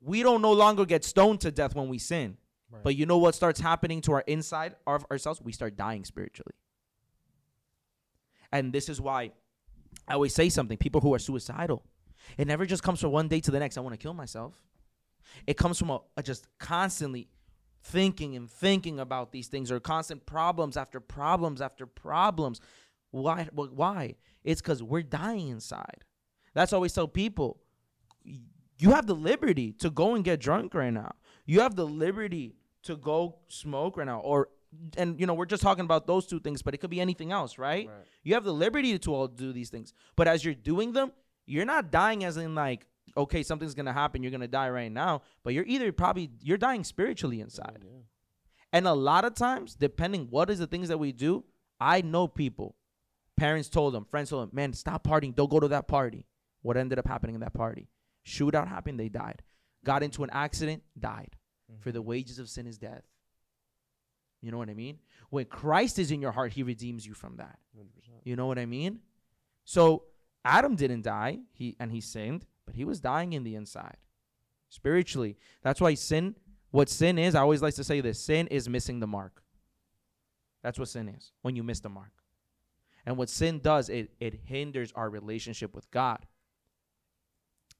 We 0.00 0.22
don't 0.22 0.42
no 0.42 0.52
longer 0.52 0.84
get 0.84 1.04
stoned 1.04 1.40
to 1.42 1.50
death 1.50 1.74
when 1.74 1.88
we 1.88 1.98
sin. 1.98 2.36
But 2.82 2.96
you 2.96 3.06
know 3.06 3.18
what 3.18 3.36
starts 3.36 3.60
happening 3.60 4.00
to 4.02 4.12
our 4.14 4.24
inside 4.26 4.74
of 4.84 5.06
ourselves? 5.08 5.40
We 5.40 5.52
start 5.52 5.76
dying 5.76 6.04
spiritually. 6.04 6.54
And 8.52 8.72
this 8.72 8.88
is 8.88 9.00
why 9.00 9.32
I 10.08 10.14
always 10.14 10.34
say 10.34 10.48
something 10.48 10.76
people 10.76 11.00
who 11.00 11.14
are 11.14 11.18
suicidal, 11.18 11.82
it 12.38 12.46
never 12.46 12.66
just 12.66 12.82
comes 12.82 13.00
from 13.00 13.12
one 13.12 13.28
day 13.28 13.40
to 13.40 13.50
the 13.50 13.58
next. 13.58 13.76
I 13.76 13.80
want 13.80 13.94
to 13.94 14.02
kill 14.02 14.14
myself. 14.14 14.54
It 15.46 15.56
comes 15.56 15.78
from 15.78 15.90
a, 15.90 16.00
a 16.16 16.22
just 16.22 16.46
constantly 16.58 17.28
thinking 17.82 18.34
and 18.34 18.50
thinking 18.50 18.98
about 18.98 19.32
these 19.32 19.48
things 19.48 19.70
or 19.70 19.78
constant 19.78 20.24
problems 20.26 20.76
after 20.76 21.00
problems 21.00 21.60
after 21.60 21.86
problems. 21.86 22.60
Why? 23.10 23.48
Why? 23.52 24.16
It's 24.42 24.60
because 24.60 24.82
we're 24.82 25.02
dying 25.02 25.48
inside. 25.48 26.04
That's 26.54 26.72
why 26.72 26.76
I 26.76 26.78
always 26.78 26.92
tell 26.92 27.08
people 27.08 27.60
you 28.78 28.90
have 28.90 29.06
the 29.06 29.14
liberty 29.14 29.72
to 29.72 29.90
go 29.90 30.14
and 30.14 30.24
get 30.24 30.40
drunk 30.40 30.74
right 30.74 30.92
now. 30.92 31.14
You 31.46 31.60
have 31.60 31.76
the 31.76 31.86
liberty 31.86 32.56
to 32.84 32.96
go 32.96 33.36
smoke 33.48 33.96
right 33.96 34.06
now 34.06 34.20
or 34.20 34.48
and 34.96 35.18
you 35.20 35.26
know 35.26 35.34
we're 35.34 35.46
just 35.46 35.62
talking 35.62 35.84
about 35.84 36.06
those 36.06 36.26
two 36.26 36.40
things 36.40 36.62
but 36.62 36.74
it 36.74 36.78
could 36.78 36.90
be 36.90 37.00
anything 37.00 37.32
else 37.32 37.58
right, 37.58 37.88
Right. 37.88 37.96
you 38.22 38.34
have 38.34 38.44
the 38.44 38.52
liberty 38.52 38.98
to 38.98 39.14
all 39.14 39.26
do 39.28 39.52
these 39.52 39.70
things 39.70 39.92
but 40.16 40.28
as 40.28 40.44
you're 40.44 40.54
doing 40.54 40.92
them 40.92 41.12
you're 41.46 41.64
not 41.64 41.90
dying 41.90 42.24
as 42.24 42.36
in 42.36 42.54
like 42.54 42.86
okay 43.16 43.42
something's 43.42 43.74
gonna 43.74 43.92
happen 43.92 44.22
you're 44.22 44.32
gonna 44.32 44.48
die 44.48 44.70
right 44.70 44.90
now 44.92 45.22
but 45.42 45.52
you're 45.54 45.66
either 45.66 45.92
probably 45.92 46.30
you're 46.42 46.58
dying 46.58 46.84
spiritually 46.84 47.40
inside. 47.40 47.84
And 48.72 48.86
a 48.88 48.92
lot 48.94 49.24
of 49.24 49.34
times 49.34 49.74
depending 49.74 50.26
what 50.30 50.50
is 50.50 50.58
the 50.58 50.66
things 50.66 50.88
that 50.88 50.98
we 50.98 51.12
do 51.12 51.44
i 51.80 52.00
know 52.00 52.26
people 52.26 52.76
parents 53.36 53.68
told 53.68 53.94
them 53.94 54.04
friends 54.04 54.30
told 54.30 54.42
them 54.42 54.50
man 54.54 54.72
stop 54.72 55.04
partying 55.04 55.34
don't 55.34 55.50
go 55.50 55.60
to 55.60 55.68
that 55.68 55.86
party. 55.88 56.26
What 56.62 56.76
ended 56.78 56.98
up 56.98 57.06
happening 57.06 57.34
in 57.34 57.42
that 57.42 57.52
party? 57.52 57.88
Shootout 58.26 58.68
happened 58.68 58.98
they 58.98 59.10
died. 59.10 59.42
Got 59.84 60.02
into 60.02 60.24
an 60.24 60.30
accident 60.32 60.82
died. 60.98 61.36
Mm-hmm. 61.70 61.82
For 61.82 61.92
the 61.92 62.00
wages 62.00 62.38
of 62.38 62.48
sin 62.48 62.66
is 62.66 62.78
death. 62.78 63.02
You 64.44 64.50
know 64.50 64.58
what 64.58 64.68
I 64.68 64.74
mean? 64.74 64.98
When 65.30 65.46
Christ 65.46 65.98
is 65.98 66.10
in 66.10 66.20
your 66.20 66.32
heart, 66.32 66.52
he 66.52 66.62
redeems 66.62 67.06
you 67.06 67.14
from 67.14 67.36
that. 67.36 67.58
You 68.24 68.36
know 68.36 68.46
what 68.46 68.58
I 68.58 68.66
mean? 68.66 69.00
So 69.64 70.04
Adam 70.44 70.76
didn't 70.76 71.02
die, 71.02 71.38
he 71.54 71.76
and 71.80 71.90
he 71.90 72.02
sinned, 72.02 72.44
but 72.66 72.74
he 72.74 72.84
was 72.84 73.00
dying 73.00 73.32
in 73.32 73.42
the 73.42 73.54
inside. 73.54 73.96
Spiritually. 74.68 75.38
That's 75.62 75.80
why 75.80 75.94
sin 75.94 76.36
what 76.70 76.90
sin 76.90 77.18
is, 77.18 77.34
I 77.34 77.40
always 77.40 77.62
like 77.62 77.74
to 77.74 77.84
say 77.84 78.00
this, 78.00 78.18
sin 78.18 78.48
is 78.48 78.68
missing 78.68 79.00
the 79.00 79.06
mark. 79.06 79.42
That's 80.62 80.78
what 80.78 80.88
sin 80.88 81.08
is. 81.08 81.32
When 81.42 81.56
you 81.56 81.62
miss 81.62 81.80
the 81.80 81.88
mark. 81.88 82.10
And 83.06 83.16
what 83.16 83.30
sin 83.30 83.60
does, 83.60 83.88
it 83.88 84.10
it 84.20 84.40
hinders 84.44 84.92
our 84.94 85.08
relationship 85.08 85.74
with 85.74 85.90
God. 85.90 86.26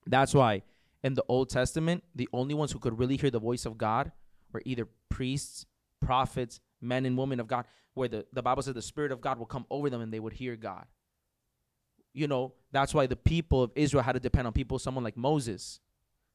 That's 0.07 0.33
why 0.33 0.63
in 1.03 1.13
the 1.13 1.25
Old 1.29 1.51
Testament, 1.51 2.05
the 2.15 2.29
only 2.33 2.55
ones 2.55 2.73
who 2.73 2.79
could 2.79 2.99
really 2.99 3.19
hear 3.19 3.31
the 3.31 3.39
voice 3.39 3.67
of 3.67 3.77
God 3.77 4.13
were 4.53 4.63
either 4.65 4.89
priests, 5.11 5.67
prophets, 6.05 6.61
men 6.81 7.07
and 7.07 7.17
women 7.17 7.41
of 7.41 7.47
God, 7.47 7.65
where 7.95 8.09
the, 8.09 8.27
the 8.33 8.43
Bible 8.43 8.63
says 8.63 8.75
the 8.75 8.83
Spirit 8.83 9.13
of 9.13 9.21
God 9.21 9.39
will 9.39 9.47
come 9.47 9.67
over 9.71 9.89
them 9.91 10.01
and 10.01 10.13
they 10.13 10.21
would 10.21 10.33
hear 10.35 10.57
God. 10.57 10.87
You 12.13 12.29
know, 12.29 12.53
that's 12.73 12.95
why 12.95 13.07
the 13.07 13.17
people 13.17 13.63
of 13.63 13.73
Israel 13.75 14.03
had 14.03 14.13
to 14.13 14.21
depend 14.21 14.47
on 14.47 14.53
people, 14.53 14.79
someone 14.79 15.03
like 15.03 15.17
Moses, 15.17 15.81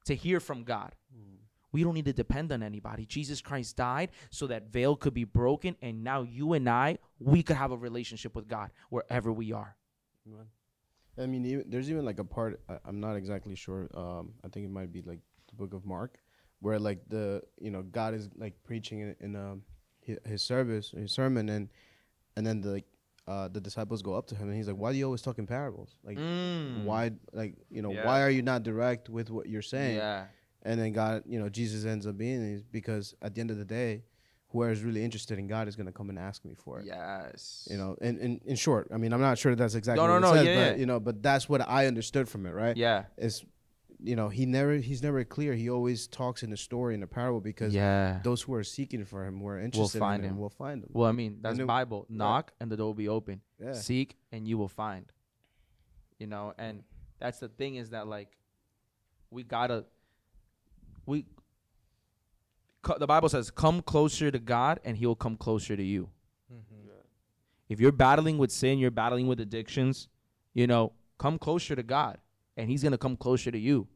to 0.05 0.15
hear 0.15 0.39
from 0.39 0.63
God. 0.63 0.93
We 1.71 1.83
don't 1.83 1.93
need 1.93 2.05
to 2.05 2.13
depend 2.13 2.51
on 2.51 2.63
anybody. 2.63 3.05
Jesus 3.05 3.41
Christ 3.41 3.75
died 3.77 4.09
so 4.31 4.47
that 4.47 4.71
veil 4.71 4.95
could 4.95 5.13
be 5.13 5.23
broken, 5.23 5.75
and 5.81 6.03
now 6.03 6.23
you 6.23 6.53
and 6.53 6.67
I, 6.67 6.97
we 7.19 7.43
could 7.43 7.57
have 7.57 7.71
a 7.71 7.77
relationship 7.77 8.35
with 8.35 8.47
God 8.47 8.71
wherever 8.89 9.31
we 9.31 9.53
are. 9.53 9.75
I 11.17 11.25
mean, 11.27 11.45
even, 11.45 11.65
there's 11.69 11.89
even 11.91 12.05
like 12.05 12.19
a 12.19 12.23
part 12.23 12.59
I, 12.67 12.77
I'm 12.85 12.99
not 12.99 13.15
exactly 13.15 13.55
sure. 13.55 13.87
Um, 13.93 14.33
I 14.43 14.47
think 14.47 14.65
it 14.65 14.71
might 14.71 14.91
be 14.91 15.01
like 15.03 15.19
the 15.47 15.55
Book 15.55 15.73
of 15.73 15.85
Mark, 15.85 16.17
where 16.61 16.79
like 16.79 16.99
the 17.07 17.41
you 17.59 17.71
know 17.71 17.81
God 17.83 18.13
is 18.13 18.29
like 18.37 18.53
preaching 18.63 18.99
in, 19.01 19.15
in 19.19 19.35
um 19.35 19.63
his, 20.01 20.17
his 20.25 20.41
service, 20.41 20.91
his 20.91 21.11
sermon, 21.11 21.49
and 21.49 21.69
and 22.35 22.45
then 22.45 22.61
the 22.61 22.69
like 22.71 22.85
uh 23.27 23.47
the 23.47 23.61
disciples 23.61 24.01
go 24.01 24.13
up 24.15 24.27
to 24.27 24.35
him 24.35 24.47
and 24.49 24.57
he's 24.57 24.67
like, 24.67 24.77
"Why 24.77 24.91
do 24.91 24.97
you 24.97 25.05
always 25.05 25.21
talk 25.21 25.37
in 25.39 25.47
parables? 25.47 25.95
Like, 26.03 26.17
Mm. 26.17 26.83
why 26.83 27.11
like 27.33 27.55
you 27.69 27.81
know 27.81 27.91
Yeah. 27.91 28.05
why 28.05 28.21
are 28.21 28.29
you 28.29 28.41
not 28.41 28.63
direct 28.63 29.09
with 29.09 29.29
what 29.29 29.47
you're 29.47 29.61
saying?" 29.61 29.97
Yeah. 29.97 30.25
And 30.63 30.79
then 30.79 30.91
God, 30.91 31.23
you 31.25 31.39
know, 31.39 31.47
Jesus 31.47 31.85
ends 31.85 32.05
up 32.05 32.17
being 32.17 32.63
because 32.71 33.15
at 33.21 33.33
the 33.33 33.39
end 33.39 33.49
of 33.49 33.57
the 33.57 33.63
day, 33.65 34.03
whoever 34.49 34.71
is 34.73 34.83
really 34.83 35.03
interested 35.05 35.39
in 35.39 35.47
God 35.47 35.69
is 35.69 35.75
gonna 35.77 35.91
come 35.93 36.09
and 36.09 36.19
ask 36.19 36.43
me 36.43 36.53
for 36.53 36.79
it. 36.81 36.85
Yes. 36.85 37.65
You 37.71 37.77
know, 37.77 37.95
in, 38.01 38.17
in, 38.19 38.41
in 38.45 38.55
short, 38.57 38.89
I 38.93 38.97
mean, 38.97 39.13
I'm 39.13 39.21
not 39.21 39.37
sure 39.37 39.53
that 39.53 39.57
that's 39.63 39.75
exactly 39.75 40.05
No, 40.05 40.11
what 40.11 40.19
no, 40.19 40.29
no, 40.31 40.35
says, 40.35 40.45
yeah, 40.45 40.55
but 40.55 40.71
yeah. 40.73 40.79
you 40.79 40.85
know, 40.85 40.99
but 40.99 41.23
that's 41.23 41.47
what 41.47 41.61
I 41.61 41.85
understood 41.87 42.27
from 42.27 42.45
it, 42.45 42.51
right? 42.51 42.75
Yeah. 42.75 43.05
Is 43.17 43.45
you 44.01 44.15
know, 44.15 44.29
he 44.29 44.45
never 44.45 44.75
he's 44.77 45.03
never 45.03 45.23
clear. 45.23 45.53
He 45.53 45.69
always 45.69 46.07
talks 46.07 46.41
in 46.43 46.49
the 46.49 46.57
story 46.57 46.93
in 46.93 47.01
the 47.01 47.07
parable 47.07 47.41
because 47.41 47.73
Yeah. 47.73 48.19
those 48.23 48.41
who 48.41 48.53
are 48.53 48.63
seeking 48.63 49.03
for 49.05 49.25
him, 49.25 49.39
who 49.39 49.47
are 49.47 49.59
interested 49.59 49.99
find 49.99 50.23
in 50.23 50.29
him, 50.29 50.35
him. 50.35 50.41
will 50.41 50.49
find 50.49 50.83
him. 50.83 50.89
Well, 50.93 51.09
I 51.09 51.11
mean, 51.11 51.39
that's 51.41 51.57
then- 51.57 51.67
Bible. 51.67 52.05
Knock 52.09 52.53
and 52.59 52.71
the 52.71 52.77
door 52.77 52.87
will 52.87 52.93
be 52.93 53.09
open. 53.09 53.41
Yeah. 53.59 53.73
Seek 53.73 54.17
and 54.31 54.47
you 54.47 54.57
will 54.57 54.69
find. 54.69 55.11
You 56.17 56.27
know, 56.27 56.53
and 56.57 56.83
that's 57.19 57.39
the 57.39 57.49
thing 57.49 57.75
is 57.75 57.89
that 57.89 58.07
like 58.07 58.37
we 59.31 59.43
gotta 59.43 59.85
we 61.05 61.25
co- 62.81 62.97
the 62.97 63.07
Bible 63.07 63.29
says, 63.29 63.51
"Come 63.51 63.81
closer 63.81 64.31
to 64.31 64.39
God, 64.39 64.79
and 64.83 64.97
He 64.97 65.05
will 65.05 65.15
come 65.15 65.35
closer 65.35 65.75
to 65.75 65.83
you." 65.83 66.09
Mm-hmm. 66.51 66.75
If 67.69 67.79
you're 67.79 67.91
battling 67.91 68.37
with 68.37 68.51
sin, 68.51 68.79
you're 68.79 68.91
battling 68.91 69.27
with 69.27 69.39
addictions, 69.39 70.07
you 70.53 70.65
know, 70.67 70.93
come 71.17 71.37
closer 71.37 71.75
to 71.75 71.83
God, 71.83 72.17
and 72.59 72.69
He's 72.69 72.83
gonna 72.83 72.97
come 72.97 73.17
closer 73.17 73.51
to 73.51 73.57
you. 73.57 73.87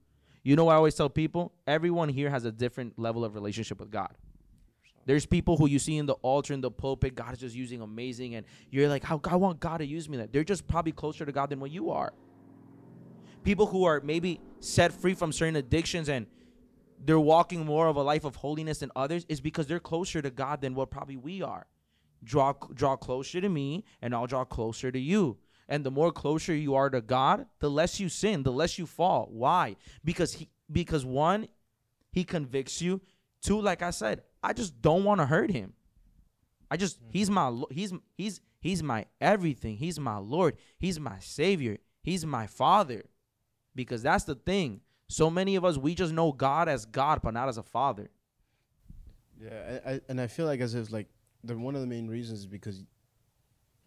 You 0.43 0.55
know 0.55 0.67
I 0.67 0.75
always 0.75 0.95
tell 0.95 1.09
people? 1.09 1.53
Everyone 1.67 2.09
here 2.09 2.29
has 2.29 2.45
a 2.45 2.51
different 2.51 2.99
level 2.99 3.23
of 3.23 3.35
relationship 3.35 3.79
with 3.79 3.91
God. 3.91 4.15
There's 5.05 5.25
people 5.25 5.57
who 5.57 5.67
you 5.67 5.79
see 5.79 5.97
in 5.97 6.05
the 6.05 6.13
altar 6.15 6.53
in 6.53 6.61
the 6.61 6.71
pulpit, 6.71 7.15
God 7.15 7.33
is 7.33 7.39
just 7.39 7.55
using 7.55 7.81
amazing, 7.81 8.35
and 8.35 8.45
you're 8.71 8.87
like, 8.87 9.03
how 9.03 9.19
I 9.25 9.35
want 9.35 9.59
God 9.59 9.77
to 9.77 9.85
use 9.85 10.07
me. 10.07 10.17
That 10.17 10.31
they're 10.31 10.43
just 10.43 10.67
probably 10.67 10.93
closer 10.93 11.25
to 11.25 11.31
God 11.31 11.49
than 11.49 11.59
what 11.59 11.71
you 11.71 11.91
are. 11.91 12.13
People 13.43 13.65
who 13.65 13.83
are 13.83 13.99
maybe 14.01 14.39
set 14.61 14.93
free 14.93 15.13
from 15.13 15.33
certain 15.33 15.57
addictions 15.57 16.07
and 16.07 16.27
they're 17.05 17.19
walking 17.19 17.65
more 17.65 17.87
of 17.87 17.97
a 17.97 18.01
life 18.01 18.23
of 18.23 18.37
holiness 18.37 18.79
than 18.79 18.91
others 18.95 19.25
is 19.27 19.41
because 19.41 19.67
they're 19.67 19.79
closer 19.79 20.21
to 20.21 20.29
God 20.29 20.61
than 20.61 20.73
what 20.73 20.89
probably 20.89 21.17
we 21.17 21.41
are. 21.41 21.65
Draw 22.23 22.53
draw 22.73 22.95
closer 22.95 23.41
to 23.41 23.49
me, 23.49 23.83
and 24.01 24.15
I'll 24.15 24.27
draw 24.27 24.45
closer 24.45 24.89
to 24.89 24.99
you. 24.99 25.37
And 25.67 25.85
the 25.85 25.91
more 25.91 26.11
closer 26.11 26.53
you 26.53 26.75
are 26.75 26.89
to 26.89 27.01
God, 27.01 27.45
the 27.59 27.69
less 27.69 27.99
you 27.99 28.09
sin, 28.09 28.43
the 28.43 28.51
less 28.51 28.77
you 28.77 28.85
fall. 28.85 29.27
Why? 29.31 29.75
Because 30.03 30.33
he 30.33 30.49
because 30.71 31.05
one, 31.05 31.47
he 32.11 32.23
convicts 32.23 32.81
you. 32.81 33.01
Two, 33.41 33.61
like 33.61 33.81
I 33.81 33.91
said, 33.91 34.23
I 34.41 34.53
just 34.53 34.81
don't 34.81 35.03
want 35.03 35.21
to 35.21 35.25
hurt 35.25 35.51
him. 35.51 35.73
I 36.69 36.77
just 36.77 36.99
mm-hmm. 36.99 37.11
he's 37.11 37.29
my 37.29 37.63
he's 37.71 37.93
he's 38.17 38.41
he's 38.59 38.83
my 38.83 39.05
everything. 39.21 39.77
He's 39.77 39.99
my 39.99 40.17
Lord. 40.17 40.57
He's 40.77 40.99
my 40.99 41.19
savior. 41.19 41.77
He's 42.01 42.25
my 42.25 42.47
father. 42.47 43.03
Because 43.75 44.03
that's 44.03 44.25
the 44.25 44.35
thing. 44.35 44.81
So 45.07 45.29
many 45.29 45.55
of 45.55 45.65
us 45.65 45.77
we 45.77 45.95
just 45.95 46.13
know 46.13 46.31
God 46.31 46.67
as 46.67 46.85
God 46.85 47.21
but 47.23 47.33
not 47.33 47.49
as 47.49 47.57
a 47.57 47.63
father. 47.63 48.09
Yeah, 49.41 49.79
I, 49.85 49.91
I, 49.91 50.01
and 50.09 50.21
I 50.21 50.27
feel 50.27 50.45
like 50.45 50.61
as 50.61 50.75
if 50.75 50.91
like 50.91 51.07
the 51.43 51.57
one 51.57 51.75
of 51.75 51.81
the 51.81 51.87
main 51.87 52.07
reasons 52.07 52.39
is 52.39 52.47
because 52.47 52.83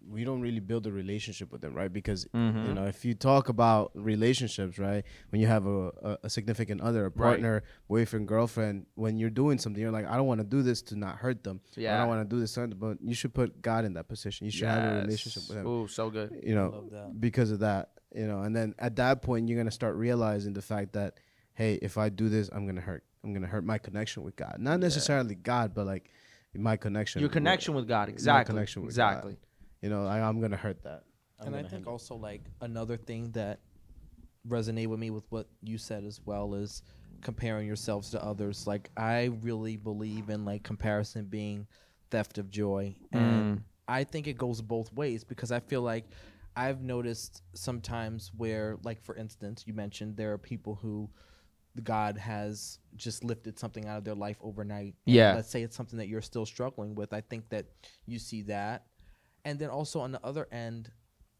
we 0.09 0.25
don't 0.25 0.41
really 0.41 0.61
build 0.61 0.87
a 0.87 0.93
relationship 0.93 1.51
with 1.53 1.61
them, 1.61 1.75
right? 1.75 1.93
Because 1.93 2.27
Mm-hmm. 2.35 2.67
you 2.67 2.75
know, 2.75 2.85
if 2.85 3.05
you 3.05 3.15
talk 3.15 3.49
about 3.49 3.91
relationships, 3.95 4.79
right, 4.79 5.05
when 5.31 5.41
you 5.41 5.47
have 5.47 5.67
a, 5.67 5.89
a, 6.03 6.19
a 6.25 6.31
significant 6.31 6.81
other, 6.81 7.01
a 7.01 7.09
Right. 7.09 7.17
partner, 7.17 7.63
boyfriend, 7.89 8.29
girlfriend, 8.29 8.87
when 8.95 9.19
you're 9.19 9.31
doing 9.31 9.59
something, 9.59 9.81
you're 9.83 9.91
like, 9.91 10.07
I 10.07 10.17
don't 10.17 10.27
want 10.27 10.41
to 10.41 10.47
do 10.47 10.63
this 10.63 10.83
to 10.83 10.97
not 10.97 11.17
hurt 11.17 11.43
them. 11.45 11.61
Yeah. 11.77 11.95
I 11.95 11.99
don't 11.99 12.09
want 12.09 12.29
to 12.29 12.35
do 12.37 12.41
this, 12.41 12.55
to- 12.55 12.69
but 12.69 12.99
you 13.03 13.15
should 13.15 13.35
put 13.35 13.61
God 13.63 13.85
in 13.85 13.95
that 13.95 14.09
position. 14.09 14.45
You 14.47 14.51
should 14.53 14.69
have 14.69 14.93
a 14.93 15.01
relationship 15.03 15.43
with 15.49 15.59
Him. 15.59 15.67
Ooh, 15.67 15.89
so 15.89 16.11
good. 16.11 16.41
You 16.43 16.55
know, 16.55 16.89
because 17.19 17.51
of 17.51 17.59
that, 17.61 17.91
you 18.15 18.27
know, 18.27 18.43
and 18.43 18.55
then 18.55 18.75
at 18.79 18.97
that 18.97 19.23
point, 19.23 19.49
you're 19.49 19.59
gonna 19.59 19.71
start 19.71 19.97
realizing 19.97 20.53
the 20.53 20.63
fact 20.63 20.93
that, 20.95 21.19
hey, 21.55 21.75
if 21.83 21.99
I 21.99 22.09
do 22.09 22.29
this, 22.29 22.49
I'm 22.53 22.67
gonna 22.67 22.81
hurt. 22.81 23.03
I'm 23.25 23.33
gonna 23.35 23.47
hurt 23.49 23.65
my 23.65 23.79
connection 23.79 24.23
with 24.23 24.37
God. 24.37 24.57
Not 24.61 24.79
necessarily 24.81 25.35
God, 25.35 25.75
but 25.75 25.85
like 25.87 26.11
my 26.55 26.77
connection. 26.77 27.21
Your 27.21 27.29
connection 27.29 27.75
with 27.75 27.87
God, 27.89 28.09
my 28.09 28.13
exactly. 28.13 28.53
connection 28.55 28.83
with 28.83 28.91
exactly. 28.91 29.33
God. 29.33 29.41
You 29.87 29.91
know, 29.91 30.05
I, 30.05 30.19
I'm 30.21 30.41
gonna 30.41 30.57
hurt 30.57 30.83
that. 30.83 31.05
I'm 31.39 31.47
and 31.47 31.55
I 31.55 31.61
think 31.61 31.71
handle 31.71 31.91
it. 31.91 31.93
also 31.93 32.17
like 32.17 32.43
another 32.61 32.97
thing 32.97 33.31
that 33.33 33.61
resonate 34.49 34.89
with 34.89 34.99
me 34.99 35.11
with 35.11 35.23
what 35.31 35.47
you 35.63 35.79
said 35.79 36.03
as 36.03 36.21
well 36.25 36.55
is 36.55 36.83
comparing 37.23 37.69
yourselves 37.69 38.11
to 38.11 38.25
others. 38.25 38.67
Like 38.67 38.91
I 38.97 39.27
really 39.43 39.77
believe 39.77 40.29
in 40.29 40.45
like 40.45 40.65
comparison 40.65 41.27
being 41.27 41.69
theft 42.11 42.39
of 42.39 42.51
joy, 42.51 42.97
and 43.13 43.59
Mm. 43.59 43.63
I 43.87 44.03
think 44.03 44.27
it 44.27 44.37
goes 44.37 44.61
both 44.61 44.93
ways 44.93 45.23
because 45.23 45.53
I 45.53 45.61
feel 45.61 45.83
like 45.83 46.07
I've 46.57 46.83
noticed 46.83 47.43
sometimes 47.55 48.33
where, 48.37 48.79
like 48.83 49.01
for 49.05 49.15
instance, 49.15 49.63
you 49.69 49.73
mentioned 49.73 50.17
there 50.17 50.33
are 50.33 50.39
people 50.39 50.75
who 50.75 51.09
God 51.85 52.19
has 52.19 52.81
just 52.97 53.23
lifted 53.23 53.57
something 53.57 53.87
out 53.87 53.99
of 53.99 54.05
their 54.05 54.17
life 54.17 54.39
overnight. 54.41 54.97
and 55.07 55.15
Yeah. 55.15 55.35
Let's 55.35 55.51
say 55.51 55.63
it's 55.63 55.77
something 55.77 55.99
that 55.99 56.09
you're 56.09 56.23
still 56.23 56.45
struggling 56.47 56.97
with. 56.97 57.13
I 57.13 57.21
think 57.21 57.51
that 57.51 57.67
you 58.07 58.19
see 58.19 58.43
that. 58.43 58.87
And 59.47 59.59
then 59.59 59.71
also 59.71 60.01
on 60.01 60.11
the 60.13 60.21
other 60.25 60.49
end 60.51 60.91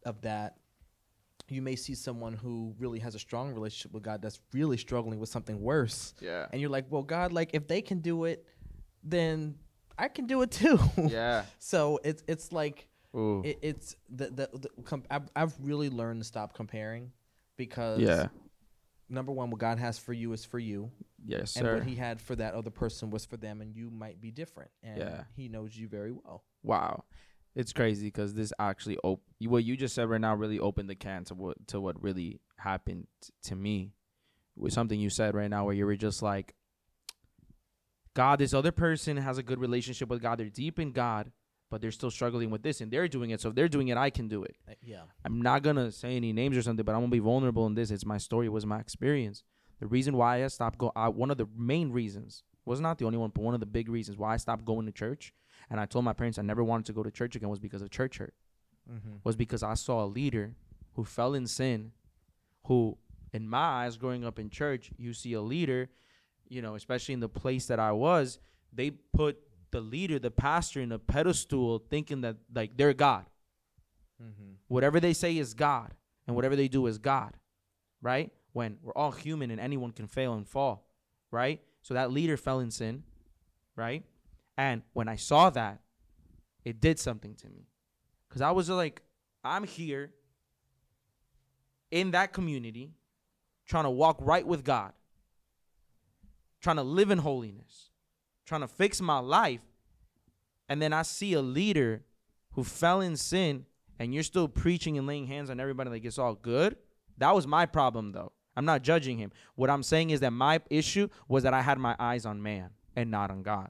of 0.05 0.21
that, 0.21 0.55
you 1.49 1.61
may 1.61 1.75
see 1.75 1.93
someone 1.93 2.33
who 2.33 2.73
really 2.79 2.99
has 2.99 3.15
a 3.15 3.19
strong 3.19 3.53
relationship 3.53 3.93
with 3.93 4.01
God 4.03 4.21
that's 4.21 4.39
really 4.53 4.77
struggling 4.77 5.19
with 5.19 5.29
something 5.29 5.61
worse. 5.61 6.13
Yeah. 6.21 6.47
And 6.51 6.59
you're 6.61 6.69
like, 6.69 6.85
well, 6.89 7.03
God, 7.03 7.31
like 7.33 7.49
if 7.53 7.67
they 7.67 7.81
can 7.81 7.99
do 7.99 8.23
it, 8.23 8.45
then 9.03 9.55
I 9.97 10.07
can 10.07 10.25
do 10.25 10.41
it 10.41 10.51
too. 10.51 10.79
Yeah. 10.97 11.43
so 11.59 11.99
it's 12.03 12.23
it's 12.27 12.51
like 12.51 12.87
it, 13.13 13.59
it's 13.61 13.95
the 14.09 14.27
the, 14.27 14.49
the 14.53 15.01
I've, 15.09 15.29
I've 15.35 15.53
really 15.61 15.89
learned 15.89 16.21
to 16.21 16.27
stop 16.27 16.53
comparing 16.53 17.11
because 17.57 17.99
yeah. 17.99 18.27
number 19.09 19.31
one, 19.31 19.49
what 19.49 19.59
God 19.59 19.79
has 19.79 19.97
for 19.99 20.13
you 20.13 20.33
is 20.33 20.45
for 20.45 20.59
you, 20.59 20.91
Yes, 21.25 21.55
and 21.55 21.65
sir. 21.65 21.75
what 21.75 21.83
He 21.83 21.95
had 21.95 22.21
for 22.21 22.35
that 22.35 22.53
other 22.53 22.69
person 22.69 23.09
was 23.09 23.25
for 23.25 23.37
them, 23.37 23.59
and 23.61 23.75
you 23.75 23.89
might 23.89 24.21
be 24.21 24.31
different, 24.31 24.71
and 24.83 24.97
Yeah. 24.99 25.23
He 25.35 25.47
knows 25.49 25.75
you 25.75 25.87
very 25.87 26.11
well. 26.11 26.43
Wow, 26.63 27.05
it's 27.57 27.73
crazy 27.73 28.05
because 28.05 28.35
this 28.35 28.53
actually 28.59 28.99
op- 29.03 29.23
what 29.41 29.63
you 29.63 29.75
just 29.75 29.95
said 29.95 30.07
right 30.07 30.21
now 30.21 30.35
really 30.35 30.59
opened 30.59 30.89
the 30.89 30.95
can 30.95 31.23
to 31.25 31.33
what 31.33 31.67
to 31.69 31.81
what 31.81 32.01
really 32.01 32.39
happened 32.57 33.07
to 33.43 33.55
me. 33.55 33.93
With 34.55 34.73
something 34.73 34.99
you 34.99 35.09
said 35.09 35.35
right 35.35 35.49
now, 35.49 35.65
where 35.65 35.73
you 35.73 35.85
were 35.85 35.95
just 35.95 36.21
like, 36.21 36.55
God, 38.13 38.39
this 38.39 38.53
other 38.53 38.71
person 38.71 39.17
has 39.17 39.37
a 39.37 39.43
good 39.43 39.59
relationship 39.59 40.09
with 40.09 40.21
God. 40.21 40.39
They're 40.39 40.49
deep 40.49 40.79
in 40.79 40.91
God, 40.91 41.31
but 41.69 41.81
they're 41.81 41.91
still 41.91 42.09
struggling 42.09 42.49
with 42.49 42.63
this, 42.63 42.81
and 42.81 42.91
they're 42.91 43.07
doing 43.07 43.31
it. 43.31 43.41
So 43.41 43.49
if 43.49 43.55
they're 43.55 43.67
doing 43.67 43.89
it, 43.89 43.97
I 43.97 44.09
can 44.11 44.27
do 44.27 44.43
it. 44.43 44.55
Uh, 44.69 44.73
yeah, 44.81 45.01
I'm 45.25 45.41
not 45.41 45.63
gonna 45.63 45.91
say 45.91 46.15
any 46.15 46.33
names 46.33 46.55
or 46.57 46.61
something, 46.61 46.85
but 46.85 46.93
I'm 46.93 47.01
gonna 47.01 47.11
be 47.11 47.19
vulnerable 47.19 47.65
in 47.65 47.73
this. 47.73 47.89
It's 47.89 48.05
my 48.05 48.19
story. 48.19 48.45
It 48.45 48.51
was 48.51 48.65
my 48.67 48.79
experience. 48.79 49.43
The 49.79 49.87
reason 49.87 50.15
why 50.15 50.43
I 50.43 50.47
stopped 50.47 50.77
going, 50.77 50.91
one 50.95 51.31
of 51.31 51.37
the 51.37 51.47
main 51.55 51.91
reasons 51.91 52.43
was 52.65 52.79
not 52.79 52.99
the 52.99 53.05
only 53.05 53.17
one, 53.17 53.31
but 53.33 53.43
one 53.43 53.53
of 53.53 53.59
the 53.59 53.65
big 53.65 53.89
reasons 53.89 54.17
why 54.17 54.33
I 54.33 54.37
stopped 54.37 54.65
going 54.65 54.85
to 54.85 54.91
church, 54.91 55.33
and 55.69 55.79
I 55.79 55.85
told 55.85 56.05
my 56.05 56.13
parents 56.13 56.37
I 56.37 56.43
never 56.43 56.63
wanted 56.63 56.85
to 56.87 56.93
go 56.93 57.03
to 57.03 57.11
church 57.11 57.35
again 57.35 57.49
was 57.49 57.59
because 57.59 57.81
of 57.81 57.89
church 57.89 58.17
hurt. 58.17 58.33
mm-hmm. 58.89 59.17
Was 59.23 59.35
because 59.35 59.63
I 59.63 59.73
saw 59.73 60.03
a 60.03 60.07
leader 60.07 60.53
who 60.93 61.03
fell 61.03 61.33
in 61.33 61.47
sin, 61.47 61.91
who, 62.65 62.97
in 63.33 63.47
my 63.47 63.57
eyes, 63.83 63.97
growing 63.97 64.25
up 64.25 64.39
in 64.39 64.49
church, 64.49 64.91
you 64.97 65.13
see 65.13 65.33
a 65.33 65.41
leader 65.41 65.89
you 66.49 66.61
know, 66.61 66.75
especially 66.75 67.13
in 67.13 67.19
the 67.19 67.29
place 67.29 67.67
that 67.67 67.79
I 67.79 67.91
was, 67.91 68.39
they 68.73 68.91
put 68.91 69.37
the 69.71 69.81
leader, 69.81 70.19
the 70.19 70.31
pastor, 70.31 70.81
in 70.81 70.91
a 70.91 70.99
pedestal, 70.99 71.79
thinking 71.89 72.21
that 72.21 72.37
like 72.53 72.77
they're 72.77 72.93
God. 72.93 73.25
Mm-hmm. 74.21 74.53
Whatever 74.67 74.99
they 74.99 75.13
say 75.13 75.37
is 75.37 75.53
God, 75.53 75.93
and 76.25 76.35
whatever 76.35 76.55
they 76.55 76.67
do 76.67 76.87
is 76.87 76.97
God, 76.97 77.33
right? 78.01 78.31
When 78.53 78.77
we're 78.81 78.93
all 78.93 79.11
human 79.11 79.51
and 79.51 79.59
anyone 79.59 79.91
can 79.91 80.07
fail 80.07 80.33
and 80.33 80.47
fall, 80.47 80.87
right? 81.31 81.61
So 81.81 81.93
that 81.93 82.11
leader 82.11 82.37
fell 82.37 82.59
in 82.59 82.71
sin, 82.71 83.03
right? 83.75 84.03
And 84.57 84.81
when 84.93 85.07
I 85.07 85.15
saw 85.15 85.49
that, 85.51 85.79
it 86.65 86.81
did 86.81 86.99
something 86.99 87.35
to 87.35 87.49
me. 87.49 87.67
Because 88.27 88.41
I 88.41 88.51
was 88.51 88.69
like, 88.69 89.01
I'm 89.43 89.63
here 89.63 90.11
in 91.91 92.11
that 92.11 92.33
community 92.33 92.91
trying 93.65 93.83
to 93.83 93.89
walk 93.89 94.17
right 94.19 94.45
with 94.45 94.63
God, 94.63 94.93
trying 96.61 96.75
to 96.77 96.83
live 96.83 97.11
in 97.11 97.19
holiness, 97.19 97.91
trying 98.45 98.61
to 98.61 98.67
fix 98.67 98.99
my 98.99 99.19
life. 99.19 99.61
And 100.67 100.81
then 100.81 100.91
I 100.91 101.03
see 101.03 101.33
a 101.33 101.41
leader 101.41 102.03
who 102.53 102.63
fell 102.63 103.01
in 103.01 103.15
sin 103.15 103.65
and 103.99 104.13
you're 104.13 104.23
still 104.23 104.47
preaching 104.47 104.97
and 104.97 105.07
laying 105.07 105.27
hands 105.27 105.49
on 105.49 105.59
everybody 105.59 105.89
like 105.89 106.05
it's 106.05 106.17
all 106.17 106.35
good. 106.35 106.75
That 107.17 107.33
was 107.33 107.47
my 107.47 107.65
problem 107.65 108.11
though. 108.11 108.31
I'm 108.55 108.65
not 108.65 108.81
judging 108.81 109.17
him. 109.17 109.31
What 109.55 109.69
I'm 109.69 109.83
saying 109.83 110.09
is 110.09 110.19
that 110.21 110.33
my 110.33 110.59
issue 110.69 111.09
was 111.27 111.43
that 111.43 111.53
I 111.53 111.61
had 111.61 111.77
my 111.77 111.95
eyes 111.99 112.25
on 112.25 112.41
man 112.41 112.71
and 112.95 113.11
not 113.11 113.29
on 113.29 113.43
God. 113.43 113.69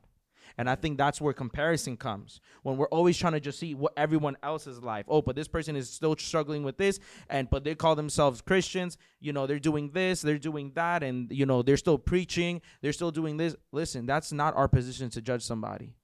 And 0.57 0.69
I 0.69 0.75
think 0.75 0.97
that's 0.97 1.19
where 1.19 1.33
comparison 1.33 1.97
comes. 1.97 2.41
When 2.63 2.77
we're 2.77 2.87
always 2.89 3.17
trying 3.17 3.33
to 3.33 3.39
just 3.39 3.59
see 3.59 3.73
what 3.75 3.93
everyone 3.97 4.37
else's 4.43 4.81
life. 4.81 5.05
Oh, 5.07 5.21
but 5.21 5.35
this 5.35 5.47
person 5.47 5.75
is 5.75 5.89
still 5.89 6.15
struggling 6.17 6.63
with 6.63 6.77
this 6.77 6.99
and 7.29 7.49
but 7.49 7.63
they 7.63 7.75
call 7.75 7.95
themselves 7.95 8.41
Christians. 8.41 8.97
You 9.19 9.33
know, 9.33 9.47
they're 9.47 9.59
doing 9.59 9.91
this, 9.91 10.21
they're 10.21 10.37
doing 10.37 10.71
that 10.75 11.03
and 11.03 11.31
you 11.31 11.45
know, 11.45 11.61
they're 11.61 11.77
still 11.77 11.97
preaching, 11.97 12.61
they're 12.81 12.93
still 12.93 13.11
doing 13.11 13.37
this. 13.37 13.55
Listen, 13.71 14.05
that's 14.05 14.31
not 14.31 14.55
our 14.55 14.67
position 14.67 15.09
to 15.11 15.21
judge 15.21 15.43
somebody. 15.43 15.95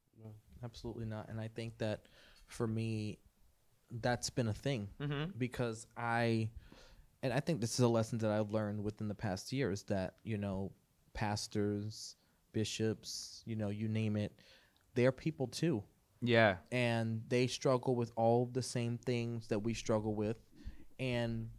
Absolutely 0.63 1.05
not. 1.05 1.27
And 1.29 1.41
I 1.41 1.49
think 1.49 1.77
that 1.79 2.07
for 2.47 2.65
me, 2.65 3.17
that's 3.91 4.29
been 4.29 4.47
a 4.47 4.53
thing 4.53 4.87
Mm-hmm. 5.01 5.31
because 5.37 5.85
I, 5.97 6.49
and 7.21 7.33
I 7.33 7.41
think 7.41 7.59
this 7.61 7.73
is 7.73 7.79
a 7.79 7.87
lesson 7.87 8.17
that 8.19 8.31
I've 8.31 8.51
learned 8.51 8.83
within 8.83 9.07
the 9.07 9.13
past 9.15 9.51
year 9.51 9.71
is 9.71 9.83
that, 9.83 10.15
you 10.23 10.37
know, 10.37 10.71
pastors, 11.13 12.15
bishops, 12.53 13.41
you 13.45 13.55
know, 13.55 13.69
you 13.69 13.87
name 13.89 14.15
it, 14.15 14.31
they're 14.95 15.11
people 15.11 15.47
too. 15.47 15.83
Yeah. 16.21 16.57
And 16.71 17.23
they 17.27 17.47
struggle 17.47 17.95
with 17.95 18.11
all 18.15 18.45
the 18.45 18.61
same 18.61 18.97
things 18.97 19.47
that 19.47 19.59
we 19.59 19.73
struggle 19.73 20.15
with. 20.15 20.37
And 20.99 21.49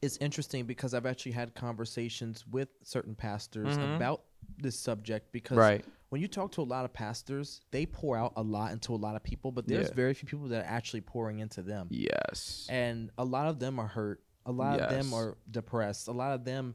it's 0.00 0.16
interesting 0.18 0.64
because 0.64 0.94
I've 0.94 1.04
actually 1.06 1.32
had 1.32 1.54
conversations 1.54 2.46
with 2.46 2.68
certain 2.82 3.14
pastors 3.14 3.76
Mhm. 3.76 3.96
about 3.96 4.24
this 4.56 4.78
subject 4.78 5.32
because 5.32 5.58
Right. 5.58 5.84
when 6.08 6.20
you 6.22 6.28
talk 6.28 6.52
to 6.52 6.62
a 6.62 6.64
lot 6.64 6.84
of 6.84 6.92
pastors, 6.92 7.60
they 7.72 7.84
pour 7.84 8.16
out 8.16 8.32
a 8.36 8.42
lot 8.42 8.72
into 8.72 8.94
a 8.94 8.96
lot 8.96 9.16
of 9.16 9.22
people, 9.22 9.52
but 9.52 9.66
there's 9.66 9.88
Yeah. 9.88 9.94
very 9.94 10.14
few 10.14 10.28
people 10.28 10.48
that 10.48 10.64
are 10.64 10.68
actually 10.68 11.00
pouring 11.02 11.40
into 11.40 11.62
them. 11.62 11.88
Yes. 11.90 12.66
And 12.70 13.10
a 13.18 13.24
lot 13.24 13.48
of 13.48 13.58
them 13.58 13.78
are 13.78 13.88
hurt. 13.88 14.22
A 14.46 14.52
lot 14.52 14.80
of 14.80 14.88
them 14.88 15.12
are 15.12 15.36
depressed. 15.50 16.08
A 16.08 16.12
lot 16.12 16.32
of 16.32 16.44
them 16.44 16.74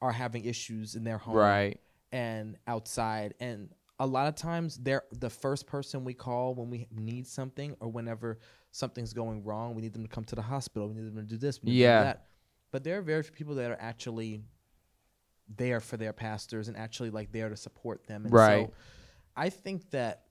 are 0.00 0.12
having 0.12 0.44
issues 0.44 0.96
in 0.96 1.04
their 1.04 1.18
home 1.18 1.36
Right. 1.36 1.80
And 2.16 2.56
outside. 2.66 3.34
And 3.40 3.68
a 3.98 4.06
lot 4.06 4.26
of 4.28 4.34
times 4.36 4.78
they're 4.78 5.02
the 5.12 5.28
first 5.30 5.66
person 5.66 6.02
we 6.04 6.14
call 6.14 6.54
when 6.54 6.70
we 6.70 6.86
need 6.90 7.26
something 7.26 7.76
or 7.80 7.88
whenever 7.88 8.38
something's 8.70 9.12
going 9.12 9.44
wrong. 9.44 9.74
We 9.74 9.82
need 9.82 9.92
them 9.92 10.02
to 10.02 10.08
come 10.08 10.24
to 10.24 10.34
the 10.34 10.42
hospital. 10.42 10.88
We 10.88 10.94
need 10.94 11.06
them 11.14 11.16
to 11.16 11.22
do 11.22 11.36
this. 11.36 11.62
We 11.62 11.70
need 11.70 11.74
them 11.74 11.78
to 11.78 11.82
Yeah. 11.82 11.98
do 12.00 12.04
that. 12.04 12.26
But 12.70 12.84
there 12.84 12.98
are 12.98 13.02
very 13.02 13.22
few 13.22 13.34
people 13.34 13.54
that 13.56 13.70
are 13.70 13.76
actually 13.78 14.44
there 15.48 15.80
for 15.80 15.96
their 15.96 16.12
pastors 16.12 16.68
and 16.68 16.76
actually 16.76 17.10
like 17.10 17.32
there 17.32 17.48
to 17.48 17.56
support 17.56 18.06
them. 18.06 18.24
And 18.24 18.32
Right. 18.34 18.66
so 18.66 18.74
I 19.36 19.50
think 19.50 19.90
that 19.90 20.24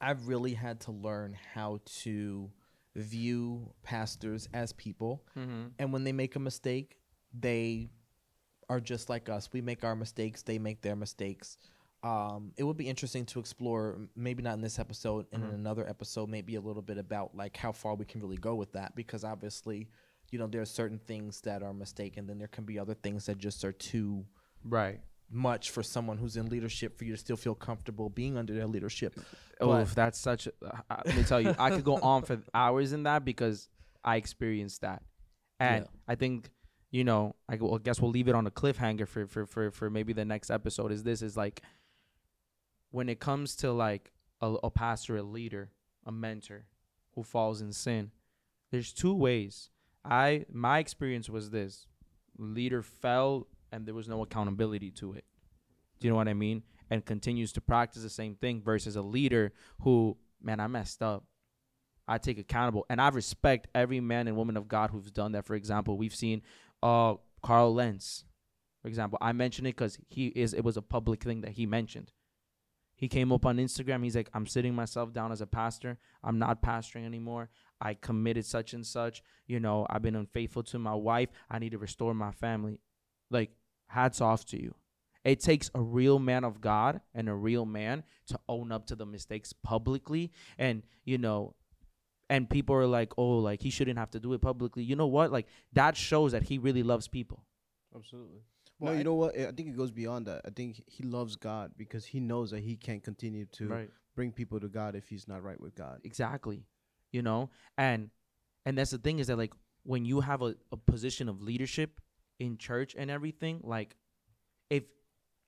I've 0.00 0.26
really 0.26 0.54
had 0.54 0.80
to 0.80 0.92
learn 0.92 1.34
how 1.54 1.80
to 2.02 2.50
view 2.96 3.72
pastors 3.82 4.48
as 4.52 4.72
people. 4.72 5.22
Mm-hmm. 5.36 5.68
And 5.78 5.92
when 5.92 6.04
they 6.04 6.12
make 6.12 6.34
a 6.34 6.40
mistake, 6.40 6.98
they 7.32 7.90
are 8.72 8.80
just 8.80 9.08
like 9.10 9.28
us. 9.28 9.50
We 9.52 9.60
make 9.60 9.84
our 9.84 9.94
mistakes, 9.94 10.42
they 10.42 10.58
make 10.58 10.80
their 10.80 10.96
mistakes. 10.96 11.58
Um, 12.02 12.52
it 12.56 12.64
would 12.64 12.76
be 12.78 12.88
interesting 12.88 13.24
to 13.26 13.38
explore, 13.38 14.08
maybe 14.16 14.42
not 14.42 14.54
in 14.54 14.60
this 14.62 14.78
episode, 14.78 15.26
and 15.32 15.44
in 15.44 15.50
another 15.50 15.88
episode, 15.88 16.28
maybe 16.28 16.54
a 16.56 16.60
little 16.60 16.82
bit 16.82 16.98
about 16.98 17.36
like 17.36 17.56
how 17.56 17.70
far 17.72 17.94
we 17.94 18.04
can 18.06 18.20
really 18.20 18.38
go 18.38 18.54
with 18.54 18.72
that, 18.72 18.96
because 18.96 19.22
obviously, 19.24 19.88
you 20.30 20.38
know, 20.38 20.46
there 20.46 20.62
are 20.62 20.64
certain 20.80 20.98
things 20.98 21.40
that 21.42 21.62
are 21.62 21.74
mistaken, 21.74 22.26
then 22.26 22.38
there 22.38 22.48
can 22.48 22.64
be 22.64 22.78
other 22.78 22.94
things 22.94 23.26
that 23.26 23.38
just 23.38 23.64
are 23.64 23.72
too 23.72 24.24
Right. 24.64 25.00
much 25.30 25.70
for 25.70 25.82
someone 25.82 26.18
who's 26.18 26.36
in 26.36 26.46
leadership 26.48 26.96
for 26.98 27.04
you 27.04 27.12
to 27.12 27.18
still 27.18 27.36
feel 27.36 27.54
comfortable 27.54 28.08
being 28.08 28.36
under 28.36 28.54
their 28.54 28.66
leadership. 28.66 29.20
Oh, 29.60 29.68
But- 29.68 29.82
if 29.82 29.94
that's 29.94 30.18
such. 30.18 30.46
A, 30.48 30.52
uh, 30.90 31.02
let 31.04 31.14
me 31.16 31.22
tell 31.24 31.40
you, 31.40 31.54
I 31.58 31.70
could 31.70 31.84
go 31.84 31.96
on 31.98 32.22
for 32.22 32.40
hours 32.54 32.92
in 32.92 33.02
that 33.04 33.24
because 33.24 33.68
I 34.02 34.16
experienced 34.16 34.80
that, 34.80 35.02
and 35.60 35.84
Yeah. 35.84 35.90
I 36.08 36.14
think 36.16 36.50
you 36.92 37.04
know, 37.04 37.34
I 37.48 37.56
well, 37.56 37.78
guess 37.78 38.00
we'll 38.00 38.10
leave 38.10 38.28
it 38.28 38.34
on 38.34 38.46
a 38.46 38.50
cliffhanger 38.50 39.08
for 39.08 39.26
for 39.26 39.46
for 39.46 39.70
for 39.70 39.90
maybe 39.90 40.12
the 40.12 40.26
next 40.26 40.50
episode. 40.50 40.92
Is 40.92 41.02
this 41.02 41.22
is 41.22 41.36
like 41.36 41.62
when 42.90 43.08
it 43.08 43.18
comes 43.18 43.56
to 43.56 43.72
like 43.72 44.12
a, 44.40 44.54
a 44.62 44.70
pastor, 44.70 45.16
a 45.16 45.22
leader, 45.22 45.70
a 46.06 46.12
mentor 46.12 46.66
who 47.14 47.22
falls 47.22 47.60
in 47.60 47.72
sin. 47.72 48.10
There's 48.70 48.92
two 48.92 49.14
ways. 49.14 49.70
I 50.04 50.44
my 50.52 50.78
experience 50.78 51.30
was 51.30 51.50
this: 51.50 51.86
leader 52.36 52.82
fell 52.82 53.48
and 53.72 53.86
there 53.86 53.94
was 53.94 54.08
no 54.08 54.22
accountability 54.22 54.90
to 54.90 55.14
it. 55.14 55.24
Do 55.98 56.06
you 56.06 56.10
know 56.12 56.16
what 56.16 56.28
I 56.28 56.34
mean? 56.34 56.62
And 56.90 57.04
continues 57.04 57.52
to 57.52 57.62
practice 57.62 58.02
the 58.02 58.10
same 58.10 58.34
thing 58.34 58.60
versus 58.60 58.96
a 58.96 59.02
leader 59.02 59.52
who, 59.80 60.18
man, 60.42 60.60
I 60.60 60.66
messed 60.66 61.02
up. 61.02 61.24
I 62.06 62.18
take 62.18 62.38
accountable, 62.38 62.84
and 62.90 63.00
I 63.00 63.08
respect 63.10 63.68
every 63.74 64.00
man 64.00 64.26
and 64.26 64.36
woman 64.36 64.56
of 64.56 64.66
God 64.66 64.90
who's 64.90 65.10
done 65.10 65.32
that. 65.32 65.46
For 65.46 65.54
example, 65.54 65.96
we've 65.96 66.14
seen 66.14 66.42
uh 66.82 67.14
Carl 67.42 67.74
Lentz, 67.74 68.24
for 68.80 68.88
example. 68.88 69.18
I 69.20 69.32
mentioned 69.32 69.66
it 69.66 69.76
because 69.76 69.98
he 70.08 70.28
is. 70.28 70.54
It 70.54 70.64
was 70.64 70.76
a 70.76 70.82
public 70.82 71.22
thing 71.22 71.40
that 71.42 71.52
he 71.52 71.66
mentioned. 71.66 72.12
He 72.94 73.08
came 73.08 73.32
up 73.32 73.44
on 73.44 73.56
Instagram. 73.56 74.04
He's 74.04 74.14
like, 74.14 74.30
I'm 74.32 74.46
sitting 74.46 74.74
myself 74.74 75.12
down 75.12 75.32
as 75.32 75.40
a 75.40 75.46
pastor. 75.46 75.98
I'm 76.22 76.38
not 76.38 76.62
pastoring 76.62 77.04
anymore. 77.04 77.50
I 77.80 77.94
committed 77.94 78.46
such 78.46 78.74
and 78.74 78.86
such. 78.86 79.24
You 79.48 79.58
know, 79.58 79.86
I've 79.90 80.02
been 80.02 80.14
unfaithful 80.14 80.62
to 80.64 80.78
my 80.78 80.94
wife. 80.94 81.30
I 81.50 81.58
need 81.58 81.72
to 81.72 81.78
restore 81.78 82.14
my 82.14 82.30
family. 82.30 82.78
Like, 83.28 83.50
hats 83.88 84.20
off 84.20 84.44
to 84.46 84.62
you. 84.62 84.76
It 85.24 85.40
takes 85.40 85.68
a 85.74 85.80
real 85.80 86.20
man 86.20 86.44
of 86.44 86.60
God 86.60 87.00
and 87.12 87.28
a 87.28 87.34
real 87.34 87.66
man 87.66 88.04
to 88.28 88.38
own 88.48 88.70
up 88.70 88.86
to 88.86 88.94
the 88.94 89.06
mistakes 89.06 89.52
publicly. 89.52 90.30
And, 90.56 90.82
you 91.04 91.18
know, 91.18 91.54
and 92.32 92.48
people 92.48 92.74
are 92.74 92.86
like, 92.86 93.12
oh, 93.18 93.38
like 93.48 93.60
he 93.62 93.70
shouldn't 93.70 93.98
have 93.98 94.10
to 94.12 94.20
do 94.20 94.32
it 94.32 94.40
publicly. 94.40 94.82
You 94.90 94.96
know 94.96 95.06
what? 95.16 95.30
Like, 95.36 95.46
that 95.74 95.96
shows 95.96 96.32
that 96.32 96.42
he 96.50 96.58
really 96.58 96.82
loves 96.82 97.06
people. 97.08 97.44
Absolutely. 97.94 98.40
Well, 98.78 98.92
no, 98.92 98.94
I- 98.94 98.98
you 98.98 99.04
know 99.04 99.14
what? 99.14 99.38
I 99.38 99.52
think 99.52 99.68
it 99.68 99.76
goes 99.76 99.90
beyond 99.90 100.26
that. 100.26 100.40
I 100.44 100.50
think 100.50 100.82
he 100.86 101.02
loves 101.04 101.36
God 101.36 101.72
because 101.76 102.04
he 102.06 102.18
knows 102.20 102.50
that 102.52 102.60
he 102.60 102.76
can't 102.76 103.02
continue 103.02 103.46
to 103.58 103.88
bring 104.16 104.32
people 104.32 104.58
to 104.60 104.68
God 104.68 104.94
if 104.94 105.08
he's 105.08 105.26
not 105.28 105.42
right 105.42 105.60
with 105.60 105.74
God. 105.74 106.00
exactly 106.04 106.64
you 107.12 107.22
know 107.22 107.50
and 107.76 108.08
and 108.64 108.76
that's 108.78 108.90
the 108.90 108.98
thing 109.06 109.18
is 109.18 109.26
that 109.26 109.36
like 109.36 109.52
when 109.84 110.04
you 110.06 110.20
have 110.20 110.40
a, 110.42 110.54
a 110.70 110.76
position 110.78 111.28
of 111.28 111.42
leadership 111.42 112.00
in 112.38 112.56
church 112.56 112.94
and 112.98 113.10
everything 113.10 113.60
like 113.62 113.96
if 114.70 114.84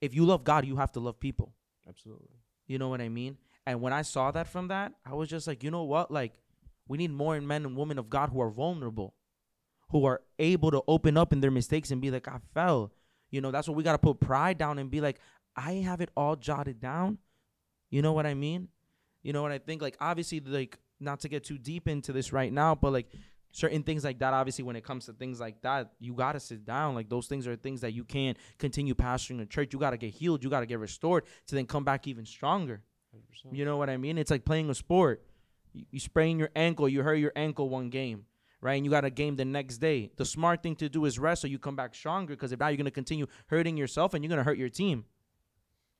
if 0.03 0.15
you 0.15 0.25
love 0.27 0.45
god 0.45 0.67
you 0.67 0.77
have 0.77 0.93
to 0.93 1.01
love 1.01 1.19
people 1.19 1.55
Absolutely. 1.89 2.37
you 2.67 2.77
know 2.79 2.89
what 2.91 3.01
i 3.01 3.09
mean 3.09 3.39
and 3.67 3.81
when 3.81 3.93
i 3.95 4.03
saw 4.03 4.31
that 4.31 4.47
from 4.47 4.69
that 4.69 4.93
i 5.07 5.15
was 5.15 5.29
just 5.29 5.47
like 5.47 5.63
you 5.65 5.71
know 5.71 5.85
what 5.85 6.11
like 6.11 6.33
we 6.89 6.99
need 6.99 7.11
more 7.11 7.41
men 7.41 7.65
and 7.65 7.77
women 7.77 7.99
of 7.99 8.11
god 8.11 8.31
who 8.31 8.41
are 8.41 8.51
vulnerable 8.51 9.15
who 9.91 10.05
are 10.05 10.23
able 10.39 10.71
to 10.71 10.83
open 10.89 11.17
up 11.17 11.33
in 11.33 11.41
their 11.41 11.51
mistakes 11.51 11.91
and 11.91 12.01
be 12.01 12.11
like 12.11 12.29
i 12.29 12.39
fell 12.53 12.93
you 13.31 13.41
know 13.41 13.51
that's 13.51 13.69
what 13.69 13.77
we 13.77 13.83
got 13.83 13.93
to 13.93 13.99
put 13.99 14.21
pride 14.21 14.59
down 14.59 14.79
and 14.79 14.91
be 14.91 15.01
like 15.01 15.19
i 15.57 15.73
have 15.73 16.01
it 16.01 16.11
all 16.17 16.37
jotted 16.37 16.81
down 16.81 17.19
you 17.95 18.03
know 18.03 18.13
what 18.13 18.27
I 18.27 18.35
mean? 18.35 18.67
You 19.23 19.33
know 19.33 19.43
what 19.43 19.53
I 19.53 19.59
think? 19.59 19.81
Like 19.81 19.97
obviously, 20.01 20.41
like 20.41 20.79
not 20.99 21.21
to 21.21 21.29
get 21.29 21.45
too 21.45 21.59
deep 21.59 21.87
into 21.87 22.13
this 22.13 22.33
right 22.33 22.53
now, 22.53 22.75
but 22.75 22.93
like 22.93 23.07
certain 23.53 23.85
things 23.85 24.03
like 24.03 24.19
that. 24.19 24.35
Obviously, 24.35 24.65
when 24.65 24.75
it 24.75 24.83
comes 24.83 25.07
to 25.07 25.13
things 25.13 25.39
like 25.39 25.63
that, 25.63 25.93
you 26.01 26.13
gotta 26.13 26.41
sit 26.41 26.65
down. 26.65 26.97
Like 26.97 27.09
those 27.09 27.29
things 27.29 27.47
are 27.47 27.55
things 27.55 27.83
that 27.83 27.93
you 27.93 28.03
can't 28.03 28.37
continue 28.59 28.97
pastoring 28.97 29.39
the 29.39 29.47
church. 29.47 29.73
You 29.73 29.79
gotta 29.79 29.97
get 29.97 30.13
healed. 30.13 30.43
You 30.43 30.51
gotta 30.51 30.67
get 30.67 30.81
restored 30.81 31.23
to 31.47 31.55
then 31.55 31.67
come 31.67 31.85
back 31.85 32.09
even 32.09 32.27
stronger. 32.27 32.83
You 33.53 33.65
know 33.65 33.77
what 33.77 33.89
I 33.89 33.97
mean? 33.97 34.19
It's 34.19 34.33
like 34.33 34.45
playing 34.45 34.71
a 34.71 34.75
sport. 34.75 35.23
You, 35.75 35.85
you 35.91 36.01
sprain 36.01 36.39
your 36.39 36.51
ankle, 36.57 36.89
you 36.89 37.03
hurt 37.03 37.17
your 37.17 37.33
ankle 37.37 37.69
one 37.69 37.91
game, 37.91 38.25
right? 38.61 38.75
And 38.75 38.85
you 38.85 38.91
got 38.91 39.05
a 39.05 39.11
game 39.11 39.37
the 39.37 39.45
next 39.45 39.79
day. 39.79 40.11
The 40.17 40.25
smart 40.25 40.63
thing 40.63 40.77
to 40.77 40.89
do 40.89 41.05
is 41.05 41.19
rest 41.19 41.43
so 41.43 41.49
you 41.49 41.59
come 41.59 41.77
back 41.77 41.95
stronger. 41.95 42.35
Because 42.35 42.53
if 42.53 42.61
not, 42.61 42.69
you're 42.69 42.79
gonna 42.79 42.91
continue 42.91 43.27
hurting 43.49 43.77
yourself 43.77 44.15
and 44.15 44.25
you're 44.25 44.31
gonna 44.31 44.45
hurt 44.45 44.59
your 44.59 44.71
team. 44.71 45.05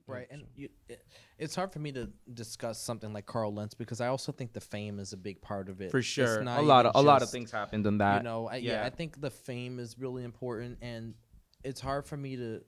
Right, 0.07 0.27
and 0.31 0.43
you, 0.55 0.69
it, 0.87 1.03
it's 1.39 1.55
hard 1.55 1.73
for 1.73 1.79
me 1.79 1.91
to 1.93 2.11
discuss 2.35 2.79
something 2.79 3.15
like 3.15 3.25
Carl 3.25 3.55
Lentz 3.55 3.73
because 3.73 4.03
I 4.03 4.09
also 4.09 4.33
think 4.33 4.53
the 4.53 4.61
fame 4.61 4.99
is 4.99 5.15
a 5.15 5.17
big 5.17 5.41
part 5.41 5.71
of 5.71 5.81
it. 5.81 5.91
For 5.91 6.03
sure, 6.03 6.43
a 6.43 6.61
lot 6.61 6.85
of 6.85 6.91
even 6.91 7.05
a 7.05 7.09
lot 7.09 7.23
of 7.23 7.31
things 7.31 7.51
happened 7.51 7.87
in 7.87 7.99
that. 7.99 8.19
You 8.19 8.25
know, 8.25 8.47
I, 8.47 8.57
yeah. 8.57 8.73
yeah. 8.73 8.85
I 8.85 8.91
think 8.91 9.19
the 9.19 9.31
fame 9.31 9.79
is 9.79 9.99
really 9.99 10.23
important, 10.23 10.79
and 10.83 11.15
it's 11.63 11.81
hard 11.81 12.05
for 12.05 12.19
me 12.19 12.37
to 12.37 12.61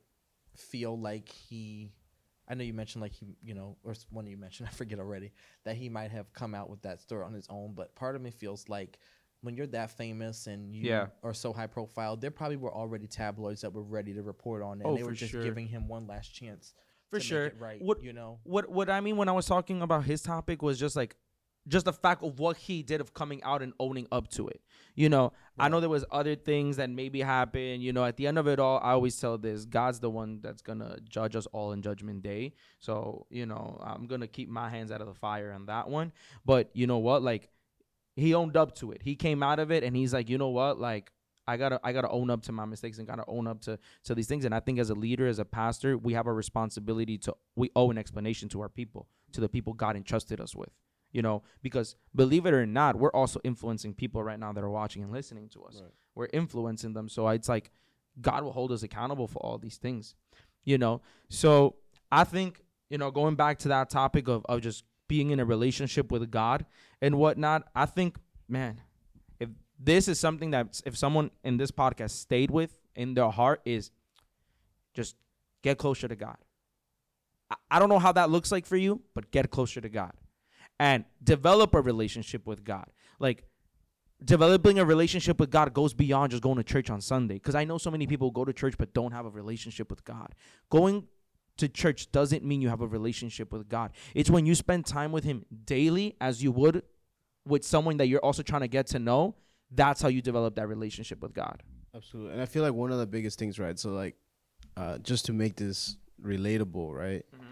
feel 0.56 0.98
like 0.98 1.28
he 1.28 1.92
I 2.48 2.54
know 2.54 2.64
you 2.64 2.74
mentioned 2.74 3.02
like 3.02 3.12
he, 3.12 3.26
you 3.42 3.54
know, 3.54 3.76
or 3.82 3.94
one 4.10 4.26
you 4.26 4.36
mentioned, 4.36 4.68
I 4.72 4.72
forget 4.72 4.98
already, 4.98 5.32
that 5.64 5.76
he 5.76 5.88
might 5.88 6.10
have 6.10 6.32
come 6.32 6.54
out 6.54 6.70
with 6.70 6.82
that 6.82 7.00
story 7.00 7.24
on 7.24 7.32
his 7.34 7.46
own. 7.50 7.74
But 7.74 7.94
part 7.94 8.16
of 8.16 8.22
me 8.22 8.30
feels 8.30 8.68
like 8.68 8.98
when 9.42 9.54
you're 9.56 9.66
that 9.68 9.90
famous 9.90 10.46
and 10.46 10.74
you 10.74 10.84
Yeah. 10.84 11.06
are 11.22 11.34
so 11.34 11.52
high 11.52 11.66
profile, 11.66 12.16
there 12.16 12.30
probably 12.30 12.56
were 12.56 12.72
already 12.72 13.06
tabloids 13.06 13.60
that 13.62 13.72
were 13.72 13.82
ready 13.82 14.12
to 14.14 14.22
report 14.22 14.62
on 14.62 14.80
it. 14.80 14.84
Oh, 14.84 14.90
and 14.90 14.98
they 14.98 15.02
were 15.02 15.12
just 15.12 15.32
sure. 15.32 15.42
giving 15.42 15.66
him 15.68 15.88
one 15.88 16.06
last 16.06 16.28
chance. 16.34 16.72
For 17.10 17.20
sure. 17.20 17.52
right. 17.58 17.80
What- 17.80 18.02
you 18.02 18.12
know? 18.12 18.40
what 18.42 18.68
what 18.68 18.90
I 18.90 19.00
mean 19.00 19.16
when 19.16 19.28
I 19.28 19.32
was 19.32 19.46
talking 19.46 19.82
about 19.82 20.04
his 20.04 20.22
topic 20.22 20.62
was 20.62 20.78
just 20.78 20.96
like 20.96 21.16
just 21.68 21.84
the 21.84 21.92
fact 21.92 22.22
of 22.22 22.38
what 22.38 22.56
he 22.56 22.82
did 22.82 23.00
of 23.00 23.12
coming 23.14 23.42
out 23.42 23.62
and 23.62 23.72
owning 23.80 24.06
up 24.12 24.28
to 24.28 24.48
it. 24.48 24.60
You 24.94 25.08
know, 25.08 25.32
I 25.58 25.68
know 25.68 25.80
there 25.80 25.88
was 25.88 26.04
other 26.10 26.34
things 26.34 26.76
that 26.76 26.90
maybe 26.90 27.20
happened. 27.20 27.82
You 27.82 27.92
know, 27.92 28.04
at 28.04 28.16
the 28.16 28.26
end 28.26 28.38
of 28.38 28.46
it 28.46 28.58
all, 28.58 28.78
I 28.82 28.92
always 28.92 29.18
tell 29.18 29.36
this: 29.36 29.64
God's 29.64 30.00
the 30.00 30.10
one 30.10 30.40
that's 30.42 30.62
gonna 30.62 30.98
judge 31.08 31.36
us 31.36 31.46
all 31.46 31.72
in 31.72 31.82
Judgment 31.82 32.22
Day. 32.22 32.54
So 32.78 33.26
you 33.30 33.46
know, 33.46 33.80
I'm 33.82 34.06
gonna 34.06 34.28
keep 34.28 34.48
my 34.48 34.70
hands 34.70 34.90
out 34.90 35.00
of 35.00 35.06
the 35.06 35.14
fire 35.14 35.52
on 35.52 35.66
that 35.66 35.88
one. 35.88 36.12
But 36.44 36.70
you 36.74 36.86
know 36.86 36.98
what? 36.98 37.22
Like, 37.22 37.50
he 38.14 38.34
owned 38.34 38.56
up 38.56 38.74
to 38.76 38.92
it. 38.92 39.02
He 39.02 39.16
came 39.16 39.42
out 39.42 39.58
of 39.58 39.70
it, 39.70 39.84
and 39.84 39.96
he's 39.96 40.14
like, 40.14 40.30
you 40.30 40.38
know 40.38 40.48
what? 40.48 40.78
Like, 40.78 41.10
I 41.46 41.56
gotta 41.56 41.80
I 41.84 41.92
gotta 41.92 42.10
own 42.10 42.30
up 42.30 42.42
to 42.42 42.52
my 42.52 42.64
mistakes 42.64 42.98
and 42.98 43.06
gotta 43.06 43.24
own 43.26 43.46
up 43.46 43.60
to 43.62 43.78
to 44.04 44.14
these 44.14 44.26
things. 44.26 44.44
And 44.44 44.54
I 44.54 44.60
think 44.60 44.78
as 44.78 44.90
a 44.90 44.94
leader, 44.94 45.26
as 45.26 45.38
a 45.38 45.44
pastor, 45.44 45.96
we 45.98 46.14
have 46.14 46.26
a 46.26 46.32
responsibility 46.32 47.18
to 47.18 47.36
we 47.54 47.70
owe 47.76 47.90
an 47.90 47.98
explanation 47.98 48.48
to 48.50 48.60
our 48.60 48.68
people, 48.68 49.08
to 49.32 49.40
the 49.40 49.48
people 49.48 49.72
God 49.72 49.96
entrusted 49.96 50.40
us 50.40 50.54
with. 50.56 50.70
You 51.16 51.22
know, 51.22 51.44
because 51.62 51.96
believe 52.14 52.44
it 52.44 52.52
or 52.52 52.66
not, 52.66 52.96
we're 52.96 53.08
also 53.08 53.40
influencing 53.42 53.94
people 53.94 54.22
right 54.22 54.38
now 54.38 54.52
that 54.52 54.62
are 54.62 54.68
watching 54.68 55.02
and 55.02 55.10
listening 55.10 55.48
to 55.54 55.64
us. 55.64 55.80
Right. 55.80 55.90
We're 56.14 56.28
influencing 56.30 56.92
them. 56.92 57.08
So 57.08 57.26
it's 57.28 57.48
like 57.48 57.70
God 58.20 58.44
will 58.44 58.52
hold 58.52 58.70
us 58.70 58.82
accountable 58.82 59.26
for 59.26 59.38
all 59.38 59.56
these 59.56 59.78
things. 59.78 60.14
You 60.64 60.76
know. 60.76 61.00
So 61.30 61.76
I 62.12 62.24
think, 62.24 62.60
you 62.90 62.98
know, 62.98 63.10
going 63.10 63.34
back 63.34 63.60
to 63.60 63.68
that 63.68 63.88
topic 63.88 64.28
of, 64.28 64.44
of 64.46 64.60
just 64.60 64.84
being 65.08 65.30
in 65.30 65.40
a 65.40 65.46
relationship 65.46 66.12
with 66.12 66.30
God 66.30 66.66
and 67.00 67.16
whatnot, 67.16 67.66
I 67.74 67.86
think, 67.86 68.18
man, 68.46 68.82
if 69.40 69.48
this 69.80 70.08
is 70.08 70.20
something 70.20 70.50
that 70.50 70.82
if 70.84 70.98
someone 70.98 71.30
in 71.42 71.56
this 71.56 71.70
podcast 71.70 72.10
stayed 72.10 72.50
with 72.50 72.78
in 72.94 73.14
their 73.14 73.30
heart 73.30 73.62
is 73.64 73.90
just 74.92 75.16
get 75.62 75.78
closer 75.78 76.08
to 76.08 76.14
God. 76.14 76.36
I, 77.50 77.54
I 77.70 77.78
don't 77.78 77.88
know 77.88 78.00
how 78.00 78.12
that 78.12 78.28
looks 78.28 78.52
like 78.52 78.66
for 78.66 78.76
you, 78.76 79.00
but 79.14 79.30
get 79.30 79.50
closer 79.50 79.80
to 79.80 79.88
God 79.88 80.12
and 80.78 81.04
develop 81.22 81.74
a 81.74 81.80
relationship 81.80 82.46
with 82.46 82.64
God. 82.64 82.86
Like 83.18 83.44
developing 84.24 84.78
a 84.78 84.84
relationship 84.84 85.38
with 85.40 85.50
God 85.50 85.72
goes 85.74 85.94
beyond 85.94 86.30
just 86.30 86.42
going 86.42 86.56
to 86.56 86.64
church 86.64 86.90
on 86.90 87.00
Sunday. 87.00 87.34
Because 87.34 87.54
I 87.54 87.64
know 87.64 87.78
so 87.78 87.90
many 87.90 88.06
people 88.06 88.30
go 88.30 88.44
to 88.44 88.52
church 88.52 88.76
but 88.78 88.94
don't 88.94 89.12
have 89.12 89.26
a 89.26 89.30
relationship 89.30 89.90
with 89.90 90.04
God. 90.04 90.34
Going 90.70 91.06
to 91.58 91.68
church 91.68 92.12
doesn't 92.12 92.44
mean 92.44 92.60
you 92.60 92.68
have 92.68 92.80
a 92.80 92.86
relationship 92.86 93.52
with 93.52 93.68
God. 93.68 93.92
It's 94.14 94.30
when 94.30 94.46
you 94.46 94.54
spend 94.54 94.86
time 94.86 95.12
with 95.12 95.24
Him 95.24 95.44
daily 95.64 96.16
as 96.20 96.42
you 96.42 96.52
would 96.52 96.82
with 97.46 97.64
someone 97.64 97.96
that 97.98 98.08
you're 98.08 98.24
also 98.24 98.42
trying 98.42 98.62
to 98.62 98.68
get 98.68 98.86
to 98.88 98.98
know. 98.98 99.36
That's 99.70 100.02
how 100.02 100.08
you 100.08 100.22
develop 100.22 100.56
that 100.56 100.68
relationship 100.68 101.22
with 101.22 101.32
God. 101.32 101.62
Absolutely. 101.94 102.32
And 102.32 102.42
I 102.42 102.46
feel 102.46 102.62
like 102.62 102.74
one 102.74 102.92
of 102.92 102.98
the 102.98 103.06
biggest 103.06 103.38
things, 103.38 103.58
right? 103.58 103.78
So 103.78 103.90
like 103.90 104.16
uh 104.76 104.98
just 104.98 105.26
to 105.26 105.32
make 105.32 105.56
this 105.56 105.96
relatable, 106.22 106.92
right? 106.92 107.24
It's, 107.32 107.46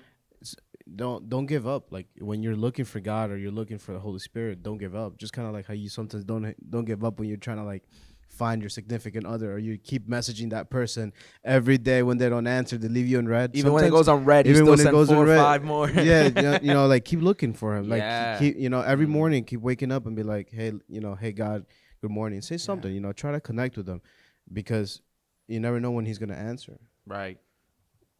don't 0.97 1.29
don't 1.29 1.47
give 1.47 1.67
up. 1.67 1.93
Like 1.93 2.07
when 2.19 2.43
you're 2.43 2.57
looking 2.57 2.85
for 2.85 3.01
God 3.01 3.31
or 3.31 3.37
you're 3.39 3.51
looking 3.53 3.79
for 3.79 3.93
the 3.93 4.01
Holy 4.01 4.19
Spirit, 4.19 4.63
don't 4.63 4.79
give 4.79 4.95
up. 4.95 5.17
Just 5.19 5.33
kind 5.33 5.49
of 5.49 5.55
like 5.55 5.67
how 5.67 5.75
you 5.75 5.89
sometimes 5.89 6.25
don't 6.25 6.55
don't 6.71 6.85
give 6.85 7.05
up 7.05 7.19
when 7.19 7.29
you're 7.29 7.39
trying 7.39 7.57
to 7.59 7.65
like 7.65 7.85
find 8.29 8.61
your 8.61 8.69
significant 8.69 9.25
other 9.27 9.53
or 9.53 9.59
you 9.59 9.79
keep 9.79 10.09
messaging 10.09 10.51
that 10.51 10.69
person 10.69 11.13
every 11.45 11.79
day 11.79 12.03
when 12.03 12.19
they 12.19 12.29
don't 12.29 12.49
answer, 12.49 12.77
they 12.77 12.89
leave 12.89 13.07
you 13.07 13.19
in 13.21 13.29
red. 13.29 13.55
Even 13.55 13.73
when 13.73 13.85
it 13.85 13.91
goes 13.91 14.09
on 14.09 14.25
red, 14.25 14.45
even 14.47 14.57
still 14.57 14.71
when 14.77 14.81
it 14.81 14.91
goes 14.91 15.09
on 15.09 15.25
red, 15.25 15.39
five 15.39 15.63
more. 15.63 15.89
yeah, 16.11 16.25
you 16.25 16.43
know, 16.43 16.59
you 16.63 16.73
know, 16.75 16.87
like 16.89 17.05
keep 17.05 17.21
looking 17.23 17.53
for 17.55 17.77
him. 17.77 17.89
Like 17.89 18.01
Yeah. 18.01 18.39
keep, 18.39 18.57
you 18.59 18.69
know, 18.69 18.81
every 18.81 19.07
Mhm. 19.07 19.11
morning 19.11 19.45
keep 19.45 19.61
waking 19.61 19.93
up 19.93 20.07
and 20.07 20.17
be 20.17 20.25
like, 20.25 20.51
hey, 20.51 20.73
you 20.89 21.01
know, 21.01 21.15
hey 21.15 21.31
God, 21.33 21.65
good 22.03 22.11
morning. 22.11 22.41
Say 22.43 22.57
something. 22.57 22.93
You 22.93 23.01
know, 23.01 23.13
try 23.13 23.31
to 23.33 23.41
connect 23.41 23.77
with 23.77 23.87
them 23.87 24.03
because 24.53 25.01
you 25.47 25.61
never 25.61 25.79
know 25.79 25.93
when 25.93 26.05
he's 26.05 26.19
gonna 26.19 26.35
answer. 26.35 26.79
right. 27.07 27.39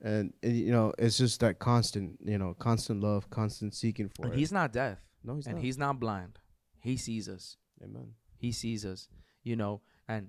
And, 0.05 0.33
and, 0.43 0.57
you 0.57 0.71
know, 0.71 0.93
it's 0.99 1.17
just 1.17 1.41
that 1.41 1.59
constant, 1.59 2.19
you 2.25 2.37
know, 2.39 2.55
constant 2.59 3.03
love, 3.03 3.31
constant 3.31 3.75
seeking 3.75 4.11
for 4.11 4.27
And 4.27 4.35
it. 4.35 4.39
he's 4.39 4.53
not 4.53 4.73
deaf, 4.73 4.99
no, 5.25 5.35
he's 5.37 5.47
and 5.47 5.57
not. 5.57 5.65
he's 5.65 5.79
not 5.79 5.99
blind. 5.99 6.39
He 6.81 6.97
sees 6.99 7.29
us. 7.29 7.57
Amen. 7.83 8.13
He 8.37 8.53
sees 8.53 8.85
us. 8.85 9.09
You 9.43 9.57
know, 9.57 9.81
and 10.07 10.29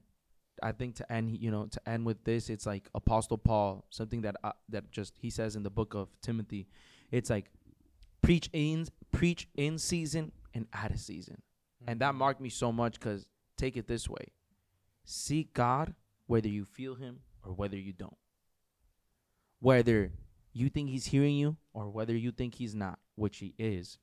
I 0.63 0.71
think 0.71 0.95
to 0.95 1.11
end, 1.11 1.37
you 1.37 1.51
know, 1.51 1.65
to 1.65 1.89
end 1.89 2.05
with 2.05 2.23
this, 2.23 2.49
it's 2.49 2.65
like 2.65 2.89
Apostle 2.95 3.37
Paul, 3.37 3.85
something 3.89 4.21
that 4.21 4.37
uh, 4.43 4.53
that 4.69 4.91
just 4.91 5.13
he 5.19 5.29
says 5.29 5.55
in 5.57 5.63
the 5.63 5.69
book 5.69 5.93
of 5.93 6.07
Timothy. 6.21 6.67
It's 7.11 7.29
like 7.29 7.51
preach 8.21 8.49
in 8.53 8.87
preach 9.11 9.47
in 9.55 9.77
season 9.77 10.31
and 10.53 10.67
out 10.73 10.91
of 10.91 10.99
season, 10.99 11.41
and 11.87 11.99
that 11.99 12.15
marked 12.15 12.39
me 12.39 12.49
so 12.49 12.71
much 12.71 12.93
because 12.99 13.27
take 13.57 13.75
it 13.77 13.87
this 13.87 14.07
way: 14.09 14.31
seek 15.03 15.53
God 15.53 15.93
whether 16.27 16.47
you 16.47 16.63
feel 16.65 16.95
Him 16.95 17.19
or 17.43 17.51
whether 17.53 17.77
you 17.77 17.91
don't. 17.93 18.17
Whether 19.65 20.11
you 20.53 20.69
think 20.69 20.89
He's 20.89 21.07
hearing 21.07 21.35
you 21.35 21.57
or 21.73 21.89
whether 21.89 22.15
you 22.15 22.31
think 22.31 22.53
He's 22.53 22.75
not, 22.75 22.99
which 23.15 23.37
He 23.39 23.55
is. 23.57 23.97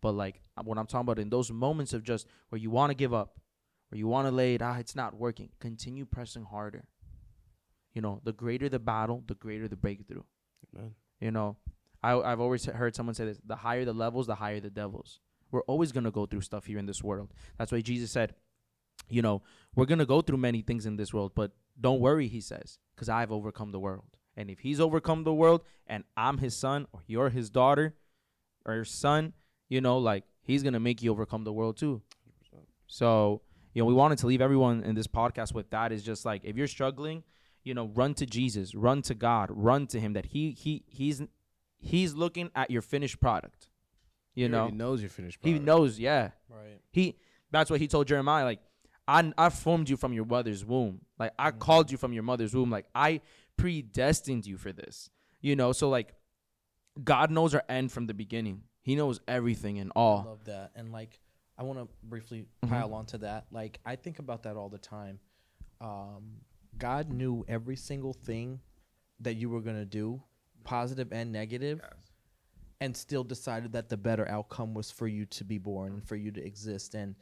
But 0.00 0.12
like 0.12 0.42
uh, 0.56 0.62
what 0.62 0.78
I'm 0.78 0.86
talking 0.86 1.06
about 1.06 1.18
in 1.18 1.28
those 1.28 1.50
moments 1.50 1.92
of 1.92 2.04
just 2.04 2.28
where 2.50 2.60
you 2.60 2.70
want 2.70 2.90
to 2.90 2.94
give 2.94 3.12
up, 3.12 3.40
where 3.88 3.98
you 3.98 4.06
want 4.06 4.28
to 4.28 4.30
lay 4.32 4.54
it, 4.54 4.62
ah, 4.62 4.76
it's 4.78 4.94
not 4.94 5.14
working. 5.14 5.48
Continue 5.58 6.04
pressing 6.04 6.44
harder. 6.44 6.84
You 7.94 8.00
know, 8.00 8.20
the 8.22 8.32
greater 8.32 8.68
the 8.68 8.78
battle, 8.78 9.24
the 9.26 9.34
greater 9.34 9.66
the 9.66 9.74
breakthrough. 9.74 10.22
Amen. 10.72 10.94
You 11.20 11.32
know, 11.32 11.56
I, 12.00 12.16
I've 12.16 12.38
always 12.38 12.64
heard 12.66 12.94
someone 12.94 13.16
say 13.16 13.24
this: 13.24 13.40
the 13.44 13.56
higher 13.56 13.84
the 13.84 13.92
levels, 13.92 14.28
the 14.28 14.36
higher 14.36 14.60
the 14.60 14.70
devils. 14.70 15.18
We're 15.50 15.62
always 15.62 15.90
gonna 15.90 16.12
go 16.12 16.26
through 16.26 16.42
stuff 16.42 16.66
here 16.66 16.78
in 16.78 16.86
this 16.86 17.02
world. 17.02 17.32
That's 17.58 17.72
why 17.72 17.80
Jesus 17.80 18.12
said, 18.12 18.36
you 19.08 19.22
know, 19.22 19.42
we're 19.74 19.86
gonna 19.86 20.06
go 20.06 20.20
through 20.20 20.36
many 20.36 20.62
things 20.62 20.86
in 20.86 20.96
this 20.96 21.12
world, 21.12 21.32
but 21.34 21.56
don't 21.80 21.98
worry, 21.98 22.28
he 22.28 22.40
says, 22.40 22.78
because 22.94 23.08
I've 23.08 23.32
overcome 23.32 23.72
the 23.72 23.80
world. 23.80 24.17
And 24.38 24.48
if 24.50 24.60
he's 24.60 24.78
overcome 24.80 25.24
the 25.24 25.34
world, 25.34 25.62
and 25.86 26.04
I'm 26.16 26.38
his 26.38 26.54
son, 26.56 26.86
or 26.92 27.00
you're 27.08 27.28
his 27.30 27.50
daughter, 27.50 27.94
or 28.64 28.74
your 28.74 28.84
son, 28.84 29.32
you 29.68 29.80
know, 29.80 29.98
like 29.98 30.22
he's 30.42 30.62
gonna 30.62 30.78
make 30.80 31.02
you 31.02 31.10
overcome 31.10 31.42
the 31.44 31.52
world 31.52 31.76
too. 31.76 32.02
So, 32.86 33.42
you 33.74 33.82
know, 33.82 33.86
we 33.86 33.94
wanted 33.94 34.18
to 34.18 34.26
leave 34.26 34.40
everyone 34.40 34.82
in 34.84 34.94
this 34.94 35.06
podcast 35.06 35.52
with 35.54 35.70
that 35.70 35.92
is 35.92 36.02
just 36.02 36.24
like 36.24 36.42
if 36.44 36.56
you're 36.56 36.66
struggling, 36.68 37.24
you 37.64 37.74
know, 37.74 37.86
run 37.94 38.14
to 38.14 38.26
Jesus, 38.26 38.74
run 38.74 39.02
to 39.02 39.14
God, 39.14 39.48
run 39.50 39.86
to 39.88 40.00
him 40.00 40.12
that 40.14 40.26
he 40.26 40.52
he 40.52 40.84
he's 40.86 41.22
he's 41.78 42.14
looking 42.14 42.50
at 42.54 42.70
your 42.70 42.82
finished 42.82 43.20
product. 43.20 43.68
You 44.34 44.46
He 44.46 44.52
know, 44.52 44.66
he 44.66 44.72
knows 44.72 45.00
you're 45.02 45.10
finished. 45.10 45.38
he 45.42 45.58
knows, 45.58 45.98
yeah. 45.98 46.30
Right. 46.48 46.80
He 46.92 47.16
that's 47.50 47.70
what 47.70 47.80
he 47.80 47.88
told 47.88 48.06
Jeremiah 48.06 48.44
like 48.44 48.60
I 49.06 49.32
I 49.36 49.48
formed 49.50 49.88
you 49.90 49.96
from 49.96 50.12
your 50.12 50.24
mother's 50.26 50.64
womb. 50.64 51.00
Like 51.18 51.32
I 51.38 51.50
Mhm. 51.50 51.58
called 51.58 51.90
you 51.90 51.98
from 51.98 52.12
your 52.12 52.22
mother's 52.22 52.54
womb. 52.54 52.70
Like 52.70 52.86
I 52.94 53.20
predestined 53.58 54.46
you 54.46 54.56
for 54.56 54.72
this. 54.72 55.10
You 55.42 55.54
know, 55.54 55.72
so 55.72 55.88
like 55.90 56.14
God 57.04 57.30
knows 57.30 57.54
our 57.54 57.62
end 57.68 57.92
from 57.92 58.06
the 58.06 58.14
beginning. 58.14 58.62
He 58.82 58.96
knows 58.96 59.20
everything 59.28 59.78
and 59.78 59.92
I 59.94 59.98
all. 60.00 60.24
love 60.24 60.44
that. 60.44 60.72
And 60.74 60.90
like, 60.92 61.20
I 61.58 61.62
want 61.64 61.78
to 61.78 61.88
briefly 62.02 62.46
Mhm. 62.64 62.68
pile 62.70 62.94
onto 62.94 63.18
that. 63.18 63.46
Like, 63.50 63.80
I 63.84 63.96
think 63.96 64.18
about 64.18 64.44
that 64.44 64.56
all 64.56 64.68
the 64.68 64.78
time. 64.78 65.20
Um, 65.80 66.40
God 66.78 67.12
knew 67.12 67.44
every 67.48 67.76
single 67.76 68.12
thing 68.12 68.60
that 69.20 69.34
you 69.34 69.50
were 69.50 69.60
gonna 69.60 69.84
do, 69.84 70.22
positive 70.64 71.12
and 71.12 71.32
negative, 71.32 71.80
and 72.80 72.96
still 72.96 73.24
decided 73.24 73.72
that 73.72 73.88
the 73.88 73.96
better 73.96 74.28
outcome 74.28 74.72
was 74.74 74.90
for 74.90 75.08
you 75.08 75.26
to 75.26 75.44
be 75.44 75.58
born 75.58 75.94
and 75.94 76.04
for 76.04 76.14
you 76.16 76.30
to 76.30 76.44
exist. 76.44 76.94
And 76.94 77.16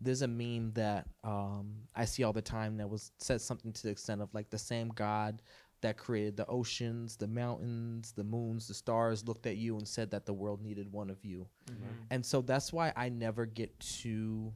there's 0.00 0.22
a 0.22 0.28
meme 0.28 0.72
that 0.74 1.08
um, 1.24 1.82
I 1.94 2.04
see 2.04 2.22
all 2.22 2.32
the 2.32 2.40
time 2.42 2.76
that 2.78 2.88
was 2.88 3.12
says 3.18 3.44
something 3.44 3.72
to 3.72 3.82
the 3.82 3.90
extent 3.90 4.22
of 4.22 4.32
like 4.32 4.50
the 4.50 4.58
same 4.58 4.88
God 4.90 5.42
that 5.82 5.96
created 5.96 6.36
the 6.36 6.46
oceans, 6.46 7.16
the 7.16 7.26
mountains, 7.26 8.12
the 8.12 8.24
moons, 8.24 8.68
the 8.68 8.74
stars 8.74 9.26
looked 9.26 9.46
at 9.46 9.56
you 9.56 9.76
and 9.76 9.88
said 9.88 10.10
that 10.10 10.26
the 10.26 10.32
world 10.32 10.62
needed 10.62 10.92
one 10.92 11.08
of 11.08 11.24
you. 11.24 11.46
Mm-hmm. 11.70 11.84
And 12.10 12.24
so 12.24 12.42
that's 12.42 12.72
why 12.72 12.92
I 12.96 13.08
never 13.08 13.46
get 13.46 13.78
to, 14.02 14.52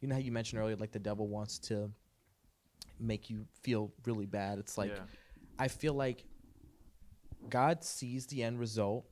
you 0.00 0.08
know 0.08 0.14
how 0.14 0.20
you 0.20 0.32
mentioned 0.32 0.60
earlier, 0.60 0.76
like 0.76 0.92
the 0.92 0.98
devil 0.98 1.26
wants 1.26 1.58
to 1.60 1.90
make 3.00 3.28
you 3.28 3.46
feel 3.62 3.92
really 4.06 4.26
bad. 4.26 4.58
It's 4.58 4.78
like, 4.78 4.94
I 5.58 5.68
feel 5.68 5.94
like 5.94 6.24
God 7.48 7.82
sees 7.82 8.26
the 8.26 8.44
end 8.44 8.60
result, 8.60 9.06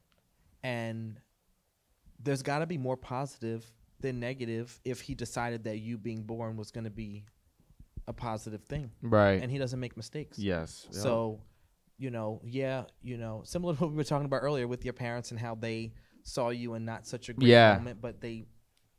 and 0.63 1.19
there's 2.23 2.43
got 2.43 2.61
to 2.61 2.67
be 2.67 2.79
more 2.79 2.97
positive 2.97 3.69
than 4.01 4.21
negative 4.21 4.79
if 4.85 5.01
he 5.01 5.15
decided 5.15 5.65
that 5.65 5.79
you 5.79 5.99
being 5.99 6.23
born 6.23 6.57
was 6.57 6.71
going 6.71 6.85
to 6.85 6.91
be 6.91 7.25
a 8.11 8.13
positive 8.13 8.63
thing. 8.65 8.91
Right. 9.03 9.41
And 9.43 9.51
he 9.51 9.57
doesn't 9.59 9.81
make 9.81 9.97
mistakes. 9.97 10.39
yes. 10.39 10.87
So, 10.91 11.41
you 11.97 12.11
know, 12.11 12.41
yeah, 12.45 12.85
you 13.03 13.17
know, 13.17 13.43
similar 13.45 13.75
to 13.75 13.81
what 13.81 13.91
we 13.91 13.97
were 13.97 14.05
talking 14.05 14.27
about 14.27 14.43
earlier 14.43 14.67
with 14.69 14.85
your 14.85 14.93
parents 14.95 15.31
and 15.31 15.41
how 15.41 15.55
they 15.55 15.95
saw 16.23 16.51
you 16.51 16.75
in 16.75 16.85
not 16.85 17.07
such 17.07 17.29
a 17.29 17.33
great 17.33 17.49
Yeah. 17.49 17.77
moment, 17.77 18.01
but 18.01 18.21
they 18.21 18.47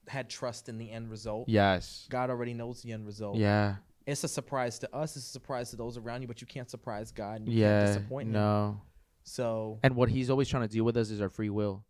had 0.07 0.29
trust 0.29 0.69
in 0.69 0.77
the 0.77 0.89
end 0.89 1.09
result. 1.11 1.47
yes. 1.49 2.07
God 2.09 2.29
already 2.29 2.53
knows 2.53 2.81
the 2.81 2.91
end 2.91 3.05
result. 3.05 3.37
Yeah. 3.37 3.75
It's 4.07 4.23
a 4.23 4.27
surprise 4.27 4.79
to 4.79 4.95
us. 4.95 5.15
It's 5.15 5.27
a 5.27 5.29
surprise 5.29 5.69
to 5.71 5.75
those 5.75 5.97
around 5.97 6.21
you, 6.23 6.27
but 6.27 6.41
you 6.41 6.47
can't 6.47 6.69
surprise 6.69 7.11
God. 7.11 7.41
And 7.41 7.47
you 7.49 7.61
can't 7.61 7.81
Yeah. 7.81 7.85
disappoint 7.85 8.27
him. 8.29 8.33
No. 8.33 8.81
So 9.23 9.79
And 9.83 9.95
what 9.95 10.09
he's 10.09 10.29
always 10.31 10.47
trying 10.49 10.63
to 10.63 10.67
deal 10.67 10.83
with 10.83 10.97
us 10.97 11.11
is 11.11 11.21
our 11.21 11.29
free 11.29 11.49
will. 11.51 11.85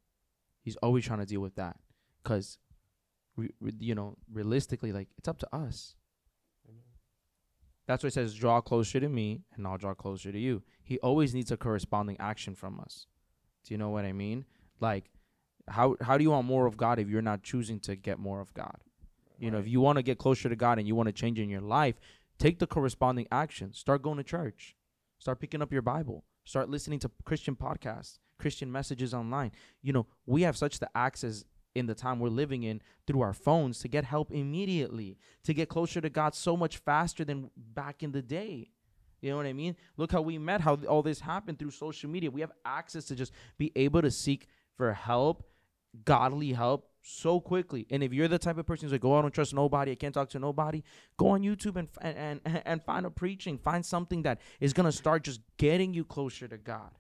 He's 0.62 0.76
always 0.78 1.06
trying 1.06 1.20
to 1.20 1.26
deal 1.26 1.40
with 1.42 1.56
that, 1.56 1.78
because, 2.22 2.58
re- 3.38 3.50
re- 3.62 3.74
you 3.80 3.96
know, 3.96 4.18
realistically, 4.32 4.92
like 4.92 5.08
it's 5.18 5.28
up 5.30 5.38
to 5.40 5.56
us. 5.56 5.96
That's 7.92 8.04
why 8.04 8.08
it 8.08 8.14
says, 8.14 8.34
"Draw 8.34 8.62
closer 8.62 9.02
to 9.02 9.10
me, 9.10 9.44
and 9.54 9.68
I'll 9.68 9.78
draw 9.78 9.94
closer 9.94 10.32
to 10.32 10.40
you." 10.40 10.64
He 10.82 10.98
always 11.00 11.34
needs 11.34 11.52
a 11.52 11.58
corresponding 11.58 12.16
action 12.22 12.56
from 12.56 12.80
us. 12.80 13.08
Do 13.66 13.74
you 13.74 13.78
know 13.78 13.90
what 13.90 14.06
I 14.06 14.14
mean? 14.14 14.46
Like, 14.80 15.12
how 15.68 15.98
how 16.00 16.18
do 16.18 16.24
you 16.24 16.32
want 16.32 16.48
more 16.48 16.68
of 16.68 16.78
God 16.78 17.00
if 17.00 17.10
you're 17.10 17.22
not 17.22 17.44
choosing 17.44 17.82
to 17.82 17.98
get 17.98 18.18
more 18.18 18.40
of 18.40 18.54
God? 18.54 18.78
You 19.38 19.52
know, 19.52 19.58
if 19.58 19.68
you 19.68 19.82
want 19.82 19.98
to 19.98 20.04
get 20.04 20.20
closer 20.20 20.48
to 20.48 20.56
God 20.56 20.80
and 20.80 20.88
you 20.88 20.96
want 20.96 21.08
to 21.08 21.14
change 21.14 21.38
in 21.38 21.50
your 21.50 21.60
life, 21.60 22.00
take 22.38 22.60
the 22.60 22.68
corresponding 22.68 23.28
action. 23.30 23.74
Start 23.74 24.02
going 24.04 24.18
to 24.18 24.24
church. 24.24 24.78
Start 25.20 25.42
picking 25.42 25.62
up 25.62 25.74
your 25.74 25.82
Bible. 25.82 26.24
Start 26.46 26.70
listening 26.70 27.00
to 27.00 27.12
Christian 27.26 27.58
podcasts, 27.58 28.20
Christian 28.38 28.72
messages 28.72 29.14
online. 29.14 29.52
You 29.82 29.92
know, 29.92 30.08
we 30.26 30.44
have 30.44 30.56
such 30.56 30.80
the 30.80 30.90
access 30.96 31.44
in 31.76 31.86
the 31.86 31.96
time 31.96 32.20
we're 32.20 32.30
living 32.30 32.64
in 32.64 32.82
through 33.08 33.22
our 33.22 33.34
phones 33.34 33.80
to 33.80 33.88
get 33.88 34.04
help 34.04 34.32
immediately, 34.32 35.18
to 35.44 35.54
get 35.54 35.70
closer 35.70 36.02
to 36.02 36.10
God 36.10 36.36
so 36.36 36.58
much 36.58 36.78
faster 36.78 37.24
than 37.24 37.50
back 37.56 38.04
in 38.04 38.12
the 38.12 38.22
day. 38.22 38.72
You 39.22 39.30
know 39.30 39.38
what 39.38 39.46
I 39.46 39.54
mean? 39.54 39.76
Look 39.98 40.12
how 40.12 40.22
we 40.22 40.38
met, 40.38 40.62
how 40.62 40.76
all 40.88 41.04
this 41.04 41.20
happened 41.20 41.60
through 41.60 41.72
social 41.72 42.10
media. 42.10 42.32
We 42.32 42.42
have 42.42 42.52
access 42.66 43.06
to 43.06 43.16
just 43.16 43.32
be 43.58 43.72
able 43.76 44.02
to 44.02 44.12
seek 44.12 44.48
for 44.76 44.94
help, 44.94 45.44
godly 46.06 46.54
help 46.54 46.90
so 47.04 47.40
quickly. 47.40 47.86
And 47.90 48.04
if 48.04 48.14
you're 48.14 48.28
the 48.28 48.40
type 48.40 48.58
of 48.58 48.66
person 48.66 48.86
who's 48.86 48.94
like, 48.94 49.06
"Oh, 49.06 49.14
I 49.14 49.22
don't 49.22 49.34
trust 49.34 49.54
nobody. 49.54 49.92
I 49.92 49.96
can't 49.96 50.14
talk 50.14 50.30
to 50.30 50.40
nobody," 50.40 50.84
go 51.18 51.30
on 51.30 51.42
YouTube 51.42 51.76
and 51.76 51.88
and 52.02 52.42
and, 52.46 52.62
and 52.66 52.84
find 52.84 53.06
a 53.06 53.12
preaching, 53.12 53.58
find 53.58 53.86
something 53.86 54.24
that 54.24 54.40
is 54.60 54.74
gonna 54.74 54.92
start 54.92 55.24
just 55.24 55.42
getting 55.58 55.94
you 55.94 56.04
closer 56.04 56.48
to 56.48 56.58
God. 56.58 56.92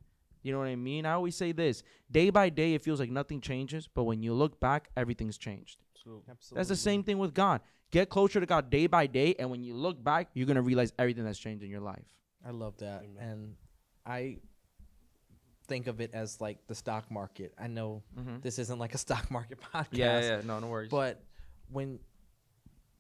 You 0.44 0.52
know 0.52 0.60
what 0.60 0.68
I 0.68 0.76
mean? 0.76 1.06
I 1.06 1.14
always 1.14 1.36
say 1.36 1.52
this: 1.52 1.84
day 2.10 2.30
by 2.30 2.50
day, 2.50 2.74
it 2.74 2.84
feels 2.84 3.00
like 3.00 3.10
nothing 3.10 3.42
changes, 3.42 3.88
but 3.88 4.04
when 4.04 4.24
you 4.24 4.34
look 4.34 4.60
back, 4.60 4.90
everything's 4.96 5.38
changed. 5.38 5.78
absolutely. 5.96 6.56
That's 6.56 6.70
the 6.70 6.76
same 6.76 7.04
thing 7.04 7.18
with 7.18 7.34
God. 7.34 7.62
Get 7.92 8.10
closer 8.10 8.40
to 8.40 8.46
God 8.46 8.70
day 8.70 8.88
by 8.88 9.08
day, 9.08 9.36
and 9.38 9.50
when 9.52 9.64
you 9.64 9.74
look 9.74 10.02
back, 10.04 10.30
you're 10.34 10.48
gonna 10.48 10.62
realize 10.62 10.94
everything 10.98 11.26
that's 11.26 11.40
changed 11.40 11.64
in 11.64 11.70
your 11.70 11.82
life. 11.82 12.06
I 12.46 12.52
love 12.52 12.78
that, 12.78 13.04
and 13.20 13.56
I 14.06 14.38
think 15.68 15.88
of 15.88 16.02
it 16.02 16.12
as 16.14 16.42
like 16.42 16.58
the 16.68 16.76
stock 16.76 17.10
market. 17.10 17.54
I 17.58 17.68
know 17.68 18.04
mm-hmm. 18.20 18.38
this 18.42 18.60
isn't 18.60 18.80
like 18.80 18.94
a 18.94 18.98
stock 18.98 19.30
market 19.32 19.60
podcast. 19.74 19.88
Yeah, 19.92 20.20
yeah, 20.20 20.42
no, 20.44 20.60
no 20.60 20.68
worries. 20.68 20.90
But 20.90 21.24
when 21.70 22.00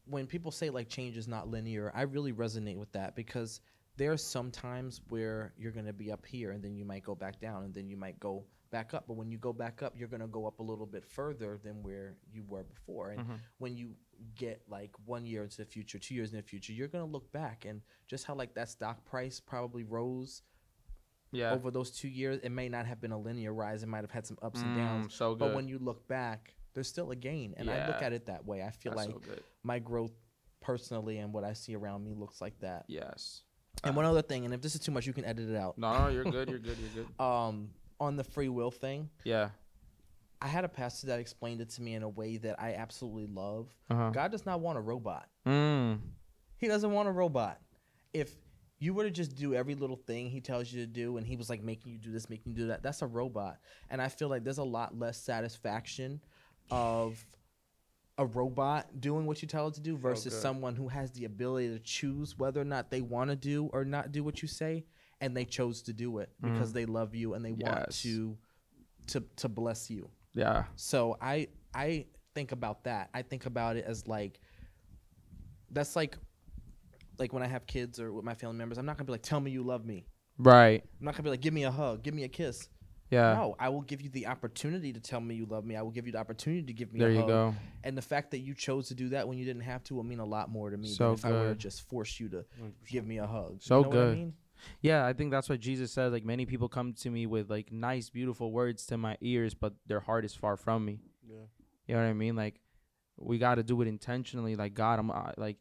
when 0.05 0.27
people 0.27 0.51
say 0.51 0.69
like 0.69 0.89
change 0.89 1.17
is 1.17 1.27
not 1.27 1.49
linear, 1.49 1.91
I 1.93 2.03
really 2.03 2.33
resonate 2.33 2.77
with 2.77 2.91
that 2.93 3.15
because 3.15 3.61
there 4.01 4.11
are 4.11 4.17
some 4.17 4.49
times 4.49 4.99
where 5.09 5.53
you're 5.59 5.71
gonna 5.71 5.93
be 5.93 6.11
up 6.11 6.25
here 6.25 6.53
and 6.53 6.63
then 6.63 6.75
you 6.75 6.83
might 6.83 7.03
go 7.03 7.13
back 7.13 7.39
down 7.39 7.65
and 7.65 7.71
then 7.71 7.87
you 7.87 7.95
might 7.95 8.19
go 8.19 8.43
back 8.71 8.95
up. 8.95 9.03
But 9.07 9.15
when 9.15 9.29
you 9.29 9.37
go 9.37 9.53
back 9.53 9.83
up, 9.83 9.93
you're 9.95 10.07
gonna 10.07 10.27
go 10.27 10.47
up 10.47 10.57
a 10.57 10.63
little 10.63 10.87
bit 10.87 11.05
further 11.05 11.59
than 11.63 11.83
where 11.83 12.15
you 12.33 12.43
were 12.47 12.63
before. 12.63 13.11
And 13.11 13.23
when 13.59 13.77
you 13.77 13.91
get 14.35 14.63
like 14.67 14.89
one 15.05 15.23
year 15.23 15.43
into 15.43 15.57
the 15.57 15.65
future, 15.65 15.99
two 15.99 16.15
years 16.15 16.31
in 16.31 16.37
the 16.37 16.41
future, 16.41 16.73
you're 16.73 16.87
gonna 16.87 17.05
look 17.05 17.31
back 17.31 17.65
and 17.65 17.79
just 18.07 18.25
how 18.25 18.33
like 18.33 18.55
that 18.55 18.69
stock 18.69 19.05
price 19.05 19.39
probably 19.39 19.83
rose 19.83 20.41
yeah, 21.31 21.53
over 21.53 21.69
those 21.69 21.91
two 21.91 22.09
years, 22.09 22.39
it 22.41 22.49
may 22.49 22.69
not 22.69 22.87
have 22.87 22.99
been 22.99 23.11
a 23.11 23.19
linear 23.19 23.53
rise. 23.53 23.83
It 23.83 23.87
might 23.87 24.01
have 24.01 24.11
had 24.11 24.25
some 24.25 24.39
ups 24.41 24.63
and 24.63 24.75
downs. 24.75 25.07
Mm, 25.07 25.11
so 25.11 25.35
But 25.35 25.53
when 25.53 25.67
you 25.67 25.77
look 25.77 26.07
back, 26.07 26.55
there's 26.73 26.87
still 26.87 27.11
a 27.11 27.15
gain. 27.15 27.53
And 27.55 27.69
I 27.69 27.85
look 27.85 28.01
at 28.01 28.13
it 28.13 28.25
that 28.25 28.43
way. 28.45 28.63
I 28.63 28.71
feel 28.71 28.95
That's 28.95 29.07
like 29.07 29.25
so 29.25 29.33
my 29.61 29.77
growth 29.77 30.11
personally 30.59 31.19
and 31.19 31.31
what 31.31 31.43
I 31.43 31.53
see 31.53 31.75
around 31.75 32.03
me 32.03 32.15
looks 32.15 32.41
like 32.41 32.59
that. 32.61 32.85
Yes. 32.87 33.43
And 33.83 33.95
one 33.95 34.05
other 34.05 34.21
thing, 34.21 34.45
and 34.45 34.53
if 34.53 34.61
this 34.61 34.75
is 34.75 34.81
too 34.81 34.91
much, 34.91 35.07
you 35.07 35.13
can 35.13 35.25
edit 35.25 35.49
it 35.49 35.55
out. 35.55 35.77
No, 35.77 35.91
no, 35.97 36.07
you're 36.09 36.23
good. 36.23 36.49
You're 36.49 36.59
good. 36.59 36.77
You're 36.77 37.03
good. 37.05 37.19
Um, 37.23 37.69
on 37.99 38.15
the 38.15 38.23
free 38.23 38.49
will 38.49 38.71
thing, 38.71 39.09
Yeah. 39.23 39.49
I 40.43 40.47
had 40.47 40.65
a 40.65 40.69
pastor 40.69 41.05
that 41.07 41.19
explained 41.19 41.61
it 41.61 41.69
to 41.71 41.83
me 41.83 41.93
in 41.93 42.01
a 42.01 42.09
way 42.09 42.37
that 42.37 42.59
I 42.59 42.73
absolutely 42.73 43.27
love. 43.27 43.67
Uh-huh. 43.91 44.09
God 44.09 44.31
does 44.31 44.43
not 44.43 44.59
want 44.59 44.79
a 44.79 44.81
robot. 44.81 45.27
Mm. 45.45 45.99
He 46.57 46.67
doesn't 46.67 46.91
want 46.91 47.07
a 47.07 47.11
robot. 47.11 47.59
If 48.11 48.33
you 48.79 48.95
were 48.95 49.03
to 49.03 49.11
just 49.11 49.35
do 49.35 49.53
every 49.53 49.75
little 49.75 49.97
thing 49.97 50.31
he 50.31 50.41
tells 50.41 50.73
you 50.73 50.81
to 50.81 50.87
do 50.87 51.17
and 51.17 51.27
he 51.27 51.35
was 51.35 51.47
like 51.47 51.61
making 51.61 51.91
you 51.91 51.99
do 51.99 52.11
this, 52.11 52.27
making 52.27 52.53
you 52.53 52.57
do 52.57 52.67
that, 52.69 52.81
that's 52.81 53.03
a 53.03 53.07
robot. 53.07 53.59
And 53.91 54.01
I 54.01 54.07
feel 54.07 54.29
like 54.29 54.43
there's 54.43 54.57
a 54.57 54.63
lot 54.63 54.97
less 54.97 55.21
satisfaction 55.21 56.19
of 56.71 57.23
a 58.21 58.25
robot 58.25 59.01
doing 59.01 59.25
what 59.25 59.41
you 59.41 59.47
tell 59.47 59.67
it 59.67 59.73
to 59.73 59.81
do 59.81 59.97
versus 59.97 60.33
good. 60.33 60.41
someone 60.41 60.75
who 60.75 60.87
has 60.87 61.11
the 61.11 61.25
ability 61.25 61.69
to 61.69 61.79
choose 61.79 62.37
whether 62.37 62.61
or 62.61 62.65
not 62.65 62.89
they 62.91 63.01
want 63.01 63.29
to 63.29 63.35
do 63.35 63.69
or 63.73 63.83
not 63.83 64.11
do 64.11 64.23
what 64.23 64.41
you 64.41 64.47
say 64.47 64.85
and 65.19 65.35
they 65.35 65.45
chose 65.45 65.81
to 65.83 65.93
do 65.93 66.19
it 66.19 66.29
because 66.41 66.71
they 66.73 66.85
love 66.85 67.13
you 67.15 67.33
and 67.33 67.43
they 67.43 67.51
want 67.51 67.89
Mm. 67.89 68.01
To 68.03 68.37
to 69.07 69.23
to 69.37 69.49
bless 69.49 69.89
you. 69.89 70.09
Yeah. 70.33 70.65
So 70.75 71.17
I 71.21 71.47
I 71.73 72.05
think 72.35 72.51
about 72.51 72.83
that. 72.85 73.09
I 73.13 73.21
think 73.23 73.45
about 73.45 73.75
it 73.75 73.85
as 73.85 74.07
like 74.07 74.39
that's 75.71 75.95
like 75.95 76.17
like 77.17 77.33
when 77.33 77.43
I 77.43 77.47
have 77.47 77.65
kids 77.65 77.99
or 77.99 78.11
with 78.13 78.25
my 78.25 78.35
family 78.35 78.57
members, 78.57 78.77
I'm 78.77 78.85
not 78.85 78.97
gonna 78.97 79.05
be 79.05 79.11
like, 79.11 79.23
tell 79.23 79.39
me 79.39 79.51
you 79.51 79.63
love 79.63 79.85
me. 79.85 80.05
Right. 80.37 80.83
I'm 80.99 81.05
not 81.05 81.13
gonna 81.15 81.23
be 81.23 81.29
like, 81.31 81.41
give 81.41 81.53
me 81.53 81.63
a 81.63 81.71
hug, 81.71 82.03
give 82.03 82.13
me 82.13 82.23
a 82.23 82.29
kiss. 82.29 82.69
Yeah. 83.11 83.33
No, 83.33 83.55
I 83.59 83.69
will 83.69 83.81
give 83.81 84.01
you 84.01 84.09
the 84.09 84.27
opportunity 84.27 84.93
to 84.93 84.99
tell 85.01 85.19
me 85.19 85.35
you 85.35 85.45
love 85.45 85.65
me. 85.65 85.75
I 85.75 85.81
will 85.81 85.91
give 85.91 86.05
you 86.05 86.13
the 86.13 86.17
opportunity 86.19 86.63
to 86.63 86.73
give 86.73 86.93
me 86.93 86.99
There 86.99 87.09
a 87.09 87.13
you 87.13 87.19
hug. 87.19 87.27
go. 87.27 87.55
And 87.83 87.97
the 87.97 88.01
fact 88.01 88.31
that 88.31 88.39
you 88.39 88.53
chose 88.55 88.87
to 88.87 88.95
do 88.95 89.09
that 89.09 89.27
when 89.27 89.37
you 89.37 89.43
didn't 89.45 89.63
have 89.63 89.83
to 89.85 89.95
will 89.95 90.03
mean 90.03 90.19
a 90.19 90.25
lot 90.25 90.49
more 90.49 90.69
to 90.69 90.77
me 90.77 90.87
So 90.87 91.09
than 91.09 91.13
if 91.15 91.25
I 91.25 91.31
were 91.31 91.49
to 91.49 91.55
just 91.55 91.81
force 91.89 92.19
you 92.19 92.29
to 92.29 92.45
give 92.89 93.05
me 93.05 93.17
a 93.19 93.27
hug. 93.27 93.61
So 93.61 93.77
you 93.77 93.83
know 93.83 93.89
What 93.89 93.97
I 93.97 94.01
good. 94.01 94.17
mean? 94.17 94.33
Yeah, 94.81 95.05
I 95.05 95.13
think 95.13 95.31
that's 95.31 95.49
what 95.49 95.59
Jesus 95.59 95.91
said. 95.91 96.11
Like 96.13 96.23
many 96.23 96.45
people 96.45 96.69
come 96.69 96.93
to 96.93 97.09
me 97.09 97.25
with 97.25 97.49
like 97.49 97.71
nice, 97.71 98.09
beautiful 98.09 98.51
words 98.51 98.85
to 98.87 98.97
my 98.97 99.17
ears, 99.19 99.53
but 99.53 99.73
their 99.87 99.99
heart 99.99 100.23
is 100.23 100.33
far 100.33 100.55
from 100.55 100.85
me. 100.85 100.99
Yeah. 101.27 101.35
You 101.87 101.95
know 101.95 102.01
what 102.03 102.09
I 102.09 102.13
mean? 102.13 102.35
Like 102.35 102.61
we 103.17 103.37
got 103.39 103.55
to 103.55 103.63
do 103.63 103.81
it 103.81 103.87
intentionally. 103.87 104.55
Like 104.55 104.73
God, 104.73 104.99
I'm 104.99 105.11
I, 105.11 105.33
like 105.35 105.57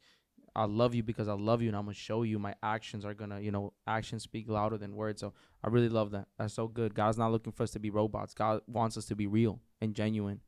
I 0.54 0.64
love 0.64 0.94
you 0.94 1.02
because 1.02 1.28
I 1.28 1.34
love 1.34 1.62
you, 1.62 1.68
and 1.68 1.76
I'm 1.76 1.84
gonna 1.84 1.94
show 1.94 2.22
you. 2.22 2.38
My 2.38 2.54
actions 2.62 3.04
are 3.04 3.14
gonna, 3.14 3.40
you 3.40 3.50
know, 3.50 3.72
actions 3.86 4.22
speak 4.22 4.48
louder 4.48 4.78
than 4.78 4.96
words. 4.96 5.20
So 5.20 5.32
I 5.62 5.68
really 5.68 5.88
love 5.88 6.10
that. 6.12 6.28
That's 6.38 6.54
so 6.54 6.66
good. 6.66 6.94
God's 6.94 7.18
not 7.18 7.30
looking 7.30 7.52
for 7.52 7.62
us 7.62 7.70
to 7.72 7.78
be 7.78 7.90
robots. 7.90 8.34
God 8.34 8.60
wants 8.66 8.96
us 8.96 9.04
to 9.06 9.14
be 9.14 9.26
real 9.26 9.60
and 9.80 9.94
genuine. 9.94 10.40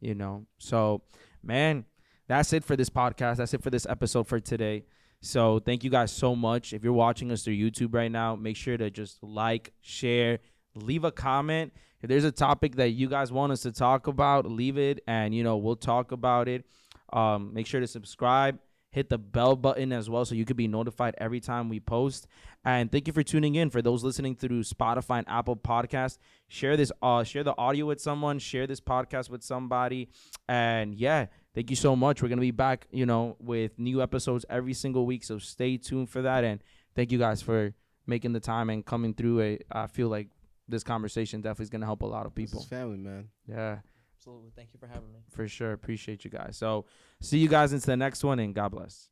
You 0.00 0.14
know. 0.14 0.46
So, 0.58 1.02
man, 1.42 1.84
that's 2.26 2.52
it 2.52 2.64
for 2.64 2.76
this 2.76 2.88
podcast. 2.88 3.36
That's 3.36 3.52
it 3.52 3.62
for 3.62 3.70
this 3.70 3.86
episode 3.86 4.26
for 4.26 4.40
today. 4.40 4.84
So 5.20 5.58
thank 5.58 5.84
you 5.84 5.90
guys 5.90 6.12
so 6.12 6.34
much. 6.34 6.72
If 6.72 6.82
you're 6.82 6.92
watching 6.92 7.30
us 7.30 7.42
through 7.42 7.54
YouTube 7.54 7.94
right 7.94 8.10
now, 8.10 8.36
make 8.36 8.56
sure 8.56 8.76
to 8.76 8.90
just 8.90 9.22
like, 9.22 9.72
share, 9.82 10.38
leave 10.74 11.04
a 11.04 11.12
comment. 11.12 11.72
If 12.02 12.08
there's 12.08 12.24
a 12.24 12.32
topic 12.32 12.76
that 12.76 12.90
you 12.90 13.08
guys 13.08 13.30
want 13.30 13.52
us 13.52 13.60
to 13.62 13.72
talk 13.72 14.06
about, 14.06 14.46
leave 14.46 14.78
it 14.78 15.02
and 15.06 15.34
you 15.34 15.42
know, 15.42 15.58
we'll 15.58 15.76
talk 15.76 16.12
about 16.12 16.48
it. 16.48 16.64
Um, 17.12 17.52
make 17.52 17.66
sure 17.66 17.80
to 17.80 17.86
subscribe, 17.86 18.58
hit 18.90 19.08
the 19.08 19.18
bell 19.18 19.56
button 19.56 19.92
as 19.92 20.10
well 20.10 20.24
so 20.24 20.34
you 20.34 20.44
could 20.44 20.56
be 20.56 20.66
notified 20.68 21.14
every 21.18 21.40
time 21.40 21.68
we 21.68 21.80
post. 21.80 22.26
And 22.64 22.90
thank 22.90 23.06
you 23.06 23.12
for 23.12 23.22
tuning 23.22 23.54
in. 23.54 23.70
For 23.70 23.80
those 23.80 24.02
listening 24.04 24.36
through 24.36 24.62
Spotify 24.62 25.18
and 25.18 25.28
Apple 25.28 25.56
Podcasts, 25.56 26.18
share 26.48 26.76
this 26.76 26.92
uh 27.00 27.22
share 27.24 27.44
the 27.44 27.54
audio 27.56 27.86
with 27.86 28.00
someone, 28.00 28.38
share 28.38 28.66
this 28.66 28.80
podcast 28.80 29.30
with 29.30 29.42
somebody. 29.42 30.08
And 30.48 30.94
yeah, 30.94 31.26
thank 31.54 31.70
you 31.70 31.76
so 31.76 31.94
much. 31.96 32.20
We're 32.22 32.28
gonna 32.28 32.40
be 32.40 32.50
back, 32.50 32.86
you 32.90 33.06
know, 33.06 33.36
with 33.38 33.78
new 33.78 34.02
episodes 34.02 34.44
every 34.50 34.74
single 34.74 35.06
week. 35.06 35.24
So 35.24 35.38
stay 35.38 35.76
tuned 35.76 36.10
for 36.10 36.22
that. 36.22 36.44
And 36.44 36.62
thank 36.94 37.12
you 37.12 37.18
guys 37.18 37.40
for 37.40 37.72
making 38.06 38.32
the 38.32 38.40
time 38.40 38.70
and 38.70 38.84
coming 38.84 39.14
through 39.14 39.38
it. 39.40 39.66
I 39.70 39.86
feel 39.86 40.08
like 40.08 40.28
this 40.68 40.82
conversation 40.84 41.40
definitely 41.40 41.64
is 41.64 41.70
gonna 41.70 41.86
help 41.86 42.02
a 42.02 42.06
lot 42.06 42.26
of 42.26 42.34
people. 42.34 42.62
family, 42.62 42.98
man. 42.98 43.28
Yeah, 43.48 43.78
Absolutely. 44.20 44.50
Thank 44.54 44.74
you 44.74 44.78
for 44.78 44.86
having 44.86 45.10
me. 45.14 45.20
for 45.30 45.48
sure. 45.48 45.72
Appreciate 45.72 46.26
you 46.26 46.30
guys. 46.30 46.58
So 46.58 46.84
see 47.22 47.38
you 47.38 47.48
guys 47.48 47.72
into 47.72 47.86
the 47.86 47.96
next 47.96 48.22
one 48.22 48.38
and 48.38 48.54
God 48.54 48.68
bless. 48.70 49.08